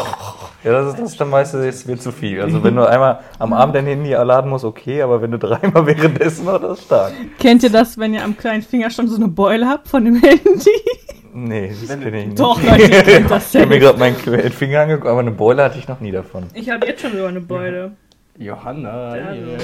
Ja, 0.63 0.71
das 0.71 0.93
ist 0.93 1.01
das 1.01 1.17
dann 1.17 1.31
weißt 1.31 1.55
du, 1.55 1.67
es 1.67 1.87
wird 1.87 2.01
zu 2.01 2.11
viel. 2.11 2.41
Also 2.41 2.63
wenn 2.63 2.75
du 2.75 2.87
einmal 2.87 3.19
am 3.39 3.53
Abend 3.53 3.75
dein 3.75 3.85
Handy 3.85 4.11
laden 4.11 4.49
musst, 4.49 4.63
okay, 4.63 5.01
aber 5.01 5.21
wenn 5.21 5.31
du 5.31 5.39
dreimal 5.39 5.85
währenddessen 5.85 6.45
noch, 6.45 6.61
das 6.61 6.83
stark. 6.83 7.11
Kennt 7.39 7.63
ihr 7.63 7.71
das, 7.71 7.97
wenn 7.97 8.13
ihr 8.13 8.23
am 8.23 8.37
kleinen 8.37 8.61
Finger 8.61 8.89
schon 8.89 9.07
so 9.07 9.15
eine 9.15 9.27
Beule 9.27 9.67
habt 9.67 9.87
von 9.87 10.05
dem 10.05 10.21
Handy? 10.21 10.69
Nee, 11.33 11.69
das 11.69 11.89
kenne 11.89 12.19
ich 12.19 12.27
nicht. 12.27 12.39
Doch, 12.39 12.61
Leute, 12.61 12.83
ihr 12.83 13.03
kennt 13.03 13.31
das 13.31 13.53
Ich 13.53 13.59
habe 13.59 13.69
mir 13.69 13.79
gerade 13.79 13.97
meinen 13.97 14.15
Finger 14.15 14.81
angeguckt, 14.81 15.07
aber 15.07 15.19
eine 15.19 15.31
Beule 15.31 15.63
hatte 15.63 15.79
ich 15.79 15.87
noch 15.87 15.99
nie 15.99 16.11
davon. 16.11 16.45
Ich 16.53 16.69
habe 16.69 16.85
jetzt 16.85 17.01
schon 17.01 17.17
so 17.17 17.25
eine 17.25 17.41
Beule. 17.41 17.93
Johanna. 18.37 19.17
Ja, 19.17 19.33
yeah. 19.33 19.57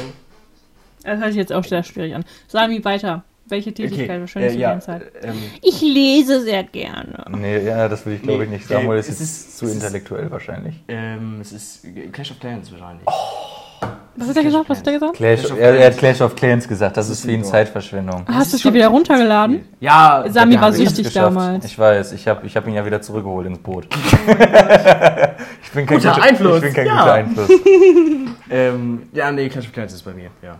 Das 1.03 1.19
hört 1.19 1.27
sich 1.27 1.37
jetzt 1.37 1.53
auch 1.53 1.63
sehr 1.63 1.83
schwierig 1.83 2.15
an. 2.15 2.25
Sami, 2.47 2.83
weiter. 2.83 3.23
Welche 3.49 3.73
Tätigkeit 3.73 4.21
Okay, 4.21 4.45
äh, 4.45 4.53
du 4.53 4.59
ja, 4.59 4.69
deine 4.69 4.81
Zeit? 4.81 5.01
ähm, 5.23 5.35
Ich 5.61 5.81
lese 5.81 6.41
sehr 6.41 6.63
gerne. 6.63 7.25
Nee, 7.29 7.65
ja, 7.65 7.87
das 7.87 8.05
will 8.05 8.13
ich 8.13 8.21
glaube 8.21 8.43
ich 8.43 8.49
Nee, 8.49 8.55
nicht. 8.57 8.67
Samuel 8.67 8.97
äh, 8.97 8.99
ist 9.01 9.09
es 9.09 9.19
ist- 9.21 9.57
zu 9.57 9.65
es 9.65 9.71
ist- 9.71 9.77
intellektuell 9.83 10.29
wahrscheinlich. 10.31 10.75
ähm, 10.87 11.39
es 11.41 11.51
ist 11.51 11.85
Clash 12.11 12.31
of 12.31 12.39
Clans 12.39 12.71
wahrscheinlich. 12.71 13.05
Was 14.17 14.27
hat 14.27 14.35
er 14.35 14.43
gesagt? 14.43 14.69
Was 14.69 14.79
hat 14.79 14.87
er 14.87 14.93
gesagt? 14.93 15.13
Clash, 15.13 15.39
Clash 15.39 15.51
of 15.53 15.59
er, 15.59 15.73
er 15.79 15.87
hat. 15.87 15.97
Clash 15.97 16.19
of 16.21 16.35
Clans 16.35 16.67
gesagt, 16.67 16.97
das, 16.97 17.07
Das 17.07 17.13
ist 17.13 17.19
ist 17.19 17.25
für 17.25 17.31
ihn 17.31 17.39
super. 17.43 17.51
Zeitverschwendung. 17.53 18.25
Hast 18.27 18.47
ist 18.47 18.51
du 18.51 18.55
es 18.57 18.61
dir 18.61 18.67
schon- 18.67 18.73
wieder 18.73 18.87
runtergeladen? 18.89 19.65
Ja, 19.79 20.25
Sami 20.27 20.55
ja, 20.55 20.61
war 20.61 20.73
ich 20.75 20.81
Ich 20.81 20.89
süchtig 20.89 21.13
damals. 21.13 21.63
Ich 21.63 21.79
weiß, 21.79 22.11
ich 22.11 22.27
habe 22.27 22.45
ich 22.45 22.57
hab 22.57 22.67
ihn 22.67 22.73
ja 22.73 22.85
wieder 22.85 23.01
zurückgeholt 23.01 23.47
ins 23.47 23.59
Boot. 23.59 23.87
ich 25.63 25.71
bin 25.71 25.85
kein 25.85 25.97
Guter 25.97 26.11
guter, 26.11 26.21
Einfluss, 26.23 26.57
Ich 26.57 26.61
bin 26.63 26.73
kein 26.73 26.85
ja. 26.87 26.99
guter 26.99 27.13
Einfluss. 27.13 27.49
Ähm, 28.51 29.03
ja, 29.13 29.31
nee, 29.31 29.47
Clash 29.47 29.67
of 29.67 29.71
Clans 29.73 29.93
ist 29.93 30.01
bei 30.01 30.11
mir, 30.11 30.31
ja. 30.41 30.57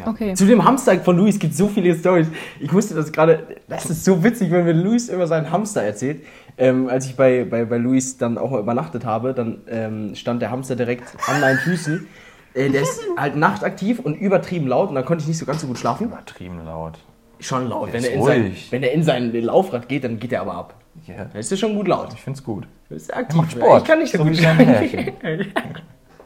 Ja. 0.00 0.08
Okay. 0.08 0.34
Zu 0.34 0.46
dem 0.46 0.64
Hamster 0.64 0.98
von 1.00 1.16
Luis 1.16 1.38
gibt 1.38 1.52
es 1.52 1.58
so 1.58 1.68
viele 1.68 1.94
Stories. 1.94 2.28
Ich 2.58 2.72
musste 2.72 2.94
das 2.94 3.12
gerade, 3.12 3.46
das 3.68 3.88
ist 3.88 4.04
so 4.04 4.22
witzig, 4.22 4.50
wenn 4.50 4.64
mir 4.64 4.72
Luis 4.72 5.08
über 5.08 5.26
seinen 5.26 5.50
Hamster 5.50 5.82
erzählt. 5.82 6.22
Ähm, 6.58 6.88
als 6.88 7.06
ich 7.06 7.16
bei, 7.16 7.44
bei, 7.44 7.64
bei 7.64 7.76
Luis 7.78 8.18
dann 8.18 8.36
auch 8.38 8.50
mal 8.50 8.60
übernachtet 8.60 9.04
habe, 9.04 9.32
dann 9.34 9.62
ähm, 9.68 10.14
stand 10.14 10.42
der 10.42 10.50
Hamster 10.50 10.76
direkt 10.76 11.04
an 11.26 11.40
meinen 11.40 11.58
Füßen. 11.58 12.06
Äh, 12.54 12.70
der 12.70 12.82
ist 12.82 13.00
halt 13.16 13.36
nachtaktiv 13.36 14.00
und 14.00 14.14
übertrieben 14.14 14.66
laut 14.66 14.88
und 14.88 14.94
dann 14.94 15.04
konnte 15.04 15.22
ich 15.22 15.28
nicht 15.28 15.38
so 15.38 15.46
ganz 15.46 15.60
so 15.60 15.66
gut 15.66 15.78
schlafen. 15.78 16.06
Übertrieben 16.08 16.64
laut. 16.64 16.98
Schon 17.38 17.68
laut. 17.68 17.92
Der 17.92 17.94
Wenn 17.94 18.04
ist 18.04 18.08
er, 18.10 18.16
in 18.16 18.24
sein, 18.24 18.56
wenn 18.70 18.82
er 18.82 18.92
in 18.92 19.02
sein 19.02 19.32
Laufrad 19.32 19.88
geht, 19.88 20.04
dann 20.04 20.18
geht 20.18 20.32
er 20.32 20.42
aber 20.42 20.54
ab. 20.54 20.74
Ja, 21.06 21.24
Dann 21.24 21.40
ist 21.40 21.50
er 21.50 21.56
schon 21.56 21.74
gut 21.74 21.88
laut. 21.88 22.12
ich 22.12 22.20
find's 22.20 22.42
gut. 22.42 22.66
Das 22.88 23.02
ist 23.02 23.14
aktiv. 23.14 23.36
macht 23.36 23.52
Sport. 23.52 23.82
Ich 23.82 23.88
kann 23.88 23.98
nicht 24.00 24.12
so, 24.12 24.18
So 24.18 24.24
gut 24.24 24.36
schlafen. 24.36 24.66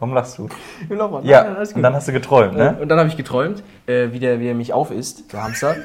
Warum 0.04 0.14
lachst 0.16 0.36
du? 0.36 0.48
Im 0.90 0.98
Laufrad. 0.98 1.24
Ja, 1.24 1.40
alles 1.44 1.70
gut. 1.70 1.76
und 1.76 1.82
dann 1.82 1.94
hast 1.94 2.06
du 2.06 2.12
geträumt, 2.12 2.54
ne? 2.58 2.76
Und 2.78 2.90
dann 2.90 2.98
habe 2.98 3.08
ich 3.08 3.16
geträumt, 3.16 3.62
äh, 3.86 4.08
wie, 4.12 4.18
der, 4.18 4.38
wie 4.38 4.48
er 4.48 4.54
mich 4.54 4.74
aufisst, 4.74 5.32
der 5.32 5.44
Hamster. 5.44 5.76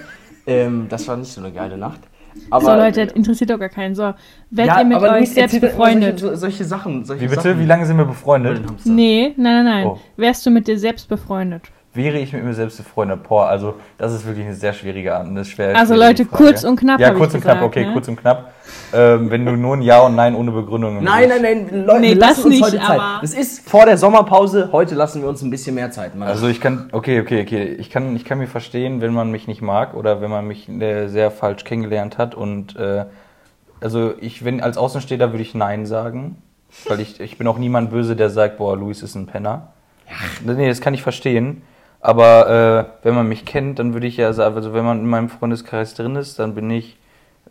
Ähm, 0.45 0.87
das 0.89 1.07
war 1.07 1.15
nicht 1.15 1.31
so 1.31 1.39
eine 1.39 1.53
geile 1.53 1.77
Nacht. 1.77 2.01
Aber, 2.49 2.65
so, 2.65 2.73
Leute, 2.73 3.05
das 3.05 3.15
interessiert 3.15 3.49
doch 3.49 3.59
gar 3.59 3.69
keinen. 3.69 3.95
So, 3.95 4.13
werdet 4.49 4.75
ja, 4.75 4.79
ihr 4.79 4.85
mit 4.85 4.97
euch 4.97 5.31
selbst 5.31 5.61
befreundet? 5.61 6.19
Solche, 6.19 6.35
so- 6.35 6.41
solche 6.41 6.65
Sachen. 6.65 7.05
Solche 7.05 7.21
Wie 7.23 7.27
bitte? 7.29 7.43
Sachen. 7.43 7.61
Wie 7.61 7.65
lange 7.65 7.85
sind 7.85 7.95
wir 7.95 8.03
befreundet? 8.03 8.61
Nee, 8.83 9.33
nein, 9.37 9.63
nein, 9.63 9.65
nein. 9.65 9.87
Oh. 9.87 9.99
Wärst 10.17 10.45
du 10.45 10.49
mit 10.49 10.67
dir 10.67 10.77
selbst 10.77 11.07
befreundet? 11.07 11.63
Wäre 11.91 12.19
ich 12.19 12.33
mit 12.33 12.43
mir 12.43 12.53
selbst 12.53 12.77
befreundet? 12.77 13.23
Boah, 13.27 13.47
also 13.47 13.73
das 13.97 14.13
ist 14.13 14.23
wirklich 14.25 14.45
eine 14.45 14.53
sehr 14.53 14.73
schwierige, 14.73 15.17
eine 15.19 15.43
schwer, 15.43 15.75
Also, 15.75 15.95
schwierige 15.95 16.21
Leute, 16.21 16.25
Frage. 16.25 16.43
kurz 16.43 16.63
und 16.63 16.75
knapp 16.79 16.99
Ja, 16.99 17.11
kurz 17.11 17.33
und 17.33 17.41
knapp, 17.41 17.55
gesagt, 17.57 17.63
okay, 17.77 17.85
ne? 17.87 17.93
kurz 17.93 18.07
und 18.07 18.15
knapp. 18.17 18.53
Ähm, 18.93 19.31
wenn 19.31 19.43
du 19.43 19.53
nur 19.53 19.75
ein 19.75 19.81
Ja 19.81 20.01
und 20.01 20.15
Nein 20.15 20.35
ohne 20.35 20.51
Begründung 20.51 21.03
Nein, 21.03 21.29
nein, 21.29 21.41
nein, 21.41 21.85
Leute, 21.85 21.99
Nee, 22.01 22.13
lassen 22.13 22.19
das 22.19 22.45
uns 22.45 22.53
nicht, 22.53 22.63
heute 22.63 22.77
Zeit. 22.77 22.99
aber- 22.99 23.19
Es 23.23 23.33
ist 23.33 23.67
vor 23.67 23.85
der 23.87 23.97
Sommerpause, 23.97 24.69
heute 24.71 24.93
lassen 24.93 25.23
wir 25.23 25.29
uns 25.29 25.41
ein 25.41 25.49
bisschen 25.49 25.73
mehr 25.73 25.89
Zeit. 25.89 26.15
Mann. 26.15 26.27
Also 26.27 26.47
ich 26.47 26.61
kann, 26.61 26.89
okay, 26.91 27.21
okay, 27.21 27.41
okay. 27.41 27.63
Ich 27.79 27.89
kann, 27.89 28.15
ich 28.15 28.23
kann 28.23 28.37
mir 28.37 28.47
verstehen, 28.47 29.01
wenn 29.01 29.13
man 29.13 29.31
mich 29.31 29.47
nicht 29.47 29.63
mag 29.63 29.95
oder 29.95 30.21
wenn 30.21 30.29
man 30.29 30.45
mich 30.47 30.69
äh, 30.69 31.07
sehr 31.07 31.31
falsch 31.31 31.63
kennengelernt 31.63 32.19
hat. 32.19 32.35
Und 32.35 32.75
äh, 32.75 33.05
also 33.81 34.13
ich, 34.21 34.45
wenn 34.45 34.61
als 34.61 34.77
Außenstehender 34.77 35.31
würde 35.31 35.41
ich 35.41 35.55
Nein 35.55 35.87
sagen. 35.87 36.37
Weil 36.87 36.99
ich, 36.99 37.19
ich 37.19 37.39
bin 37.39 37.47
auch 37.47 37.57
niemand 37.57 37.89
böse, 37.89 38.15
der 38.15 38.29
sagt, 38.29 38.57
boah, 38.59 38.77
Luis 38.77 39.01
ist 39.01 39.15
ein 39.15 39.25
Penner. 39.25 39.69
Nee, 40.45 40.67
das 40.67 40.81
kann 40.81 40.93
ich 40.93 41.01
verstehen. 41.01 41.63
Aber 42.01 42.89
äh, 43.01 43.05
wenn 43.05 43.15
man 43.15 43.27
mich 43.27 43.45
kennt, 43.45 43.79
dann 43.79 43.93
würde 43.93 44.07
ich 44.07 44.17
ja 44.17 44.31
sagen, 44.33 44.55
also 44.55 44.73
wenn 44.73 44.85
man 44.85 44.99
in 44.99 45.05
meinem 45.07 45.29
Freundeskreis 45.29 45.95
drin 45.95 46.15
ist, 46.15 46.39
dann 46.39 46.55
bin 46.55 46.69
ich 46.71 46.97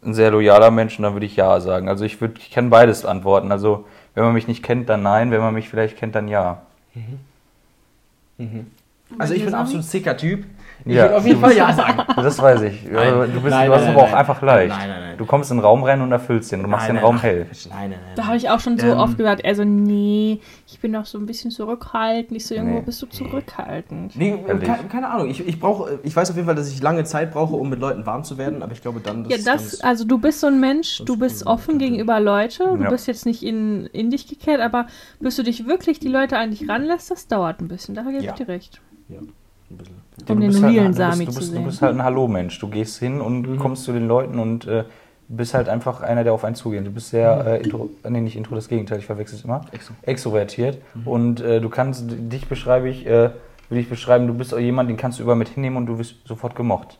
ein 0.03 0.15
sehr 0.15 0.31
loyaler 0.31 0.71
Mensch 0.71 0.99
und 0.99 1.03
dann 1.03 1.13
würde 1.15 1.27
ich 1.27 1.37
Ja 1.37 1.61
sagen. 1.61 1.89
Also 1.89 2.05
ich 2.05 2.21
würde, 2.21 2.35
ich 2.39 2.51
kann 2.51 2.71
beides 2.71 3.05
antworten. 3.05 3.53
Also 3.53 3.85
wenn 4.15 4.25
man 4.25 4.33
mich 4.35 4.49
nicht 4.49 4.63
kennt, 4.63 4.89
dann 4.89 5.03
Nein. 5.03 5.31
Wenn 5.31 5.41
man 5.41 5.55
mich 5.55 5.69
vielleicht 5.69 5.97
kennt, 5.99 6.15
dann 6.15 6.29
Ja. 6.29 6.63
Also 9.17 9.35
ich 9.35 9.45
bin 9.45 9.55
absolut 9.55 9.85
sicker 9.85 10.17
Typ. 10.17 10.45
Ich 10.85 10.95
Ja. 10.95 11.03
würde 11.05 11.17
auf 11.17 11.27
jeden 11.27 11.41
Fall 11.41 11.57
Ja 11.57 11.73
sagen. 11.73 12.03
Das 12.17 12.41
weiß 12.41 12.63
ich. 12.63 12.85
Nein. 12.91 13.13
Du, 13.35 13.41
bist, 13.41 13.51
Nein, 13.51 13.67
du 13.69 13.75
hast 13.75 13.83
nein, 13.85 13.95
aber 13.95 14.03
auch 14.03 14.09
nein. 14.11 14.15
einfach 14.15 14.43
leicht. 14.43 14.69
Nein, 14.77 14.89
nein, 14.89 15.01
nein. 15.01 15.19
Du 15.19 15.27
kommst 15.27 15.51
in 15.51 15.57
den 15.57 15.65
Raum 15.65 15.83
rein 15.83 16.01
und 16.01 16.13
erfüllst 16.13 16.53
den. 16.53 16.63
Du 16.63 16.69
machst 16.69 16.87
Nein, 16.87 16.97
den 16.97 17.05
Raum 17.05 17.17
ach, 17.19 17.23
hell. 17.25 17.47
Nein, 17.69 17.91
nein, 17.91 17.91
nein. 17.91 17.99
Da 18.15 18.27
habe 18.27 18.37
ich 18.37 18.49
auch 18.49 18.61
schon 18.61 18.79
so 18.79 18.87
Ähm. 18.87 18.99
oft 18.99 19.17
gesagt, 19.19 19.45
also 19.45 19.65
nee, 19.65 20.41
ich 20.69 20.79
bin 20.79 20.93
doch 20.93 21.05
so 21.05 21.19
ein 21.19 21.27
bisschen 21.27 21.51
zurückhaltend. 21.51 22.37
Ich 22.37 22.47
so, 22.47 22.55
irgendwo 22.55 22.77
Nee. 22.77 22.83
bist 22.87 23.03
du 23.03 23.07
zurückhaltend. 23.07 24.15
Nee, 24.15 24.39
keine, 24.47 24.61
keine 24.89 25.11
Ahnung. 25.11 25.29
Ich, 25.29 25.47
ich, 25.47 25.59
brauch, 25.59 25.89
ich 26.05 26.15
weiß 26.15 26.31
auf 26.31 26.37
jeden 26.37 26.47
Fall, 26.47 26.55
dass 26.55 26.71
ich 26.71 26.81
lange 26.81 27.03
Zeit 27.05 27.33
brauche, 27.33 27.57
um 27.57 27.69
mit 27.69 27.81
Leuten 27.81 28.07
warm 28.07 28.23
zu 28.25 28.39
werden, 28.39 28.63
aber 28.63 28.73
ich 28.73 28.81
glaube 28.81 29.01
dann, 29.01 29.25
Ja, 29.29 29.37
dass 29.37 29.45
das, 29.45 29.81
also 29.81 30.05
du 30.05 30.19
bist 30.19 30.41
so 30.41 30.47
ein 30.47 30.61
Mensch, 30.61 30.99
du 30.99 31.17
das 31.17 31.19
bist 31.19 31.47
offen 31.47 31.79
gegenüber 31.79 32.21
Leute, 32.21 32.65
du 32.77 32.85
Ja. 32.85 32.91
bist 32.91 33.09
jetzt 33.09 33.27
nicht 33.27 33.43
in, 33.43 33.87
in 33.87 34.11
dich 34.11 34.29
gekehrt, 34.29 34.61
aber 34.61 34.87
bis 35.19 35.35
du 35.37 35.43
dich 35.43 35.67
wirklich 35.67 35.99
die 35.99 36.09
Leute 36.09 36.39
an 36.39 36.51
dich 36.51 36.69
ranlässt, 36.69 37.11
das 37.11 37.27
dauert 37.27 37.61
ein 37.61 37.67
bisschen. 37.69 37.95
Da 37.97 38.03
gebe 38.03 38.23
Ja. 38.23 38.31
ich 38.33 38.37
dir 38.39 38.47
recht. 38.49 38.81
Ja, 39.09 39.19
ein 39.19 39.77
bisschen. 39.77 39.95
Um 40.21 40.27
Du 40.27 40.35
den 40.35 40.47
bist 40.49 40.63
halt 40.63 40.75
realen 40.75 40.87
ein- 40.89 40.93
du 40.93 40.99
bist- 40.99 41.13
Sami 41.13 41.25
du 41.27 41.31
zu 41.33 41.43
sehen. 41.43 41.55
Du 41.57 41.65
bist 41.65 41.83
halt 41.83 41.95
ein 41.95 42.03
Hallo-Mensch. 42.05 42.59
Du 42.59 42.69
gehst 42.69 42.99
hin 42.99 43.21
und 43.21 43.43
Mhm. 43.43 43.59
kommst 43.59 43.85
zu 43.85 43.93
den 43.93 44.09
Leuten 44.09 44.39
und 44.39 44.67
äh, 44.67 44.85
bist 45.29 45.55
halt 45.55 45.69
einfach 45.69 46.01
einer, 46.01 46.25
der 46.25 46.33
auf 46.33 46.43
einen 46.45 46.55
zugeht. 46.57 46.87
Du 46.87 46.91
bist 46.91 47.11
sehr, 47.11 47.47
äh, 47.47 47.63
intro, 47.63 47.91
äh, 48.03 48.11
nee, 48.11 48.21
nicht 48.21 48.37
intro, 48.37 48.55
das 48.55 48.69
Gegenteil, 48.69 48.99
ich 48.99 49.07
verwechsel 49.07 49.37
es 49.39 49.45
immer. 49.45 49.61
Exo. 49.73 49.93
Extrovertiert. 50.03 50.79
Mhm. 50.95 51.07
Und 51.07 51.41
äh, 51.41 51.61
du 51.61 51.69
kannst, 51.69 52.05
dich 52.09 52.49
beschreibe 52.49 52.89
ich, 52.89 53.07
äh, 53.07 53.31
will 53.69 53.79
ich 53.79 53.89
beschreiben, 53.91 54.27
du 54.27 54.35
bist 54.35 54.55
auch 54.55 54.59
jemand, 54.59 54.89
den 54.89 54.97
kannst 54.97 55.19
du 55.19 55.23
überall 55.23 55.37
mit 55.39 55.49
hinnehmen 55.51 55.77
und 55.77 55.87
du 55.87 55.99
wirst 55.99 56.15
sofort 56.27 56.57
gemocht. 56.57 56.99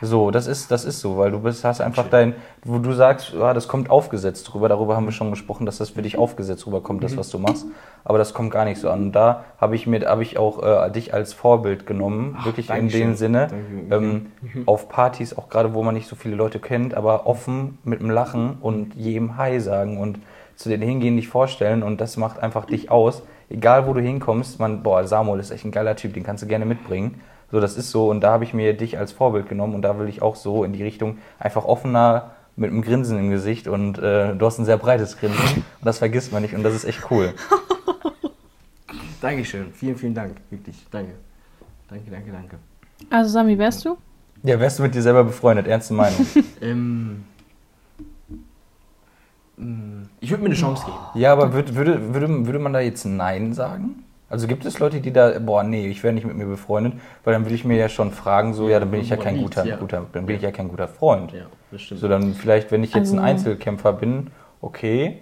So, 0.00 0.30
das 0.30 0.46
ist, 0.46 0.70
das 0.70 0.84
ist 0.84 1.00
so, 1.00 1.18
weil 1.18 1.30
du 1.30 1.40
bist, 1.40 1.64
hast 1.64 1.80
einfach 1.80 2.08
dein, 2.08 2.34
wo 2.64 2.78
du 2.78 2.92
sagst, 2.92 3.32
ja, 3.32 3.52
das 3.52 3.66
kommt 3.66 3.90
aufgesetzt 3.90 4.52
drüber, 4.52 4.68
darüber 4.68 4.94
haben 4.94 5.06
wir 5.06 5.12
schon 5.12 5.30
gesprochen, 5.30 5.66
dass 5.66 5.78
das 5.78 5.90
für 5.90 6.02
dich 6.02 6.16
aufgesetzt 6.16 6.66
rüberkommt, 6.66 7.02
das, 7.02 7.16
was 7.16 7.30
du 7.30 7.38
machst, 7.38 7.66
aber 8.04 8.18
das 8.18 8.32
kommt 8.32 8.52
gar 8.52 8.64
nicht 8.64 8.80
so 8.80 8.90
an. 8.90 9.02
Und 9.02 9.12
da 9.12 9.44
habe 9.60 9.74
ich 9.74 9.86
mir, 9.86 10.06
habe 10.08 10.22
ich 10.22 10.38
auch 10.38 10.62
äh, 10.62 10.90
dich 10.90 11.14
als 11.14 11.32
Vorbild 11.32 11.86
genommen, 11.86 12.36
Ach, 12.38 12.46
wirklich 12.46 12.70
in 12.70 12.88
dem 12.88 13.14
Sinne, 13.16 13.48
ähm, 13.90 14.26
auf 14.66 14.88
Partys, 14.88 15.36
auch 15.36 15.48
gerade 15.48 15.74
wo 15.74 15.82
man 15.82 15.94
nicht 15.94 16.08
so 16.08 16.14
viele 16.14 16.36
Leute 16.36 16.60
kennt, 16.60 16.94
aber 16.94 17.26
offen 17.26 17.78
mit 17.82 18.00
dem 18.00 18.10
Lachen 18.10 18.58
und 18.60 18.94
jedem 18.94 19.36
Hi 19.36 19.60
sagen 19.60 19.98
und 19.98 20.20
zu 20.54 20.68
denen 20.68 20.82
hingehen, 20.82 21.16
dich 21.16 21.28
vorstellen 21.28 21.82
und 21.82 22.00
das 22.00 22.16
macht 22.16 22.40
einfach 22.40 22.66
dich 22.66 22.90
aus. 22.90 23.22
Egal 23.48 23.86
wo 23.86 23.94
du 23.94 24.00
hinkommst, 24.00 24.58
man, 24.60 24.82
boah, 24.82 25.06
Samuel 25.06 25.40
ist 25.40 25.50
echt 25.50 25.64
ein 25.64 25.70
geiler 25.70 25.96
Typ, 25.96 26.14
den 26.14 26.22
kannst 26.22 26.42
du 26.42 26.46
gerne 26.46 26.66
mitbringen. 26.66 27.20
So, 27.50 27.60
das 27.60 27.76
ist 27.76 27.90
so 27.90 28.10
und 28.10 28.20
da 28.20 28.32
habe 28.32 28.44
ich 28.44 28.52
mir 28.52 28.76
dich 28.76 28.98
als 28.98 29.12
Vorbild 29.12 29.48
genommen 29.48 29.74
und 29.74 29.82
da 29.82 29.98
will 29.98 30.08
ich 30.08 30.20
auch 30.20 30.36
so 30.36 30.64
in 30.64 30.72
die 30.72 30.82
Richtung 30.82 31.18
einfach 31.38 31.64
offener 31.64 32.32
mit 32.56 32.70
einem 32.70 32.82
Grinsen 32.82 33.18
im 33.18 33.30
Gesicht 33.30 33.68
und 33.68 33.98
äh, 33.98 34.34
du 34.34 34.44
hast 34.44 34.58
ein 34.58 34.64
sehr 34.64 34.76
breites 34.76 35.16
Grinsen 35.16 35.64
und 35.80 35.84
das 35.84 35.98
vergisst 35.98 36.32
man 36.32 36.42
nicht 36.42 36.54
und 36.54 36.62
das 36.62 36.74
ist 36.74 36.84
echt 36.84 37.10
cool. 37.10 37.32
Dankeschön. 39.20 39.72
Vielen, 39.72 39.96
vielen 39.96 40.14
Dank. 40.14 40.36
Wirklich. 40.50 40.86
Danke. 40.90 41.12
Danke, 41.88 42.10
danke, 42.10 42.30
danke. 42.30 42.56
Also 43.10 43.30
Sami, 43.30 43.56
wärst 43.58 43.84
du? 43.84 43.96
Ja, 44.42 44.60
wärst 44.60 44.78
du 44.78 44.82
mit 44.82 44.94
dir 44.94 45.02
selber 45.02 45.24
befreundet, 45.24 45.66
ernste 45.66 45.94
Meinung. 45.94 46.26
Ähm, 46.60 47.24
mh, 49.56 50.08
ich 50.20 50.30
würde 50.30 50.42
mir 50.42 50.48
eine 50.48 50.56
Chance 50.56 50.84
geben. 50.84 50.96
Ja, 51.14 51.32
aber 51.32 51.52
würd, 51.52 51.74
würde, 51.74 52.12
würde, 52.12 52.46
würde 52.46 52.58
man 52.58 52.72
da 52.72 52.80
jetzt 52.80 53.04
Nein 53.04 53.52
sagen? 53.54 54.04
Also 54.30 54.46
gibt 54.46 54.64
es 54.66 54.78
Leute, 54.78 55.00
die 55.00 55.10
da, 55.12 55.38
boah, 55.38 55.62
nee, 55.62 55.86
ich 55.88 56.02
wäre 56.02 56.12
nicht 56.12 56.26
mit 56.26 56.36
mir 56.36 56.44
befreundet, 56.46 56.94
weil 57.24 57.32
dann 57.32 57.44
würde 57.44 57.54
ich 57.54 57.64
mir 57.64 57.78
ja 57.78 57.88
schon 57.88 58.10
fragen, 58.12 58.52
so, 58.52 58.68
ja, 58.68 58.78
dann 58.78 58.90
bin 58.90 59.00
ich 59.00 59.08
ja 59.08 59.16
kein 59.16 59.38
guter, 59.38 59.64
Ja. 59.64 59.76
guter, 59.76 60.04
dann 60.12 60.26
bin 60.26 60.36
ich 60.36 60.42
ja 60.42 60.50
kein 60.50 60.68
guter 60.68 60.86
Freund. 60.86 61.32
Ja, 61.32 61.46
das 61.70 61.80
stimmt. 61.82 62.00
So, 62.00 62.08
dann 62.08 62.34
vielleicht, 62.34 62.70
wenn 62.70 62.84
ich 62.84 62.92
jetzt 62.92 63.12
ein 63.12 63.18
Also- 63.20 63.30
Einzelkämpfer 63.30 63.94
bin, 63.94 64.26
okay, 64.60 65.18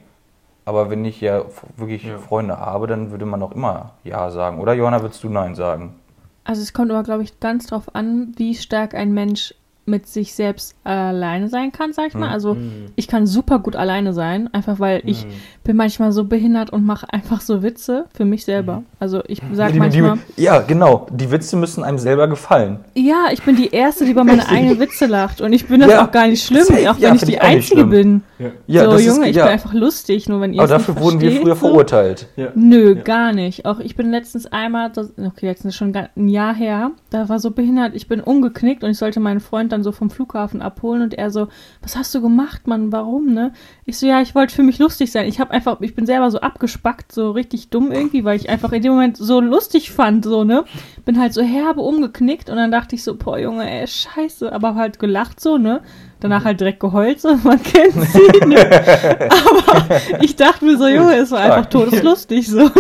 aber 0.65 0.91
wenn 0.91 1.05
ich 1.05 1.21
ja 1.21 1.43
wirklich 1.77 2.03
Ja. 2.05 2.19
Freunde 2.19 2.59
habe, 2.59 2.89
dann 2.89 3.13
würde 3.13 3.27
man 3.27 3.41
auch 3.43 3.53
immer 3.53 3.93
Ja 4.03 4.29
sagen. 4.31 4.59
Oder 4.59 4.73
Johanna, 4.75 5.01
würdest 5.03 5.23
du 5.23 5.29
Nein 5.29 5.55
sagen? 5.55 5.95
Also 6.43 6.63
es 6.63 6.73
kommt 6.73 6.91
aber, 6.91 7.03
glaube 7.05 7.23
ich, 7.23 7.39
ganz 7.39 7.67
drauf 7.69 7.95
an, 7.95 8.33
wie 8.37 8.55
stark 8.57 8.95
ein 8.95 9.13
Mensch 9.13 9.55
mit 9.89 10.09
sich 10.09 10.35
selbst 10.35 10.75
alleine 10.83 11.49
sein 11.49 11.71
kann, 11.71 11.93
sag 11.93 12.09
ich 12.09 12.15
mal. 12.15 12.27
Mhm. 12.27 12.33
Also 12.33 12.55
Mhm. 12.55 12.87
ich 12.97 13.07
kann 13.07 13.25
super 13.29 13.61
gut 13.61 13.77
alleine 13.77 14.13
sein, 14.13 14.53
einfach 14.53 14.81
weil 14.81 15.01
ich 15.05 15.25
Mhm. 15.25 15.31
bin 15.63 15.77
manchmal 15.77 16.11
so 16.11 16.25
behindert 16.25 16.71
und 16.71 16.85
mache 16.85 17.13
einfach 17.13 17.41
so 17.41 17.63
Witze 17.63 18.07
für 18.13 18.25
mich 18.25 18.45
selber. 18.45 18.83
Also 18.99 19.22
ich 19.26 19.42
sag 19.53 19.72
die, 19.72 19.78
manchmal, 19.78 20.18
die, 20.38 20.42
ja, 20.44 20.61
genau. 20.61 21.07
Die 21.11 21.30
Witze 21.30 21.57
müssen 21.57 21.84
einem 21.84 21.99
selber 21.99 22.28
gefallen. 22.28 22.78
ja, 22.94 23.26
ich 23.30 23.42
bin 23.42 23.55
die 23.55 23.68
Erste, 23.70 24.07
die 24.07 24.12
über 24.12 24.24
meine 24.24 24.49
eigenen 24.49 24.78
Witze 24.80 25.05
lacht 25.05 25.42
und 25.42 25.53
ich 25.53 25.66
bin 25.68 25.80
das 25.80 25.90
Ja, 25.90 26.07
auch 26.07 26.11
gar 26.11 26.26
nicht 26.28 26.42
schlimm, 26.42 26.64
safe. 26.64 26.90
auch 26.90 26.94
wenn 26.97 27.03
Ja, 27.03 27.14
ich 27.14 27.20
die 27.24 27.38
Einzige 27.38 27.84
bin. 27.84 28.22
Ja, 28.66 28.84
so, 28.86 28.92
das 28.92 29.05
Junge, 29.05 29.20
ist, 29.24 29.30
ich 29.30 29.36
ja. 29.36 29.44
bin 29.44 29.53
einfach 29.53 29.74
lustig, 29.74 30.28
nur 30.30 30.40
wenn 30.40 30.55
ihr 30.55 30.61
Aber 30.62 30.64
es 30.64 30.70
dafür 30.70 30.94
nicht 30.94 31.03
wurden 31.05 31.20
wir 31.20 31.32
früher 31.32 31.55
so. 31.57 31.66
verurteilt. 31.66 32.26
Ja. 32.36 32.49
Nö, 32.55 32.94
Ja. 32.97 33.03
gar 33.03 33.32
nicht. 33.34 33.66
Auch 33.66 33.80
ich 33.80 33.97
bin 33.97 34.11
letztens 34.11 34.47
einmal, 34.47 34.90
das, 34.90 35.11
okay, 35.18 35.44
jetzt 35.47 35.64
ist 35.66 35.74
schon 35.76 35.94
ein 35.94 36.28
Jahr 36.28 36.55
her, 36.55 36.90
da 37.11 37.28
war 37.28 37.38
so 37.38 37.51
behindert, 37.51 37.94
ich 37.94 38.09
bin 38.09 38.22
umgeknickt 38.22 38.82
und 38.82 38.90
ich 38.90 38.99
sollte 38.99 39.20
meinen 39.20 39.40
Freund 39.40 39.72
dann 39.72 39.82
so 39.82 39.92
vom 39.92 40.09
Flughafen 40.09 40.62
abholen 40.62 41.03
und 41.03 41.12
er 41.12 41.30
so, 41.30 41.49
was 41.82 41.97
hast 41.97 42.14
du 42.14 42.22
gemacht, 42.22 42.66
Mann, 42.66 42.92
warum, 42.92 43.34
ne? 43.34 43.53
Ich 43.84 43.99
so, 43.99 44.07
ja, 44.07 44.22
ich 44.22 44.34
wollte 44.34 44.55
für 44.55 44.62
mich 44.62 44.78
lustig 44.78 45.12
sein. 45.12 45.26
Ich 45.28 45.38
habe 45.38 45.51
einfach, 45.51 45.80
ich 45.82 45.94
bin 45.94 46.07
selber 46.07 46.30
so 46.30 46.40
abgespackt, 46.40 47.12
so 47.12 47.30
richtig 47.32 47.68
dumm 47.68 47.92
irgendwie, 47.92 48.24
weil 48.24 48.36
ich 48.36 48.49
einfach 48.49 48.72
in 48.72 48.86
dem 48.87 48.95
Moment 48.95 49.16
so 49.16 49.41
lustig 49.41 49.91
fand, 49.91 50.24
so, 50.24 50.45
ne? 50.45 50.64
Bin 51.05 51.20
halt 51.20 51.34
so 51.34 51.43
herbe 51.43 51.80
umgeknickt 51.80 52.49
und 52.51 52.57
dann 52.57 52.70
dachte 52.70 52.95
ich 52.95 53.03
so, 53.03 53.16
boah, 53.16 53.39
Junge, 53.39 53.68
ey, 53.70 53.87
scheiße, 53.87 54.53
aber 54.53 54.74
halt 54.74 54.99
gelacht 54.99 55.41
so, 55.41 55.59
ne? 55.59 55.82
Danach 56.21 56.45
halt 56.45 56.61
direkt 56.61 56.81
geheult, 56.81 57.21
so, 57.21 57.35
man 57.45 57.62
kennt 57.62 57.93
sie, 57.93 58.47
ne? 58.47 58.59
Aber 59.29 60.23
ich 60.23 60.35
dachte 60.37 60.64
mir 60.64 60.79
so, 60.79 60.87
Junge, 60.87 61.17
es 61.17 61.31
war 61.31 61.41
einfach 61.41 61.67
todeslustig, 61.67 62.49
so, 62.49 62.61
ne? 62.61 62.71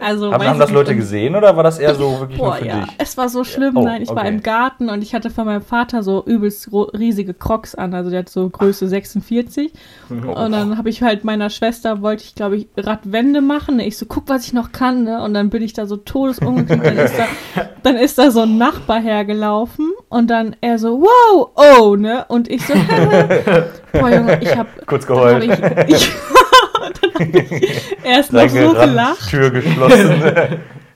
Also, 0.00 0.32
Haben, 0.32 0.46
haben 0.46 0.58
das 0.58 0.70
Leute 0.70 0.90
nicht. 0.90 1.00
gesehen 1.00 1.34
oder 1.34 1.56
war 1.56 1.62
das 1.62 1.78
eher 1.78 1.94
so 1.94 2.20
wirklich 2.20 2.38
nur 2.38 2.48
Boah, 2.48 2.56
für 2.56 2.66
ja, 2.66 2.80
dich? 2.80 2.94
es 2.98 3.16
war 3.16 3.28
so 3.28 3.42
schlimm. 3.42 3.76
Oh, 3.76 3.82
Nein, 3.82 4.02
ich 4.02 4.08
war 4.10 4.18
okay. 4.18 4.28
im 4.28 4.42
Garten 4.42 4.90
und 4.90 5.02
ich 5.02 5.14
hatte 5.14 5.30
von 5.30 5.46
meinem 5.46 5.62
Vater 5.62 6.02
so 6.02 6.22
übelst 6.24 6.68
riesige 6.72 7.34
Crocs 7.34 7.74
an. 7.74 7.94
Also 7.94 8.10
der 8.10 8.20
hat 8.20 8.28
so 8.28 8.48
Größe 8.48 8.86
46. 8.88 9.72
Und 10.10 10.52
dann 10.52 10.76
habe 10.76 10.90
ich 10.90 11.02
halt 11.02 11.24
meiner 11.24 11.50
Schwester, 11.50 12.02
wollte 12.02 12.24
ich 12.24 12.34
glaube 12.34 12.56
ich 12.56 12.68
Radwände 12.76 13.40
machen. 13.40 13.80
Ich 13.80 13.96
so, 13.96 14.06
guck, 14.06 14.28
was 14.28 14.46
ich 14.46 14.52
noch 14.52 14.72
kann. 14.72 15.04
Ne? 15.04 15.22
Und 15.22 15.34
dann 15.34 15.50
bin 15.50 15.62
ich 15.62 15.72
da 15.72 15.86
so 15.86 15.96
todesungeknickt. 15.96 16.84
Dann 16.84 16.98
ist 16.98 17.18
da, 17.18 17.26
dann 17.82 17.96
ist 17.96 18.18
da 18.18 18.30
so 18.30 18.40
ein 18.40 18.58
Nachbar 18.58 19.00
hergelaufen 19.00 19.92
und 20.08 20.28
dann 20.28 20.56
er 20.60 20.78
so, 20.78 21.00
wow, 21.00 21.50
oh, 21.54 21.96
ne? 21.96 22.24
Und 22.28 22.43
ich 22.48 22.66
so, 22.66 22.74
boah 23.92 24.10
Junge, 24.10 24.38
ich 24.40 24.56
habe 24.56 24.68
Kurz 24.86 25.06
dann 25.06 25.16
hab 25.18 25.40
geheult. 25.40 25.44
ich, 25.44 25.94
ich, 25.94 26.10
dann 27.00 27.14
hab 27.14 27.20
ich 27.20 27.96
erst 28.04 28.32
noch 28.32 28.48
so 28.48 28.72
gelacht. 28.72 29.28
Tür 29.30 29.50
geschlossen. 29.50 30.22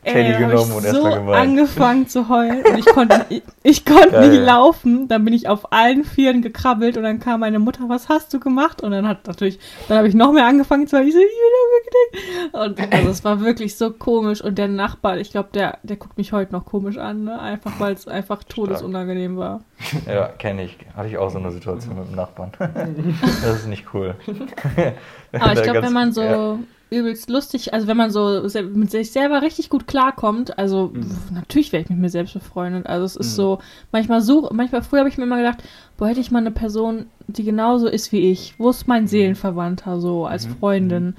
Teddy 0.09 0.33
Ey, 0.33 0.39
genommen 0.39 0.71
ich 0.71 0.77
und 0.77 0.83
so 0.83 0.89
erstmal 0.89 1.21
geweint. 1.21 1.49
angefangen 1.49 2.09
zu 2.09 2.29
heulen 2.29 2.65
und 2.65 2.79
ich 2.79 2.87
konnte, 2.87 3.27
ich, 3.29 3.43
ich 3.63 3.85
konnte 3.85 4.11
Geil. 4.11 4.31
nicht 4.31 4.41
laufen. 4.43 5.09
Dann 5.09 5.25
bin 5.25 5.35
ich 5.35 5.49
auf 5.49 5.73
allen 5.73 6.05
Vieren 6.05 6.43
gekrabbelt 6.43 6.97
und 6.97 7.03
dann 7.03 7.21
kam 7.21 7.41
meine 7.41 7.59
Mutter, 7.59 7.89
was 7.89 8.09
hast 8.09 8.33
du 8.35 8.41
gemacht? 8.41 8.83
Und 8.83 8.91
dann 8.91 9.07
hat 9.07 9.27
natürlich, 9.27 9.59
dann 9.89 9.99
habe 9.99 10.09
ich 10.09 10.15
noch 10.15 10.33
mehr 10.33 10.47
angefangen 10.47 10.87
zu 10.87 10.97
heulen. 10.97 11.09
Ich 11.09 11.15
so, 11.15 11.21
ich 11.21 11.29
bin. 11.31 12.61
Und 12.61 12.93
also 12.93 13.09
es 13.11 13.25
war 13.25 13.41
wirklich 13.41 13.77
so 13.77 13.91
komisch. 13.91 14.41
Und 14.43 14.59
der 14.59 14.69
Nachbar, 14.69 15.19
ich 15.19 15.31
glaube, 15.31 15.51
der, 15.53 15.79
der 15.83 15.97
guckt 15.97 16.19
mich 16.19 16.33
heute 16.33 16.53
noch 16.53 16.65
komisch 16.65 16.99
an, 16.99 17.25
ne? 17.25 17.41
Einfach 17.41 17.79
weil 17.79 17.95
es 17.95 18.09
einfach 18.09 18.43
todesunangenehm 18.45 19.37
war. 19.37 19.61
Ja, 20.07 20.29
kenne 20.29 20.65
ich. 20.65 20.77
Hatte 20.97 21.09
ich 21.09 21.19
auch 21.19 21.31
so 21.31 21.39
eine 21.39 21.51
Situation 21.51 21.99
mit 21.99 22.09
dem 22.09 22.17
Nachbarn. 22.17 22.53
das 22.59 23.61
ist 23.61 23.69
nicht 23.69 23.87
cool. 23.95 24.15
Aber 25.33 25.53
ich 25.53 25.63
glaube, 25.63 25.83
wenn 25.83 25.93
man 25.93 26.13
so 26.13 26.23
ja. 26.23 26.59
Übelst 26.91 27.29
lustig. 27.31 27.73
Also 27.75 27.87
wenn 27.87 27.97
man 27.97 28.11
so 28.11 28.47
mit 28.75 28.91
sich 28.91 29.11
selber 29.13 29.43
richtig 29.43 29.69
gut 29.71 29.87
klarkommt, 29.87 30.59
also 30.59 30.89
pf, 30.95 31.31
natürlich 31.33 31.73
wäre 31.73 31.83
ich 31.83 31.91
mit 31.91 31.99
mir 31.99 32.09
selbst 32.11 32.35
befreundet. 32.35 32.87
Also 32.87 33.05
es 33.05 33.17
ist 33.17 33.33
Mhm. 33.33 33.37
so, 33.37 33.59
manchmal 33.93 34.21
so, 34.23 34.49
manchmal 34.53 34.83
früher 34.83 35.01
habe 35.01 35.09
ich 35.09 35.19
mir 35.19 35.25
immer 35.25 35.37
gedacht, 35.39 35.63
boah, 35.97 36.09
hätte 36.09 36.21
ich 36.21 36.31
mal 36.31 36.39
eine 36.39 36.51
Person, 36.51 37.07
die 37.27 37.45
genauso 37.45 37.89
ist 37.89 38.13
wie 38.13 38.31
ich. 38.31 38.55
Wo 38.59 38.71
ist 38.71 38.89
mein 38.89 39.07
Seelenverwandter 39.07 40.01
so 40.01 40.27
als 40.27 40.47
Mhm. 40.49 40.57
Freundin? 40.59 41.17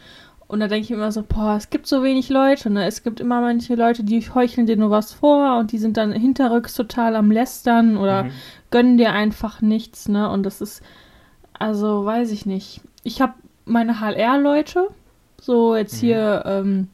Und 0.47 0.61
da 0.61 0.67
denke 0.67 0.86
ich 0.86 0.91
immer 0.91 1.11
so, 1.11 1.22
boah, 1.22 1.55
es 1.57 1.70
gibt 1.70 1.86
so 1.86 2.01
wenig 2.01 2.30
Leute, 2.30 2.72
ne? 2.72 2.86
Es 2.86 3.03
gibt 3.03 3.20
immer 3.20 3.39
manche 3.39 3.76
Leute, 3.76 4.03
die 4.03 4.20
heucheln 4.22 4.65
dir 4.65 4.78
nur 4.78 4.89
was 4.89 5.13
vor 5.13 5.59
und 5.59 5.72
die 5.72 5.78
sind 5.78 5.95
dann 5.95 6.11
hinterrücks 6.11 6.74
total 6.74 7.15
am 7.15 7.30
Lästern 7.30 7.97
oder 7.97 8.24
Mhm. 8.24 8.32
gönnen 8.72 8.97
dir 8.97 9.11
einfach 9.11 9.61
nichts, 9.61 10.09
ne? 10.09 10.28
Und 10.28 10.43
das 10.47 10.59
ist, 10.61 10.82
also 11.59 12.03
weiß 12.03 12.32
ich 12.32 12.47
nicht. 12.47 12.82
Ich 13.03 13.22
habe 13.22 13.34
meine 13.65 13.99
HLR-Leute, 13.99 14.88
so 15.42 15.76
jetzt 15.76 15.96
Mhm. 16.02 16.06
hier 16.08 16.44
ähm, 16.46 16.88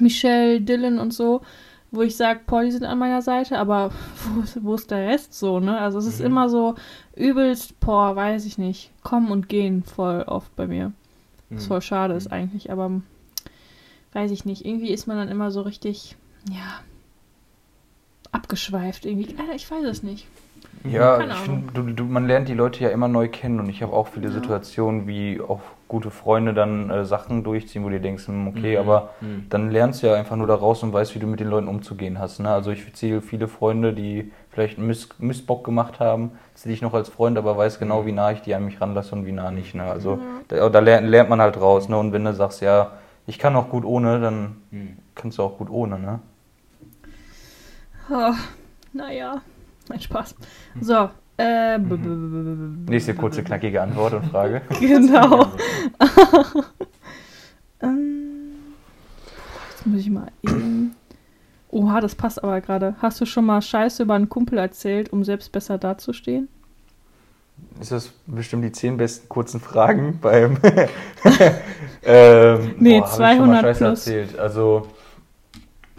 Michelle, 0.00 0.60
Dylan 0.60 0.98
und 0.98 1.12
so, 1.14 1.42
wo 1.90 2.02
ich 2.02 2.16
sage, 2.16 2.40
die 2.64 2.70
sind 2.72 2.84
an 2.84 2.98
meiner 2.98 3.22
Seite, 3.22 3.58
aber 3.58 3.92
wo 4.34 4.40
ist, 4.42 4.64
wo 4.64 4.74
ist 4.74 4.90
der 4.90 5.06
Rest 5.08 5.34
so, 5.34 5.60
ne? 5.60 5.78
Also 5.78 5.98
es 5.98 6.06
ist 6.06 6.20
Mhm. 6.20 6.26
immer 6.26 6.48
so 6.48 6.74
übelst, 7.14 7.78
boah, 7.80 8.16
weiß 8.16 8.44
ich 8.46 8.58
nicht, 8.58 8.90
kommen 9.02 9.30
und 9.30 9.48
gehen 9.48 9.82
voll 9.84 10.22
oft 10.22 10.54
bei 10.56 10.66
mir. 10.66 10.92
Was 11.50 11.64
Mhm. 11.64 11.68
voll 11.68 11.82
schade 11.82 12.14
ist 12.14 12.32
eigentlich, 12.32 12.72
aber 12.72 12.90
weiß 14.12 14.30
ich 14.32 14.44
nicht. 14.44 14.64
Irgendwie 14.64 14.90
ist 14.90 15.06
man 15.06 15.16
dann 15.16 15.28
immer 15.28 15.50
so 15.52 15.62
richtig, 15.62 16.16
ja, 16.50 16.80
abgeschweift 18.32 19.04
irgendwie. 19.04 19.32
Äh, 19.34 19.54
Ich 19.54 19.70
weiß 19.70 19.84
es 19.84 20.02
nicht. 20.02 20.26
Ja, 20.86 21.20
ich 21.20 21.38
find, 21.38 21.74
du, 21.74 21.82
du, 21.82 22.04
man 22.04 22.26
lernt 22.26 22.46
die 22.48 22.52
Leute 22.54 22.84
ja 22.84 22.90
immer 22.90 23.08
neu 23.08 23.28
kennen 23.28 23.58
und 23.58 23.70
ich 23.70 23.82
habe 23.82 23.94
auch 23.94 24.08
viele 24.08 24.26
Ja. 24.28 24.34
Situationen, 24.34 25.06
wie 25.06 25.40
auch 25.40 25.60
gute 25.88 26.10
Freunde 26.10 26.52
dann 26.52 26.90
äh, 26.90 27.04
Sachen 27.06 27.42
durchziehen, 27.42 27.84
wo 27.84 27.88
du 27.88 27.98
denkst, 28.00 28.26
hm, 28.28 28.48
okay, 28.48 28.74
Mhm. 28.74 28.80
aber 28.80 29.10
Mhm. 29.22 29.46
dann 29.48 29.70
lernst 29.70 30.02
du 30.02 30.08
ja 30.08 30.14
einfach 30.14 30.36
nur 30.36 30.46
daraus 30.46 30.82
und 30.82 30.92
weißt, 30.92 31.14
wie 31.14 31.20
du 31.20 31.26
mit 31.26 31.40
den 31.40 31.48
Leuten 31.48 31.68
umzugehen 31.68 32.18
hast. 32.18 32.38
Ne? 32.40 32.50
Also 32.50 32.70
ich 32.70 32.92
zähle 32.94 33.22
viele 33.22 33.48
Freunde, 33.48 33.94
die 33.94 34.30
vielleicht 34.50 34.76
einen 34.76 34.86
Miss 34.86 35.08
Missbock 35.18 35.64
gemacht 35.64 36.00
haben, 36.00 36.32
zähle 36.54 36.74
ich 36.74 36.82
noch 36.82 36.92
als 36.92 37.08
Freund, 37.08 37.38
aber 37.38 37.56
weiß 37.56 37.78
genau, 37.78 38.04
wie 38.04 38.12
nah 38.12 38.32
ich 38.32 38.42
die 38.42 38.54
an 38.54 38.66
mich 38.66 38.78
ranlasse 38.80 39.14
und 39.14 39.24
wie 39.24 39.32
nah 39.32 39.50
nicht. 39.50 39.74
Ne? 39.74 39.84
Also 39.84 40.18
da, 40.48 40.68
da 40.68 40.78
lernt, 40.80 41.08
lernt 41.08 41.30
man 41.30 41.40
halt 41.40 41.58
raus. 41.58 41.88
Ne? 41.88 41.96
Und 41.96 42.12
wenn 42.12 42.24
du 42.24 42.34
sagst, 42.34 42.60
ja, 42.60 42.92
ich 43.26 43.38
kann 43.38 43.56
auch 43.56 43.70
gut 43.70 43.86
ohne, 43.86 44.20
dann 44.20 44.56
Mhm. 44.70 44.98
kannst 45.14 45.38
du 45.38 45.42
auch 45.44 45.56
gut 45.56 45.70
ohne. 45.70 45.98
Ne? 45.98 46.18
Oh, 48.10 48.34
naja, 48.92 49.40
mein 49.88 50.00
Spaß. 50.00 50.34
So, 50.80 51.10
äh, 51.36 51.78
b- 51.78 51.96
b- 51.96 51.96
b- 51.96 52.06
b- 52.06 52.66
b- 52.86 52.90
Nächste 52.90 53.14
kurze, 53.14 53.42
knackige 53.42 53.82
Antwort 53.82 54.14
und 54.14 54.26
Frage. 54.26 54.62
Genau. 54.80 55.46
Ähm, 57.80 58.52
jetzt 59.70 59.86
muss 59.86 60.00
ich 60.00 60.10
mal 60.10 60.28
eben. 60.42 60.94
Oha, 61.70 62.00
das 62.00 62.14
passt 62.14 62.42
aber 62.42 62.60
gerade. 62.60 62.94
Hast 63.02 63.20
du 63.20 63.26
schon 63.26 63.44
mal 63.44 63.60
Scheiße 63.60 64.04
über 64.04 64.14
einen 64.14 64.28
Kumpel 64.28 64.58
erzählt, 64.58 65.12
um 65.12 65.24
selbst 65.24 65.50
besser 65.52 65.76
dazustehen? 65.76 66.48
Ist 67.80 67.92
das 67.92 68.12
bestimmt 68.26 68.64
die 68.64 68.72
zehn 68.72 68.96
besten 68.96 69.28
kurzen 69.28 69.60
Fragen 69.60 70.18
beim. 70.20 70.56
ähm, 72.04 72.74
Nee, 72.78 73.00
hab 73.00 73.06
ich 73.08 73.12
schon 73.12 73.48
mal 73.48 73.60
200 73.60 73.62
Scheiße 73.62 73.78
plus. 73.84 74.06
erzählt. 74.06 74.38
Also 74.38 74.88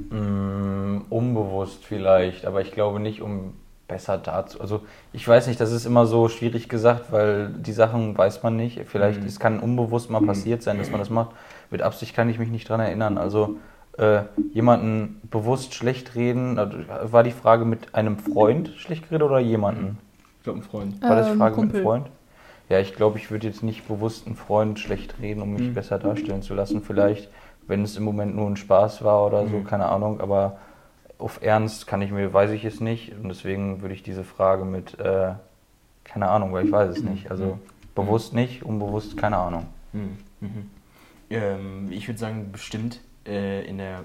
mh, 0.10 1.02
unbewusst 1.10 1.86
vielleicht, 1.86 2.46
aber 2.46 2.62
ich 2.62 2.72
glaube 2.72 3.00
nicht, 3.00 3.22
um 3.22 3.54
besser 3.88 4.18
dazu. 4.18 4.60
Also 4.62 4.82
ich 5.14 5.28
weiß 5.28 5.48
nicht, 5.48 5.60
das 5.60 5.72
ist 5.72 5.86
immer 5.86 6.06
so 6.06 6.28
schwierig 6.28 6.70
gesagt, 6.70 7.12
weil 7.12 7.50
die 7.50 7.72
Sachen 7.74 8.18
weiß 8.18 8.42
man 8.44 8.56
nicht. 8.56 8.82
Vielleicht 8.88 9.22
Mhm. 9.22 9.28
es 9.28 9.40
kann 9.40 9.60
unbewusst 9.60 10.10
mal 10.10 10.22
passiert 10.22 10.64
sein, 10.64 10.78
dass 10.78 10.90
man 10.92 11.00
das 11.00 11.10
macht. 11.10 11.32
Mit 11.70 11.82
Absicht 11.82 12.16
kann 12.16 12.30
ich 12.30 12.40
mich 12.40 12.50
nicht 12.50 12.68
dran 12.68 12.80
erinnern. 12.80 13.18
Also 13.18 13.58
äh, 13.98 14.22
jemanden 14.54 15.22
bewusst 15.30 15.74
schlecht 15.74 16.16
reden, 16.16 16.58
war 17.04 17.24
die 17.24 17.32
Frage 17.32 17.66
mit 17.66 17.94
einem 17.96 18.18
Freund 18.18 18.72
schlecht 18.78 19.10
geredet 19.10 19.28
oder 19.28 19.40
jemanden? 19.40 19.98
Ich 20.40 20.44
glaube, 20.44 20.60
ein 20.60 20.64
Freund. 20.64 21.02
War 21.02 21.16
das 21.16 21.28
die 21.28 21.32
Ähm, 21.34 21.38
Frage 21.38 21.52
mit 21.56 21.60
Kumpel. 21.70 21.80
einem 21.82 21.86
Freund? 21.88 22.08
Ja, 22.70 22.80
ich 22.80 22.96
glaube, 22.96 23.20
ich 23.20 23.30
würde 23.30 23.46
jetzt 23.48 23.62
nicht 23.64 23.88
bewusst 23.88 24.26
einen 24.26 24.36
Freund 24.36 24.80
schlecht 24.80 25.16
reden, 25.22 25.42
um 25.44 25.54
mich 25.54 25.70
Mhm. 25.70 25.74
besser 25.76 26.00
darstellen 26.00 26.42
zu 26.42 26.56
lassen. 26.56 26.82
Vielleicht, 26.82 27.30
wenn 27.68 27.84
es 27.84 27.96
im 27.96 28.04
Moment 28.04 28.36
nur 28.36 28.48
ein 28.50 28.58
Spaß 28.58 29.04
war 29.04 29.26
oder 29.26 29.48
so, 29.48 29.58
Mhm. 29.58 29.64
keine 29.66 29.86
Ahnung. 29.86 30.20
Aber 30.20 30.58
auf 31.18 31.41
Ernst 31.41 31.88
kann 31.88 32.01
ich 32.01 32.11
mir, 32.11 32.34
weiß 32.34 32.51
ich 32.51 32.66
es 32.66 32.80
nicht. 32.80 33.13
Und 33.16 33.30
deswegen 33.30 33.82
würde 33.82 33.93
ich 33.93 34.03
diese 34.03 34.24
Frage 34.24 34.66
mit, 34.66 34.99
äh, 34.99 35.34
keine 36.03 36.30
Ahnung, 36.30 36.53
weil 36.53 36.66
ich 36.66 36.72
weiß 36.72 36.97
es 36.97 37.03
nicht. 37.03 37.32
Also 37.32 37.43
Mhm. 37.45 37.59
bewusst 37.95 38.34
nicht, 38.34 38.63
unbewusst, 38.63 39.18
keine 39.18 39.38
Ahnung. 39.38 39.68
Mhm. 39.93 40.18
Mhm. 40.41 40.70
Ähm, 41.30 41.88
ich 41.91 42.07
würde 42.07 42.20
sagen, 42.20 42.49
bestimmt 42.51 42.99
äh, 43.28 43.66
in 43.66 43.80
der 43.80 44.01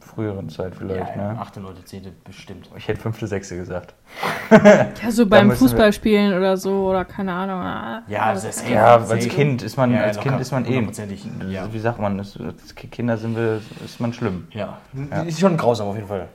Früheren 0.00 0.48
Zeit 0.48 0.74
vielleicht, 0.74 1.14
ja, 1.14 1.34
ne? 1.34 1.38
8., 1.38 1.58
9., 1.58 1.74
10. 1.84 2.04
bestimmt. 2.24 2.70
Ich 2.78 2.88
hätte 2.88 3.00
fünfte, 3.00 3.26
sechste 3.26 3.56
gesagt. 3.56 3.94
Ja, 5.02 5.10
so 5.10 5.26
beim 5.26 5.50
Fußballspielen 5.50 6.32
oder 6.34 6.56
so 6.56 6.88
oder 6.88 7.04
keine 7.04 7.32
Ahnung. 7.34 7.60
ah, 7.60 8.02
Ja, 8.08 8.22
also 8.24 8.46
das 8.46 8.56
ist 8.58 8.68
Ja, 8.70 8.98
safe. 9.00 9.12
als 9.14 9.28
Kind 9.28 9.62
ist 9.62 9.76
man, 9.76 9.92
Ja, 9.92 10.02
als 10.02 10.16
locker. 10.16 10.28
Kind 10.30 10.40
ist 10.42 10.52
man 10.52 10.64
eh. 10.64 10.68
Hundertprozentig, 10.68 11.26
ja. 11.50 11.70
Wie 11.72 11.78
sagt 11.78 11.98
man, 12.00 12.18
als 12.20 12.38
Kinder 12.74 13.16
sind 13.18 13.36
wir, 13.36 13.60
ist 13.84 14.00
man 14.00 14.12
schlimm. 14.14 14.46
Ja. 14.52 14.78
Ja. 15.10 15.22
Ist 15.22 15.40
schon 15.40 15.56
grausam 15.58 15.88
auf 15.88 15.96
jeden 15.96 16.08
Fall. 16.08 16.28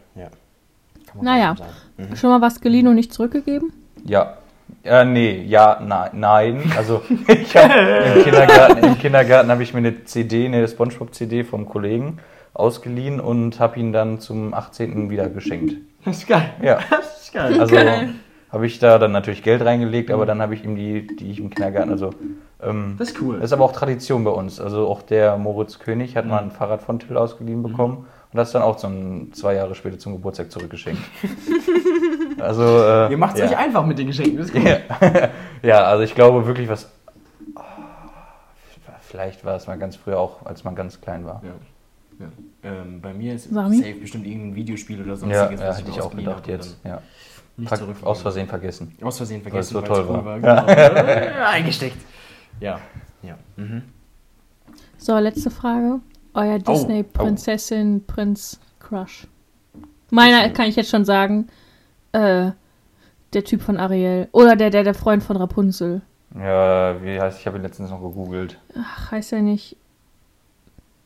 Ja. 1.26 1.54
Kann 1.56 1.56
man 1.56 1.56
Naja. 1.56 1.56
Mhm. 1.98 2.16
Schon 2.16 2.30
mal 2.30 2.42
was 2.42 2.62
geliehen 2.62 2.88
und 2.88 2.96
nicht 2.96 3.14
zurückgegeben? 3.14 3.74
Ja. 4.06 4.38
Äh, 4.84 5.06
nee, 5.06 5.44
ja, 5.44 5.80
nein, 5.86 6.10
nein. 6.14 6.72
Also 6.78 7.02
ich 7.28 7.56
hab, 7.56 7.72
im 8.16 8.24
Kindergarten, 8.24 8.84
im 8.86 8.98
Kindergarten 8.98 9.50
habe 9.50 9.64
ich 9.64 9.74
mir 9.74 9.80
eine 9.80 10.04
CD, 10.06 10.46
eine 10.46 10.68
SpongeBob-CD 10.68 11.44
vom 11.44 11.66
Kollegen 11.68 12.20
ausgeliehen 12.54 13.20
und 13.20 13.60
habe 13.60 13.80
ihn 13.80 13.94
dann 13.94 14.20
zum 14.20 14.54
18. 14.54 15.10
wieder 15.10 15.30
geschenkt. 15.30 15.76
Das 16.06 16.18
ist 16.18 16.28
geil. 16.28 16.50
Ja, 16.62 16.80
Das 16.90 17.22
ist 17.24 17.34
geil. 17.34 17.60
also 17.60 17.76
habe 18.52 18.66
ich 18.66 18.80
da 18.80 18.98
dann 18.98 19.12
natürlich 19.12 19.44
Geld 19.44 19.62
reingelegt, 19.64 20.10
aber 20.10 20.26
dann 20.26 20.42
habe 20.42 20.54
ich 20.54 20.64
ihm 20.64 20.76
die, 20.76 21.06
die 21.06 21.32
ich 21.32 21.40
im 21.40 21.50
Kindergarten, 21.50 21.92
also 21.92 22.12
ähm, 22.64 22.96
Das 22.98 23.10
ist 23.10 23.22
cool. 23.22 23.36
das 23.36 23.46
ist 23.46 23.54
aber 23.54 23.66
auch 23.66 23.74
Tradition 23.74 24.24
bei 24.24 24.32
uns. 24.32 24.60
Also 24.62 24.88
auch 24.88 25.02
der 25.02 25.38
Moritz 25.38 25.80
König 25.80 26.16
hat 26.16 26.26
mal 26.26 26.40
ein 26.42 26.52
Fahrrad 26.52 26.82
von 26.82 26.98
Till 27.00 27.18
ausgeliehen 27.18 27.62
bekommen 27.62 28.06
und 28.32 28.38
das 28.38 28.52
dann 28.52 28.62
auch 28.62 28.76
zum, 28.76 29.34
zwei 29.34 29.56
Jahre 29.56 29.74
später 29.76 29.98
zum 29.98 30.14
Geburtstag 30.14 30.52
zurückgeschenkt. 30.52 31.02
also 32.40 32.64
äh, 32.64 33.12
Ihr 33.12 33.18
macht 33.18 33.36
es 33.36 33.42
ja. 33.42 33.48
euch 33.48 33.58
einfach 33.58 33.86
mit 33.86 33.98
den 33.98 34.08
Geschenken. 34.08 34.38
Das 34.38 34.48
ist 34.48 34.56
cool. 34.56 34.64
Ja. 34.64 35.30
ja, 35.64 35.84
also 35.84 36.04
ich 36.04 36.14
glaube 36.14 36.46
wirklich, 36.46 36.68
was. 36.68 36.90
Oh, 37.56 37.62
vielleicht 39.02 39.46
war 39.46 39.56
es 39.56 39.68
mal 39.68 39.78
ganz 39.78 39.96
früher 39.96 40.20
auch, 40.20 40.46
als 40.46 40.64
man 40.64 40.76
ganz 40.76 41.00
klein 41.00 41.26
war. 41.26 41.42
Ja. 41.44 41.52
Ja. 42.20 42.32
Ähm, 42.64 43.00
bei 43.00 43.14
mir 43.14 43.36
ist 43.36 43.52
Sami? 43.52 43.78
safe 43.78 43.94
bestimmt 43.94 44.26
irgendein 44.26 44.56
Videospiel 44.56 45.02
oder 45.02 45.12
Ja, 45.12 45.16
sonstiges, 45.16 45.62
ja 45.62 45.68
was 45.68 45.80
hätte 45.80 45.92
ich 45.92 46.02
auch 46.02 46.16
gedacht 46.16 46.48
jetzt. 46.48 46.78
Ja. 46.84 47.02
Aus 48.04 48.22
Versehen 48.22 48.48
vergessen. 48.48 48.96
Aus 49.02 49.18
Versehen 49.18 49.44
Weil 49.46 49.60
es 49.60 49.70
vergessen, 49.72 49.74
so 49.74 49.82
toll 49.82 50.06
cool 50.10 50.26
war. 50.26 50.40
Genau. 50.40 50.68
Ja, 50.68 51.50
Eingesteckt. 51.50 51.98
Ja. 52.60 52.80
Ja. 53.24 53.38
Mhm. 53.56 53.84
So, 54.98 55.18
letzte 55.18 55.50
Frage. 55.50 56.00
Euer 56.38 56.60
Oh. 56.66 56.72
Disney-Prinzessin, 56.72 58.06
Prinz 58.06 58.60
Crush. 58.80 59.28
Meiner 60.12 60.50
kann 60.52 60.68
ich 60.70 60.76
jetzt 60.76 60.90
schon 60.92 61.04
sagen, 61.04 61.48
äh, 62.12 62.52
der 63.34 63.44
Typ 63.44 63.62
von 63.62 63.78
Ariel. 63.78 64.30
Oder 64.32 64.56
der, 64.56 64.70
der, 64.70 64.84
der 64.84 64.94
Freund 64.94 65.24
von 65.24 65.36
Rapunzel. 65.36 66.02
Ja, 66.36 67.02
wie 67.04 67.20
heißt, 67.20 67.40
ich 67.40 67.48
habe 67.48 67.58
ihn 67.58 67.64
letztens 67.64 67.90
noch 67.90 68.02
gegoogelt. 68.02 68.60
Ach, 68.80 69.12
heißt 69.12 69.34
er 69.34 69.42
nicht 69.42 69.78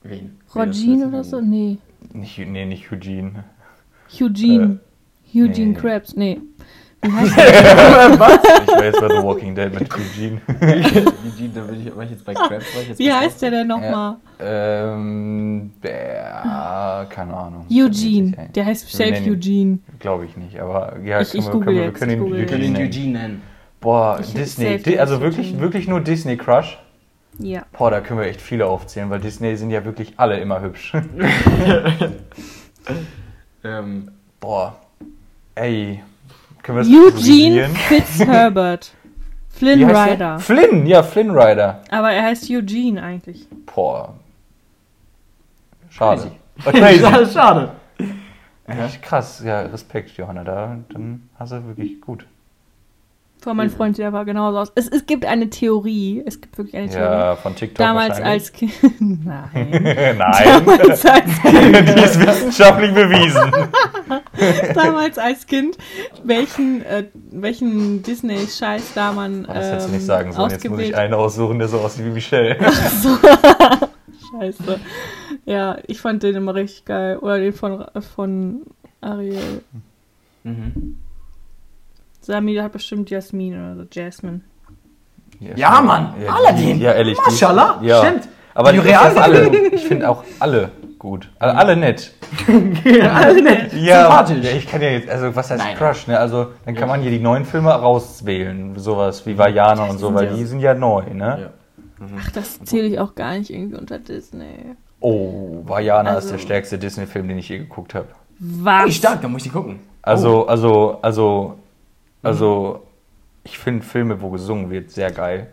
Wen? 0.03 0.37
Regine 0.53 1.07
oder 1.07 1.23
so? 1.23 1.39
Nee. 1.41 1.77
Nicht, 2.13 2.37
nee, 2.39 2.65
nicht 2.65 2.91
Eugene. 2.91 3.43
Eugene. 4.19 4.79
Eugene 5.33 5.51
Äh, 5.53 5.65
nee. 5.67 5.73
Krabs. 5.75 6.15
Nee. 6.15 6.41
Wie 7.03 7.11
heißt 7.11 7.37
er? 7.37 8.13
ich 8.13 8.19
war 8.19 8.83
jetzt 8.83 8.99
bei 9.01 9.07
The 9.09 9.23
Walking 9.23 9.55
Dead 9.55 9.73
mit 9.73 9.89
Eugene. 9.93 10.41
Eugene, 10.49 11.49
da 11.55 11.61
bin 11.61 11.87
ich, 11.87 11.95
war 11.95 12.03
ich 12.03 12.11
jetzt 12.11 12.25
bei 12.25 12.33
Krabs, 12.33 12.51
war 12.51 12.81
ich 12.81 12.89
jetzt 12.89 12.99
Wie 12.99 13.09
bei 13.09 13.15
heißt 13.15 13.41
der 13.41 13.51
denn 13.51 13.67
nochmal? 13.67 14.15
ähm, 14.39 15.71
der, 15.83 17.07
keine 17.09 17.33
Ahnung. 17.35 17.65
Eugene. 17.71 18.49
Der 18.53 18.65
heißt 18.65 18.99
nee. 18.99 19.31
Eugene. 19.31 19.79
Glaube 19.99 20.25
ich 20.25 20.37
nicht, 20.37 20.59
aber 20.59 20.97
ja, 21.03 21.21
Ich- 21.21 21.31
können 21.31 21.39
ich 21.41 21.47
wir, 21.47 21.51
google 21.51 21.65
können 21.65 21.77
wir, 21.83 21.91
können 21.93 22.11
ihn 22.11 22.33
Wir 22.37 22.45
können 22.45 22.63
ihn. 22.63 22.77
Eugene 22.77 23.19
nennen. 23.19 23.41
Boah, 23.79 24.19
Ich- 24.21 24.33
Disney. 24.33 24.77
Di 24.77 24.99
also 24.99 25.21
wirklich, 25.21 25.47
Eugene. 25.47 25.61
wirklich 25.61 25.87
nur 25.87 26.01
Disney 26.01 26.37
Crush. 26.37 26.77
Ja. 27.39 27.63
Boah, 27.75 27.89
da 27.89 28.01
können 28.01 28.19
wir 28.19 28.27
echt 28.27 28.41
viele 28.41 28.65
aufzählen, 28.67 29.09
weil 29.09 29.19
Disney 29.19 29.55
sind 29.55 29.71
ja 29.71 29.83
wirklich 29.85 30.13
alle 30.17 30.39
immer 30.39 30.61
hübsch. 30.61 30.93
Ähm, 33.63 34.09
Boah. 34.39 34.75
Ey. 35.55 36.01
Können 36.63 36.77
wir 36.77 36.83
das 36.83 37.23
Eugene? 37.23 37.69
Fitzherbert. 37.69 38.91
Flynn? 39.49 39.83
Rider. 39.83 40.39
Flynn, 40.39 40.85
ja, 40.87 41.03
Flynn 41.03 41.31
Rider. 41.31 41.81
Aber 41.89 42.11
er 42.11 42.23
heißt 42.23 42.49
Eugene 42.49 43.01
eigentlich. 43.01 43.47
Boah. 43.65 44.15
Schade. 45.89 46.31
Crazy. 46.63 46.79
Crazy. 46.79 47.31
Schade. 47.33 47.71
Echt 48.67 49.01
krass, 49.01 49.43
ja, 49.45 49.61
Respekt, 49.61 50.11
Johanna, 50.11 50.43
da, 50.43 50.77
dann 50.89 51.29
hast 51.37 51.51
du 51.51 51.65
wirklich 51.67 51.99
gut. 51.99 52.25
Von 53.41 53.57
meinem 53.57 53.71
Freund, 53.71 53.97
der 53.97 54.13
war 54.13 54.23
genauso 54.23 54.59
aus. 54.59 54.71
Es, 54.75 54.87
es 54.87 55.07
gibt 55.07 55.25
eine 55.25 55.49
Theorie. 55.49 56.21
Es 56.23 56.39
gibt 56.39 56.59
wirklich 56.59 56.77
eine 56.77 56.89
Theorie. 56.89 57.05
Ja, 57.05 57.35
von 57.35 57.55
TikTok 57.55 57.77
Damals 57.77 58.21
als 58.21 58.53
Kind. 58.53 58.71
Nein. 58.99 59.49
Nein, 59.81 60.17
Damals 60.19 61.03
als, 61.03 61.23
die 61.43 62.01
ist 62.03 62.19
wissenschaftlich 62.19 62.93
bewiesen. 62.93 63.51
damals 64.75 65.17
als 65.17 65.47
Kind, 65.47 65.75
welchen, 66.23 66.85
äh, 66.85 67.05
welchen 67.31 68.03
Disney-Scheiß 68.03 68.93
da 68.93 69.11
man. 69.11 69.45
Oh, 69.45 69.53
das 69.53 69.65
hättest 69.71 69.87
du 69.87 69.89
ähm, 69.89 69.95
nicht 69.95 70.05
sagen 70.05 70.33
sollen. 70.33 70.51
Jetzt 70.51 70.69
muss 70.69 70.79
ich 70.79 70.95
einen 70.95 71.15
aussuchen, 71.15 71.57
der 71.57 71.67
so 71.67 71.79
aussieht 71.79 72.05
wie 72.05 72.11
Michelle. 72.11 72.57
Scheiße. 74.31 74.79
Ja, 75.45 75.79
ich 75.87 75.99
fand 75.99 76.21
den 76.21 76.35
immer 76.35 76.53
richtig 76.53 76.85
geil. 76.85 77.17
Oder 77.17 77.39
den 77.39 77.53
von, 77.53 77.85
von 78.15 78.61
Ariel. 79.01 79.63
Mhm. 80.43 80.97
Sami 82.21 82.55
hat 82.55 82.71
bestimmt 82.71 83.09
Jasmin 83.09 83.53
oder 83.53 83.75
so. 83.75 83.83
Jasmine. 83.91 84.41
Ja, 85.55 85.81
Mann, 85.81 86.13
die- 86.21 86.27
Aladdin. 86.27 86.79
Ja, 86.79 86.93
ehrlich. 86.93 87.17
Mashallah, 87.25 87.79
ja. 87.81 88.03
stimmt. 88.05 88.27
Aber 88.53 88.71
Die 88.73 88.79
real- 88.79 89.17
alle. 89.17 89.47
Ich 89.73 89.85
finde 89.85 90.07
auch 90.09 90.23
alle 90.39 90.69
gut. 90.99 91.31
Alle, 91.39 91.55
alle 91.57 91.75
nett. 91.75 92.13
Alle 93.13 93.41
nett. 93.41 93.73
Ja, 93.73 94.03
Sympathisch. 94.03 94.45
ja, 94.45 94.51
ich 94.55 94.67
kann 94.67 94.81
ja 94.81 94.89
jetzt, 94.89 95.09
also 95.09 95.35
was 95.35 95.49
heißt 95.49 95.61
Nein. 95.63 95.75
Crush, 95.77 96.07
ne? 96.07 96.17
Also 96.19 96.47
dann 96.65 96.75
kann 96.75 96.87
man 96.87 97.01
hier 97.01 97.11
die 97.11 97.19
neuen 97.19 97.43
Filme 97.45 97.71
rauswählen, 97.71 98.77
sowas 98.77 99.25
wie 99.25 99.37
Vajana 99.37 99.85
und 99.85 99.97
so, 99.97 100.13
weil 100.13 100.25
ja- 100.27 100.33
die 100.33 100.45
sind 100.45 100.59
ja 100.61 100.73
neu, 100.73 101.03
ne? 101.13 101.49
Ja. 101.99 102.07
Ach, 102.19 102.31
das 102.31 102.59
zähle 102.63 102.87
ich 102.87 102.99
auch 102.99 103.15
gar 103.15 103.37
nicht 103.37 103.49
irgendwie 103.51 103.77
unter 103.77 103.99
Disney. 103.99 104.75
Oh, 104.99 105.61
Vajana 105.65 106.11
Also- 106.11 106.27
ist 106.27 106.31
der 106.33 106.37
stärkste 106.39 106.77
Disney-Film, 106.77 107.27
den 107.27 107.37
ich 107.39 107.49
je 107.49 107.57
geguckt 107.57 107.95
habe. 107.95 108.07
Was? 108.39 108.85
Wie 108.85 108.91
stark, 108.93 109.21
da 109.21 109.27
muss 109.27 109.41
ich 109.41 109.51
die 109.51 109.57
gucken. 109.57 109.79
Also, 110.03 110.47
also, 110.47 110.99
also, 111.01 111.55
also, 112.23 112.83
ich 113.43 113.57
finde 113.57 113.83
Filme, 113.85 114.21
wo 114.21 114.29
gesungen 114.29 114.69
wird, 114.69 114.91
sehr 114.91 115.11
geil. 115.11 115.47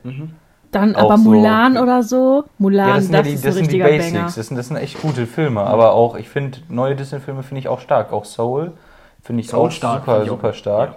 Dann 0.70 0.94
auch 0.96 1.04
aber 1.10 1.16
so- 1.18 1.30
Mulan 1.30 1.78
oder 1.78 2.02
so. 2.02 2.44
Mulan, 2.58 2.88
Ja, 2.88 2.94
das, 2.96 3.04
das 3.04 3.06
sind 3.06 3.14
ja 3.14 3.22
die, 3.22 3.32
ist 3.32 3.44
das 3.46 3.54
sind 3.54 3.72
die 3.72 3.78
Basics. 3.78 4.12
Banger. 4.12 4.24
Das 4.36 4.46
sind, 4.48 4.56
das 4.56 4.68
sind 4.68 4.76
echt 4.76 5.00
gute 5.00 5.26
Filme. 5.26 5.62
Aber 5.62 5.92
auch, 5.92 6.16
ich 6.16 6.28
finde, 6.28 6.58
neue 6.68 6.94
Disney-Filme 6.94 7.42
finde 7.42 7.60
ich 7.60 7.68
auch 7.68 7.80
stark. 7.80 8.12
Auch 8.12 8.24
Soul 8.26 8.72
finde 9.22 9.40
ich 9.40 9.48
Soul 9.48 9.68
auch 9.68 9.70
stark, 9.70 10.00
super, 10.04 10.22
ich 10.22 10.28
auch. 10.30 10.34
super 10.34 10.52
stark. 10.52 10.96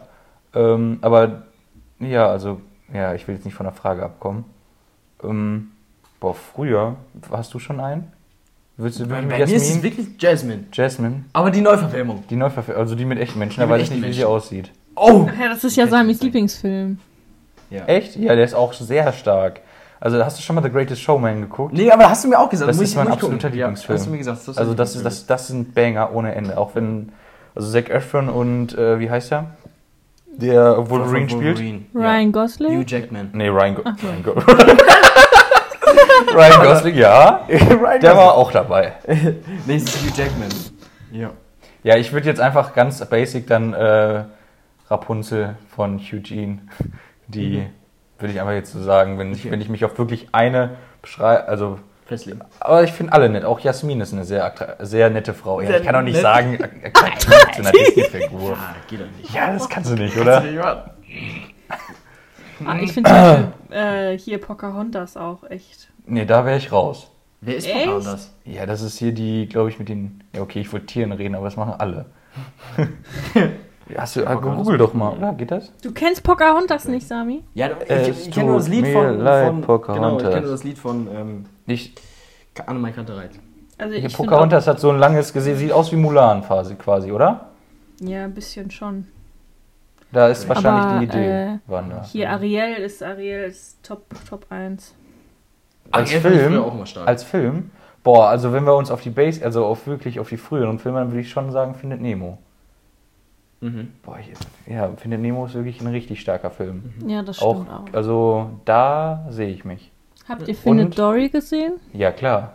Ähm, 0.53 0.97
aber 1.01 1.43
ja, 1.99 2.28
also, 2.28 2.59
ja, 2.93 3.13
ich 3.13 3.28
will 3.28 3.36
jetzt 3.36 3.45
nicht 3.45 3.53
von 3.55 3.65
der 3.65 3.74
Frage 3.74 4.03
abkommen. 4.03 4.43
Ähm, 5.24 5.72
boah, 6.19 6.34
früher, 6.36 6.95
hast 7.32 7.53
du 7.53 7.59
schon 7.59 7.80
einen? 7.80 8.11
Willst 8.76 8.99
du 8.99 9.07
Bei 9.07 9.22
mit 9.22 9.30
mir 9.38 9.43
ist 9.45 9.51
es 9.53 9.67
Jasmin? 9.67 9.84
wirklich 9.84 10.07
Jasmine. 10.22 10.63
Jasmine? 10.74 11.26
Aber 11.34 11.51
die 11.51 11.61
Neuverfilmung. 11.61 12.24
Die 12.30 12.36
Neuverfilmung, 12.36 12.82
also 12.82 12.95
die 12.95 13.05
mit 13.05 13.19
echten 13.19 13.39
Menschen, 13.39 13.61
Die 13.61 13.67
da 13.67 13.69
weiß 13.69 13.84
ich 13.84 13.91
nicht, 13.91 14.03
wie 14.03 14.11
sie 14.13 14.26
aussieht. 14.26 14.72
Oh! 14.96 15.28
Ja, 15.39 15.50
das 15.50 15.64
ist 15.64 15.76
ja 15.78 15.88
Samis 15.88 16.22
Lieblingsfilm. 16.22 17.00
Ja. 17.70 17.86
Echt? 17.86 18.16
Ja, 18.18 18.36
der 18.36 18.44
ist 18.46 18.54
auch 18.54 18.74
sehr 18.74 19.12
stark. 19.14 19.62
Also 20.00 20.24
hast 20.24 20.38
du 20.38 20.42
schon 20.42 20.56
mal 20.56 20.64
The 20.64 20.70
Greatest 20.72 21.02
Showman 21.02 21.42
geguckt? 21.42 21.74
Nee, 21.74 21.89
aber 21.92 22.10
hast 22.10 22.24
du 22.24 22.28
mir 22.28 22.39
auch 22.39 22.50
gesagt. 22.50 22.70
Das 22.70 22.76
muss 22.78 22.86
ist 22.86 22.89
ich- 22.92 22.96
mein 22.98 23.06
muss 23.08 23.16
ich 23.16 23.22
gucken. 23.22 23.36
absoluter 23.36 23.56
Ja, 23.56 23.66
Lieblingsfilm. 23.68 23.98
hast 24.00 24.06
du 24.08 24.12
mir 24.12 24.18
gesagt. 24.18 24.48
Das 24.48 24.58
Also 24.58 24.74
das 24.74 24.96
ist 24.96 25.06
das, 25.06 25.26
das 25.28 25.48
sind 25.48 25.74
Banger 25.76 26.14
ohne 26.14 26.34
Ende. 26.36 26.58
Auch 26.58 26.72
wenn, 26.76 27.12
also 27.56 27.72
Zac 27.72 27.89
Efron 27.89 28.28
und, 28.30 28.78
äh, 28.78 29.00
wie 29.00 29.10
heißt 29.10 29.32
er? 29.32 29.46
Der 30.34 30.89
Wolverine 30.89 31.30
spielt? 31.30 31.60
Ryan 31.94 32.28
Hugh 32.28 32.32
Gosling? 32.32 32.86
Jackman. 32.88 33.30
Nee, 33.34 33.50
Ryan, 33.50 33.76
Go. 33.76 33.82
Ryan, 33.84 34.24
Go 34.24 34.32
Ryan 36.34 36.62
Gosling, 36.64 36.96
ja. 36.96 37.42
Ryan 37.50 38.00
Der 38.02 38.16
war 38.16 38.34
auch 38.36 38.52
dabei. 38.52 38.94
Nee, 39.66 39.76
es 39.76 39.84
ist 39.84 39.98
Hugh 40.04 40.14
Jackman. 40.16 40.50
Ja. 41.12 41.32
Ja, 41.84 41.98
ich 41.98 42.12
würde 42.14 42.28
jetzt 42.28 42.39
einfach 42.39 42.74
ganz 42.74 43.04
basic 43.06 43.48
dann 43.48 43.74
äh, 43.74 44.24
Rapunzel 44.92 45.56
von 45.74 46.00
Eugene, 46.00 46.60
die 47.28 47.66
würde 48.20 48.34
ich 48.34 48.39
einfach 48.39 48.54
jetzt 48.54 48.74
so 48.74 48.84
sagen, 48.84 49.18
wenn 49.18 49.32
ich, 49.32 49.50
wenn 49.50 49.62
ich 49.62 49.70
mich 49.70 49.86
auf 49.86 49.98
wirklich 49.98 50.28
eine 50.34 50.72
beschreibe, 51.02 51.48
also 51.48 51.80
Festlegen. 52.06 52.42
Aber 52.60 52.84
ich 52.84 52.92
finde 52.92 53.14
alle 53.14 53.30
nett. 53.30 53.46
Auch 53.46 53.62
Jasmin 53.62 54.02
ist 54.02 54.12
eine 54.12 54.26
sehr, 54.26 54.54
sehr 54.80 55.10
nette 55.10 55.34
Frau. 55.34 55.62
Ja, 55.62 55.78
ich 55.78 55.84
kann 55.84 55.94
doch 55.94 56.02
nicht 56.02 56.16
nett. 56.16 56.22
sagen, 56.22 56.60
attraktiv 56.84 57.30
zu 57.56 57.62
einer 57.62 57.72
Disney-Figur. 57.72 58.58
Geht 58.89 59.00
doch 59.00 59.06
nicht. 59.18 59.34
Ja, 59.34 59.54
das 59.54 59.70
kannst 59.70 59.92
du 59.92 59.96
nicht, 59.96 60.18
oder? 60.18 60.44
Ah, 62.66 62.78
ich 62.80 62.92
finde 62.92 63.10
zum 63.10 63.20
Beispiel, 63.20 63.52
äh, 63.72 64.18
hier 64.18 64.39
Pocahontas 64.39 65.16
auch 65.18 65.50
echt. 65.50 65.89
Nee, 66.06 66.26
da 66.26 66.46
wäre 66.46 66.58
ich 66.58 66.72
raus. 66.72 67.10
Wer 67.39 67.56
ist 67.56 67.68
Echt? 67.68 67.86
Pocahontas? 67.86 68.34
Ja, 68.46 68.66
das 68.66 68.82
ist 68.82 68.98
hier 69.00 69.14
die, 69.14 69.48
glaube 69.48 69.70
ich, 69.70 69.80
mit 69.80 69.89
den. 69.89 70.24
Ja, 70.36 70.42
okay, 70.42 70.60
ich 70.60 70.72
wollte 70.72 70.86
Tieren 70.88 71.12
reden, 71.14 71.34
aber 71.34 71.46
das 71.46 71.56
machen 71.56 71.74
alle. 71.80 72.06
Hast 73.97 74.15
du, 74.15 74.25
ah, 74.25 74.36
google 74.36 74.77
doch 74.77 74.93
mal, 74.93 75.17
oder? 75.17 75.34
Geht 75.34 75.51
das? 75.51 75.71
Du 75.82 75.91
kennst 75.91 76.23
Pocahontas 76.23 76.86
nicht, 76.88 77.07
Sami? 77.07 77.43
Ja, 77.53 77.71
ich, 77.71 77.89
Es 77.89 78.07
ich, 78.07 78.27
ich 78.27 78.32
kenne 78.34 78.47
nur 78.47 78.57
das 78.57 78.67
Lied 78.67 78.88
von, 78.88 79.19
leid, 79.19 79.47
von 79.47 79.61
Pocahontas. 79.61 79.95
Genau, 79.95 80.17
ich 80.17 80.23
kenne 80.34 80.41
nur 80.41 80.51
das 80.51 80.63
Lied 80.63 80.77
von 80.77 81.07
ähm, 81.13 81.45
Ich, 81.67 81.93
Annemai 82.65 82.91
Kantereit. 82.91 83.32
Also 83.77 83.95
hier, 83.95 84.05
ich 84.05 84.15
Pocahontas 84.15 84.67
hat 84.67 84.79
so 84.79 84.91
ein 84.91 84.99
langes 84.99 85.34
Gesicht, 85.34 85.57
sieht 85.57 85.71
aus 85.71 85.91
wie 85.91 85.95
Mulan 85.95 86.43
quasi, 86.43 86.75
quasi, 86.75 87.11
oder? 87.11 87.49
Ja, 87.99 88.23
ein 88.25 88.34
bisschen 88.34 88.69
schon. 88.71 89.07
Da 90.11 90.27
ist 90.27 90.47
wahrscheinlich 90.47 90.84
Aber, 90.84 90.99
die 90.99 91.05
Idee. 91.05 91.53
äh, 91.53 91.57
Wanda. 91.67 92.03
Hier 92.03 92.29
Ariel 92.29 92.75
ist 92.84 93.01
Ariel 93.01 93.43
ist 93.45 93.82
Top 93.84 94.03
Top 94.29 94.45
1. 94.49 94.93
Als 95.91 96.09
Ariel 96.09 96.21
Film, 96.21 96.61
auch 96.61 96.73
immer 96.73 96.86
stark. 96.86 97.07
als 97.07 97.23
Film, 97.23 97.71
boah, 98.03 98.27
also 98.27 98.53
wenn 98.53 98.65
wir 98.65 98.75
uns 98.75 98.91
auf 98.91 99.01
die 99.01 99.09
Base, 99.09 99.43
also 99.43 99.65
auf 99.65 99.88
wirklich 99.88 100.19
auf 100.19 100.29
die 100.29 100.38
früheren 100.38 100.79
Filme, 100.79 100.99
dann 100.99 101.09
würde 101.11 101.21
ich 101.21 101.29
schon 101.29 101.51
sagen, 101.51 101.75
findet 101.75 102.01
Nemo. 102.01 102.38
Mhm. 103.62 103.89
Boah, 104.03 104.18
ich, 104.20 104.32
ja, 104.72 104.89
findet 104.97 105.22
Nemo 105.22 105.45
ist 105.45 105.53
wirklich 105.53 105.80
ein 105.82 105.88
richtig 105.88 106.20
starker 106.22 106.49
Film. 106.51 106.93
Ja, 107.07 107.22
das 107.22 107.41
Auch, 107.41 107.55
stimmt 107.64 107.70
auch. 107.70 107.93
also 107.93 108.49
da 108.66 109.26
sehe 109.30 109.49
ich 109.49 109.64
mich. 109.66 109.91
Habt 110.28 110.47
ihr 110.47 110.55
Findet 110.55 110.86
Und- 110.88 110.99
Dory 110.99 111.30
gesehen? 111.30 111.74
Ja, 111.93 112.12
klar. 112.12 112.53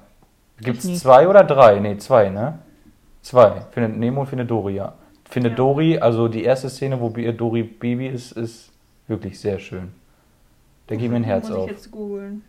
Gibt 0.60 0.82
es 0.84 1.00
zwei 1.00 1.28
oder 1.28 1.44
drei? 1.44 1.78
Nee, 1.80 1.96
zwei, 1.98 2.28
ne? 2.30 2.58
Zwei. 3.22 3.60
Findet 3.70 3.96
Nemo 3.98 4.20
und 4.22 4.26
Findet 4.26 4.50
Dory, 4.50 4.74
ja. 4.76 4.94
Findet 5.28 5.52
Ja. 5.52 5.56
Dory, 5.56 5.98
also 5.98 6.28
die 6.28 6.44
erste 6.44 6.68
Szene, 6.70 7.00
wo 7.00 7.10
Bi- 7.10 7.32
Dory 7.36 7.62
Baby 7.64 8.06
ist, 8.08 8.32
ist 8.32 8.72
wirklich 9.06 9.38
sehr 9.38 9.58
schön. 9.58 9.92
Da 10.86 10.94
geht 10.96 11.10
mir 11.10 11.16
ein 11.16 11.24
Herz 11.24 11.48
Muss 11.48 11.58
auf. 11.58 11.64
ich 11.66 11.72
jetzt 11.72 11.90
googeln. 11.90 12.42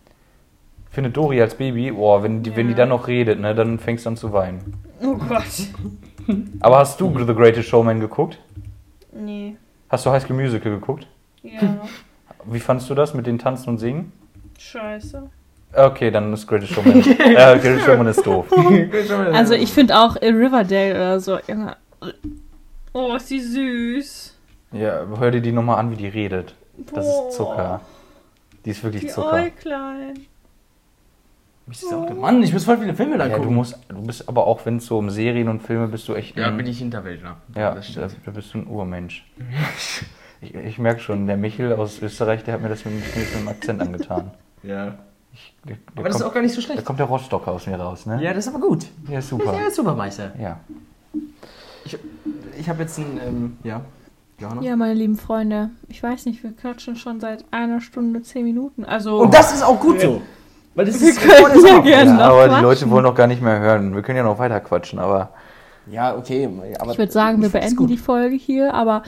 Findet 0.89 1.17
Dory 1.17 1.41
als 1.41 1.55
Baby, 1.55 1.91
boah, 1.91 2.23
wenn 2.23 2.43
die, 2.43 2.55
wenn 2.55 2.67
die 2.67 2.71
Ja. 2.73 2.77
dann 2.77 2.89
noch 2.89 3.07
redet, 3.07 3.39
ne, 3.39 3.53
dann 3.53 3.77
fängst 3.79 4.05
du 4.05 4.09
an 4.11 4.17
zu 4.17 4.31
weinen. 4.33 4.75
Oh 5.03 5.15
Gott. 5.15 5.43
Aber 6.59 6.79
hast 6.79 6.99
du 6.99 7.11
The 7.17 7.33
Greatest 7.33 7.69
Showman 7.69 7.99
geguckt? 7.99 8.39
Nee. 9.11 9.57
Hast 9.89 10.05
du 10.05 10.11
High 10.11 10.23
School 10.23 10.35
Musical 10.35 10.71
geguckt? 10.71 11.07
Ja. 11.43 11.59
Wie 12.45 12.59
fandst 12.59 12.89
du 12.89 12.95
das 12.95 13.13
mit 13.13 13.27
den 13.27 13.39
Tanzen 13.39 13.69
und 13.71 13.77
Singen? 13.77 14.11
Scheiße. 14.57 15.29
Okay, 15.73 16.11
dann 16.11 16.31
ist 16.33 16.47
Greatest 16.47 16.73
Showman. 16.73 16.99
äh, 17.19 17.59
Greatest 17.59 17.85
Showman 17.85 18.07
ist 18.07 18.25
doof. 18.25 18.47
Also 19.33 19.53
ich 19.53 19.71
finde 19.71 19.99
auch 19.99 20.15
äh, 20.17 20.27
Riverdale 20.27 20.91
oder 20.95 21.19
so. 21.19 21.37
Oh, 22.93 23.15
ist 23.15 23.29
die 23.29 23.41
süß. 23.41 24.33
Ja, 24.71 25.05
hör 25.17 25.31
dir 25.31 25.41
die 25.41 25.51
nochmal 25.51 25.77
an, 25.79 25.91
wie 25.91 25.95
die 25.95 26.07
redet. 26.07 26.55
Das 26.93 27.05
Boah. 27.05 27.27
ist 27.27 27.37
Zucker. 27.37 27.81
Die 28.65 28.71
ist 28.71 28.83
wirklich 28.83 29.03
Die 29.03 29.07
Zucker. 29.07 29.33
Äuglein. 29.33 30.25
Mich 31.67 31.83
ist 31.83 31.93
auch 31.93 32.09
Mann, 32.15 32.41
ich 32.41 32.53
muss 32.53 32.63
voll 32.63 32.77
viele 32.77 32.93
Filme 32.95 33.17
da 33.17 33.25
Ja, 33.27 33.35
du 33.35 33.41
gucken. 33.41 33.55
musst, 33.55 33.77
du 33.89 34.01
bist 34.01 34.27
aber 34.29 34.47
auch, 34.47 34.65
wenn 34.65 34.77
es 34.77 34.85
so 34.85 34.97
um 34.97 35.09
Serien 35.09 35.49
und 35.49 35.61
Filme 35.61 35.87
bist 35.87 36.07
du 36.07 36.13
echt 36.15 36.37
ja, 36.37 36.47
ein, 36.47 36.55
bin 36.57 36.65
ich 36.65 36.79
Hinterwäldler. 36.79 37.37
ja, 37.55 37.75
das 37.75 37.93
da, 37.93 38.09
stimmt. 38.09 38.25
da 38.25 38.31
bist 38.31 38.53
du 38.53 38.59
ein 38.59 38.67
Urmensch. 38.67 39.25
ich 40.41 40.55
ich 40.55 40.79
merke 40.79 41.01
schon, 41.01 41.27
der 41.27 41.35
Michel 41.35 41.73
aus 41.73 42.01
Österreich, 42.01 42.43
der 42.45 42.53
hat 42.53 42.61
mir 42.61 42.69
das 42.69 42.85
mit, 42.85 42.93
mit 42.93 43.35
einem 43.35 43.47
Akzent 43.49 43.81
angetan. 43.81 44.31
Ja. 44.63 44.95
Ich, 45.33 45.53
der, 45.65 45.75
der 45.75 45.79
Aber 45.97 46.07
das 46.09 46.17
ist 46.17 46.23
auch 46.23 46.33
gar 46.33 46.41
nicht 46.41 46.53
so 46.55 46.61
da 46.61 46.65
schlecht. 46.65 46.83
kommt 46.83 46.97
der 46.99 47.05
Rostocker 47.05 47.51
aus 47.51 47.67
mir 47.67 47.79
raus, 47.79 48.07
ne? 48.07 48.19
Ja, 48.23 48.33
das 48.33 48.47
ist 48.47 48.55
aber 48.55 48.65
gut. 48.65 48.87
Ja, 49.07 49.21
super. 49.21 49.53
Ja, 49.53 49.69
Supermeister. 49.69 50.31
Ja. 50.41 50.59
Ich, 51.85 51.97
ich 52.59 52.67
habe 52.67 52.81
jetzt 52.81 52.97
ein, 52.97 53.19
ähm, 53.25 53.57
ja. 53.63 53.81
Johanna? 54.39 54.61
Ja, 54.63 54.75
meine 54.75 54.95
lieben 54.95 55.15
Freunde. 55.15 55.69
Ich 55.89 56.01
weiß 56.01 56.25
nicht, 56.25 56.41
wir 56.43 56.53
quatschen 56.53 56.95
schon 56.95 57.19
seit 57.19 57.45
einer 57.51 57.81
Stunde, 57.81 58.23
zehn 58.23 58.45
Minuten. 58.45 58.83
Also. 58.83 59.21
Und 59.21 59.33
das 59.33 59.53
ist 59.53 59.63
auch 59.63 59.79
gut 59.79 60.01
so. 60.01 60.21
Weil 60.77 60.85
das 60.85 61.01
Wir 61.01 61.09
ist 61.09 61.19
können 61.19 61.65
ja 61.65 61.79
gerne 61.79 62.11
ja 62.11 62.15
noch 62.17 62.21
aber 62.21 62.49
die. 62.49 62.61
Leute 62.61 62.89
wollen 62.91 63.01
noch 63.03 63.15
gar 63.15 63.25
nicht 63.25 63.41
mehr 63.41 63.59
hören. 63.59 63.95
Wir 63.95 64.03
können 64.03 64.17
ja 64.17 64.23
noch 64.23 64.37
weiter 64.37 64.59
quatschen, 64.59 64.99
aber 64.99 65.31
Ja, 65.89 66.15
okay. 66.15 66.47
Aber 66.77 66.91
ich 66.91 66.99
würde 66.99 67.11
sagen, 67.11 67.41
wir 67.41 67.49
beenden 67.49 67.87
die 67.87 67.97
Folge 67.97 68.35
hier, 68.35 68.75
aber 68.75 69.01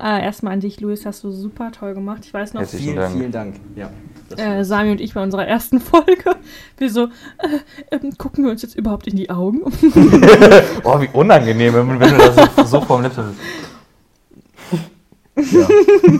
äh, 0.00 0.20
erstmal 0.24 0.54
an 0.54 0.58
dich, 0.58 0.80
Luis, 0.80 1.06
hast 1.06 1.22
du 1.22 1.30
super 1.30 1.70
toll 1.70 1.94
gemacht. 1.94 2.22
Ich 2.24 2.34
weiß 2.34 2.54
noch, 2.54 2.62
Herzlichen 2.62 2.84
Vielen, 2.86 2.96
Dank. 2.96 3.12
vielen 3.12 3.30
Dank. 3.30 3.54
Ja. 3.76 3.90
Äh, 4.36 4.64
Sami 4.64 4.90
und 4.90 5.00
ich 5.00 5.14
bei 5.14 5.22
unserer 5.22 5.46
ersten 5.46 5.78
Folge, 5.92 6.34
wir 6.78 6.90
so, 6.90 7.04
äh, 7.04 7.60
ähm, 7.92 8.18
gucken 8.18 8.42
wir 8.42 8.50
uns 8.50 8.62
jetzt 8.62 8.74
überhaupt 8.74 9.06
in 9.06 9.14
die 9.14 9.30
Augen? 9.30 9.60
oh, 10.82 11.00
wie 11.00 11.08
unangenehm, 11.12 11.72
wenn 11.72 12.00
wenn 12.00 12.10
du 12.10 12.18
das 12.18 12.34
so, 12.56 12.64
so 12.64 12.80
vorm 12.80 13.02
Laptop 13.02 13.26
bist. 15.36 15.54
ja. 15.54 15.68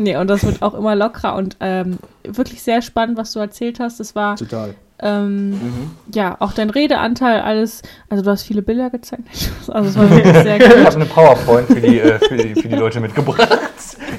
nee, 0.00 0.16
und 0.16 0.28
das 0.28 0.44
wird 0.44 0.62
auch 0.62 0.74
immer 0.74 0.94
lockerer 0.96 1.36
und 1.36 1.56
ähm, 1.60 1.98
wirklich 2.24 2.62
sehr 2.62 2.82
spannend, 2.82 3.16
was 3.18 3.32
du 3.32 3.38
erzählt 3.38 3.78
hast. 3.80 4.00
Das 4.00 4.14
war, 4.14 4.36
Total. 4.36 4.74
ähm, 5.00 5.50
Mhm. 5.50 5.90
ja, 6.14 6.36
auch 6.40 6.52
dein 6.52 6.70
Redeanteil, 6.70 7.40
alles, 7.40 7.82
also 8.08 8.22
du 8.24 8.30
hast 8.30 8.42
viele 8.42 8.62
Bilder 8.62 8.90
gezeigt. 8.90 9.22
Also 9.68 9.88
es 9.90 9.96
war 9.96 10.10
wirklich 10.10 10.36
sehr 10.42 10.56
Ich 10.60 10.68
gut. 10.74 10.84
habe 10.84 10.96
eine 10.96 11.04
PowerPoint 11.06 11.66
für 11.68 11.80
die, 11.80 12.00
äh, 12.00 12.18
für, 12.18 12.36
die, 12.36 12.60
für 12.60 12.68
die 12.68 12.74
Leute 12.76 13.00
mitgebracht. 13.00 13.58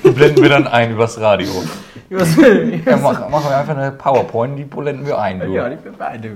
Die 0.04 0.10
blenden 0.12 0.42
wir 0.42 0.50
dann 0.50 0.68
ein 0.68 0.94
übers 0.94 1.20
Radio. 1.20 1.50
Was- 2.10 2.36
Ja, 2.38 2.98
mach, 2.98 3.30
machen 3.30 3.50
wir 3.50 3.58
einfach 3.58 3.76
eine 3.78 3.92
PowerPoint, 3.92 4.58
die 4.58 4.64
blenden 4.64 5.06
wir 5.06 5.20
ein. 5.20 5.40
Du. 5.42 5.48
ja, 5.54 5.70
die 5.70 5.76
bin 5.76 5.94
bei 5.98 6.18
du. 6.18 6.30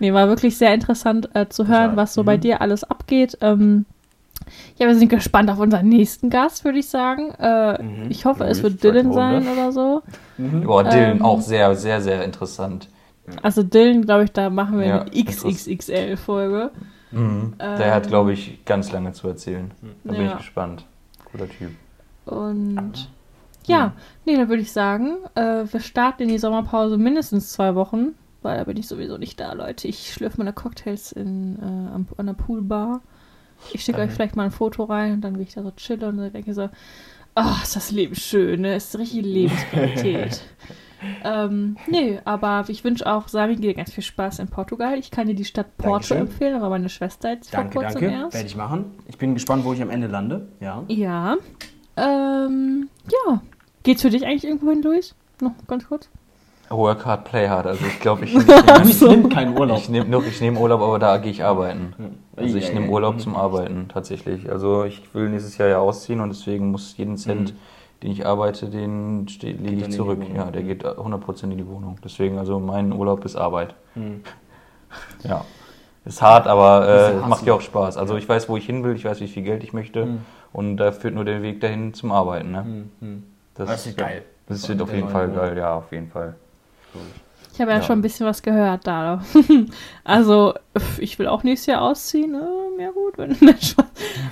Nee, 0.00 0.12
war 0.12 0.28
wirklich 0.28 0.58
sehr 0.58 0.74
interessant 0.74 1.28
äh, 1.34 1.48
zu 1.48 1.68
hören, 1.68 1.96
was 1.96 2.14
so 2.14 2.24
bei 2.24 2.36
dir 2.36 2.60
alles 2.60 2.82
abgeht. 2.82 3.38
Ähm, 3.40 3.86
ja, 4.76 4.86
wir 4.86 4.94
sind 4.96 5.08
gespannt 5.08 5.50
auf 5.50 5.58
unseren 5.58 5.88
nächsten 5.88 6.30
Gast, 6.30 6.64
würde 6.64 6.78
ich 6.78 6.88
sagen. 6.88 7.30
Äh, 7.38 7.82
Mhm. 7.82 8.10
Ich 8.10 8.24
hoffe, 8.24 8.44
es 8.44 8.62
wird 8.62 8.82
Dylan 8.82 9.12
sein 9.12 9.46
oder 9.48 9.72
so. 9.72 10.02
Boah, 10.38 10.84
Dylan 10.84 11.16
Ähm, 11.18 11.22
auch 11.22 11.40
sehr, 11.40 11.74
sehr, 11.76 12.00
sehr 12.00 12.24
interessant. 12.24 12.88
Also 13.42 13.62
Dylan, 13.62 14.02
glaube 14.02 14.24
ich, 14.24 14.32
da 14.32 14.50
machen 14.50 14.78
wir 14.78 14.86
Ja, 14.86 15.00
eine 15.02 15.10
XXXL-Folge. 15.10 16.70
Mhm. 17.10 17.54
Der 17.58 17.86
Ähm, 17.86 17.92
hat, 17.92 18.08
glaube 18.08 18.32
ich, 18.32 18.64
ganz 18.64 18.92
lange 18.92 19.12
zu 19.12 19.28
erzählen. 19.28 19.70
Da 20.04 20.12
bin 20.12 20.22
Ja. 20.22 20.32
ich 20.32 20.36
gespannt. 20.38 20.84
Cooler 21.30 21.48
Typ. 21.48 21.70
Und 22.26 23.08
ja, 23.66 23.92
nee, 24.24 24.36
dann 24.36 24.48
würde 24.48 24.62
ich 24.62 24.72
sagen, 24.72 25.16
äh, 25.34 25.64
wir 25.70 25.80
starten 25.80 26.24
in 26.24 26.28
die 26.28 26.38
Sommerpause 26.38 26.96
mindestens 26.98 27.52
zwei 27.52 27.74
Wochen, 27.74 28.08
weil 28.42 28.58
da 28.58 28.64
bin 28.64 28.76
ich 28.76 28.88
sowieso 28.88 29.16
nicht 29.16 29.40
da, 29.40 29.52
Leute. 29.52 29.88
Ich 29.88 30.12
schlürfe 30.12 30.38
meine 30.38 30.52
Cocktails 30.52 31.12
in, 31.12 31.56
äh, 31.58 32.18
an 32.18 32.26
der 32.26 32.34
Poolbar. 32.34 33.00
Ich 33.72 33.82
schicke 33.82 34.00
euch 34.00 34.10
vielleicht 34.10 34.36
mal 34.36 34.44
ein 34.44 34.50
Foto 34.50 34.84
rein 34.84 35.14
und 35.14 35.20
dann 35.22 35.36
will 35.36 35.42
ich 35.42 35.54
da 35.54 35.62
so 35.62 35.70
chillen 35.72 36.02
und 36.02 36.16
dann 36.18 36.32
denke 36.32 36.54
so, 36.54 36.68
ach, 37.34 37.62
ist 37.62 37.76
das 37.76 37.90
Leben 37.90 38.14
schön, 38.14 38.62
ne? 38.62 38.76
Ist 38.76 38.96
richtig 38.98 39.24
Lebensqualität. 39.24 40.42
ähm, 41.24 41.76
nee, 41.86 42.20
aber 42.24 42.64
ich 42.68 42.84
wünsche 42.84 43.06
auch 43.06 43.28
Sami 43.28 43.56
dir 43.56 43.74
ganz 43.74 43.92
viel 43.92 44.04
Spaß 44.04 44.38
in 44.38 44.48
Portugal. 44.48 44.98
Ich 44.98 45.10
kann 45.10 45.26
dir 45.26 45.34
die 45.34 45.44
Stadt 45.44 45.76
Porto 45.76 45.92
Dankeschön. 45.92 46.18
empfehlen, 46.18 46.54
aber 46.56 46.68
meine 46.70 46.88
Schwester 46.88 47.30
jetzt 47.32 47.50
vor 47.50 47.60
Danke, 47.60 47.78
kurzem 47.78 48.00
danke. 48.00 48.16
erst. 48.16 48.34
Werde 48.34 48.46
ich 48.46 48.56
machen. 48.56 48.84
Ich 49.08 49.18
bin 49.18 49.34
gespannt, 49.34 49.64
wo 49.64 49.72
ich 49.72 49.82
am 49.82 49.90
Ende 49.90 50.06
lande. 50.06 50.48
Ja. 50.60 50.84
Ja. 50.88 51.36
Ähm, 51.96 52.88
ja. 53.10 53.42
Geht's 53.82 54.02
für 54.02 54.10
dich 54.10 54.24
eigentlich 54.24 54.44
irgendwo 54.44 54.70
hin, 54.70 54.82
Luis? 54.82 55.14
Noch 55.40 55.52
ganz 55.66 55.86
kurz? 55.86 56.08
Work 56.70 57.04
hard, 57.06 57.24
play 57.24 57.48
hard. 57.48 57.66
Also 57.66 57.84
ich 57.86 58.00
glaube, 58.00 58.24
ich, 58.24 58.34
ich, 58.84 58.98
so. 58.98 59.08
nimmt 59.08 59.32
keinen 59.32 59.56
Urlaub. 59.56 59.78
ich 59.78 59.88
nehme 59.88 60.22
ich 60.26 60.40
nehm 60.40 60.56
Urlaub, 60.56 60.80
aber 60.80 60.98
da 60.98 61.18
gehe 61.18 61.30
ich 61.30 61.44
arbeiten. 61.44 61.94
Also 62.36 62.56
ich 62.56 62.72
nehme 62.72 62.88
Urlaub 62.88 63.14
ja. 63.14 63.20
zum 63.20 63.36
Arbeiten 63.36 63.88
tatsächlich. 63.88 64.50
Also 64.50 64.84
ich 64.84 65.14
will 65.14 65.28
nächstes 65.28 65.58
Jahr 65.58 65.68
ja 65.68 65.78
ausziehen 65.78 66.20
und 66.20 66.30
deswegen 66.30 66.70
muss 66.70 66.96
jeden 66.96 67.16
Cent, 67.16 67.54
den 68.02 68.10
ich 68.10 68.26
arbeite, 68.26 68.68
den 68.68 69.26
lege 69.40 69.86
ich 69.86 69.90
zurück. 69.90 70.20
Ja, 70.34 70.50
der 70.50 70.62
geht 70.62 70.84
100% 70.84 71.44
in 71.44 71.58
die 71.58 71.66
Wohnung. 71.66 71.98
Deswegen 72.02 72.38
also 72.38 72.58
mein 72.58 72.92
Urlaub 72.92 73.24
ist 73.24 73.36
Arbeit. 73.36 73.74
Hm. 73.94 74.22
Ja. 75.22 75.44
Ist 76.06 76.20
hart, 76.20 76.46
aber 76.46 76.86
äh, 76.86 77.28
macht 77.28 77.46
ja 77.46 77.54
auch 77.54 77.62
Spaß. 77.62 77.96
Also 77.96 78.16
ich 78.16 78.28
weiß, 78.28 78.48
wo 78.48 78.56
ich 78.58 78.66
hin 78.66 78.84
will, 78.84 78.94
ich 78.94 79.04
weiß, 79.06 79.20
wie 79.20 79.28
viel 79.28 79.42
Geld 79.42 79.64
ich 79.64 79.72
möchte 79.72 80.02
Hm. 80.02 80.18
und 80.52 80.76
da 80.76 80.92
führt 80.92 81.14
nur 81.14 81.24
der 81.24 81.42
Weg 81.42 81.60
dahin 81.60 81.94
zum 81.94 82.12
Arbeiten. 82.12 82.50
Ne? 82.52 82.64
Hm, 82.64 82.90
hm. 83.00 83.22
Das, 83.54 83.68
Das 83.68 83.86
ist 83.86 83.96
geil. 83.96 84.22
Das 84.46 84.68
wird 84.68 84.82
auf 84.82 84.92
jeden 84.92 85.08
Fall 85.08 85.28
Wohnung. 85.30 85.40
geil, 85.40 85.56
ja, 85.58 85.74
auf 85.76 85.90
jeden 85.92 86.08
Fall. 86.10 86.34
Ich 87.52 87.60
habe 87.60 87.70
ja, 87.70 87.76
Ja. 87.76 87.82
schon 87.84 88.00
ein 88.00 88.02
bisschen 88.02 88.26
was 88.26 88.42
gehört 88.42 88.84
da. 88.84 89.22
also, 90.04 90.54
ich 90.98 91.18
will 91.20 91.28
auch 91.28 91.44
nächstes 91.44 91.66
Jahr 91.66 91.82
ausziehen. 91.82 92.34
Äh, 92.34 92.82
ja 92.82 92.90
gut, 92.90 93.16
wenn 93.16 93.28
nicht 93.30 93.64
Spaß. 93.64 93.84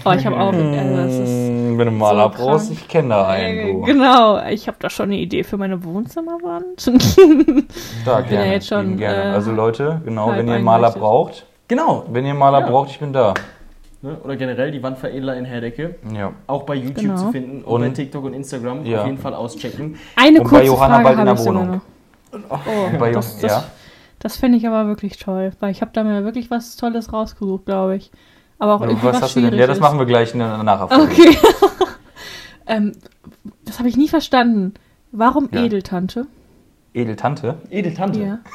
Aber 0.05 0.17
ich 0.17 0.27
habe 0.27 0.37
auch. 0.41 0.53
Also, 0.53 1.23
ist, 1.23 1.53
Mm, 1.53 1.79
Wenn 1.79 1.87
du 1.87 1.93
Maler 1.93 2.33
so 2.37 2.45
brauchst, 2.45 2.73
ich 2.73 2.89
kenne 2.89 3.11
da 3.11 3.29
einen. 3.29 3.81
Du. 3.81 3.87
genau, 3.87 4.45
ich 4.49 4.67
habe 4.67 4.77
da 4.81 4.91
schon 4.91 5.07
eine 5.07 5.17
Idee 5.19 5.45
für 5.45 5.57
meine 5.57 5.83
Wohnzimmerwand. 5.85 6.85
Da, 8.05 8.17
bin 8.21 8.25
ja 8.25 8.39
gerne. 8.43 8.53
jetzt 8.53 8.67
schon, 8.69 8.97
gerne. 8.97 9.23
äh, 9.31 9.35
also 9.35 9.53
Leute, 9.53 10.03
genau, 10.05 10.31
wenn 10.33 10.49
ihr 10.49 10.55
einen 10.55 10.65
Maler 10.65 10.89
eingerichtet. 10.89 11.01
braucht, 11.03 11.47
Genau. 11.69 12.05
wenn 12.11 12.25
ihr 12.25 12.31
einen 12.31 12.39
Maler 12.41 12.61
Ja. 12.61 12.67
braucht, 12.69 12.91
ich 12.91 12.99
bin 12.99 13.13
da. 13.13 13.35
Ne? 14.03 14.17
Oder 14.25 14.35
generell 14.37 14.73
die 14.73 14.83
Wandveredler 14.83 15.37
in 15.37 15.45
Herdecke. 15.45 15.95
Ja. 16.13 16.33
Auch 16.49 16.65
bei 16.65 16.75
YouTube 16.75 16.97
Genau. 17.05 17.17
zu 17.17 17.31
finden 17.31 17.63
und, 17.63 17.73
Und- 17.73 17.81
bei 17.83 17.89
TikTok 17.91 18.25
und 18.25 18.35
Instagram. 18.35 18.85
Ja. 18.85 19.01
Auf 19.01 19.07
jeden 19.07 19.19
Fall 19.19 19.33
auschecken. 19.35 19.97
Eine 20.17 20.39
Und 20.41 20.45
bei 20.45 20.49
kurze 20.51 20.65
Johanna 20.67 20.95
Frage 21.01 21.05
bald 21.05 21.19
in 21.21 21.25
der 21.27 21.35
ich 21.35 21.41
Wohnung. 21.47 21.81
Oh, 22.33 22.99
Bei 22.99 23.11
das, 23.13 23.33
Jung- 23.33 23.43
das, 23.43 23.51
ja. 23.53 23.65
das 24.19 24.37
finde 24.37 24.59
ich 24.59 24.67
aber 24.67 24.87
wirklich 24.87 25.19
toll, 25.19 25.53
weil 25.61 25.71
ich 25.71 25.81
habe 25.83 25.91
da 25.95 26.03
mir 26.05 26.25
wirklich 26.25 26.51
was 26.51 26.77
Tolles 26.77 27.13
rausgesucht, 27.13 27.67
glaube 27.67 27.97
ich. 27.97 28.11
Aber 28.59 28.75
auch 28.75 28.81
irgendwie 28.83 29.05
Was 29.07 29.17
was, 29.17 29.23
hast 29.23 29.37
du 29.37 29.41
denn? 29.43 29.55
Ja, 29.55 29.67
das 29.67 29.81
machen 29.81 29.99
wir 29.99 30.07
gleich 30.07 30.33
in 30.33 30.39
der 30.39 30.63
Nachfolge. 30.63 31.03
Okay. 31.13 31.37
ähm, 32.67 32.93
das 33.65 33.79
habe 33.79 33.89
ich 33.89 33.97
nie 33.97 34.09
verstanden. 34.09 34.75
Warum 35.11 35.49
Ja. 35.53 35.63
Edeltante? 35.65 36.27
Edeltante? 36.95 37.57
Edeltante. 37.71 38.21
Ja. 38.21 38.39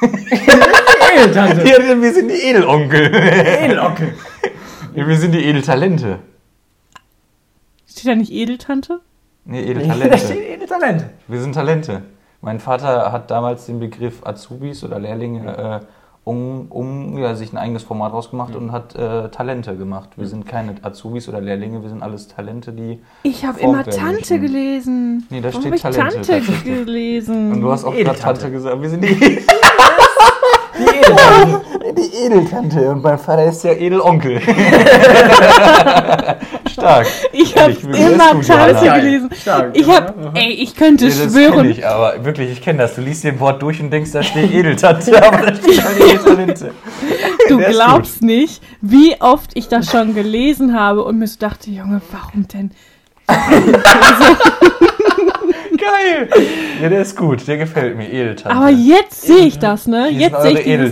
Edeltante. 1.14 1.68
Ja, 1.68 2.00
wir 2.00 2.12
sind 2.14 2.28
die 2.28 2.34
Edelonkel. 2.42 3.12
Edelocke. 3.14 4.14
Ja, 4.94 5.06
wir 5.06 5.16
sind 5.16 5.32
die 5.32 5.44
Edeltalente. 5.44 6.20
Steht 7.88 8.06
da 8.06 8.14
nicht 8.14 8.32
Edeltante? 8.32 9.00
Nee, 9.44 9.62
Da 9.64 9.70
Edeltalente. 9.80 10.18
steht 10.24 10.40
Edeltalent. 10.40 11.04
Wir 11.26 11.40
sind 11.40 11.52
Talente. 11.54 12.02
Mein 12.40 12.60
Vater 12.60 13.10
hat 13.12 13.30
damals 13.30 13.66
den 13.66 13.80
Begriff 13.80 14.24
Azubis 14.24 14.84
oder 14.84 14.98
Lehrlinge 15.00 15.80
äh, 15.82 15.86
um, 16.24 16.66
um 16.68 17.16
ja, 17.18 17.34
sich 17.34 17.52
ein 17.52 17.58
eigenes 17.58 17.82
Format 17.82 18.12
rausgemacht 18.12 18.54
und 18.54 18.70
hat 18.70 18.94
äh, 18.94 19.28
Talente 19.30 19.76
gemacht. 19.76 20.10
Wir 20.16 20.26
sind 20.26 20.46
keine 20.46 20.74
Azubis 20.82 21.26
oder 21.28 21.40
Lehrlinge, 21.40 21.82
wir 21.82 21.88
sind 21.88 22.02
alles 22.02 22.28
Talente, 22.28 22.72
die. 22.72 23.00
Ich 23.22 23.44
habe 23.46 23.58
immer 23.60 23.78
werden 23.86 23.98
Tante 23.98 24.34
müssen. 24.34 24.40
gelesen. 24.42 25.26
Nee, 25.30 25.40
da 25.40 25.48
Warum 25.48 25.62
steht 25.62 25.82
hab 25.82 25.90
ich 25.90 25.96
Talente 25.96 26.16
Tante 26.20 26.32
tatsächlich. 26.32 26.64
gelesen. 26.64 27.52
Und 27.52 27.60
du 27.62 27.72
hast 27.72 27.84
auch 27.84 27.94
gerade. 27.94 28.18
Tante 28.18 28.50
gesagt. 28.50 28.82
Wir 28.82 28.90
sind 28.90 29.04
die, 29.04 29.14
Die 30.78 30.84
Edeltante. 30.84 31.60
die 31.96 32.14
Edeltante 32.26 32.90
und 32.90 33.02
mein 33.02 33.18
Vater 33.18 33.44
ist 33.46 33.64
der 33.64 33.80
Edelonkel. 33.80 34.40
Stark. 36.78 37.06
ich 37.32 37.56
habe 37.56 37.72
immer 37.72 38.34
das 38.34 38.48
Johanna. 38.48 38.98
gelesen. 38.98 39.30
Stark. 39.40 39.76
Ich 39.76 39.88
habe, 39.88 40.32
ey, 40.34 40.52
ich 40.52 40.74
könnte 40.76 41.06
Ja, 41.06 41.24
das 41.24 41.32
schwören, 41.32 41.70
ich, 41.70 41.86
aber 41.86 42.24
wirklich, 42.24 42.50
ich 42.50 42.62
kenne 42.62 42.78
das. 42.80 42.94
Du 42.94 43.00
liest 43.00 43.24
den 43.24 43.38
Wort 43.40 43.60
durch 43.62 43.80
und 43.80 43.90
denkst, 43.90 44.12
da 44.12 44.22
steht 44.22 44.52
Edeltante, 44.52 45.22
aber 45.26 45.46
da 45.50 45.54
steht 45.54 45.84
halt 45.84 46.00
Edeltalente. 46.00 46.70
du 47.48 47.58
Der 47.58 47.68
ist 47.68 47.74
glaubst 47.74 48.22
nicht, 48.22 48.62
wie 48.80 49.16
oft 49.20 49.50
ich 49.54 49.68
das 49.68 49.90
schon 49.90 50.14
gelesen 50.14 50.78
habe 50.78 51.04
und 51.04 51.18
mir 51.18 51.26
so 51.26 51.38
dachte, 51.38 51.70
Junge, 51.70 52.00
warum 52.10 52.46
denn? 52.48 52.70
Geil! 55.78 56.28
Ja, 56.82 56.88
der 56.88 57.02
ist 57.02 57.16
gut, 57.16 57.46
der 57.46 57.58
gefällt 57.58 57.96
mir, 57.96 58.08
Edeltante. 58.10 58.56
Aber 58.56 58.68
jetzt 58.70 59.22
sehe 59.22 59.46
ich 59.46 59.58
das, 59.58 59.86
ne? 59.86 60.06
Hier 60.08 60.20
Jetzt 60.28 60.42
sehe 60.42 60.58
ich 60.58 60.66
eure 60.66 60.90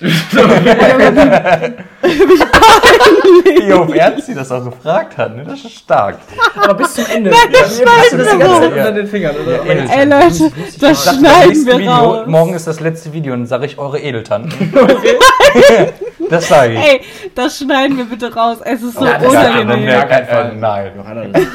L. 2.02 2.10
Edeltanten. 2.10 3.66
Wie 3.68 3.72
auf 3.72 3.94
Ernst 3.94 4.26
sie 4.26 4.34
das 4.34 4.50
auch 4.50 4.64
gefragt 4.64 5.16
hat, 5.16 5.36
ne? 5.36 5.44
Das 5.44 5.60
ist 5.64 5.72
stark. 5.72 6.18
Aber 6.62 6.74
bis 6.74 6.94
zum 6.94 7.04
Ende. 7.14 7.30
das 7.30 7.76
schneiden 7.78 8.18
das 8.18 8.30
die 8.32 8.38
wir 8.38 8.46
raus. 8.46 8.66
unter 8.66 8.92
den 8.92 9.06
Fingern. 9.06 9.36
Oder? 9.36 9.64
Ja. 9.64 9.72
Ey 9.72 10.04
Leute, 10.04 10.52
das 10.80 11.04
Sag, 11.04 11.14
beim 11.14 11.24
schneiden 11.24 11.66
wir 11.66 11.78
Video, 11.78 11.90
raus. 11.92 12.26
Morgen 12.26 12.54
ist 12.54 12.66
das 12.66 12.80
letzte 12.80 13.12
Video 13.12 13.32
und 13.34 13.40
dann 13.40 13.46
sage 13.46 13.66
ich 13.66 13.78
eure 13.78 13.98
Edeltanten. 14.00 14.72
das 16.30 16.48
sage 16.48 16.74
ich. 16.74 16.78
Ey, 16.80 17.00
das 17.34 17.58
schneiden 17.58 17.96
wir 17.98 18.04
bitte 18.04 18.32
raus. 18.34 18.58
Es 18.64 18.82
ist 18.82 18.94
so 18.98 19.04
Ja, 19.04 19.18
das- 19.18 19.28
unangenehm. 19.28 19.86
Gar 19.86 20.06
keinen 20.06 20.26
äh, 20.26 20.30
Fall. 20.32 20.56
Nein. 20.56 20.92
Das- 21.32 21.42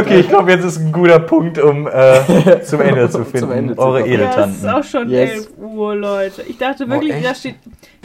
Okay, 0.00 0.20
ich 0.20 0.28
glaube, 0.28 0.50
jetzt 0.50 0.64
ist 0.64 0.78
ein 0.78 0.92
guter 0.92 1.18
Punkt, 1.20 1.58
um 1.58 1.86
äh, 1.86 2.60
zum 2.64 2.80
Ende 2.80 3.08
zu 3.08 3.24
finden. 3.24 3.52
Ende 3.52 3.74
zu 3.76 3.80
Eure 3.80 4.00
kommen. 4.00 4.12
Ja, 4.12 4.16
es 4.18 4.24
ist 4.24 4.64
Edeltanten. 4.64 4.68
auch 4.70 4.84
schon 4.84 5.08
Yes. 5.08 5.30
11 5.30 5.48
Uhr, 5.58 5.94
Leute. 5.94 6.42
Ich 6.42 6.58
dachte 6.58 6.88
wirklich, 6.88 7.12
echt? 7.14 7.24
da 7.24 7.34
steht. 7.34 7.54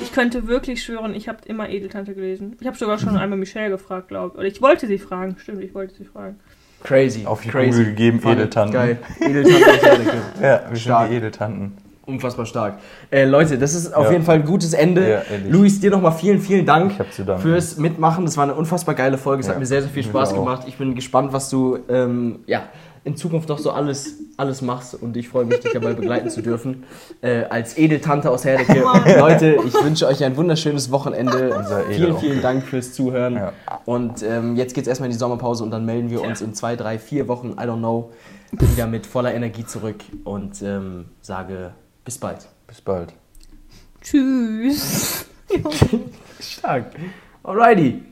Ich 0.01 0.11
könnte 0.13 0.47
wirklich 0.47 0.84
schwören, 0.84 1.13
ich 1.13 1.27
habe 1.27 1.39
immer 1.45 1.69
Edeltante 1.69 2.13
gelesen. 2.15 2.55
Ich 2.59 2.67
habe 2.67 2.77
sogar 2.77 2.97
schon 2.99 3.17
einmal 3.17 3.38
Michelle 3.38 3.69
gefragt, 3.69 4.07
glaube 4.09 4.31
ich. 4.34 4.39
Oder 4.39 4.47
ich 4.47 4.61
wollte 4.61 4.88
sie 4.88 4.97
fragen. 4.97 5.35
Stimmt, 5.39 5.61
ich 5.63 5.73
wollte 5.73 5.95
sie 5.95 6.05
fragen. 6.05 6.38
Crazy. 6.84 7.26
Auf 7.26 7.41
die 7.41 7.49
Crazy. 7.49 7.71
Google 7.71 7.85
gegeben. 7.85 8.21
Edeltanten. 8.26 8.73
Geil. 8.73 8.97
Edeltante 9.19 9.65
aus 9.67 9.81
Herdecke. 9.81 10.11
Ja, 10.41 10.61
wir 10.69 10.77
Stark. 10.77 11.01
sind 11.03 11.11
die 11.11 11.17
Edeltanten. 11.17 11.77
Unfassbar 12.05 12.47
stark. 12.47 12.80
Äh, 13.11 13.26
Leute, 13.26 13.59
das 13.59 13.76
ist 13.76 13.93
auf 13.93 14.05
Ja. 14.05 14.13
jeden 14.13 14.23
Fall 14.23 14.38
ein 14.38 14.45
gutes 14.45 14.73
Ende. 14.73 15.07
Ja. 15.11 15.21
Luis, 15.47 15.80
dir 15.80 15.91
nochmal 15.91 16.11
vielen, 16.13 16.39
vielen 16.39 16.65
Dank 16.65 16.93
fürs 17.39 17.77
Mitmachen. 17.77 18.26
Das 18.26 18.35
war 18.35 18.45
eine 18.45 18.55
unfassbar 18.55 18.95
geile 18.95 19.19
Folge. 19.19 19.41
Es 19.41 19.45
Ja, 19.47 19.53
hat 19.53 19.59
mir 19.59 19.67
sehr, 19.67 19.81
sehr 19.84 19.91
viel 19.91 20.01
Spaß 20.03 20.34
gemacht. 20.34 20.63
Ich 20.67 20.77
bin 20.77 20.95
gespannt, 20.95 21.34
was 21.34 21.51
du 21.51 21.77
ähm, 21.88 22.39
ja, 22.47 22.63
in 23.03 23.15
Zukunft 23.15 23.49
noch 23.49 23.57
so 23.57 23.71
alles, 23.71 24.15
alles 24.38 24.61
machst. 24.61 24.95
Und 24.95 25.15
ich 25.17 25.30
freue 25.30 25.45
mich, 25.45 25.59
dich 25.59 25.73
dabei 25.73 25.93
begleiten 25.93 26.30
zu 26.30 26.41
dürfen. 26.41 26.84
Äh, 27.21 27.43
als 27.49 27.77
Edeltante 27.77 28.30
aus 28.30 28.45
Herdecke. 28.45 28.80
Leute, 29.19 29.57
ich 29.65 29.73
wünsche 29.73 30.07
euch 30.07 30.23
ein 30.23 30.38
wunderschönes 30.38 30.91
Wochenende. 30.91 31.85
Vielen, 31.89 32.17
vielen 32.17 32.41
Dank 32.41 32.63
fürs 32.63 32.93
Zuhören. 32.93 33.35
Ja. 33.35 33.53
Und 33.85 34.23
ähm, 34.23 34.55
jetzt 34.55 34.73
geht 34.73 34.84
es 34.84 34.88
erstmal 34.88 35.07
in 35.07 35.13
die 35.13 35.19
Sommerpause 35.19 35.63
und 35.63 35.71
dann 35.71 35.85
melden 35.85 36.09
wir 36.09 36.21
uns 36.21 36.41
in 36.41 36.53
zwei, 36.53 36.76
drei, 36.76 36.99
vier 36.99 37.27
Wochen, 37.27 37.51
I 37.51 37.63
don't 37.63 37.77
know, 37.77 38.11
wieder 38.51 38.88
mit 38.88 39.05
voller 39.05 39.34
Energie 39.34 39.65
zurück 39.65 40.03
und 40.23 40.61
ähm, 40.61 41.05
sage 41.21 41.71
bis 42.05 42.17
bald. 42.17 42.47
Bis 42.67 42.81
bald. 42.81 43.13
Tschüss. 44.01 45.26
Stark. 46.39 46.91
Alrighty. 47.43 48.09